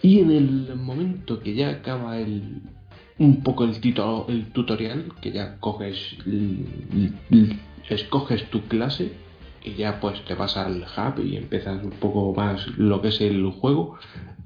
Y 0.00 0.18
en 0.20 0.30
el 0.30 0.74
momento 0.76 1.40
que 1.40 1.54
ya 1.54 1.68
acaba 1.70 2.18
el 2.18 2.62
un 3.18 3.42
poco 3.42 3.64
el, 3.64 3.80
tito- 3.80 4.24
el 4.28 4.46
tutorial, 4.46 5.12
que 5.20 5.30
ya 5.30 5.56
coges, 5.60 6.16
escoges 7.88 8.50
tu 8.50 8.62
clase 8.62 9.12
y 9.64 9.74
ya 9.74 10.00
pues 10.00 10.24
te 10.24 10.34
vas 10.34 10.56
al 10.56 10.84
hub 10.96 11.24
y 11.24 11.36
empiezas 11.36 11.82
un 11.84 11.90
poco 11.90 12.32
más 12.34 12.66
lo 12.78 13.00
que 13.00 13.08
es 13.08 13.20
el 13.20 13.44
juego, 13.50 13.96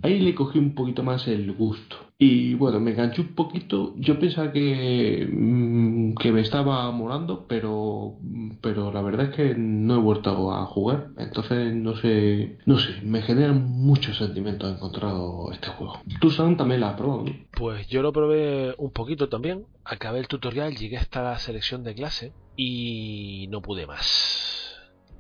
ahí 0.07 0.21
le 0.21 0.35
cogí 0.35 0.59
un 0.59 0.75
poquito 0.75 1.03
más 1.03 1.27
el 1.29 1.53
gusto. 1.53 1.97
Y 2.19 2.55
bueno, 2.55 2.81
me 2.81 2.93
enganché 2.93 3.21
un 3.21 3.35
poquito. 3.35 3.93
Yo 3.97 4.19
pensaba 4.19 4.51
que, 4.51 5.29
mm, 5.31 6.15
que 6.15 6.33
me 6.33 6.41
estaba 6.41 6.91
molando, 6.91 7.47
pero, 7.47 8.15
pero 8.63 8.91
la 8.91 9.03
verdad 9.03 9.27
es 9.27 9.37
que 9.37 9.55
no 9.55 9.97
he 9.97 10.01
vuelto 10.01 10.51
a 10.53 10.65
jugar. 10.65 11.09
Entonces, 11.19 11.75
no 11.75 11.95
sé, 11.97 12.59
no 12.65 12.79
sé, 12.79 13.03
me 13.03 13.21
generan 13.21 13.63
muchos 13.71 14.17
sentimientos 14.17 14.75
encontrado 14.75 15.51
este 15.53 15.69
juego. 15.69 16.01
Tú, 16.21 16.31
Sam, 16.31 16.57
también 16.57 16.81
la 16.81 16.91
has 16.91 16.97
probado. 16.97 17.27
Pues 17.53 17.87
yo 17.89 18.01
lo 18.01 18.13
probé 18.13 18.75
un 18.79 18.93
poquito 18.93 19.29
también. 19.29 19.67
Acabé 19.85 20.21
el 20.21 20.29
tutorial, 20.29 20.75
llegué 20.75 20.97
hasta 20.97 21.23
la 21.23 21.39
selección 21.39 21.85
de 21.85 21.95
clase 21.95 22.33
y 22.57 23.47
no 23.51 23.61
pude 23.61 23.87
más. 23.87 24.56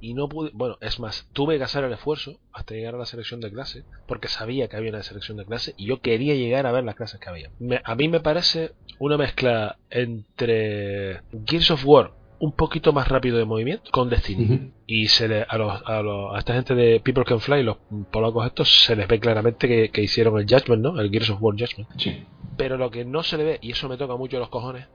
Y 0.00 0.14
no 0.14 0.28
pude, 0.28 0.50
bueno, 0.52 0.76
es 0.80 1.00
más, 1.00 1.28
tuve 1.32 1.56
que 1.58 1.64
hacer 1.64 1.84
el 1.84 1.92
esfuerzo 1.92 2.38
hasta 2.52 2.74
llegar 2.74 2.94
a 2.94 2.98
la 2.98 3.06
selección 3.06 3.40
de 3.40 3.50
clase, 3.50 3.84
porque 4.06 4.28
sabía 4.28 4.68
que 4.68 4.76
había 4.76 4.90
una 4.90 5.02
selección 5.02 5.36
de 5.38 5.44
clase 5.46 5.74
y 5.76 5.86
yo 5.86 6.00
quería 6.00 6.34
llegar 6.34 6.66
a 6.66 6.72
ver 6.72 6.84
las 6.84 6.94
clases 6.96 7.18
que 7.20 7.28
había. 7.28 7.50
Me- 7.58 7.80
a 7.82 7.94
mí 7.94 8.08
me 8.08 8.20
parece 8.20 8.72
una 8.98 9.16
mezcla 9.16 9.78
entre 9.90 11.22
Gears 11.46 11.70
of 11.70 11.84
War, 11.86 12.12
un 12.38 12.52
poquito 12.52 12.92
más 12.92 13.08
rápido 13.08 13.38
de 13.38 13.44
movimiento, 13.46 13.90
con 13.90 14.10
Destiny. 14.10 14.72
Y 14.86 15.08
se 15.08 15.26
le, 15.28 15.42
a, 15.48 15.56
los, 15.56 15.82
a, 15.86 16.02
los- 16.02 16.34
a 16.34 16.38
esta 16.38 16.54
gente 16.54 16.74
de 16.74 17.00
People 17.00 17.24
Can 17.24 17.40
Fly, 17.40 17.62
los 17.62 17.78
polacos 18.12 18.46
estos, 18.46 18.84
se 18.84 18.94
les 18.96 19.08
ve 19.08 19.18
claramente 19.18 19.66
que, 19.66 19.88
que 19.90 20.02
hicieron 20.02 20.38
el 20.38 20.44
Judgment, 20.46 20.82
¿no? 20.82 21.00
El 21.00 21.10
Gears 21.10 21.30
of 21.30 21.38
War 21.42 21.54
Judgment. 21.58 21.88
Sí. 21.98 22.24
Pero 22.58 22.76
lo 22.76 22.90
que 22.90 23.04
no 23.04 23.22
se 23.22 23.36
le 23.38 23.44
ve, 23.44 23.58
y 23.62 23.72
eso 23.72 23.88
me 23.88 23.96
toca 23.96 24.16
mucho 24.16 24.38
los 24.38 24.48
cojones, 24.50 24.86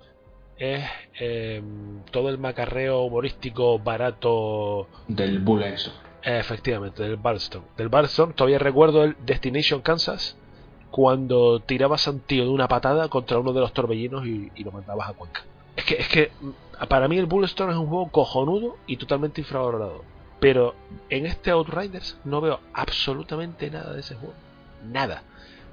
es 0.61 0.83
eh, 1.19 1.59
todo 2.11 2.29
el 2.29 2.38
macarreo 2.38 3.01
humorístico 3.01 3.79
barato, 3.79 4.88
Del 5.07 5.39
eh, 6.23 6.38
efectivamente, 6.38 7.01
del 7.01 7.15
Barstone. 7.15 7.65
Del 7.77 7.89
Barstone 7.89 8.33
todavía 8.33 8.59
recuerdo 8.59 9.03
el 9.03 9.15
Destination 9.25 9.81
Kansas, 9.81 10.38
cuando 10.91 11.61
tirabas 11.61 12.07
a 12.07 12.11
un 12.11 12.19
tío 12.19 12.43
de 12.43 12.51
una 12.51 12.67
patada 12.67 13.07
contra 13.09 13.39
uno 13.39 13.53
de 13.53 13.61
los 13.61 13.73
torbellinos 13.73 14.23
y, 14.27 14.51
y 14.53 14.63
lo 14.63 14.71
mandabas 14.71 15.09
a 15.09 15.13
Cuenca. 15.13 15.41
Es 15.75 15.85
que, 15.85 15.95
es 15.95 16.07
que 16.07 16.31
mm, 16.39 16.85
para 16.88 17.07
mí 17.07 17.17
el 17.17 17.25
Bulletstorm 17.25 17.71
es 17.71 17.77
un 17.77 17.88
juego 17.88 18.09
cojonudo 18.11 18.77
y 18.85 18.97
totalmente 18.97 19.41
infravalorado. 19.41 20.03
Pero 20.39 20.75
en 21.09 21.25
este 21.25 21.49
Outriders 21.49 22.19
no 22.23 22.39
veo 22.39 22.59
absolutamente 22.73 23.71
nada 23.71 23.93
de 23.93 24.01
ese 24.01 24.13
juego. 24.13 24.35
Nada. 24.85 25.23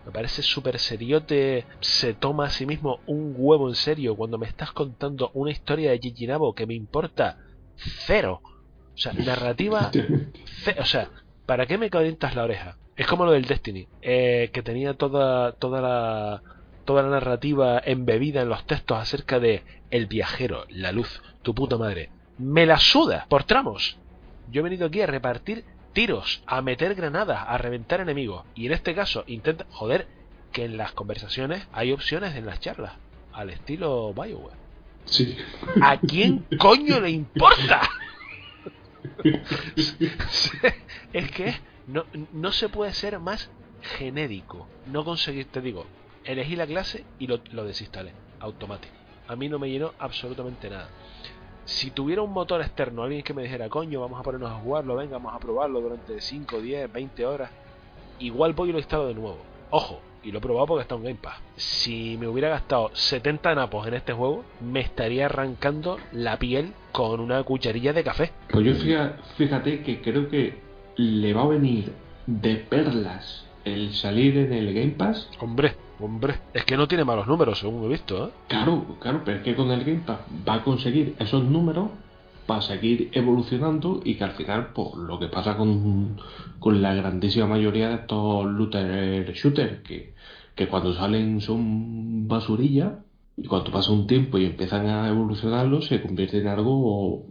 Me 0.08 0.12
parece 0.12 0.40
súper 0.40 0.78
seriote. 0.78 1.66
Se 1.80 2.14
toma 2.14 2.46
a 2.46 2.50
sí 2.50 2.64
mismo 2.64 3.00
un 3.04 3.34
huevo 3.36 3.68
en 3.68 3.74
serio 3.74 4.16
cuando 4.16 4.38
me 4.38 4.46
estás 4.46 4.72
contando 4.72 5.30
una 5.34 5.50
historia 5.50 5.90
de 5.90 5.98
Jijinabo 5.98 6.54
que 6.54 6.64
me 6.64 6.72
importa 6.72 7.36
cero. 8.06 8.40
O 8.42 8.96
sea, 8.96 9.12
narrativa. 9.12 9.90
O 10.80 10.84
sea, 10.86 11.10
¿para 11.44 11.66
qué 11.66 11.76
me 11.76 11.90
calientas 11.90 12.34
la 12.34 12.44
oreja? 12.44 12.78
Es 12.96 13.06
como 13.06 13.26
lo 13.26 13.32
del 13.32 13.44
Destiny, 13.44 13.86
eh, 14.00 14.48
que 14.50 14.62
tenía 14.62 14.94
toda, 14.94 15.52
toda 15.52 15.82
la 15.82 16.42
toda 16.86 17.02
la 17.02 17.10
narrativa 17.10 17.78
embebida 17.84 18.40
en 18.40 18.48
los 18.48 18.66
textos 18.66 18.98
acerca 18.98 19.38
de 19.38 19.62
el 19.90 20.06
viajero, 20.06 20.64
la 20.70 20.90
luz, 20.90 21.22
tu 21.42 21.54
puta 21.54 21.76
madre. 21.76 22.10
Me 22.38 22.64
la 22.64 22.78
suda 22.78 23.26
por 23.28 23.44
tramos. 23.44 23.98
Yo 24.50 24.60
he 24.60 24.64
venido 24.64 24.86
aquí 24.86 25.02
a 25.02 25.06
repartir 25.06 25.64
tiros, 25.92 26.42
a 26.46 26.62
meter 26.62 26.94
granadas, 26.94 27.44
a 27.46 27.58
reventar 27.58 28.00
enemigos. 28.00 28.44
Y 28.54 28.66
en 28.66 28.72
este 28.72 28.94
caso, 28.94 29.24
intenta. 29.26 29.66
Joder, 29.70 30.06
que 30.52 30.64
en 30.64 30.76
las 30.76 30.92
conversaciones 30.92 31.66
hay 31.72 31.92
opciones 31.92 32.34
en 32.36 32.46
las 32.46 32.60
charlas. 32.60 32.94
al 33.32 33.50
estilo 33.50 34.12
Bioware. 34.14 34.56
Sí. 35.04 35.36
¿A 35.80 35.98
quién 35.98 36.44
coño 36.58 37.00
le 37.00 37.10
importa? 37.10 37.88
es 41.12 41.30
que 41.32 41.54
no, 41.86 42.04
no 42.32 42.52
se 42.52 42.68
puede 42.68 42.92
ser 42.92 43.18
más 43.18 43.50
genérico. 43.96 44.68
No 44.86 45.04
conseguir, 45.04 45.46
te 45.46 45.60
digo, 45.60 45.86
elegí 46.24 46.56
la 46.56 46.66
clase 46.66 47.04
y 47.18 47.26
lo, 47.26 47.40
lo 47.52 47.64
desinstalé, 47.64 48.12
automático. 48.40 48.94
A 49.28 49.36
mí 49.36 49.48
no 49.48 49.58
me 49.58 49.70
llenó 49.70 49.94
absolutamente 49.98 50.68
nada. 50.70 50.88
Si 51.68 51.90
tuviera 51.90 52.22
un 52.22 52.32
motor 52.32 52.62
externo, 52.62 53.02
alguien 53.02 53.22
que 53.22 53.34
me 53.34 53.42
dijera, 53.42 53.68
coño, 53.68 54.00
vamos 54.00 54.18
a 54.18 54.22
ponernos 54.22 54.50
a 54.50 54.54
jugarlo, 54.54 54.96
venga, 54.96 55.18
vamos 55.18 55.34
a 55.34 55.38
probarlo 55.38 55.82
durante 55.82 56.18
5, 56.18 56.62
10, 56.62 56.90
20 56.90 57.26
horas, 57.26 57.50
igual 58.20 58.54
voy 58.54 58.70
y 58.70 58.72
lo 58.72 58.78
instalo 58.78 59.06
de 59.06 59.12
nuevo. 59.12 59.36
Ojo, 59.68 60.00
y 60.22 60.32
lo 60.32 60.38
he 60.38 60.40
probado 60.40 60.66
porque 60.66 60.80
está 60.80 60.94
en 60.94 61.02
Game 61.02 61.18
Pass. 61.22 61.36
Si 61.56 62.16
me 62.16 62.26
hubiera 62.26 62.48
gastado 62.48 62.90
70 62.94 63.54
napos 63.54 63.86
en 63.86 63.92
este 63.92 64.14
juego, 64.14 64.46
me 64.62 64.80
estaría 64.80 65.26
arrancando 65.26 65.98
la 66.10 66.38
piel 66.38 66.72
con 66.90 67.20
una 67.20 67.42
cucharilla 67.42 67.92
de 67.92 68.02
café. 68.02 68.32
Pues 68.50 68.64
yo 68.64 68.72
fíjate 69.36 69.82
que 69.82 70.00
creo 70.00 70.30
que 70.30 70.54
le 70.96 71.34
va 71.34 71.42
a 71.42 71.48
venir 71.48 71.92
de 72.26 72.56
perlas 72.56 73.44
el 73.66 73.92
salir 73.92 74.38
en 74.38 74.54
el 74.54 74.72
Game 74.72 74.92
Pass. 74.92 75.28
Hombre, 75.38 75.74
hombre, 76.00 76.34
es 76.54 76.64
que 76.64 76.76
no 76.76 76.88
tiene 76.88 77.04
malos 77.04 77.26
números, 77.26 77.58
según 77.58 77.84
he 77.84 77.88
visto, 77.88 78.28
¿eh? 78.28 78.30
Claro, 78.48 78.96
claro, 79.00 79.22
pero 79.24 79.38
es 79.38 79.42
que 79.42 79.54
con 79.54 79.70
el 79.70 79.84
Game 79.84 80.02
Pass 80.06 80.20
va 80.48 80.54
a 80.54 80.64
conseguir 80.64 81.14
esos 81.18 81.42
números 81.44 81.90
para 82.46 82.62
seguir 82.62 83.10
evolucionando 83.12 84.00
y 84.04 84.14
que 84.14 84.24
al 84.24 84.32
final, 84.32 84.68
pues 84.74 84.94
lo 84.94 85.18
que 85.18 85.28
pasa 85.28 85.56
con, 85.56 86.18
con 86.58 86.80
la 86.80 86.94
grandísima 86.94 87.46
mayoría 87.46 87.90
de 87.90 87.94
estos 87.96 88.46
looter 88.46 89.32
shooters, 89.34 89.82
que, 89.82 90.14
que 90.54 90.68
cuando 90.68 90.94
salen 90.94 91.40
son 91.40 92.26
basurilla 92.26 93.00
y 93.36 93.46
cuando 93.46 93.70
pasa 93.70 93.92
un 93.92 94.06
tiempo 94.06 94.38
y 94.38 94.46
empiezan 94.46 94.86
a 94.86 95.08
evolucionarlo 95.08 95.82
se 95.82 96.00
convierte 96.00 96.38
en 96.38 96.48
algo 96.48 97.26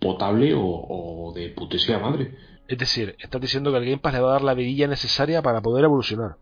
potable 0.00 0.52
o, 0.54 0.62
o 0.62 1.32
de 1.32 1.48
putísima 1.50 1.98
madre. 2.00 2.34
Es 2.68 2.78
decir, 2.78 3.14
estás 3.20 3.40
diciendo 3.40 3.70
que 3.70 3.78
el 3.78 3.84
Game 3.84 3.98
Pass 3.98 4.14
le 4.14 4.20
va 4.20 4.30
a 4.30 4.32
dar 4.32 4.42
la 4.42 4.54
vidilla 4.54 4.88
necesaria 4.88 5.42
para 5.42 5.62
poder 5.62 5.84
evolucionar. 5.84 6.36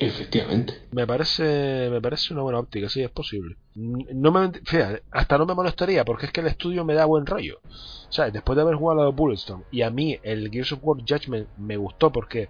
Efectivamente. 0.00 0.86
Me 0.92 1.06
parece, 1.08 1.88
me 1.90 2.00
parece 2.00 2.32
una 2.32 2.42
buena 2.42 2.60
óptica, 2.60 2.88
sí, 2.88 3.02
es 3.02 3.10
posible. 3.10 3.56
No 3.74 4.30
me, 4.30 4.52
fíjate, 4.64 5.02
hasta 5.10 5.36
no 5.38 5.44
me 5.44 5.54
molestaría 5.54 6.04
porque 6.04 6.26
es 6.26 6.32
que 6.32 6.40
el 6.40 6.46
estudio 6.46 6.84
me 6.84 6.94
da 6.94 7.04
buen 7.04 7.26
rollo. 7.26 7.58
O 7.64 8.12
sea, 8.12 8.30
después 8.30 8.54
de 8.54 8.62
haber 8.62 8.76
jugado 8.76 9.02
a 9.02 9.10
Bulletstorm 9.10 9.64
y 9.72 9.82
a 9.82 9.90
mí 9.90 10.16
el 10.22 10.50
Gears 10.50 10.72
of 10.72 10.80
War 10.82 10.98
Judgment 11.06 11.48
me 11.58 11.76
gustó 11.76 12.12
porque 12.12 12.48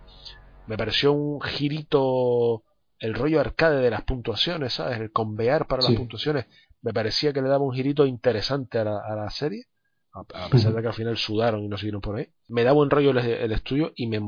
me 0.66 0.76
pareció 0.76 1.12
un 1.12 1.40
girito, 1.40 2.64
el 2.98 3.14
rollo 3.14 3.40
arcade 3.40 3.80
de 3.80 3.90
las 3.90 4.02
puntuaciones, 4.02 4.74
¿sabes? 4.74 5.00
El 5.00 5.10
convear 5.10 5.66
para 5.66 5.80
Sí. 5.82 5.92
las 5.92 5.98
puntuaciones, 6.00 6.46
me 6.82 6.92
parecía 6.92 7.32
que 7.32 7.40
le 7.40 7.48
daba 7.48 7.64
un 7.64 7.74
girito 7.74 8.04
interesante 8.04 8.78
a 8.78 8.84
la, 8.84 8.98
a 8.98 9.16
la 9.16 9.30
serie. 9.30 9.64
A, 10.12 10.48
pesar 10.48 10.72
de 10.74 10.80
que 10.82 10.88
al 10.88 10.94
final 10.94 11.16
sudaron 11.16 11.62
y 11.62 11.68
no 11.68 11.76
siguieron 11.76 12.00
por 12.00 12.16
ahí. 12.16 12.26
Me 12.48 12.64
da 12.64 12.72
buen 12.72 12.90
rollo 12.90 13.10
el, 13.10 13.18
el 13.18 13.52
estudio 13.52 13.92
y 13.94 14.08
me, 14.08 14.18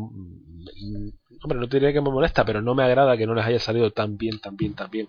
hombre, 1.43 1.59
no 1.59 1.69
te 1.69 1.77
diría 1.79 1.93
que 1.93 2.01
me 2.01 2.11
molesta, 2.11 2.45
pero 2.45 2.61
no 2.63 2.75
me 2.75 2.83
agrada 2.83 3.17
que 3.17 3.27
no 3.27 3.35
les 3.35 3.45
haya 3.45 3.59
salido 3.59 3.91
tan 3.91 4.17
bien, 4.17 4.41
tan 4.41 4.57
bien, 4.57 4.75
tan 4.75 4.91
bien 4.91 5.09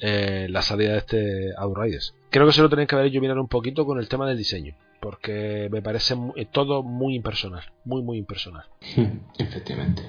eh, 0.00 0.46
la 0.50 0.62
salida 0.62 0.92
de 0.92 0.98
este 0.98 1.50
Outriders. 1.56 2.14
Creo 2.30 2.46
que 2.46 2.52
se 2.52 2.62
lo 2.62 2.68
tenéis 2.68 2.88
que 2.88 2.94
haber 2.96 3.06
hecho 3.08 3.20
mirar 3.20 3.38
un 3.38 3.48
poquito 3.48 3.86
con 3.86 3.98
el 3.98 4.08
tema 4.08 4.26
del 4.28 4.36
diseño, 4.38 4.74
porque 5.00 5.68
me 5.70 5.82
parece 5.82 6.14
eh, 6.36 6.46
todo 6.50 6.82
muy 6.82 7.14
impersonal, 7.14 7.62
muy, 7.84 8.02
muy 8.02 8.18
impersonal. 8.18 8.64
Efectivamente. 9.38 10.02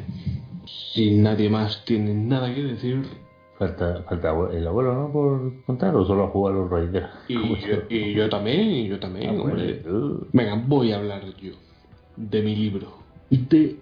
Si 0.94 1.12
nadie 1.18 1.50
más 1.50 1.84
tiene 1.86 2.14
nada 2.14 2.54
que 2.54 2.64
decir, 2.64 3.04
Falta, 3.58 4.04
falta 4.04 4.32
el 4.52 4.68
abuelo, 4.68 4.94
¿no? 4.94 5.14
Por 5.14 5.64
contar, 5.64 5.96
o 5.96 6.04
solo 6.06 6.26
a 6.26 6.28
jugar 6.28 6.56
los 6.56 6.70
Raiders. 6.70 7.08
y 7.30 7.36
yo, 7.36 7.56
yo. 7.56 7.76
y 7.90 8.14
yo 8.14 8.28
también, 8.30 8.60
y 8.70 8.88
yo 8.90 9.00
también, 9.00 9.30
Ah, 9.30 9.42
hombre. 9.42 9.76
pues, 9.82 9.94
uh, 9.94 10.28
Venga, 10.34 10.62
voy 10.68 10.92
a 10.92 10.98
hablar 10.98 11.24
yo 11.42 11.54
de 12.18 12.42
mi 12.42 12.54
libro, 12.54 12.98
de 13.30 13.78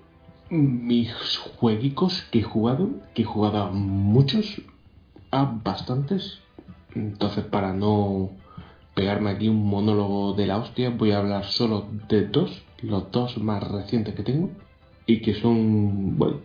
mis 0.54 1.14
jueguicos 1.58 2.24
que 2.32 2.40
he 2.40 2.44
jugado, 2.44 2.90
que 3.14 3.24
he 3.24 3.26
jugado 3.26 3.64
a 3.64 3.72
muchos, 3.72 4.62
a 5.32 5.46
bastantes. 5.46 6.40
Entonces, 6.96 7.44
para 7.46 7.74
no 7.74 8.30
pegarme 8.94 9.32
aquí 9.32 9.50
un 9.50 9.66
monólogo 9.66 10.34
de 10.34 10.48
la 10.48 10.58
hostia, 10.58 10.92
voy 10.92 11.12
a 11.12 11.18
hablar 11.18 11.46
solo 11.46 11.88
de 12.08 12.28
dos, 12.28 12.62
los 12.82 13.12
dos 13.12 13.38
más 13.40 13.64
recientes 13.64 14.14
que 14.14 14.24
tengo, 14.24 14.52
y 15.06 15.22
que 15.22 15.34
son, 15.34 16.18
bueno, 16.18 16.38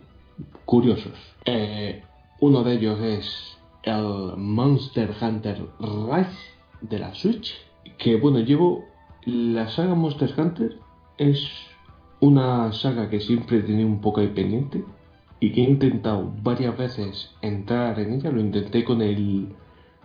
curiosos. 0.65 1.13
Eh, 1.45 2.03
uno 2.39 2.63
de 2.63 2.73
ellos 2.73 2.99
es 3.01 3.57
el 3.83 4.37
Monster 4.37 5.13
Hunter 5.21 5.65
Rise 5.79 6.37
de 6.81 6.99
la 6.99 7.13
Switch, 7.13 7.53
que 7.97 8.15
bueno, 8.15 8.39
llevo 8.39 8.85
la 9.25 9.69
saga 9.69 9.93
Monster 9.95 10.33
Hunter 10.37 10.77
es 11.17 11.68
una 12.19 12.71
saga 12.73 13.09
que 13.09 13.19
siempre 13.19 13.57
he 13.57 13.61
tenido 13.61 13.87
un 13.87 14.01
poco 14.01 14.21
de 14.21 14.27
pendiente 14.27 14.83
y 15.39 15.51
que 15.51 15.63
he 15.63 15.69
intentado 15.69 16.33
varias 16.43 16.77
veces 16.77 17.35
entrar 17.41 17.99
en 17.99 18.13
ella. 18.13 18.31
Lo 18.31 18.41
intenté 18.41 18.83
con 18.83 19.01
el 19.01 19.49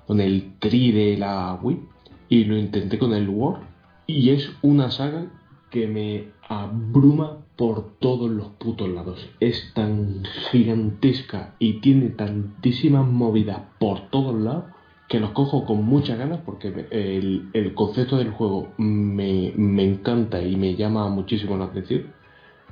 con 0.07 0.20
el 0.20 0.59
Tri 0.59 0.93
de 0.93 1.16
la 1.16 1.59
Wii 1.62 1.81
y 2.28 2.45
lo 2.45 2.57
intenté 2.57 2.99
con 2.99 3.15
el 3.15 3.28
War 3.28 3.61
y 4.07 4.31
es 4.31 4.53
una 4.62 4.91
saga 4.91 5.27
que 5.70 5.86
me 5.86 6.28
abruma 6.49 7.39
por 7.57 7.97
todos 7.99 8.31
los 8.31 8.49
putos 8.49 8.89
lados. 8.89 9.31
Es 9.41 9.73
tan 9.74 10.24
gigantesca 10.51 11.55
y 11.59 11.81
tiene 11.81 12.11
tantísimas 12.11 13.07
movidas 13.07 13.61
por 13.78 14.11
todos 14.11 14.35
lados 14.41 14.74
que 15.09 15.21
los 15.21 15.31
cojo 15.31 15.65
con 15.67 15.85
muchas 15.85 16.19
ganas 16.19 16.41
porque 16.45 16.87
el, 16.91 17.73
concepto 17.75 18.17
del 18.17 18.31
juego 18.31 18.73
me, 18.79 19.53
me 19.57 19.85
encanta 19.85 20.43
y 20.43 20.57
me 20.57 20.77
llama 20.77 21.09
muchísimo 21.09 21.57
la 21.57 21.67
atención. 21.67 22.13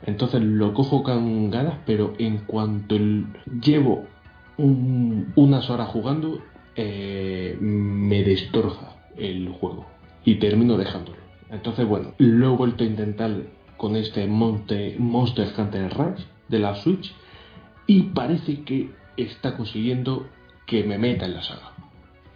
Entonces 0.04 0.42
lo 0.42 0.74
cojo 0.74 1.02
con 1.02 1.50
ganas, 1.50 1.78
pero 1.86 2.14
en 2.18 2.38
cuanto 2.38 2.96
el- 2.96 3.26
llevo 3.62 4.06
un- 4.56 5.32
unas 5.36 5.68
horas 5.70 5.88
jugando, 5.90 6.42
eh, 6.74 7.56
me 7.60 8.22
destroza 8.24 8.96
el 9.16 9.48
juego 9.50 9.86
y 10.24 10.36
termino 10.36 10.76
dejándolo. 10.76 11.18
Entonces, 11.50 11.86
bueno, 11.86 12.14
lo 12.18 12.54
he 12.54 12.56
vuelto 12.56 12.82
a 12.82 12.86
intentar 12.86 13.30
con 13.76 13.96
este 13.96 14.26
Monte, 14.26 14.96
Monster 14.98 15.48
Hunter 15.56 15.90
Rise 15.90 16.26
de 16.48 16.58
la 16.58 16.74
Switch 16.76 17.14
y 17.86 18.04
parece 18.04 18.62
que 18.62 18.90
está 19.16 19.56
consiguiendo 19.56 20.28
que 20.66 20.84
me 20.84 20.98
meta 20.98 21.26
en 21.26 21.34
la 21.34 21.42
saga. 21.42 21.71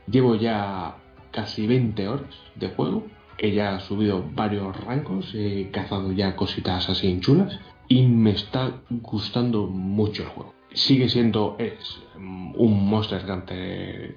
Llevo 0.07 0.37
ya 0.37 0.97
casi 1.31 1.67
20 1.67 2.09
horas 2.09 2.35
de 2.55 2.69
juego. 2.69 3.07
He 3.39 3.53
ya 3.53 3.81
subido 3.81 4.25
varios 4.35 4.75
rangos, 4.85 5.35
he 5.35 5.71
cazado 5.71 6.13
ya 6.13 6.37
cositas 6.37 6.89
así 6.89 7.21
chulas 7.21 7.59
y 7.89 8.07
me 8.07 8.31
está 8.31 8.81
gustando 8.91 9.67
mucho 9.67 10.23
el 10.23 10.29
juego. 10.31 10.55
Sigue 10.73 11.09
siendo 11.09 11.57
es 11.59 12.01
mm, 12.19 12.55
un 12.57 12.89
Monster 12.89 13.31
Hunter 13.31 14.17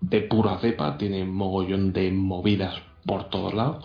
de 0.00 0.20
pura 0.22 0.58
cepa, 0.58 0.98
tiene 0.98 1.24
mogollón 1.24 1.92
de 1.92 2.10
movidas 2.10 2.74
por 3.06 3.30
todos 3.30 3.54
lados 3.54 3.84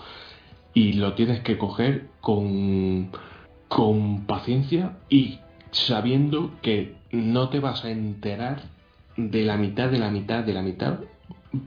y 0.74 0.94
lo 0.94 1.14
tienes 1.14 1.42
que 1.42 1.58
coger 1.58 2.10
con, 2.22 3.12
con 3.68 4.26
paciencia 4.26 4.98
y 5.10 5.40
sabiendo 5.72 6.52
que 6.62 6.96
no 7.12 7.50
te 7.50 7.60
vas 7.60 7.86
a 7.86 7.92
enterar 7.92 8.64
de 9.18 9.44
la 9.44 9.58
mitad 9.58 9.90
de 9.90 10.00
la 10.00 10.10
mitad 10.10 10.44
de 10.44 10.54
la 10.54 10.62
mitad, 10.62 11.00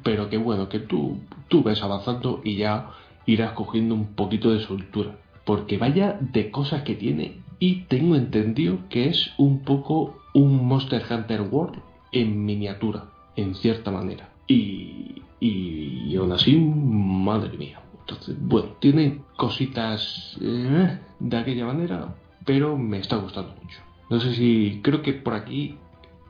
pero 0.03 0.31
que 0.31 0.39
bueno, 0.39 0.69
que 0.69 0.79
tú, 0.79 1.19
tú 1.49 1.63
ves 1.63 1.83
avanzando 1.83 2.41
y 2.45 2.57
ya 2.57 2.91
irás 3.27 3.53
cogiendo 3.53 3.95
un 3.95 4.15
poquito 4.15 4.53
de 4.53 4.61
soltura. 4.61 5.17
Porque 5.45 5.77
vaya 5.77 6.19
de 6.21 6.51
cosas 6.51 6.83
que 6.83 6.95
tiene 6.95 7.39
y 7.59 7.83
tengo 7.83 8.17
entendido 8.17 8.79
que 8.89 9.09
es 9.09 9.33
un 9.39 9.61
poco 9.61 10.19
un 10.35 10.67
Monster 10.67 11.03
Hunter 11.09 11.43
World 11.43 11.79
en 12.13 12.45
miniatura, 12.45 13.07
en 13.37 13.55
cierta 13.55 13.91
manera. 13.91 14.29
Y, 14.47 15.23
y, 15.41 16.17
aún 16.17 16.33
así, 16.33 16.57
madre 16.57 17.57
mía. 17.57 17.81
Entonces, 18.01 18.37
bueno, 18.41 18.71
tiene 18.81 19.21
cositas 19.37 20.37
eh, 20.41 20.99
de 21.19 21.37
aquella 21.37 21.67
manera, 21.67 22.15
pero 22.45 22.77
me 22.77 22.99
está 22.99 23.17
gustando 23.17 23.55
mucho. 23.63 23.79
No 24.11 24.21
sé 24.21 24.35
si 24.35 24.81
creo 24.83 25.03
que 25.03 25.13
por 25.13 25.35
aquí 25.35 25.77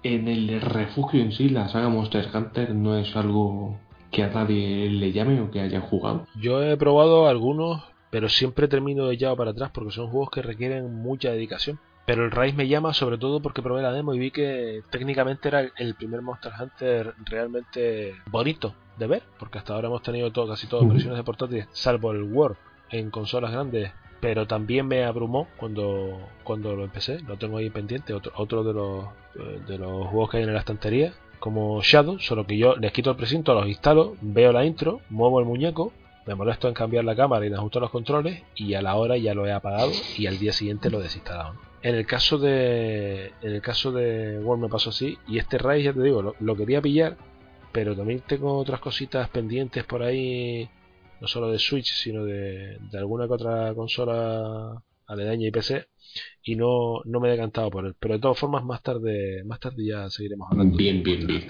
en 0.03 0.29
el 0.29 0.61
refugio 0.61 1.23
en 1.23 1.33
sí, 1.33 1.49
la 1.49 1.69
saga 1.69 1.89
Monster 1.89 2.29
Hunter 2.35 2.75
no 2.75 2.97
es 2.97 3.15
algo 3.17 3.79
que 4.11 4.23
a 4.23 4.29
nadie 4.29 4.89
le 4.91 5.13
llame 5.13 5.41
o 5.41 5.51
que 5.51 5.61
haya 5.61 5.81
jugado. 5.81 6.27
Yo 6.35 6.63
he 6.63 6.77
probado 6.77 7.29
algunos, 7.29 7.83
pero 8.11 8.29
siempre 8.29 8.69
termino 8.69 9.11
echado 9.11 9.37
para 9.37 9.53
atrás 9.53 9.71
porque 9.73 9.93
son 9.93 10.09
juegos 10.09 10.31
que 10.31 10.43
requieren 10.43 10.95
mucha 11.03 11.31
dedicación. 11.31 11.79
Pero 12.05 12.25
el 12.25 12.33
Rise 12.33 12.57
me 12.57 12.69
llama 12.69 12.93
sobre 12.95 13.17
todo 13.17 13.41
porque 13.41 13.63
probé 13.63 13.81
la 13.83 13.93
demo 13.93 14.13
y 14.13 14.19
vi 14.19 14.31
que 14.33 14.83
técnicamente 14.91 15.49
era 15.49 15.71
el 15.77 15.95
primer 15.95 16.21
Monster 16.21 16.53
Hunter 16.61 17.15
realmente 17.25 18.15
bonito 18.27 18.75
de 18.99 19.07
ver, 19.07 19.23
porque 19.39 19.59
hasta 19.59 19.75
ahora 19.75 19.89
hemos 19.89 20.03
tenido 20.03 20.31
todo, 20.33 20.49
casi 20.49 20.67
todas 20.67 20.89
versiones 20.89 21.17
de 21.17 21.25
portátiles, 21.25 21.69
salvo 21.71 22.11
el 22.11 22.25
War 22.25 22.57
en 22.91 23.11
consolas 23.11 23.53
grandes, 23.53 23.93
pero 24.23 24.47
también 24.47 24.87
me 24.87 25.03
abrumó 25.03 25.49
cuando, 25.57 26.17
cuando 26.45 26.77
lo 26.77 26.85
empecé, 26.85 27.19
lo 27.27 27.37
tengo 27.39 27.57
ahí 27.59 27.71
pendiente, 27.71 28.15
otro, 28.15 28.31
otro 28.37 28.63
de 28.63 28.73
los 28.73 29.05
eh, 29.35 29.61
de 29.67 29.79
los 29.79 30.07
juegos 30.07 30.31
que 30.31 30.37
hay 30.37 30.45
en 30.45 30.53
la 30.53 30.61
estantería, 30.61 31.13
como 31.41 31.83
Shadow, 31.83 32.21
solo 32.21 32.47
que 32.47 32.57
yo 32.57 32.77
les 32.77 32.93
quito 32.93 33.11
el 33.11 33.17
precinto, 33.17 33.53
los 33.53 33.67
instalo, 33.67 34.15
veo 34.21 34.53
la 34.53 34.65
intro, 34.65 35.01
muevo 35.11 35.41
el 35.41 35.47
muñeco, 35.47 35.93
me 36.25 36.37
molesto 36.37 36.69
en 36.69 36.75
cambiar 36.75 37.05
la 37.05 37.17
cámara 37.17 37.45
y 37.45 37.49
en 37.49 37.57
ajustar 37.57 37.83
los 37.83 37.91
controles 37.91 38.45
y 38.55 38.75
a 38.75 38.81
la 38.81 38.95
hora 38.95 39.17
ya 39.17 39.35
lo 39.35 39.45
he 39.45 39.53
apagado 39.53 39.91
y 40.17 40.29
al 40.29 40.39
día 40.39 40.53
siguiente 40.53 40.89
lo 40.89 41.01
he 41.01 41.03
desinstalado. 41.03 41.55
En 41.83 41.97
el 41.97 42.07
caso 42.07 42.39
de 42.39 43.33
en 43.43 43.53
el 43.53 43.61
caso 43.61 43.91
de 43.91 44.39
World 44.39 44.63
me 44.63 44.69
pasó 44.69 44.91
así 44.91 45.19
y 45.27 45.39
este 45.39 45.59
Rise 45.59 45.83
ya 45.83 45.93
te 45.93 46.01
digo, 46.01 46.23
lo, 46.23 46.37
lo 46.39 46.55
quería 46.55 46.81
pillar, 46.81 47.17
pero 47.73 47.97
también 47.97 48.21
tengo 48.21 48.57
otras 48.57 48.79
cositas 48.79 49.29
pendientes 49.31 49.83
por 49.83 50.05
ahí, 50.05 50.69
no 51.23 51.29
solo 51.29 51.53
de 51.53 51.61
Switch, 51.61 51.93
sino 51.93 52.25
de, 52.25 52.79
de 52.91 52.99
alguna 52.99 53.29
que 53.29 53.35
otra 53.35 53.73
consola 53.75 54.83
aledaña 55.07 55.47
y 55.47 55.53
PC 55.53 55.87
y 56.43 56.57
no, 56.57 57.01
no 57.05 57.21
me 57.21 57.29
he 57.29 57.31
decantado 57.31 57.71
por 57.71 57.87
él. 57.87 57.95
Pero 57.97 58.15
de 58.15 58.21
todas 58.21 58.39
formas 58.39 58.65
más 58.65 58.83
tarde 58.83 59.45
más 59.45 59.61
tarde 59.61 59.87
ya 59.87 60.11
seguiremos 60.11 60.51
hablando. 60.51 60.77
Bien, 60.77 61.05
bien, 61.05 61.25
bien. 61.25 61.47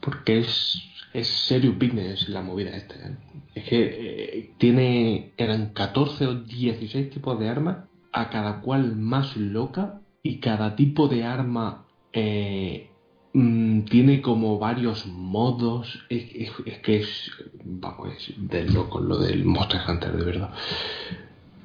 Porque 0.00 0.38
es, 0.38 0.82
es 1.14 1.28
serio 1.28 1.74
business 1.74 2.28
la 2.28 2.42
movida 2.42 2.76
esta. 2.76 2.96
¿eh? 2.96 3.16
Es 3.54 3.64
que 3.64 3.78
eh, 3.80 4.50
tiene, 4.58 5.34
eran 5.36 5.72
14 5.72 6.26
o 6.26 6.34
16 6.34 7.10
tipos 7.10 7.38
de 7.38 7.48
armas, 7.48 7.86
a 8.12 8.28
cada 8.28 8.60
cual 8.60 8.96
más 8.96 9.36
loca, 9.36 10.00
y 10.20 10.40
cada 10.40 10.74
tipo 10.74 11.06
de 11.06 11.22
arma 11.22 11.86
eh, 12.12 12.90
mm, 13.32 13.80
tiene 13.82 14.20
como 14.22 14.58
varios 14.58 15.06
modos. 15.06 16.04
Es, 16.08 16.24
es- 16.66 16.78
que 16.82 16.96
es, 16.96 17.30
vamos, 17.64 18.08
es 18.16 18.32
de 18.36 18.64
loco 18.64 19.00
lo 19.00 19.18
del 19.18 19.44
Monster 19.44 19.80
Hunter, 19.88 20.16
de 20.16 20.24
verdad. 20.24 20.50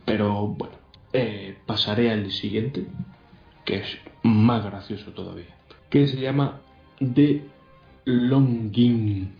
Pero 0.06 0.48
bueno, 0.48 0.76
eh, 1.14 1.58
pasaré 1.66 2.12
al 2.12 2.32
siguiente, 2.32 2.86
que 3.66 3.78
es 3.78 3.98
más 4.24 4.64
gracioso 4.66 5.12
todavía, 5.12 5.56
que 5.90 6.08
se 6.08 6.20
llama 6.20 6.60
The 7.00 7.44
Longing, 8.06 9.32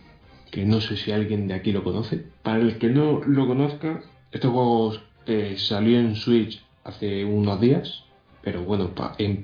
que 0.50 0.64
no 0.64 0.80
sé 0.80 0.96
si 0.96 1.12
alguien 1.12 1.48
de 1.48 1.54
aquí 1.54 1.72
lo 1.72 1.84
conoce. 1.84 2.24
Para 2.42 2.60
el 2.60 2.78
que 2.78 2.88
no 2.88 3.20
lo 3.26 3.46
conozca, 3.46 4.02
este 4.32 4.48
juego 4.48 4.94
eh, 5.26 5.56
salió 5.58 5.98
en 5.98 6.16
Switch 6.16 6.62
hace 6.84 7.24
unos 7.24 7.60
días, 7.60 8.03
pero 8.44 8.62
bueno, 8.62 8.90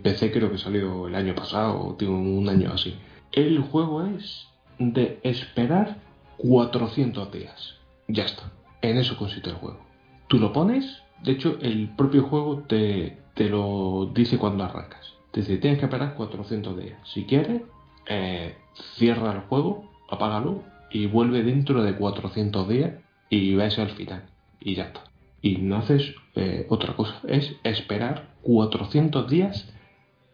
PC 0.02 0.30
creo 0.30 0.52
que 0.52 0.58
salió 0.58 1.08
el 1.08 1.14
año 1.14 1.34
pasado, 1.34 1.80
o 1.80 1.94
tiene 1.94 2.14
un 2.14 2.46
año 2.48 2.70
así. 2.72 2.94
El 3.32 3.60
juego 3.60 4.04
es 4.04 4.46
de 4.78 5.18
esperar 5.22 5.96
400 6.36 7.32
días. 7.32 7.76
Ya 8.08 8.24
está, 8.24 8.52
en 8.82 8.98
eso 8.98 9.16
consiste 9.16 9.48
el 9.48 9.56
juego. 9.56 9.80
Tú 10.28 10.38
lo 10.38 10.52
pones, 10.52 11.02
de 11.22 11.32
hecho 11.32 11.58
el 11.62 11.88
propio 11.96 12.24
juego 12.24 12.64
te, 12.68 13.16
te 13.34 13.48
lo 13.48 14.10
dice 14.14 14.36
cuando 14.36 14.64
arrancas. 14.64 15.14
Te 15.32 15.40
dice, 15.40 15.56
tienes 15.56 15.78
que 15.78 15.86
esperar 15.86 16.14
400 16.14 16.76
días. 16.78 16.98
Si 17.04 17.24
quieres, 17.24 17.62
eh, 18.06 18.56
cierra 18.96 19.32
el 19.32 19.40
juego, 19.40 19.90
apágalo 20.10 20.62
y 20.90 21.06
vuelve 21.06 21.42
dentro 21.42 21.82
de 21.82 21.94
400 21.94 22.68
días 22.68 22.92
y 23.30 23.54
ves 23.54 23.78
al 23.78 23.90
final. 23.90 24.24
Y 24.60 24.74
ya 24.74 24.84
está. 24.84 25.04
Y 25.40 25.56
no 25.56 25.76
haces 25.76 26.14
eh, 26.34 26.66
otra 26.68 26.94
cosa. 26.96 27.20
Es 27.26 27.54
esperar 27.62 28.29
400 28.42 29.28
días 29.28 29.72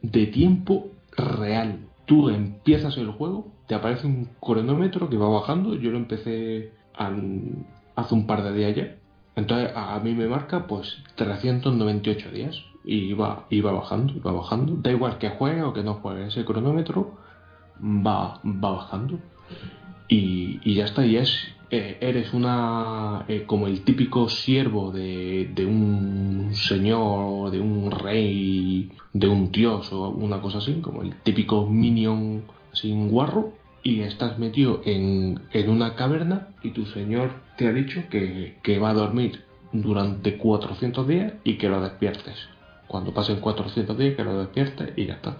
de 0.02 0.26
tiempo 0.26 0.88
real. 1.16 1.80
Tú 2.04 2.28
empiezas 2.28 2.96
el 2.98 3.10
juego, 3.10 3.48
te 3.66 3.74
aparece 3.74 4.06
un 4.06 4.28
cronómetro 4.40 5.08
que 5.08 5.16
va 5.16 5.28
bajando. 5.28 5.74
Yo 5.74 5.90
lo 5.90 5.98
empecé 5.98 6.72
hace 6.94 8.14
un 8.14 8.26
par 8.26 8.42
de 8.42 8.52
días 8.52 8.76
ya. 8.76 8.96
Entonces 9.34 9.70
a 9.74 9.98
mí 10.00 10.14
me 10.14 10.28
marca 10.28 10.66
pues 10.66 10.98
398 11.16 12.30
días 12.30 12.62
y 12.84 13.12
va, 13.12 13.46
y 13.50 13.60
bajando, 13.60 14.14
y 14.14 14.20
va 14.20 14.32
bajando. 14.32 14.76
Da 14.76 14.90
igual 14.90 15.18
que 15.18 15.30
juegue 15.30 15.62
o 15.62 15.72
que 15.72 15.82
no 15.82 15.94
juegue, 15.94 16.28
ese 16.28 16.44
cronómetro 16.44 17.18
va, 17.82 18.40
va 18.44 18.70
bajando. 18.70 19.18
Y, 20.08 20.74
ya 20.74 20.84
está, 20.84 21.04
y 21.04 21.16
es, 21.16 21.32
eh, 21.70 21.98
eres 22.00 22.32
una, 22.32 23.24
eh, 23.28 23.44
como 23.46 23.66
el 23.66 23.82
típico 23.82 24.28
siervo 24.28 24.92
de, 24.92 25.50
de 25.54 25.66
un 25.66 26.50
señor, 26.54 27.50
de 27.50 27.60
un 27.60 27.90
rey, 27.90 28.92
de 29.12 29.28
un 29.28 29.50
dios 29.50 29.92
o 29.92 30.08
una 30.10 30.40
cosa 30.40 30.58
así, 30.58 30.74
como 30.80 31.02
el 31.02 31.14
típico 31.16 31.66
minion 31.66 32.44
sin 32.72 33.08
guarro, 33.08 33.52
y 33.82 34.00
estás 34.00 34.38
metido 34.38 34.82
en, 34.84 35.40
en 35.52 35.70
una 35.70 35.94
caverna 35.94 36.48
y 36.64 36.70
tu 36.70 36.86
señor 36.86 37.30
te 37.56 37.68
ha 37.68 37.72
dicho 37.72 38.02
que, 38.10 38.56
que 38.62 38.80
va 38.80 38.90
a 38.90 38.94
dormir 38.94 39.44
durante 39.72 40.38
400 40.38 41.06
días 41.06 41.34
y 41.44 41.54
que 41.54 41.68
lo 41.68 41.80
despiertes. 41.80 42.48
Cuando 42.88 43.12
pasen 43.12 43.40
400 43.40 43.96
días 43.96 44.16
que 44.16 44.24
lo 44.24 44.38
despiertes 44.38 44.92
y 44.96 45.06
ya 45.06 45.14
está. 45.14 45.36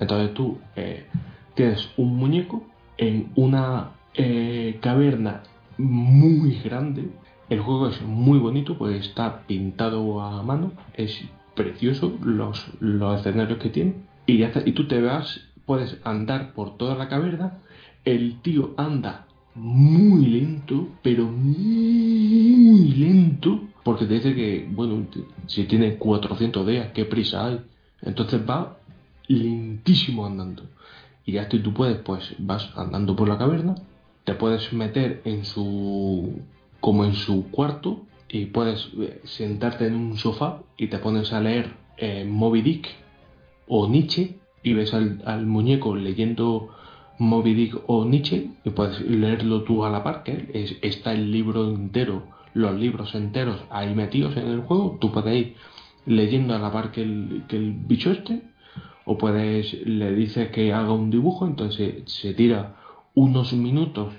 Entonces 0.00 0.34
tú 0.34 0.58
eh, 0.76 1.06
tienes 1.54 1.88
un 1.96 2.16
muñeco 2.16 2.62
en 2.98 3.32
una 3.34 3.92
eh, 4.14 4.78
caverna 4.80 5.42
muy 5.78 6.58
grande. 6.64 7.10
El 7.48 7.60
juego 7.60 7.88
es 7.88 8.00
muy 8.02 8.38
bonito, 8.38 8.78
pues 8.78 9.06
está 9.06 9.42
pintado 9.46 10.20
a 10.22 10.42
mano, 10.42 10.72
es 10.94 11.24
precioso 11.54 12.18
los, 12.24 12.66
los 12.80 13.20
escenarios 13.20 13.58
que 13.58 13.68
tiene. 13.68 13.94
Y, 14.26 14.38
ya 14.38 14.52
y 14.64 14.72
tú 14.72 14.86
te 14.86 15.00
vas, 15.00 15.40
puedes 15.66 15.98
andar 16.04 16.52
por 16.54 16.76
toda 16.76 16.94
la 16.94 17.08
caverna. 17.08 17.58
El 18.04 18.40
tío 18.40 18.74
anda 18.76 19.26
muy 19.54 20.26
lento, 20.26 20.88
pero 21.02 21.26
muy 21.26 22.88
lento, 22.94 23.60
porque 23.84 24.06
te 24.06 24.14
dice 24.14 24.34
que, 24.34 24.68
bueno, 24.70 25.06
si 25.46 25.64
tiene 25.64 25.96
400 25.96 26.66
días, 26.66 26.88
qué 26.94 27.04
prisa 27.04 27.46
hay. 27.46 27.60
Entonces 28.00 28.40
va 28.48 28.78
lentísimo 29.28 30.26
andando. 30.26 30.64
Y 31.24 31.32
ya 31.32 31.42
está, 31.42 31.56
y 31.56 31.60
tú 31.60 31.72
puedes, 31.72 31.98
pues 31.98 32.34
vas 32.38 32.70
andando 32.76 33.14
por 33.16 33.28
la 33.28 33.38
caverna, 33.38 33.74
te 34.24 34.34
puedes 34.34 34.72
meter 34.72 35.20
en 35.24 35.44
su. 35.44 36.40
como 36.80 37.04
en 37.04 37.14
su 37.14 37.48
cuarto, 37.50 38.02
y 38.28 38.46
puedes 38.46 38.88
eh, 38.98 39.20
sentarte 39.24 39.86
en 39.86 39.94
un 39.94 40.16
sofá 40.16 40.62
y 40.76 40.88
te 40.88 40.98
pones 40.98 41.32
a 41.32 41.40
leer 41.40 41.74
eh, 41.98 42.24
Moby 42.28 42.62
Dick 42.62 42.88
o 43.68 43.86
Nietzsche, 43.88 44.38
y 44.64 44.72
ves 44.74 44.92
al, 44.94 45.22
al 45.24 45.46
muñeco 45.46 45.94
leyendo 45.94 46.70
Moby 47.18 47.54
Dick 47.54 47.78
o 47.86 48.04
Nietzsche, 48.04 48.48
y 48.64 48.70
puedes 48.70 49.00
leerlo 49.00 49.62
tú 49.62 49.84
a 49.84 49.90
la 49.90 50.02
par, 50.02 50.22
que 50.24 50.50
es- 50.54 50.76
está 50.82 51.12
el 51.12 51.30
libro 51.30 51.68
entero, 51.70 52.24
los 52.54 52.74
libros 52.78 53.14
enteros 53.14 53.60
ahí 53.70 53.94
metidos 53.94 54.36
en 54.36 54.48
el 54.48 54.60
juego, 54.62 54.98
tú 55.00 55.12
puedes 55.12 55.34
ir 55.36 55.54
leyendo 56.04 56.54
a 56.54 56.58
la 56.58 56.72
par 56.72 56.90
que 56.90 57.02
el, 57.02 57.44
que 57.48 57.56
el 57.56 57.72
bicho 57.72 58.10
este, 58.10 58.42
o 59.04 59.18
puedes, 59.18 59.74
le 59.86 60.12
dices 60.14 60.50
que 60.50 60.72
haga 60.72 60.92
un 60.92 61.10
dibujo, 61.10 61.46
entonces 61.46 62.02
se 62.06 62.34
tira 62.34 62.76
unos 63.14 63.52
minutos 63.52 64.12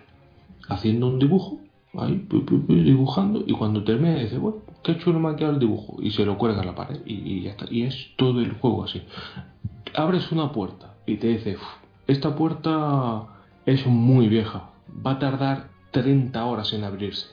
haciendo 0.69 1.07
un 1.07 1.19
dibujo, 1.19 1.59
ahí, 1.93 2.25
dibujando, 2.67 3.43
y 3.45 3.53
cuando 3.53 3.83
termina 3.83 4.15
dice, 4.15 4.37
bueno, 4.37 4.59
qué 4.83 4.97
chulo 4.97 5.19
me 5.19 5.29
ha 5.29 5.35
quedado 5.35 5.53
el 5.53 5.59
dibujo, 5.59 5.97
y 6.01 6.11
se 6.11 6.25
lo 6.25 6.37
cuelga 6.37 6.61
a 6.61 6.65
la 6.65 6.75
pared, 6.75 7.01
y, 7.05 7.41
ya 7.41 7.51
está, 7.51 7.65
y 7.69 7.83
es 7.83 8.09
todo 8.15 8.41
el 8.41 8.53
juego 8.53 8.83
así. 8.83 9.01
Abres 9.95 10.31
una 10.31 10.51
puerta 10.51 10.95
y 11.05 11.17
te 11.17 11.27
dice, 11.27 11.55
"Uf, 11.55 11.61
esta 12.07 12.35
puerta 12.35 13.25
es 13.65 13.85
muy 13.85 14.27
vieja, 14.27 14.69
va 15.05 15.11
a 15.11 15.19
tardar 15.19 15.69
30 15.91 16.43
horas 16.45 16.73
en 16.73 16.83
abrirse. 16.83 17.27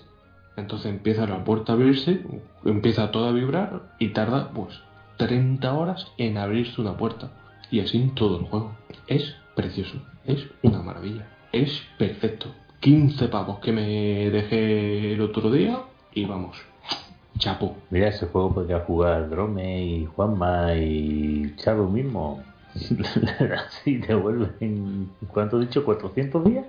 Entonces 0.56 0.90
empieza 0.90 1.26
la 1.26 1.42
puerta 1.42 1.72
a 1.72 1.74
abrirse, 1.76 2.22
empieza 2.64 3.10
todo 3.10 3.26
a 3.26 3.32
vibrar 3.32 3.94
y 3.98 4.08
tarda 4.08 4.50
pues 4.50 4.80
30 5.16 5.72
horas 5.72 6.06
en 6.18 6.36
abrirse 6.36 6.80
una 6.80 6.96
puerta. 6.96 7.30
Y 7.70 7.80
así 7.80 7.98
en 7.98 8.14
todo 8.14 8.40
el 8.40 8.46
juego. 8.46 8.72
Es 9.06 9.34
precioso, 9.54 9.98
es 10.24 10.46
una 10.62 10.82
maravilla, 10.82 11.26
es 11.52 11.82
perfecto. 11.98 12.48
15 12.80 13.28
pavos 13.28 13.58
que 13.58 13.72
me 13.72 14.30
dejé 14.30 15.12
el 15.12 15.20
otro 15.20 15.50
día 15.50 15.80
y 16.14 16.24
vamos, 16.24 16.56
chapo. 17.38 17.76
Mira, 17.90 18.08
ese 18.08 18.26
juego 18.26 18.54
podría 18.54 18.80
jugar 18.80 19.28
Drome 19.28 19.84
y 19.84 20.06
Juanma 20.06 20.74
y 20.74 21.54
Chavo 21.56 21.88
mismo. 21.88 22.42
Así 23.66 24.00
te 24.00 24.14
vuelven, 24.14 25.10
¿cuánto 25.28 25.58
he 25.58 25.66
dicho? 25.66 25.84
¿400 25.84 26.42
días? 26.44 26.66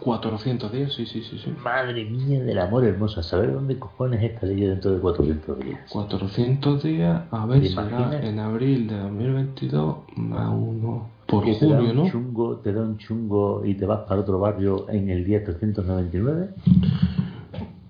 400 0.00 0.72
días, 0.72 0.92
sí, 0.92 1.06
sí, 1.06 1.22
sí, 1.22 1.38
sí. 1.38 1.52
Madre 1.62 2.04
mía 2.04 2.42
del 2.42 2.58
amor 2.58 2.84
hermoso, 2.84 3.20
a 3.20 3.22
saber 3.22 3.52
dónde 3.52 3.78
cojones 3.78 4.22
estaría 4.22 4.56
yo 4.56 4.68
dentro 4.70 4.92
de 4.92 5.00
400 5.00 5.58
días. 5.60 5.80
400 5.90 6.82
días, 6.82 7.22
a 7.30 7.46
ver, 7.46 7.62
¿Te 7.62 7.68
será 7.68 8.20
en 8.26 8.38
abril 8.38 8.88
de 8.88 8.98
2022 8.98 9.96
más 10.16 10.50
uno 10.52 11.08
por 11.26 11.44
Que 11.44 11.54
te 11.54 11.66
da 11.66 11.76
junio, 11.76 11.90
un 11.92 11.96
¿no? 11.96 12.10
chungo, 12.10 12.56
te 12.58 12.72
da 12.72 12.82
un 12.82 12.98
chungo 12.98 13.62
y 13.64 13.74
te 13.74 13.86
vas 13.86 14.00
para 14.00 14.20
otro 14.20 14.38
barrio 14.38 14.86
en 14.88 15.10
el 15.10 15.24
día 15.24 15.44
399. 15.44 16.48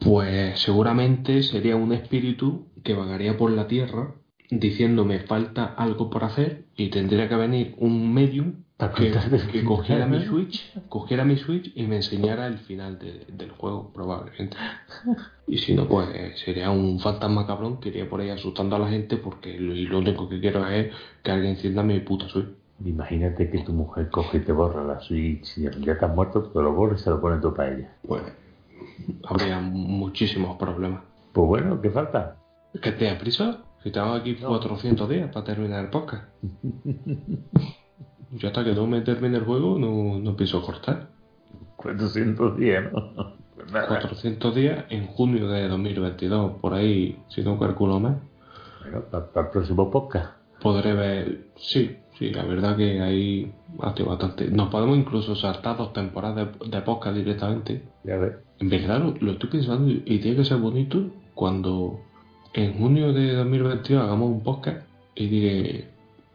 Pues 0.05 0.61
seguramente 0.61 1.43
sería 1.43 1.77
un 1.77 1.93
espíritu 1.93 2.67
que 2.83 2.95
vagaría 2.95 3.37
por 3.39 3.51
la 3.51 3.67
tierra 3.67 4.13
diciéndome 4.51 5.21
falta 5.21 5.65
algo 5.77 6.11
por 6.11 6.25
hacer 6.25 6.57
y 6.77 6.89
tendría 6.89 7.29
que 7.29 7.37
venir 7.37 7.71
un 7.77 8.13
medium 8.13 8.53
que, 8.97 9.65
cogiera 9.65 10.07
mi. 10.07 10.21
Switch, 10.21 10.73
cogiera 10.89 11.25
mi 11.25 11.37
Switch 11.37 11.71
y 11.75 11.87
me 11.87 11.97
enseñara 11.97 12.47
el 12.47 12.59
final 12.59 12.99
de- 12.99 13.25
del 13.29 13.51
juego, 13.51 13.91
probablemente. 13.93 14.57
Y 15.47 15.59
si 15.59 15.75
no, 15.75 15.87
pues 15.87 16.09
eh, 16.15 16.33
sería 16.35 16.71
un 16.71 16.99
fantasma 16.99 17.47
cabrón 17.47 17.77
que 17.77 17.91
iría 17.91 18.09
por 18.09 18.21
ahí 18.21 18.31
asustando 18.31 18.77
a 18.77 18.79
la 18.79 18.89
gente 18.89 19.17
porque 19.17 19.59
lo, 19.59 19.99
único 19.99 20.29
que 20.29 20.41
quiero 20.41 20.67
es 20.67 20.89
que 21.23 21.31
alguien 21.31 21.53
encienda 21.53 21.83
mi 21.83 22.01
puta 22.01 22.29
Switch. 22.29 22.49
Imagínate 22.85 23.49
que 23.49 23.59
tu 23.63 23.73
mujer 23.73 24.09
coge 24.11 24.39
y 24.39 24.41
te 24.41 24.53
borra 24.53 24.83
la 24.83 24.99
Switch 25.01 25.57
y 25.59 25.63
ya 25.85 25.93
estás 25.93 26.11
muerto, 26.11 26.43
te 26.43 26.61
lo 26.61 26.73
borra 26.73 26.97
y 26.97 26.99
se 26.99 27.11
lo 27.11 27.21
pone 27.21 27.39
todo 27.39 27.55
para 27.55 27.73
ella. 27.73 27.93
Pues 28.07 28.23
habría 29.25 29.61
muchísimos 29.61 30.57
problemas. 30.57 31.03
Pues 31.33 31.47
bueno, 31.47 31.81
¿qué 31.81 31.91
falta? 31.91 32.37
¿Que 32.83 32.91
te 32.93 33.05
da 33.05 33.17
prisa? 33.17 33.61
Si 33.85 33.91
tengo 33.91 34.15
aquí 34.15 34.35
400 34.35 35.09
días 35.09 35.31
para 35.31 35.45
terminar 35.45 35.85
el 35.85 35.91
podcast. 35.91 36.25
Yo 38.33 38.49
hasta 38.49 38.65
que 38.65 38.75
no 38.75 38.87
me 38.87 39.03
termine 39.03 39.37
el 39.37 39.45
juego 39.45 39.79
no, 39.79 40.19
no 40.19 40.37
pienso 40.37 40.63
cortar. 40.63 41.11
400 41.77 42.57
días, 42.57 42.91
¿no? 42.93 43.35
Pues 43.55 43.71
nada. 43.73 43.87
400 43.89 44.55
días 44.55 44.85
en 44.91 45.07
junio 45.07 45.49
de 45.49 45.69
2022, 45.69 46.53
por 46.61 46.75
ahí, 46.75 47.23
si 47.29 47.43
no 47.43 47.59
calculo 47.59 48.01
más, 48.01 48.17
Bueno, 48.83 49.03
para, 49.11 49.47
el 49.47 49.53
próximo 49.53 49.91
podcast. 49.91 50.33
podré 50.61 50.95
ver. 50.95 51.49
Sí, 51.57 51.97
sí, 52.19 52.31
la 52.31 52.45
verdad 52.45 52.77
que 52.77 53.01
ahí 53.01 53.53
hace 53.81 54.03
bastante. 54.03 54.49
Nos 54.51 54.71
podemos 54.71 54.97
incluso 54.97 55.37
saltar 55.37 55.77
dos 55.77 55.93
temporadas 55.93 56.49
de, 56.59 56.69
de 56.71 56.81
podcast 56.83 57.17
directamente. 57.17 57.83
Ya 58.03 58.17
ves. 58.17 58.33
En 58.59 58.69
verdad 58.71 58.99
lo, 59.01 59.15
lo 59.21 59.33
estoy 59.33 59.51
pensando 59.51 59.91
y 59.91 60.19
tiene 60.19 60.39
que 60.39 60.45
ser 60.45 60.57
bonito 60.59 61.11
cuando 61.35 62.01
en 62.55 62.79
junio 62.79 63.13
de 63.13 63.35
2022 63.35 64.03
hagamos 64.03 64.31
un 64.31 64.43
podcast 64.43 64.87
y 65.15 65.27
diga, 65.29 65.85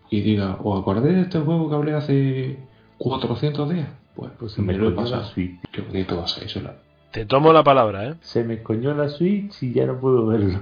y 0.09 0.21
diga 0.21 0.57
¿os 0.63 0.81
acordáis 0.81 1.15
de 1.15 1.21
este 1.21 1.39
juego 1.39 1.69
que 1.69 1.75
hablé 1.75 1.93
hace 1.93 2.57
400 2.97 3.69
días? 3.69 3.87
Pues, 4.15 4.31
Pues 4.39 4.51
se 4.53 4.61
me 4.61 4.73
lo 4.73 4.89
he 4.89 4.95
coñó 4.95 5.05
la 5.09 5.11
pasado. 5.17 5.33
Switch. 5.33 5.59
Qué 5.71 5.81
bonito 5.81 6.17
va 6.17 6.23
a 6.25 6.27
ser 6.27 6.43
eso. 6.43 6.61
la- 6.61 6.75
Te 7.11 7.25
tomo 7.25 7.53
la 7.53 7.63
palabra, 7.63 8.07
¿eh? 8.09 8.15
Se 8.21 8.43
me 8.43 8.61
coñó 8.61 8.93
la 8.93 9.09
Switch 9.09 9.63
y 9.63 9.73
ya 9.73 9.85
no 9.85 9.99
puedo 9.99 10.27
verlo. 10.27 10.59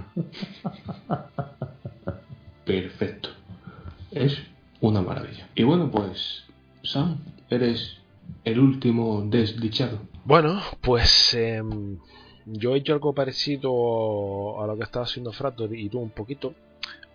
Perfecto. 2.66 3.30
Es 4.12 4.38
una 4.82 5.02
maravilla. 5.02 5.48
Y 5.56 5.64
bueno, 5.64 5.90
pues, 5.92 6.44
Sam, 6.84 7.18
eres 7.50 7.98
el 8.44 8.60
último 8.60 9.24
desdichado. 9.26 10.00
Bueno, 10.26 10.60
pues 10.82 11.34
em, 11.34 11.98
yo 12.48 12.76
he 12.76 12.80
hecho 12.80 12.94
algo 12.94 13.14
parecido 13.14 14.62
a 14.62 14.68
lo 14.68 14.78
que 14.78 14.84
estaba 14.84 15.06
haciendo 15.06 15.34
Fractor 15.34 15.76
y 15.76 15.90
tú 15.90 16.00
un 16.00 16.10
poquito, 16.10 16.54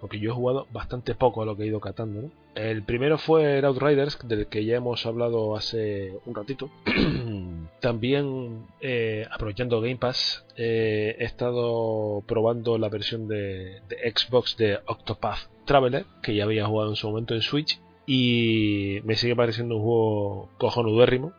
porque 0.01 0.19
yo 0.19 0.31
he 0.31 0.35
jugado 0.35 0.67
bastante 0.73 1.15
poco 1.15 1.43
a 1.43 1.47
lo 1.47 1.57
que 1.57 1.63
he 1.63 1.67
ido 1.67 1.81
catando. 1.81 2.31
El 2.55 2.83
primero 2.83 3.19
fue 3.19 3.59
el 3.59 3.65
Outriders, 3.65 4.19
del 4.27 4.47
que 4.47 4.65
ya 4.65 4.77
hemos 4.77 5.07
hablado 5.07 5.57
hace 5.57 6.13
un 6.27 6.35
ratito. 6.35 6.71
También, 7.81 8.67
eh, 8.81 9.27
aprovechando 9.31 9.81
Game 9.81 9.97
Pass, 9.97 10.45
eh, 10.57 11.17
he 11.19 11.25
estado 11.25 12.23
probando 12.27 12.77
la 12.79 12.89
versión 12.89 13.27
de, 13.27 13.81
de 13.89 14.13
Xbox 14.15 14.57
de 14.57 14.79
Octopath 14.87 15.49
Traveler, 15.65 16.05
que 16.23 16.35
ya 16.35 16.45
había 16.45 16.67
jugado 16.67 16.91
en 16.91 16.97
su 16.97 17.09
momento 17.09 17.35
en 17.35 17.43
Switch, 17.43 17.81
y 18.07 18.99
me 19.05 19.15
sigue 19.15 19.37
pareciendo 19.37 19.77
un 19.77 19.83
juego 19.83 20.49
cojonudérrimo 20.59 21.33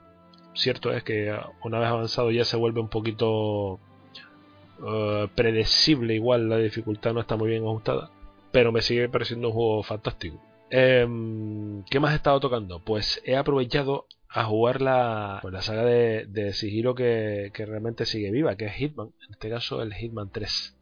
cierto 0.54 0.92
es 0.92 1.04
que 1.04 1.36
una 1.64 1.80
vez 1.80 1.90
avanzado 1.90 2.32
ya 2.32 2.46
se 2.46 2.58
vuelve 2.58 2.80
un 2.80 2.90
poquito 2.90 3.80
eh, 4.86 5.28
predecible 5.36 6.14
igual 6.16 6.50
la 6.50 6.58
dificultad 6.58 7.14
no 7.14 7.22
está 7.22 7.36
muy 7.36 7.50
bien 7.50 7.64
ajustada 7.64 8.12
pero 8.54 8.72
me 8.72 8.82
sigue 8.82 9.10
pareciendo 9.10 9.48
un 9.50 9.54
juego 9.56 9.84
fantástico. 9.84 10.40
Em, 10.70 11.84
¿qué 11.86 12.00
más 12.00 12.14
he 12.14 12.16
estado 12.16 12.40
tocando? 12.40 12.80
pues 12.80 13.22
he 13.26 13.36
aprovechado 13.36 14.08
a 14.30 14.46
jugar 14.46 14.82
la, 14.82 15.40
pues, 15.42 15.54
la 15.54 15.62
saga 15.62 15.84
de, 15.84 16.26
de 16.28 16.54
que, 16.96 17.52
que 17.54 17.66
realmente 17.66 18.06
sigue 18.06 18.32
viva 18.32 18.56
que 18.56 18.66
es 18.66 18.74
Hitman 18.74 19.08
en 19.28 19.34
este 19.34 19.50
caso 19.50 19.82
el 19.84 19.94
Hitman 19.94 20.32
3 20.32 20.78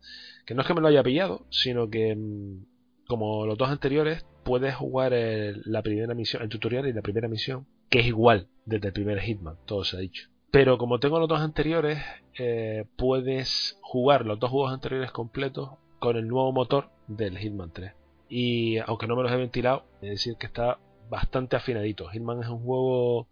que 0.46 0.54
no 0.54 0.62
es 0.62 0.68
que 0.68 0.74
me 0.74 0.82
lo 0.82 0.88
haya 0.88 1.04
pillado 1.04 1.46
sino 1.50 1.90
que 1.90 2.16
mm, 2.16 2.66
como 3.08 3.46
los 3.46 3.58
dos 3.58 3.70
anteriores 3.70 4.26
puedes 4.44 4.76
jugar 4.76 5.12
la 5.12 5.82
primera 5.82 6.14
misión 6.14 6.44
el 6.44 6.50
tutorial 6.50 6.88
y 6.88 6.94
la 6.94 7.02
primera 7.02 7.28
misión 7.28 7.68
que 7.90 8.00
es 8.00 8.06
igual 8.06 8.48
desde 8.66 8.88
el 8.88 8.94
primer 8.94 9.20
Hitman, 9.20 9.58
todo 9.66 9.84
se 9.84 9.98
ha 9.98 10.00
dicho. 10.00 10.30
Pero 10.52 10.78
como 10.78 11.00
tengo 11.00 11.20
los 11.20 11.30
dos 11.30 11.40
anteriores, 11.40 12.00
eh, 12.38 12.86
puedes 12.98 13.78
jugar 13.82 14.26
los 14.26 14.40
dos 14.40 14.50
juegos 14.50 14.74
anteriores 14.74 15.12
completos 15.12 15.72
con 16.00 16.18
el 16.18 16.28
nuevo 16.28 16.52
motor 16.52 16.90
del 17.08 17.38
Hitman 17.38 17.72
3. 17.72 17.94
Y 18.28 18.78
aunque 18.80 19.08
no 19.08 19.16
me 19.16 19.24
los 19.24 19.32
he 19.32 19.38
ventilado, 19.38 19.86
de 20.02 20.10
decir 20.10 20.36
que 20.38 20.48
está 20.48 20.78
bastante 21.10 21.56
afinadito. 21.56 22.10
Hitman 22.10 22.42
es 22.42 22.50
un 22.50 22.64
juego 22.64 23.28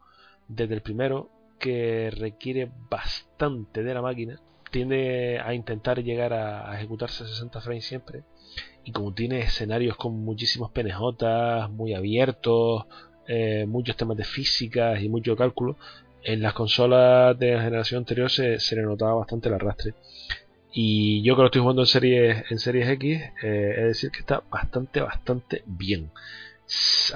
desde 0.47 0.75
el 0.75 0.81
primero 0.81 1.29
que 1.59 2.09
requiere 2.11 2.71
bastante 2.89 3.83
de 3.83 3.93
la 3.93 4.01
máquina. 4.01 4.39
Tiende 4.71 5.39
a 5.39 5.53
intentar 5.53 6.03
llegar 6.03 6.33
a, 6.33 6.75
ejecutarse 6.75 7.23
a 7.23 7.27
60 7.27 7.61
frames 7.61 7.85
siempre. 7.85 8.23
Y 8.83 8.91
como 8.91 9.13
tiene 9.13 9.39
escenarios 9.39 9.97
con 9.97 10.23
muchísimos 10.23 10.71
PNJ, 10.71 11.69
muy 11.69 11.93
abiertos, 11.93 12.85
eh, 13.29 13.65
muchos 13.67 13.95
temas 13.95 14.17
de 14.17 14.25
física 14.25 14.99
y 14.99 15.07
mucho 15.07 15.37
cálculo, 15.37 15.77
en 16.23 16.41
las 16.41 16.53
consolas 16.53 17.37
de 17.39 17.53
la 17.53 17.61
generación 17.61 17.99
anterior 17.99 18.29
se, 18.29 18.59
se 18.59 18.75
le 18.75 18.81
notaba 18.81 19.13
bastante 19.13 19.47
el 19.47 19.55
arrastre. 19.55 19.93
Y 20.71 21.23
yo 21.23 21.35
que 21.35 21.41
lo 21.41 21.45
estoy 21.45 21.61
jugando 21.61 21.83
en 21.83 21.87
series, 21.87 22.51
en 22.51 22.59
series 22.59 22.89
X, 22.89 23.21
eh, 23.43 23.75
es 23.77 23.83
decir 23.83 24.11
que 24.11 24.19
está 24.19 24.43
bastante, 24.49 25.01
bastante 25.01 25.63
bien. 25.65 26.11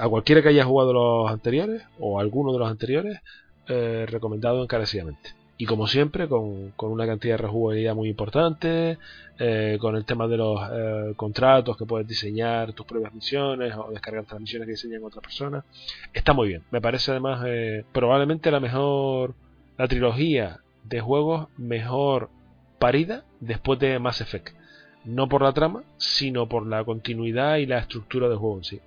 A 0.00 0.08
cualquiera 0.08 0.42
que 0.42 0.48
haya 0.48 0.64
jugado 0.64 0.92
los 0.92 1.30
anteriores, 1.30 1.82
o 1.98 2.18
alguno 2.18 2.52
de 2.52 2.58
los 2.58 2.70
anteriores, 2.70 3.20
eh, 3.68 4.06
recomendado 4.08 4.62
encarecidamente. 4.62 5.34
Y 5.56 5.66
como 5.66 5.86
siempre, 5.86 6.28
con, 6.28 6.72
con 6.72 6.90
una 6.90 7.06
cantidad 7.06 7.34
de 7.34 7.42
rejugabilidad 7.42 7.94
muy 7.94 8.08
importante, 8.08 8.98
eh, 9.38 9.78
con 9.80 9.96
el 9.96 10.04
tema 10.04 10.28
de 10.28 10.36
los 10.36 10.60
eh, 10.72 11.12
contratos 11.16 11.76
que 11.76 11.84
puedes 11.84 12.06
diseñar 12.06 12.72
tus 12.72 12.86
propias 12.86 13.12
misiones 13.12 13.74
o 13.76 13.90
descargar 13.90 14.24
las 14.30 14.40
misiones 14.40 14.66
que 14.66 14.72
diseñan 14.72 15.02
otras 15.04 15.22
personas. 15.22 15.64
Está 16.12 16.32
muy 16.32 16.48
bien. 16.48 16.62
Me 16.70 16.80
parece 16.80 17.10
además 17.10 17.44
eh, 17.46 17.84
probablemente 17.92 18.50
la 18.50 18.60
mejor, 18.60 19.34
la 19.76 19.88
trilogía 19.88 20.60
de 20.84 21.00
juegos 21.00 21.48
mejor 21.56 22.30
parida 22.78 23.24
después 23.40 23.78
de 23.80 23.98
Mass 23.98 24.20
Effect. 24.20 24.56
No 25.04 25.28
por 25.28 25.42
la 25.42 25.52
trama, 25.52 25.82
sino 25.96 26.48
por 26.48 26.66
la 26.66 26.84
continuidad 26.84 27.56
y 27.56 27.66
la 27.66 27.78
estructura 27.78 28.28
del 28.28 28.38
juego 28.38 28.58
en 28.58 28.64
sí. 28.64 28.80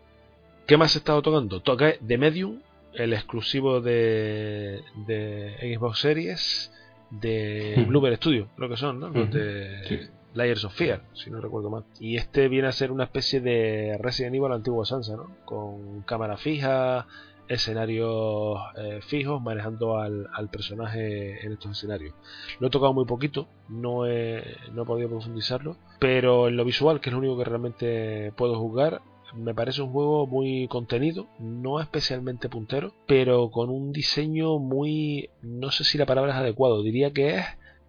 ¿Qué 0.66 0.78
más 0.78 0.96
he 0.96 1.00
estado 1.00 1.22
tocando? 1.22 1.62
Toqué 1.62 2.00
The 2.06 2.18
Medium, 2.18 2.60
el 2.94 3.14
exclusivo 3.14 3.82
de, 3.82 4.82
de 5.08 5.76
Xbox 5.78 6.00
Series 6.00 6.72
de 7.10 7.76
Ujú. 7.78 7.88
Bloober 7.88 8.16
Studio, 8.18 8.50
lo 8.58 8.68
que 8.70 8.78
son, 8.78 9.00
¿no? 9.00 9.10
Los 9.10 9.32
de 9.32 9.84
Sí. 9.88 10.00
Layers 10.34 10.66
of 10.66 10.74
Fear, 10.76 11.02
si 11.14 11.32
no 11.32 11.40
recuerdo 11.42 11.70
mal. 11.70 11.86
Y 12.00 12.18
este 12.18 12.48
viene 12.48 12.68
a 12.68 12.72
ser 12.72 12.92
una 12.92 13.06
especie 13.06 13.40
de 13.42 13.98
Resident 14.00 14.36
Evil 14.36 14.52
antiguo 14.52 14.84
Sansa, 14.86 15.16
¿no? 15.16 15.32
Con 15.46 16.02
cámara 16.02 16.38
fija, 16.38 17.08
escenarios 17.48 18.60
eh, 18.78 19.00
fijos, 19.08 19.42
manejando 19.42 19.98
al, 19.98 20.28
al 20.34 20.50
personaje 20.50 21.46
en 21.46 21.54
estos 21.54 21.72
escenarios. 21.72 22.14
Lo 22.60 22.68
he 22.68 22.70
tocado 22.70 22.94
muy 22.94 23.06
poquito, 23.06 23.48
no 23.70 24.06
he, 24.06 24.44
no 24.74 24.84
he 24.84 24.86
podido 24.86 25.10
profundizarlo, 25.10 25.78
pero 26.00 26.48
en 26.50 26.58
lo 26.58 26.66
visual, 26.66 27.00
que 27.00 27.10
es 27.10 27.14
lo 27.14 27.20
único 27.20 27.38
que 27.38 27.46
realmente 27.46 28.32
puedo 28.36 28.60
jugar, 28.60 29.02
me 29.34 29.54
parece 29.54 29.82
un 29.82 29.92
juego 29.92 30.28
muy 30.28 30.68
contenido, 30.68 31.28
no 31.40 31.80
especialmente 31.80 32.50
puntero, 32.50 32.94
pero 33.08 33.52
con 33.52 33.70
un 33.70 33.92
diseño 33.92 34.60
muy, 34.60 35.30
no 35.42 35.72
sé 35.72 35.84
si 35.84 35.98
la 35.98 36.06
palabra 36.06 36.34
es 36.34 36.38
adecuado, 36.38 36.84
diría 36.84 37.12
que 37.12 37.38
es 37.38 37.46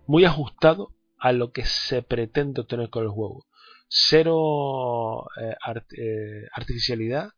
muy 0.06 0.24
ajustado 0.24 0.92
a 1.18 1.32
lo 1.32 1.52
que 1.52 1.64
se 1.64 2.02
pretende 2.02 2.60
obtener 2.60 2.90
con 2.90 3.04
el 3.04 3.10
juego. 3.10 3.46
Cero 3.88 5.26
eh, 5.40 5.54
eh, 5.96 6.46
artificialidad 6.52 7.30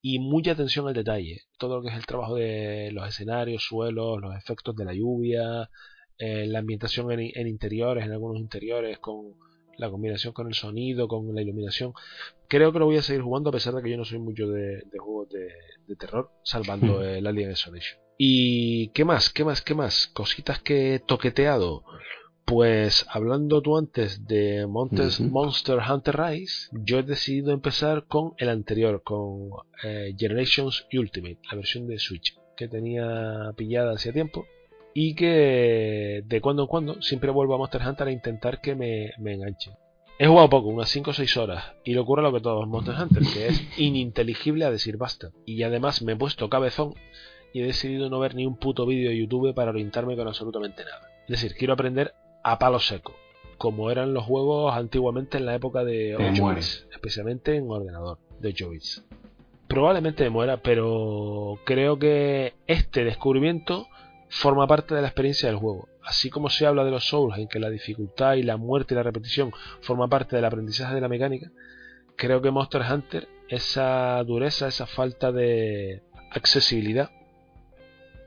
y 0.00 0.18
mucha 0.20 0.52
atención 0.52 0.86
al 0.88 0.94
detalle. 0.94 1.42
Todo 1.58 1.76
lo 1.76 1.82
que 1.82 1.88
es 1.88 1.96
el 1.96 2.06
trabajo 2.06 2.36
de 2.36 2.90
los 2.92 3.08
escenarios, 3.08 3.64
suelos, 3.64 4.20
los 4.20 4.36
efectos 4.36 4.76
de 4.76 4.84
la 4.84 4.94
lluvia, 4.94 5.70
eh, 6.18 6.46
la 6.46 6.60
ambientación 6.60 7.10
en, 7.12 7.30
en 7.34 7.46
interiores, 7.48 8.04
en 8.04 8.12
algunos 8.12 8.38
interiores, 8.38 8.98
con 8.98 9.34
la 9.78 9.90
combinación 9.90 10.32
con 10.32 10.46
el 10.48 10.54
sonido, 10.54 11.08
con 11.08 11.34
la 11.34 11.42
iluminación. 11.42 11.92
Creo 12.48 12.72
que 12.72 12.78
lo 12.78 12.86
voy 12.86 12.96
a 12.96 13.02
seguir 13.02 13.22
jugando 13.22 13.50
a 13.50 13.52
pesar 13.52 13.74
de 13.74 13.82
que 13.82 13.90
yo 13.90 13.96
no 13.96 14.04
soy 14.04 14.18
mucho 14.18 14.48
de, 14.48 14.82
de 14.90 14.98
juegos 14.98 15.28
de, 15.30 15.48
de 15.86 15.96
terror, 15.96 16.30
salvando 16.42 17.02
el 17.02 17.26
Alien 17.26 17.50
Isolation. 17.50 18.00
¿Y 18.18 18.88
qué 18.88 19.04
más? 19.04 19.30
¿Qué 19.30 19.44
más? 19.44 19.62
¿Qué 19.62 19.74
más? 19.74 20.06
Cositas 20.08 20.60
que 20.60 20.94
he 20.94 20.98
toqueteado. 20.98 21.84
Pues 22.44 23.04
hablando 23.10 23.60
tú 23.60 23.76
antes 23.76 24.26
de 24.26 24.66
Montes-. 24.66 25.20
Monster 25.20 25.78
Hunter 25.78 26.16
Rise, 26.16 26.68
yo 26.72 27.00
he 27.00 27.02
decidido 27.02 27.50
empezar 27.50 28.06
con 28.06 28.34
el 28.38 28.48
anterior, 28.48 29.02
con 29.02 29.50
eh, 29.82 30.14
Generations 30.16 30.86
Ultimate, 30.92 31.40
la 31.50 31.56
versión 31.56 31.88
de 31.88 31.98
Switch, 31.98 32.38
que 32.56 32.68
tenía 32.68 33.52
pillada 33.56 33.94
hacía 33.94 34.12
tiempo 34.12 34.46
y 34.98 35.14
que 35.14 36.22
de 36.24 36.40
cuando 36.40 36.62
en 36.62 36.68
cuando 36.68 37.02
siempre 37.02 37.30
vuelvo 37.30 37.54
a 37.54 37.58
Monster 37.58 37.82
Hunter 37.86 38.08
a 38.08 38.12
intentar 38.12 38.62
que 38.62 38.74
me, 38.74 39.12
me 39.18 39.34
enganche. 39.34 39.72
He 40.18 40.26
jugado 40.26 40.48
poco, 40.48 40.68
unas 40.68 40.88
5 40.88 41.10
o 41.10 41.12
6 41.12 41.36
horas, 41.36 41.64
y 41.84 41.92
le 41.92 42.00
ocurre 42.00 42.22
lo 42.22 42.32
que 42.32 42.40
todos 42.40 42.60
los 42.60 42.66
Monster 42.66 42.94
Hunter, 42.98 43.22
que 43.22 43.46
es 43.48 43.78
ininteligible 43.78 44.64
a 44.64 44.70
decir 44.70 44.96
basta. 44.96 45.32
Y 45.44 45.62
además 45.64 46.00
me 46.00 46.12
he 46.12 46.16
puesto 46.16 46.48
cabezón 46.48 46.94
y 47.52 47.60
he 47.60 47.66
decidido 47.66 48.08
no 48.08 48.20
ver 48.20 48.34
ni 48.34 48.46
un 48.46 48.56
puto 48.56 48.86
vídeo 48.86 49.10
de 49.10 49.18
YouTube 49.18 49.54
para 49.54 49.70
orientarme 49.70 50.16
con 50.16 50.28
absolutamente 50.28 50.82
nada. 50.82 51.10
Es 51.24 51.42
decir, 51.42 51.54
quiero 51.58 51.74
aprender 51.74 52.14
a 52.42 52.58
palo 52.58 52.78
seco, 52.78 53.14
como 53.58 53.90
eran 53.90 54.14
los 54.14 54.24
juegos 54.24 54.74
antiguamente 54.74 55.36
en 55.36 55.44
la 55.44 55.56
época 55.56 55.84
de 55.84 56.14
Te 56.16 56.30
8 56.30 56.42
mueres. 56.42 56.84
bits, 56.84 56.94
especialmente 56.94 57.54
en 57.54 57.70
ordenador 57.70 58.16
de 58.40 58.48
8 58.48 58.70
bits. 58.70 59.04
probablemente 59.68 60.24
me 60.24 60.30
muera, 60.30 60.56
pero 60.62 61.58
creo 61.66 61.98
que 61.98 62.54
este 62.66 63.04
descubrimiento 63.04 63.88
forma 64.36 64.66
parte 64.66 64.94
de 64.94 65.00
la 65.00 65.08
experiencia 65.08 65.48
del 65.48 65.56
juego. 65.56 65.88
Así 66.02 66.28
como 66.28 66.50
se 66.50 66.66
habla 66.66 66.84
de 66.84 66.90
los 66.90 67.04
Souls, 67.04 67.38
en 67.38 67.48
que 67.48 67.58
la 67.58 67.70
dificultad 67.70 68.34
y 68.34 68.42
la 68.42 68.58
muerte 68.58 68.94
y 68.94 68.96
la 68.96 69.02
repetición 69.02 69.50
forma 69.80 70.08
parte 70.08 70.36
del 70.36 70.44
aprendizaje 70.44 70.94
de 70.94 71.00
la 71.00 71.08
mecánica, 71.08 71.50
creo 72.16 72.42
que 72.42 72.50
Monster 72.50 72.82
Hunter, 72.82 73.28
esa 73.48 74.22
dureza, 74.24 74.68
esa 74.68 74.86
falta 74.86 75.32
de 75.32 76.02
accesibilidad, 76.32 77.10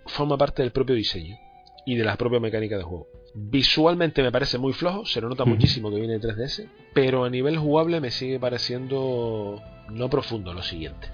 forma 0.08 0.36
parte 0.38 0.64
del 0.64 0.72
propio 0.72 0.96
diseño 0.96 1.38
y 1.86 1.96
de 1.96 2.04
las 2.04 2.18
propias 2.18 2.42
mecánicas 2.42 2.80
de 2.80 2.84
juego. 2.84 3.08
Visualmente 3.36 4.24
me 4.24 4.32
parece 4.32 4.58
muy 4.58 4.74
flojo, 4.74 5.06
se 5.06 5.22
lo 5.22 5.30
nota 5.30 5.46
muchísimo 5.46 5.92
que 5.92 5.98
viene 5.98 6.18
de 6.18 6.28
3DS, 6.28 6.68
pero 6.96 7.24
a 7.24 7.30
nivel 7.30 7.58
jugable 7.58 8.02
me 8.02 8.10
sigue 8.10 8.40
pareciendo 8.40 9.62
no 9.90 10.10
profundo 10.10 10.54
lo 10.54 10.64
siguiente. 10.64 11.08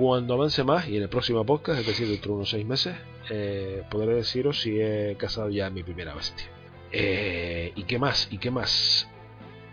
Cuando 0.00 0.32
avance 0.32 0.64
más 0.64 0.88
y 0.88 0.96
en 0.96 1.02
el 1.02 1.10
próximo 1.10 1.44
podcast, 1.44 1.80
es 1.80 1.86
decir, 1.86 2.08
dentro 2.08 2.30
de 2.30 2.36
unos 2.36 2.48
6 2.48 2.64
meses, 2.64 2.96
eh, 3.28 3.82
podré 3.90 4.14
deciros 4.14 4.58
si 4.62 4.80
he 4.80 5.14
cazado 5.18 5.50
ya 5.50 5.68
mi 5.68 5.82
primera 5.82 6.14
bestia. 6.14 6.46
Eh, 6.90 7.74
¿Y 7.76 7.82
qué 7.82 7.98
más? 7.98 8.26
¿Y 8.30 8.38
qué 8.38 8.50
más? 8.50 9.06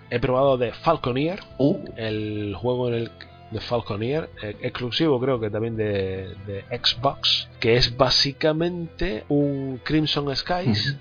He 0.10 0.20
probado 0.20 0.58
de 0.58 0.74
Falconeer, 0.74 1.40
Uh, 1.58 1.78
el 1.95 2.54
juego 2.56 2.90
en 2.90 2.94
el 2.95 3.12
de 3.52 3.62
Falconeer, 3.62 4.30
eh, 4.44 4.58
exclusivo 4.64 5.18
creo 5.22 5.40
que 5.40 5.49
también 5.49 5.78
de, 5.78 6.36
de 6.45 6.66
Xbox, 6.78 7.48
que 7.62 7.78
es 7.78 7.95
básicamente 7.95 9.24
un 9.30 9.80
Crimson 9.82 10.36
Skies, 10.36 10.98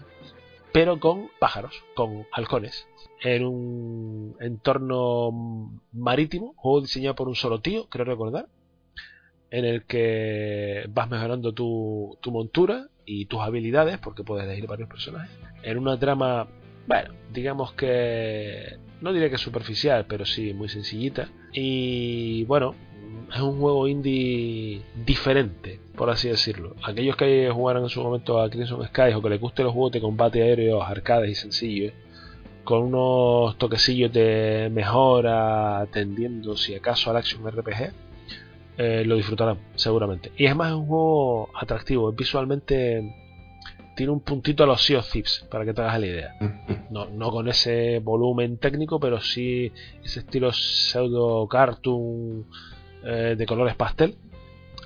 pero 0.73 1.01
con 1.01 1.31
pájaros, 1.41 1.75
con 1.97 2.29
halcones, 2.31 2.87
en 3.23 3.45
un 3.45 4.37
entorno 4.39 5.81
marítimo, 5.93 6.55
juego 6.57 6.83
diseñado 6.83 7.17
por 7.17 7.27
un 7.27 7.35
solo 7.35 7.61
tío, 7.61 7.89
creo 7.89 8.05
recordar, 8.05 8.47
en 9.51 9.65
el 9.65 9.85
que 9.85 10.87
vas 10.89 11.09
mejorando 11.11 11.53
tu, 11.53 12.19
tu 12.21 12.31
montura 12.31 12.89
y 13.05 13.27
tus 13.27 13.41
habilidades, 13.41 13.99
porque 13.99 14.25
puedes 14.25 14.47
elegir 14.47 14.67
varios 14.67 14.89
personajes, 14.89 15.31
en 15.63 15.79
una 15.79 15.99
trama, 15.99 16.49
bueno, 16.87 17.15
digamos 17.33 17.73
que 17.73 18.79
no 19.01 19.13
diré 19.13 19.31
que 19.31 19.39
superficial, 19.39 20.07
pero 20.09 20.25
sí 20.25 20.53
muy 20.55 20.69
sencillita. 20.69 21.29
Y 21.53 22.45
bueno, 22.45 22.75
es 23.33 23.41
un 23.41 23.61
juego 23.61 23.89
indie 23.89 24.83
diferente, 25.05 25.81
por 25.97 26.11
así 26.11 26.29
decirlo. 26.29 26.75
Aquellos 26.83 27.17
que 27.17 27.51
jugaran 27.53 27.83
en 27.83 27.89
su 27.89 28.03
momento 28.03 28.41
a 28.41 28.51
Crimson 28.51 28.87
Skies 28.87 29.15
o 29.15 29.23
que 29.23 29.31
les 29.31 29.41
guste 29.41 29.63
los 29.63 29.73
juegos 29.73 29.93
de 29.93 30.01
combate 30.01 30.43
aéreo, 30.43 30.83
arcades 30.83 31.31
y 31.31 31.35
sencillos, 31.35 31.93
con 32.65 32.83
unos 32.83 33.57
toquecillos 33.59 34.13
de 34.13 34.71
mejora, 34.73 35.87
tendiendo 35.93 36.57
si 36.57 36.75
acaso 36.75 37.11
al 37.11 37.17
action 37.17 37.49
RPG, 37.49 37.93
eh, 38.79 39.05
lo 39.05 39.17
disfrutarán 39.17 39.59
seguramente. 39.75 40.33
Y 40.37 40.47
es 40.47 40.55
más, 40.55 40.69
es 40.69 40.75
un 40.75 40.87
juego 40.87 41.51
atractivo, 41.55 42.13
visualmente 42.13 43.15
tiene 43.97 44.13
un 44.13 44.21
puntito 44.21 44.63
a 44.63 44.67
los 44.67 44.83
Sea 44.85 44.99
of 44.99 45.11
Thieves, 45.11 45.47
para 45.51 45.65
que 45.65 45.73
te 45.73 45.81
hagas 45.81 45.99
la 45.99 46.07
idea. 46.07 46.37
No, 46.89 47.07
no 47.07 47.33
con 47.33 47.49
ese 47.49 47.99
volumen 47.99 48.59
técnico, 48.59 49.01
pero 49.01 49.21
sí 49.21 49.73
ese 50.05 50.21
estilo 50.21 50.53
pseudo 50.53 51.49
cartoon 51.49 52.47
eh, 53.05 53.35
de 53.37 53.45
colores 53.45 53.75
pastel. 53.75 54.15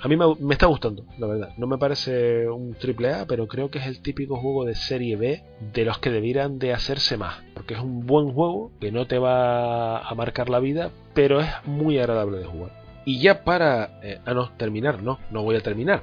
A 0.03 0.09
mí 0.09 0.17
me, 0.17 0.25
me 0.41 0.55
está 0.55 0.65
gustando, 0.65 1.05
la 1.19 1.27
verdad. 1.27 1.51
No 1.59 1.67
me 1.67 1.77
parece 1.77 2.49
un 2.49 2.73
triple 2.73 3.13
A, 3.13 3.27
pero 3.27 3.47
creo 3.49 3.71
que 3.71 3.79
es 3.79 3.87
el 3.87 4.01
típico 4.01 4.37
juego 4.37 4.65
de 4.65 4.75
serie 4.75 5.17
B 5.17 5.43
de 5.75 5.85
los 5.85 5.99
que 5.99 6.11
debieran 6.11 6.59
de 6.59 6.73
hacerse 6.73 7.19
más. 7.19 7.43
Porque 7.53 7.75
es 7.75 7.81
un 7.81 8.07
buen 8.07 8.33
juego 8.33 8.73
que 8.81 8.91
no 8.91 9.07
te 9.07 9.19
va 9.19 9.99
a 9.99 10.15
marcar 10.15 10.49
la 10.49 10.59
vida, 10.59 10.91
pero 11.13 11.41
es 11.41 11.51
muy 11.67 11.99
agradable 11.99 12.39
de 12.39 12.47
jugar. 12.47 12.80
Y 13.05 13.21
ya 13.21 13.45
para... 13.45 13.99
eh, 14.03 14.21
ah, 14.25 14.35
no, 14.35 14.51
terminar, 14.53 15.03
no, 15.03 15.19
no 15.31 15.43
voy 15.43 15.57
a 15.57 15.61
terminar. 15.61 16.03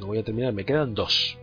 No 0.00 0.06
voy 0.06 0.18
a 0.18 0.24
terminar, 0.24 0.52
me 0.52 0.64
quedan 0.64 0.94
dos 0.94 1.38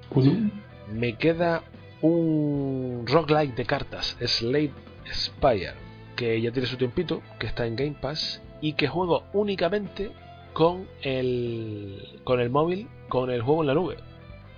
me 0.92 1.16
queda 1.16 1.64
un 2.02 3.06
roguelike 3.08 3.56
de 3.56 3.66
cartas, 3.66 4.18
Slave 4.26 4.72
Spire, 5.12 5.74
que 6.16 6.42
ya 6.42 6.52
tiene 6.52 6.68
su 6.68 6.78
tiempito, 6.78 7.22
que 7.38 7.48
está 7.48 7.66
en 7.66 7.76
Game 7.76 7.96
Pass 8.00 8.42
y 8.62 8.74
que 8.74 8.88
juego 8.88 9.24
únicamente 9.34 10.12
con 10.54 10.88
el 11.02 12.20
con 12.24 12.40
el 12.40 12.50
móvil, 12.50 12.88
con 13.08 13.30
el 13.30 13.42
juego 13.42 13.62
en 13.62 13.68
la 13.68 13.74
nube 13.74 13.98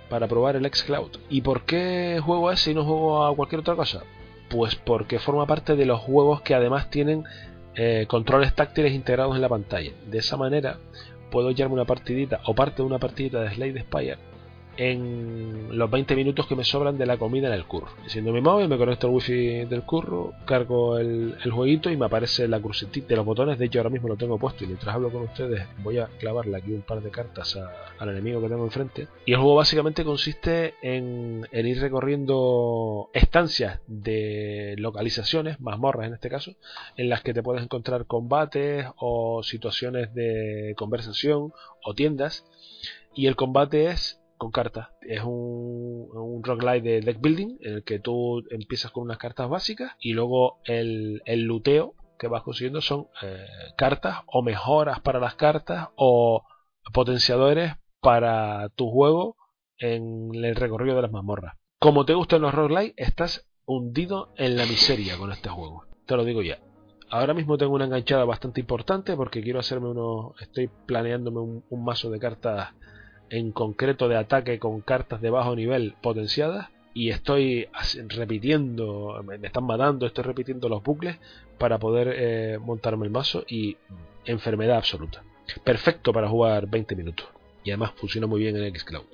para 0.08 0.28
probar 0.28 0.56
el 0.56 0.66
xCloud. 0.66 1.10
¿Y 1.30 1.40
por 1.40 1.64
qué 1.64 2.20
juego 2.22 2.50
ese 2.50 2.72
y 2.72 2.74
no 2.74 2.84
juego 2.84 3.24
a 3.24 3.34
cualquier 3.34 3.60
otra 3.60 3.76
cosa? 3.76 4.02
Pues 4.50 4.74
porque 4.74 5.18
forma 5.18 5.46
parte 5.46 5.76
de 5.76 5.86
los 5.86 6.00
juegos 6.00 6.42
que 6.42 6.54
además 6.54 6.90
tienen 6.90 7.24
eh, 7.74 8.06
controles 8.08 8.54
táctiles 8.54 8.92
integrados 8.92 9.34
en 9.34 9.42
la 9.42 9.48
pantalla. 9.48 9.92
De 10.06 10.18
esa 10.18 10.36
manera 10.36 10.78
puedo 11.30 11.50
echarme 11.50 11.74
una 11.74 11.84
partidita 11.84 12.40
o 12.44 12.54
parte 12.54 12.76
de 12.76 12.82
una 12.82 12.98
partidita 12.98 13.40
de 13.40 13.54
Slade 13.54 13.80
Spire 13.80 14.31
en 14.76 15.76
los 15.76 15.90
20 15.90 16.16
minutos 16.16 16.46
que 16.46 16.56
me 16.56 16.64
sobran 16.64 16.96
de 16.98 17.06
la 17.06 17.18
comida 17.18 17.48
en 17.48 17.54
el 17.54 17.66
curro. 17.66 17.88
Siendo 18.06 18.32
mi 18.32 18.40
móvil, 18.40 18.68
me 18.68 18.78
conecto 18.78 19.06
al 19.06 19.14
wifi 19.14 19.64
del 19.66 19.82
curro, 19.82 20.32
cargo 20.46 20.98
el, 20.98 21.36
jueguito 21.50 21.90
y 21.90 21.96
me 21.96 22.06
aparece 22.06 22.48
la 22.48 22.60
crucetita 22.60 23.08
de 23.08 23.16
los 23.16 23.26
botones. 23.26 23.58
De 23.58 23.66
hecho, 23.66 23.80
ahora 23.80 23.90
mismo 23.90 24.08
lo 24.08 24.16
tengo 24.16 24.38
puesto 24.38 24.64
y 24.64 24.68
mientras 24.68 24.94
hablo 24.94 25.10
con 25.10 25.22
ustedes 25.22 25.66
voy 25.82 25.98
a 25.98 26.06
clavarle 26.18 26.56
aquí 26.56 26.72
un 26.72 26.82
par 26.82 27.02
de 27.02 27.10
cartas 27.10 27.58
al 27.98 28.08
enemigo 28.08 28.40
que 28.40 28.48
tengo 28.48 28.64
enfrente. 28.64 29.08
Y 29.26 29.32
el 29.32 29.38
juego 29.38 29.56
básicamente 29.56 30.04
consiste 30.04 30.74
en, 30.82 31.46
en 31.52 31.66
ir 31.66 31.80
recorriendo 31.80 33.10
estancias 33.12 33.80
de 33.86 34.74
localizaciones, 34.78 35.60
mazmorras 35.60 36.06
en 36.06 36.14
este 36.14 36.30
caso, 36.30 36.54
en 36.96 37.08
las 37.08 37.22
que 37.22 37.34
te 37.34 37.42
puedes 37.42 37.62
encontrar 37.62 38.06
combates 38.06 38.86
o 38.96 39.42
situaciones 39.42 40.14
de 40.14 40.74
conversación 40.76 41.52
o 41.84 41.94
tiendas. 41.94 42.46
Y 43.14 43.26
el 43.26 43.36
combate 43.36 43.88
es 43.88 44.21
con 44.42 44.50
cartas. 44.50 44.88
Es 45.02 45.22
un, 45.22 46.08
un 46.12 46.42
roguelike 46.42 46.82
de 46.82 47.00
deck 47.00 47.20
building 47.20 47.58
en 47.60 47.74
el 47.74 47.84
que 47.84 48.00
tú 48.00 48.42
empiezas 48.50 48.90
con 48.90 49.04
unas 49.04 49.18
cartas 49.18 49.48
básicas 49.48 49.92
y 50.00 50.14
luego 50.14 50.58
el, 50.64 51.22
luteo 51.44 51.94
que 52.18 52.26
vas 52.26 52.42
consiguiendo 52.42 52.80
son 52.80 53.06
eh, 53.22 53.46
cartas 53.76 54.18
o 54.26 54.42
mejoras 54.42 54.98
para 54.98 55.20
las 55.20 55.36
cartas 55.36 55.90
o 55.94 56.42
potenciadores 56.92 57.74
para 58.00 58.68
tu 58.70 58.90
juego 58.90 59.36
en 59.78 60.34
el 60.34 60.56
recorrido 60.56 60.96
de 60.96 61.02
las 61.02 61.12
mazmorras. 61.12 61.54
Como 61.78 62.04
te 62.04 62.14
gustan 62.14 62.42
los 62.42 62.52
roguelike, 62.52 62.94
estás 62.96 63.48
hundido 63.64 64.34
en 64.36 64.56
la 64.56 64.66
miseria 64.66 65.18
con 65.18 65.30
este 65.30 65.50
juego. 65.50 65.86
Te 66.04 66.16
lo 66.16 66.24
digo 66.24 66.42
ya. 66.42 66.58
Ahora 67.10 67.32
mismo 67.32 67.58
tengo 67.58 67.74
una 67.74 67.84
enganchada 67.84 68.24
bastante 68.24 68.60
importante 68.60 69.14
porque 69.14 69.40
quiero 69.40 69.60
hacerme 69.60 69.90
unos. 69.90 70.32
Estoy 70.40 70.68
planeándome 70.86 71.62
un 71.68 71.84
mazo 71.84 72.10
de 72.10 72.18
cartas 72.18 72.70
en 73.32 73.50
concreto 73.50 74.08
de 74.08 74.16
ataque 74.16 74.58
con 74.58 74.82
cartas 74.82 75.22
de 75.22 75.30
bajo 75.30 75.56
nivel 75.56 75.94
potenciadas 76.02 76.68
y 76.92 77.08
estoy 77.08 77.66
repitiendo, 78.08 79.22
me 79.24 79.38
me 79.38 79.46
están 79.46 79.64
matando, 79.64 80.04
estoy 80.04 80.24
repitiendo 80.24 80.68
los 80.68 80.82
bucles 80.82 81.16
para 81.58 81.78
poder 81.78 82.14
eh, 82.14 82.58
montarme 82.58 83.06
el 83.06 83.10
mazo 83.10 83.44
y 83.48 83.78
enfermedad 84.26 84.76
absoluta. 84.76 85.24
Perfecto 85.64 86.12
para 86.12 86.28
jugar 86.28 86.68
20 86.68 86.94
minutos 86.94 87.26
y 87.64 87.70
además 87.70 87.92
funciona 87.96 88.26
muy 88.26 88.42
bien 88.42 88.54
en 88.54 88.78
Xcloud. 88.78 89.04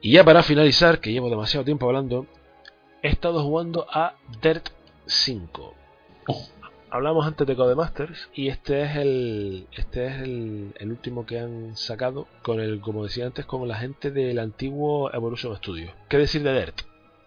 Y 0.00 0.14
ya 0.14 0.24
para 0.24 0.42
finalizar, 0.42 0.98
que 0.98 1.12
llevo 1.12 1.30
demasiado 1.30 1.64
tiempo 1.64 1.86
hablando, 1.86 2.26
he 3.00 3.08
estado 3.08 3.44
jugando 3.44 3.86
a 3.88 4.16
Dirt 4.42 4.70
5. 5.06 5.74
Hablamos 6.94 7.26
antes 7.26 7.46
de 7.46 7.56
Codemasters 7.56 8.28
y 8.34 8.48
este 8.48 8.82
es 8.82 8.96
el 8.96 9.66
este 9.74 10.08
es 10.08 10.14
el, 10.16 10.74
último 10.82 11.24
que 11.24 11.38
han 11.38 11.74
sacado 11.74 12.28
con 12.42 12.60
el 12.60 12.82
como 12.82 13.04
decía 13.04 13.24
antes 13.24 13.46
con 13.46 13.66
la 13.66 13.76
gente 13.76 14.10
del 14.10 14.38
antiguo 14.38 15.10
Evolution 15.14 15.56
Studio. 15.56 15.90
¿Qué 16.10 16.18
decir 16.18 16.42
de 16.42 16.52
Dirt? 16.52 16.82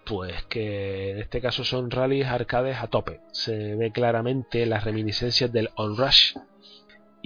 Pues 0.05 0.43
que 0.49 1.09
en 1.13 1.17
este 1.17 1.41
caso 1.41 1.63
son 1.63 1.89
rallies 1.89 2.27
arcades 2.27 2.77
a 2.77 2.85
tope. 2.85 3.21
Se 3.31 3.73
ve 3.73 3.91
claramente 3.91 4.67
las 4.67 4.83
reminiscencias 4.83 5.51
del 5.51 5.71
Onrush 5.77 6.35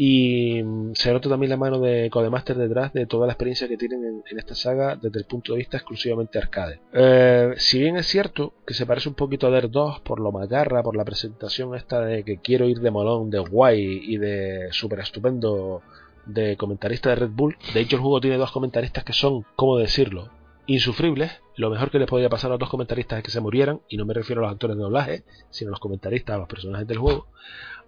y 0.02 0.64
mm, 0.64 0.94
se 0.94 1.12
nota 1.12 1.28
también 1.28 1.50
la 1.50 1.58
mano 1.58 1.78
de 1.82 2.10
Codemaster 2.10 2.56
detrás 2.56 2.94
de 2.94 3.06
toda 3.06 3.28
la 3.28 3.34
experiencia 3.34 3.68
que 3.68 3.76
tienen 3.76 4.24
en, 4.26 4.40
esta 4.40 4.56
saga 4.56 4.96
desde 4.96 5.20
el 5.20 5.26
punto 5.26 5.52
de 5.52 5.58
vista 5.58 5.76
exclusivamente 5.76 6.38
arcade. 6.38 6.80
Eh, 6.94 7.54
si 7.58 7.80
bien 7.80 7.98
es 7.98 8.08
cierto 8.08 8.54
que 8.66 8.74
se 8.74 8.86
parece 8.86 9.10
un 9.10 9.16
poquito 9.16 9.48
a 9.48 9.52
Dirt 9.52 9.70
2 9.70 10.00
por 10.00 10.22
lo 10.22 10.32
macarra, 10.32 10.84
por 10.84 10.96
la 10.96 11.04
presentación 11.04 11.76
esta 11.76 12.00
de 12.00 12.24
que 12.24 12.38
quiero 12.38 12.70
ir 12.70 12.80
de 12.80 12.92
molón, 12.92 13.30
de 13.30 13.40
guay 13.40 14.00
y 14.06 14.16
de 14.16 14.70
súper 14.72 15.02
estupendo 15.02 15.82
de 16.26 16.56
comentarista 16.56 17.10
de 17.10 17.16
Red 17.16 17.32
Bull. 17.32 17.58
De 17.74 17.82
hecho 17.82 17.98
el 17.98 18.02
juego 18.02 18.22
tiene 18.22 18.38
dos 18.38 18.54
comentaristas 18.54 19.04
que 19.04 19.12
son, 19.12 19.46
¿cómo 19.58 19.76
decirlo? 19.78 20.30
Insufribles. 20.66 21.42
Lo 21.58 21.70
mejor 21.70 21.92
que 21.92 22.00
les 22.00 22.08
podría 22.08 22.30
pasar 22.30 22.52
a 22.52 22.54
los 22.54 22.60
dos 22.62 22.70
comentaristas 22.70 23.18
es 23.18 23.24
que 23.26 23.32
se 23.32 23.42
murieran, 23.42 23.82
y 23.90 23.98
no 23.98 24.06
me 24.06 24.14
refiero 24.14 24.40
a 24.40 24.46
los 24.46 24.54
actores 24.54 24.78
de 24.78 24.84
doblaje, 24.84 25.24
sino 25.50 25.72
a 25.72 25.72
los 25.72 25.82
comentaristas, 25.82 26.36
a 26.36 26.40
los 26.40 26.48
personajes 26.48 26.88
del 26.88 27.00
juego 27.00 27.28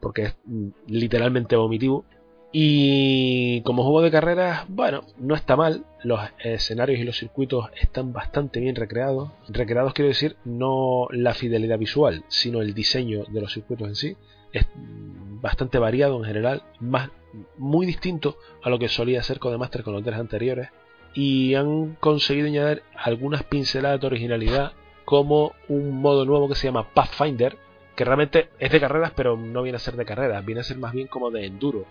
porque 0.01 0.23
es 0.23 0.35
mm, 0.45 0.67
literalmente 0.87 1.55
vomitivo. 1.55 2.05
Y 2.53 3.61
como 3.61 3.83
juego 3.83 4.01
de 4.01 4.11
carreras, 4.11 4.65
bueno, 4.67 5.03
no 5.17 5.35
está 5.35 5.55
mal. 5.55 5.85
Los 6.03 6.19
escenarios 6.43 6.99
y 6.99 7.03
los 7.03 7.17
circuitos 7.17 7.69
están 7.79 8.11
bastante 8.11 8.59
bien 8.59 8.75
recreados. 8.75 9.31
Recreados 9.47 9.93
quiero 9.93 10.09
decir 10.09 10.35
no 10.43 11.07
la 11.11 11.33
fidelidad 11.33 11.79
visual, 11.79 12.25
sino 12.27 12.61
el 12.61 12.73
diseño 12.73 13.23
de 13.25 13.41
los 13.41 13.53
circuitos 13.53 13.87
en 13.87 13.95
sí. 13.95 14.17
es 14.51 14.65
bastante 14.75 15.79
variado 15.79 16.17
en 16.17 16.25
general, 16.25 16.63
más 16.79 17.09
muy 17.57 17.85
distinto 17.85 18.37
a 18.63 18.69
lo 18.69 18.79
que 18.79 18.89
solía 18.89 19.23
ser 19.23 19.39
Codemaster 19.39 19.83
con 19.83 19.93
los 19.93 20.03
tres 20.03 20.17
anteriores 20.17 20.69
y 21.13 21.55
han 21.55 21.95
conseguido 21.99 22.47
añadir 22.47 22.83
algunas 22.95 23.43
pinceladas 23.43 23.99
de 23.99 24.07
originalidad 24.07 24.73
como 25.05 25.53
un 25.67 26.01
modo 26.01 26.25
nuevo 26.25 26.47
que 26.47 26.55
se 26.55 26.67
llama 26.67 26.93
Pathfinder 26.93 27.57
que 27.95 28.05
realmente 28.05 28.49
es 28.59 28.71
de 28.71 28.79
carreras 28.79 29.11
pero 29.15 29.35
no 29.37 29.61
viene 29.63 29.75
a 29.75 29.79
ser 29.79 29.95
de 29.95 30.05
carreras 30.05 30.45
viene 30.45 30.61
a 30.61 30.63
ser 30.63 30.77
más 30.77 30.93
bien 30.93 31.07
como 31.07 31.29
de 31.31 31.45
enduro 31.45 31.85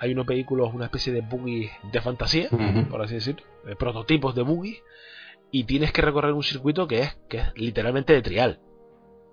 hay 0.00 0.12
unos 0.12 0.26
vehículos 0.26 0.72
una 0.74 0.86
especie 0.86 1.12
de 1.12 1.20
buggy 1.22 1.70
de 1.92 2.00
fantasía 2.00 2.48
por 2.90 3.02
así 3.02 3.14
decirlo 3.14 3.42
prototipos 3.78 4.34
de 4.34 4.42
buggy 4.42 4.78
y 5.50 5.64
tienes 5.64 5.92
que 5.92 6.02
recorrer 6.02 6.32
un 6.32 6.42
circuito 6.42 6.86
que 6.88 7.00
es 7.00 7.16
que 7.28 7.38
es 7.38 7.52
literalmente 7.56 8.12
de 8.12 8.22
trial 8.22 8.58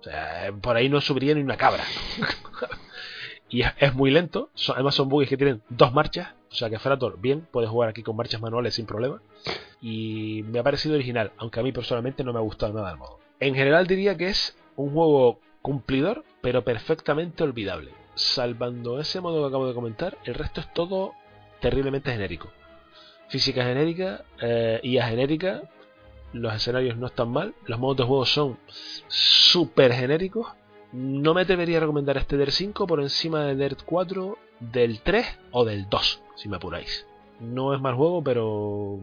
o 0.00 0.04
sea 0.04 0.52
por 0.60 0.76
ahí 0.76 0.88
no 0.88 1.00
subiría 1.00 1.34
ni 1.34 1.42
una 1.42 1.56
cabra 1.56 1.82
y 3.48 3.60
es, 3.62 3.68
es 3.78 3.94
muy 3.94 4.10
lento. 4.10 4.48
Son- 4.54 4.76
además 4.76 4.94
son 4.94 5.08
buggies 5.10 5.28
que 5.28 5.36
tienen 5.36 5.62
dos 5.68 5.92
marchas. 5.92 6.30
O 6.50 6.54
sea 6.54 6.70
que 6.70 6.78
Frator, 6.78 7.18
bien, 7.20 7.46
puedes 7.50 7.68
jugar 7.68 7.90
aquí 7.90 8.02
con 8.02 8.16
marchas 8.16 8.40
manuales 8.40 8.74
sin 8.74 8.86
problema. 8.86 9.20
Y 9.80 10.42
me 10.46 10.58
ha 10.58 10.62
parecido 10.62 10.94
original, 10.94 11.32
aunque 11.36 11.60
a 11.60 11.62
mí 11.62 11.70
personalmente 11.72 12.24
no 12.24 12.32
me 12.32 12.38
ha 12.38 12.42
gustado 12.42 12.72
nada 12.72 12.90
el 12.92 12.96
modo. 12.98 13.18
En 13.40 13.54
general 13.54 13.86
diría 13.86 14.16
que 14.16 14.28
es 14.28 14.56
un 14.76 14.92
juego 14.94 15.40
cumplidor, 15.62 16.24
pero 16.40 16.64
perfectamente 16.64 17.42
olvidable. 17.42 17.92
Salvando 18.14 19.00
ese 19.00 19.20
modo 19.20 19.40
que 19.40 19.48
acabo 19.48 19.68
de 19.68 19.74
comentar, 19.74 20.18
el 20.24 20.34
resto 20.34 20.60
es 20.60 20.72
todo 20.74 21.14
terriblemente 21.60 22.12
genérico. 22.12 22.50
Física 23.28 23.64
genérica, 23.64 24.24
eh, 24.42 24.80
IA 24.82 25.08
genérica, 25.08 25.62
los 26.32 26.54
escenarios 26.54 26.96
no 26.98 27.06
están 27.06 27.30
mal, 27.30 27.54
los 27.66 27.78
modos 27.78 27.98
de 27.98 28.04
juego 28.04 28.26
son 28.26 28.58
súper 29.08 29.92
genéricos. 29.92 30.48
No 30.92 31.32
me 31.32 31.42
atrevería 31.42 31.78
a 31.78 31.80
recomendar 31.80 32.18
este 32.18 32.36
DER 32.36 32.50
5 32.50 32.86
por 32.86 33.00
encima 33.00 33.44
del 33.44 33.58
DER 33.58 33.76
4, 33.86 34.36
del 34.60 35.00
3 35.00 35.26
o 35.52 35.64
del 35.64 35.88
2, 35.88 36.22
si 36.36 36.48
me 36.48 36.56
apuráis. 36.56 37.06
No 37.40 37.74
es 37.74 37.80
mal 37.80 37.94
juego, 37.94 38.22
pero 38.22 38.98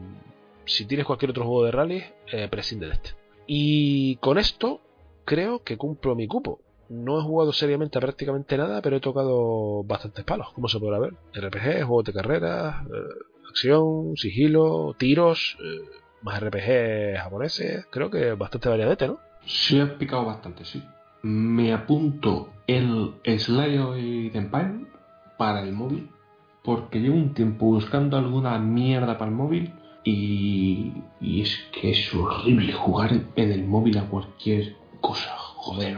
si 0.65 0.85
tienes 0.85 1.07
cualquier 1.07 1.31
otro 1.31 1.45
juego 1.45 1.65
de 1.65 1.71
rally, 1.71 2.03
eh, 2.31 2.47
prescinde 2.49 2.87
de 2.87 2.93
este. 2.93 3.15
Y 3.47 4.17
con 4.17 4.37
esto 4.37 4.81
creo 5.29 5.63
que 5.63 5.77
cumplo 5.77 6.15
mi 6.15 6.27
cupo. 6.27 6.59
No 6.89 7.19
he 7.19 7.21
jugado 7.21 7.53
seriamente 7.53 7.99
a 7.99 8.01
prácticamente 8.01 8.57
nada, 8.57 8.81
pero 8.81 8.95
he 8.95 8.99
tocado 8.99 9.83
bastantes 9.83 10.25
palos, 10.25 10.51
como 10.53 10.67
se 10.67 10.79
podrá 10.79 10.97
ver. 10.97 11.13
RPG, 11.35 11.83
juegos 11.83 12.05
de 12.05 12.13
carreras, 12.13 12.83
eh, 12.87 13.47
acción, 13.47 14.17
sigilo, 14.17 14.95
tiros, 14.97 15.55
eh, 15.63 15.87
más 16.23 16.41
RPG 16.41 17.17
japoneses. 17.17 17.85
Creo 17.91 18.09
que 18.09 18.33
bastante 18.33 18.69
variadete, 18.69 19.07
¿no? 19.07 19.19
Sí, 19.45 19.79
has 19.79 19.91
picado 19.91 20.25
bastante, 20.25 20.65
sí. 20.65 20.83
Me 21.21 21.73
apunto 21.73 22.49
el 22.65 23.13
Slay 23.23 23.77
de 24.31 24.39
Empire 24.39 24.87
para 25.37 25.61
el 25.61 25.73
móvil, 25.73 26.09
porque 26.63 26.99
llevo 26.99 27.17
un 27.17 27.35
tiempo 27.35 27.67
buscando 27.67 28.17
alguna 28.17 28.57
mierda 28.57 29.19
para 29.19 29.29
el 29.29 29.37
móvil 29.37 29.73
y, 30.03 30.91
y 31.21 31.41
es 31.41 31.55
que 31.71 31.91
es 31.91 32.15
horrible 32.15 32.73
jugar 32.73 33.11
en 33.35 33.51
el 33.51 33.63
móvil 33.65 33.99
a 33.99 34.09
cualquier 34.09 34.78
cosa, 35.01 35.35
joder. 35.37 35.97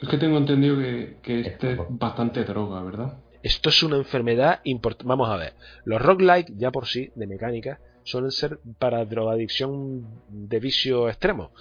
Es 0.00 0.08
que 0.08 0.18
tengo 0.18 0.38
entendido 0.38 0.78
que, 0.78 1.18
que 1.22 1.40
este 1.40 1.72
es 1.72 1.78
bastante 1.88 2.44
droga, 2.44 2.82
¿verdad? 2.82 3.18
Esto 3.42 3.68
es 3.68 3.82
una 3.82 3.96
enfermedad 3.96 4.60
importante. 4.64 5.08
Vamos 5.08 5.28
a 5.28 5.36
ver. 5.36 5.54
Los 5.84 6.02
roguelike, 6.02 6.52
ya 6.56 6.70
por 6.70 6.86
sí, 6.86 7.10
de 7.14 7.26
mecánica, 7.26 7.80
suelen 8.02 8.30
ser 8.30 8.58
para 8.78 9.04
drogadicción 9.04 10.06
de 10.28 10.60
vicio 10.60 11.08
extremo. 11.08 11.52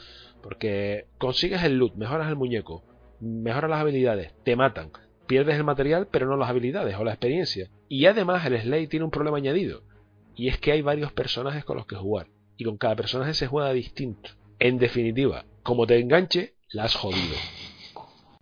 Porque 0.42 1.06
consigues 1.18 1.64
el 1.64 1.78
loot, 1.78 1.96
mejoras 1.96 2.30
el 2.30 2.36
muñeco, 2.36 2.84
mejoras 3.20 3.70
las 3.70 3.82
habilidades, 3.82 4.34
te 4.44 4.56
matan, 4.56 4.92
pierdes 5.28 5.58
el 5.58 5.64
material, 5.64 6.08
pero 6.10 6.28
no 6.28 6.38
las 6.38 6.50
habilidades 6.50 6.96
o 6.96 7.04
la 7.04 7.12
experiencia. 7.12 7.70
Y 7.90 8.06
además 8.06 8.46
el 8.46 8.60
Slay 8.60 8.88
tiene 8.88 9.06
un 9.06 9.12
problema 9.12 9.38
añadido. 9.38 9.82
Y 10.36 10.48
es 10.48 10.58
que 10.60 10.72
hay 10.72 10.82
varios 10.82 11.12
personajes 11.12 11.66
con 11.66 11.78
los 11.78 11.86
que 11.86 11.96
jugar. 11.96 12.28
Y 12.58 12.64
con 12.64 12.78
cada 12.78 12.96
personaje 12.96 13.34
se 13.34 13.48
juega 13.48 13.74
distinto. 13.74 14.30
En 14.60 14.78
definitiva, 14.78 15.46
como 15.64 15.86
te 15.86 16.00
enganche, 16.00 16.54
la 16.72 16.84
has 16.86 16.96
jodido. 16.96 17.36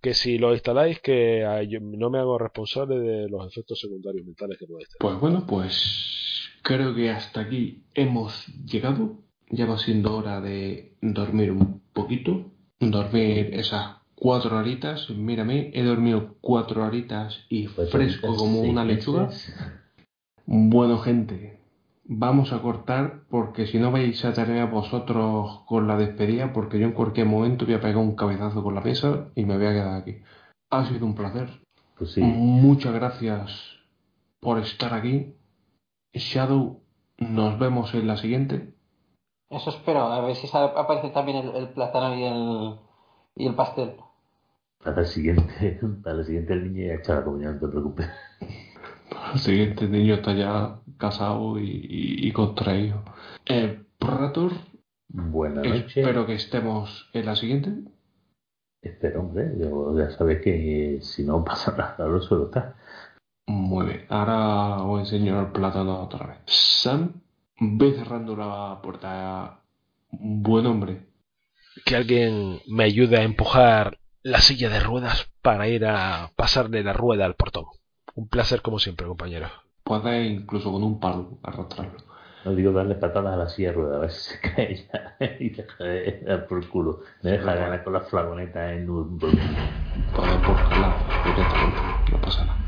Que 0.02 0.14
si 0.14 0.38
lo 0.38 0.52
instaláis, 0.52 1.00
que 1.00 1.44
no 1.80 2.10
me 2.10 2.18
hago 2.18 2.38
responsable 2.38 2.98
de 2.98 3.28
los 3.28 3.46
efectos 3.46 3.80
secundarios 3.80 4.24
mentales 4.24 4.58
que 4.58 4.66
podéis 4.66 4.88
tener. 4.88 4.98
Pues 5.00 5.20
bueno, 5.20 5.44
pues 5.46 6.48
creo 6.62 6.94
que 6.94 7.10
hasta 7.10 7.40
aquí 7.40 7.84
hemos 7.94 8.46
llegado. 8.64 9.18
Ya 9.48 9.66
va 9.66 9.78
siendo 9.78 10.16
hora 10.16 10.40
de 10.40 10.96
dormir 11.00 11.52
un 11.52 11.80
poquito. 11.92 12.50
Dormir 12.80 13.50
esas 13.52 13.98
cuatro 14.16 14.56
horitas. 14.56 15.08
Mírame, 15.10 15.70
he 15.72 15.82
dormido 15.84 16.36
cuatro 16.40 16.84
horitas 16.84 17.44
y 17.48 17.66
fresco 17.66 18.36
como 18.36 18.60
una 18.60 18.84
lechuga. 18.84 19.30
Bueno, 20.46 20.98
gente, 20.98 21.55
vamos 22.08 22.52
a 22.52 22.62
cortar 22.62 23.22
porque 23.30 23.66
si 23.66 23.78
no 23.78 23.90
vais 23.90 24.24
a 24.24 24.32
tener 24.32 24.66
vosotros 24.68 25.62
con 25.66 25.86
la 25.88 25.96
despedida, 25.96 26.52
porque 26.52 26.78
yo 26.78 26.86
en 26.86 26.92
cualquier 26.92 27.26
momento 27.26 27.64
voy 27.64 27.74
a 27.74 27.80
pegar 27.80 27.98
un 27.98 28.16
cabezazo 28.16 28.62
con 28.62 28.74
la 28.74 28.80
mesa 28.80 29.28
y 29.34 29.44
me 29.44 29.56
voy 29.56 29.66
a 29.66 29.72
quedar 29.72 29.94
aquí. 30.00 30.22
Ha 30.70 30.86
sido 30.86 31.06
un 31.06 31.14
placer. 31.14 31.48
Pues 31.98 32.12
sí, 32.12 32.20
Muchas 32.22 32.92
gracias 32.94 33.78
por 34.40 34.58
estar 34.58 34.94
aquí. 34.94 35.34
Shadow, 36.12 36.80
nos 37.18 37.58
vemos 37.58 37.94
en 37.94 38.06
la 38.06 38.16
siguiente. 38.16 38.74
Eso 39.50 39.70
espero, 39.70 40.00
a 40.12 40.20
ver 40.20 40.34
si 40.36 40.48
aparece 40.54 41.10
también 41.10 41.38
el, 41.38 41.56
el 41.56 41.68
plátano 41.70 42.14
y 42.16 42.24
el, 42.24 42.78
y 43.36 43.46
el 43.46 43.54
pastel. 43.54 43.96
para 44.82 45.00
el 45.00 45.06
siguiente, 45.06 45.80
para 46.02 46.18
el 46.18 46.24
siguiente 46.24 46.52
el 46.52 46.72
niño 46.72 46.86
ya 46.86 46.92
ha 46.92 46.96
hecho 46.96 47.14
la 47.14 47.24
comunión, 47.24 47.54
no 47.54 47.60
te 47.60 47.68
preocupes. 47.68 48.06
El 49.34 49.38
siguiente 49.40 49.86
niño 49.88 50.14
está 50.14 50.32
ya 50.34 50.80
casado 50.98 51.58
y, 51.58 51.68
y- 51.70 52.26
y 52.28 52.32
contraído. 52.32 53.02
Eh, 53.46 53.82
Prator, 53.98 54.52
Buenas 55.08 55.64
noches. 55.64 55.96
espero 55.96 56.26
que 56.26 56.34
estemos 56.34 57.08
en 57.12 57.26
la 57.26 57.36
siguiente. 57.36 57.70
Espero, 58.82 59.20
hombre, 59.20 59.52
yo 59.58 59.96
ya 59.98 60.10
sabes 60.10 60.42
que 60.42 60.98
si 61.02 61.24
no 61.24 61.44
pasa 61.44 61.74
nada, 61.76 62.06
lo 62.08 62.20
suelo 62.20 62.46
estar. 62.46 62.74
Muy 63.46 63.86
bien, 63.86 64.06
ahora 64.08 64.82
os 64.82 65.00
enseño 65.00 65.40
el 65.40 65.52
plátano 65.52 66.00
otra 66.02 66.26
vez. 66.26 66.38
Sam, 66.46 67.12
ve 67.60 67.92
cerrando 67.94 68.36
la 68.36 68.80
puerta. 68.82 69.60
Buen 70.10 70.66
hombre. 70.66 71.06
Que 71.84 71.94
alguien 71.96 72.60
me 72.68 72.84
ayude 72.84 73.18
a 73.18 73.22
empujar 73.22 73.98
la 74.22 74.40
silla 74.40 74.68
de 74.68 74.80
ruedas 74.80 75.30
para 75.42 75.68
ir 75.68 75.84
a 75.86 76.30
pasarle 76.36 76.82
la 76.82 76.92
rueda 76.92 77.24
al 77.24 77.34
portón. 77.36 77.64
Un 78.16 78.28
placer 78.28 78.62
como 78.62 78.78
siempre, 78.78 79.06
compañero. 79.06 79.46
Puedes 79.84 80.30
incluso 80.30 80.72
con 80.72 80.82
un 80.82 80.98
palo 80.98 81.38
arrastrarlo. 81.42 81.98
No 82.46 82.54
digo 82.54 82.72
darle 82.72 82.94
patadas 82.94 83.34
a 83.34 83.36
la 83.36 83.48
silla 83.50 83.68
de 83.68 83.74
ruedas, 83.74 83.96
a 83.96 84.00
ver 84.00 84.10
si 84.10 84.30
se 84.30 84.40
cae 84.40 84.88
ya 84.90 85.16
y 85.40 85.50
deja 85.50 85.84
de 85.84 86.22
dar 86.26 86.46
por 86.46 86.66
culo. 86.68 87.00
Me 87.22 87.32
deja 87.32 87.54
ganar 87.54 87.84
con 87.84 87.92
las 87.92 88.08
flagonetas 88.08 88.72
en 88.72 88.88
un... 88.88 89.18
Puedes 89.18 89.36
por 90.14 90.56
no 92.10 92.20
pasa 92.22 92.46
nada. 92.46 92.58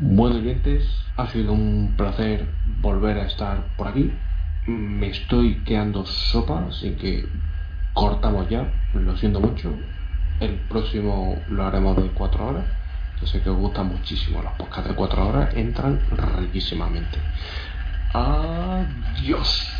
Bueno, 0.00 0.36
oyentes, 0.36 0.84
ha 1.16 1.28
sido 1.28 1.52
un 1.52 1.94
placer 1.96 2.48
volver 2.80 3.18
a 3.18 3.26
estar 3.26 3.76
por 3.76 3.86
aquí. 3.86 4.10
Me 4.66 5.10
estoy 5.10 5.62
quedando 5.62 6.04
sopa, 6.06 6.66
así 6.70 6.96
que 6.96 7.24
cortamos 7.92 8.48
ya. 8.48 8.66
Lo 8.94 9.16
siento 9.16 9.38
mucho. 9.38 9.72
El 10.40 10.58
próximo 10.68 11.36
lo 11.50 11.64
haremos 11.64 11.96
de 11.96 12.08
4 12.08 12.48
horas. 12.48 12.83
Sé 13.26 13.42
que 13.42 13.50
os 13.50 13.56
gustan 13.56 13.88
muchísimo 13.88 14.42
los 14.42 14.52
podcasts 14.52 14.90
de 14.90 14.94
4 14.94 15.26
horas, 15.26 15.54
entran 15.56 16.06
riquísimamente. 16.38 17.24
Adiós. 18.12 19.70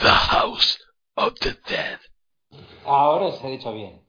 The 0.00 0.08
House 0.08 0.78
of 1.14 1.34
the 1.40 1.56
Dead. 1.68 2.00
Ahora 2.84 3.26
os 3.26 3.44
he 3.44 3.50
dicho 3.50 3.72
bien. 3.72 4.00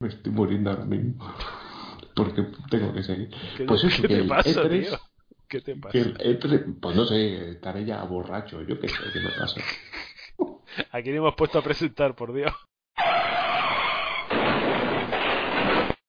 Me 0.00 0.08
estoy 0.08 0.30
muriendo 0.30 0.70
ahora 0.70 0.84
mismo. 0.84 1.34
Porque 2.18 2.42
tengo 2.70 2.92
que 2.92 3.02
seguir. 3.02 3.30
¿Qué, 3.56 3.64
Pues 3.64 3.84
eso, 3.84 4.02
¿qué 4.02 4.08
que 4.08 4.16
te 4.16 4.24
pasa, 4.24 4.50
E3 4.50 4.68
tío? 4.88 4.98
¿Qué 5.48 5.60
te 5.60 5.76
pasa? 5.76 5.92
Que 5.92 6.00
el 6.00 6.18
E3, 6.18 6.80
pues 6.80 6.96
no 6.96 7.04
sé, 7.06 7.50
estaré 7.52 7.84
ya 7.84 8.02
borracho, 8.02 8.60
yo 8.62 8.78
qué 8.80 8.88
sé 8.88 8.96
qué 9.12 9.20
me 9.20 9.30
pasa. 9.30 9.60
Aquí 10.92 11.10
le 11.10 11.16
hemos 11.16 11.34
puesto 11.34 11.58
a 11.58 11.62
presentar, 11.62 12.14
por 12.14 12.32
Dios. 12.34 12.52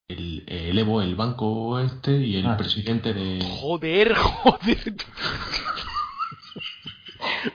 El, 0.07 0.43
el 0.47 0.77
Evo, 0.79 1.01
el 1.01 1.15
banco 1.15 1.79
este 1.79 2.11
y 2.17 2.37
el 2.37 2.47
Ah. 2.47 2.57
presidente 2.57 3.13
de... 3.13 3.39
Joder, 3.61 4.15
joder. 4.15 4.95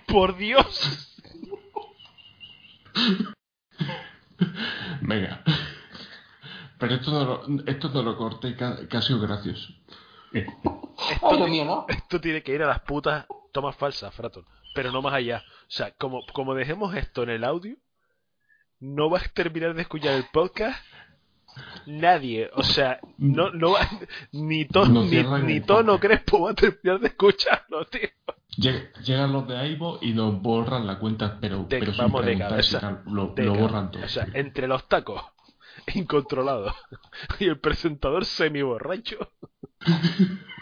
por 0.06 0.36
Dios. 0.36 1.10
Venga. 5.00 5.42
Pero 6.88 7.00
esto 7.00 7.10
no 7.10 7.24
lo, 7.24 7.64
esto 7.66 7.88
no 7.90 8.02
lo 8.02 8.16
corté, 8.16 8.54
que, 8.56 8.96
ha 8.96 9.02
sido 9.02 9.20
gracioso. 9.20 9.72
Ay, 10.32 11.36
Dios 11.36 11.48
mío, 11.50 11.64
¿no? 11.64 11.86
Esto 11.88 12.20
tiene 12.20 12.42
que 12.42 12.54
ir 12.54 12.62
a 12.62 12.66
las 12.66 12.80
putas 12.80 13.26
tomas 13.52 13.76
falsas, 13.76 14.12
Fraton. 14.14 14.44
Pero 14.74 14.90
no 14.90 15.00
más 15.02 15.14
allá. 15.14 15.42
O 15.62 15.70
sea, 15.70 15.92
como, 15.92 16.22
como 16.32 16.54
dejemos 16.54 16.94
esto 16.96 17.22
en 17.22 17.30
el 17.30 17.44
audio, 17.44 17.76
no 18.80 19.08
vas 19.08 19.24
a 19.26 19.28
terminar 19.28 19.74
de 19.74 19.82
escuchar 19.82 20.14
el 20.14 20.24
podcast 20.32 20.76
nadie. 21.86 22.50
O 22.54 22.62
sea, 22.62 22.98
no, 23.18 23.50
no 23.50 23.72
va, 23.72 23.88
ni, 24.32 24.64
to, 24.64 24.86
No 24.86 25.04
ni, 25.04 25.22
ni 25.44 25.60
Tono. 25.60 25.98
Crespo 26.00 26.40
va 26.42 26.50
a 26.50 26.54
terminar 26.54 27.00
de 27.00 27.08
escucharlo, 27.08 27.84
tío. 27.86 28.08
Lleg- 28.56 28.92
Llegan 29.04 29.32
los 29.32 29.46
de 29.48 29.56
Aibo 29.58 29.98
y 30.00 30.12
nos 30.12 30.40
borran 30.40 30.86
la 30.86 30.98
cuenta, 30.98 31.38
pero, 31.40 31.64
De- 31.68 31.78
pero 31.78 31.92
sin 31.92 32.02
vamos 32.02 32.24
de 32.26 32.38
cabeza. 32.38 33.02
lo, 33.06 33.28
De 33.28 33.44
lo 33.44 33.52
ca- 33.54 33.60
borran 33.60 33.90
todo. 33.90 34.04
O 34.04 34.08
sea, 34.08 34.26
entre 34.32 34.66
los 34.68 34.88
tacos 34.88 35.22
incontrolados 35.94 36.74
y 37.38 37.46
el 37.46 37.58
presentador 37.58 38.24
semi 38.24 38.62
borracho, 38.62 39.18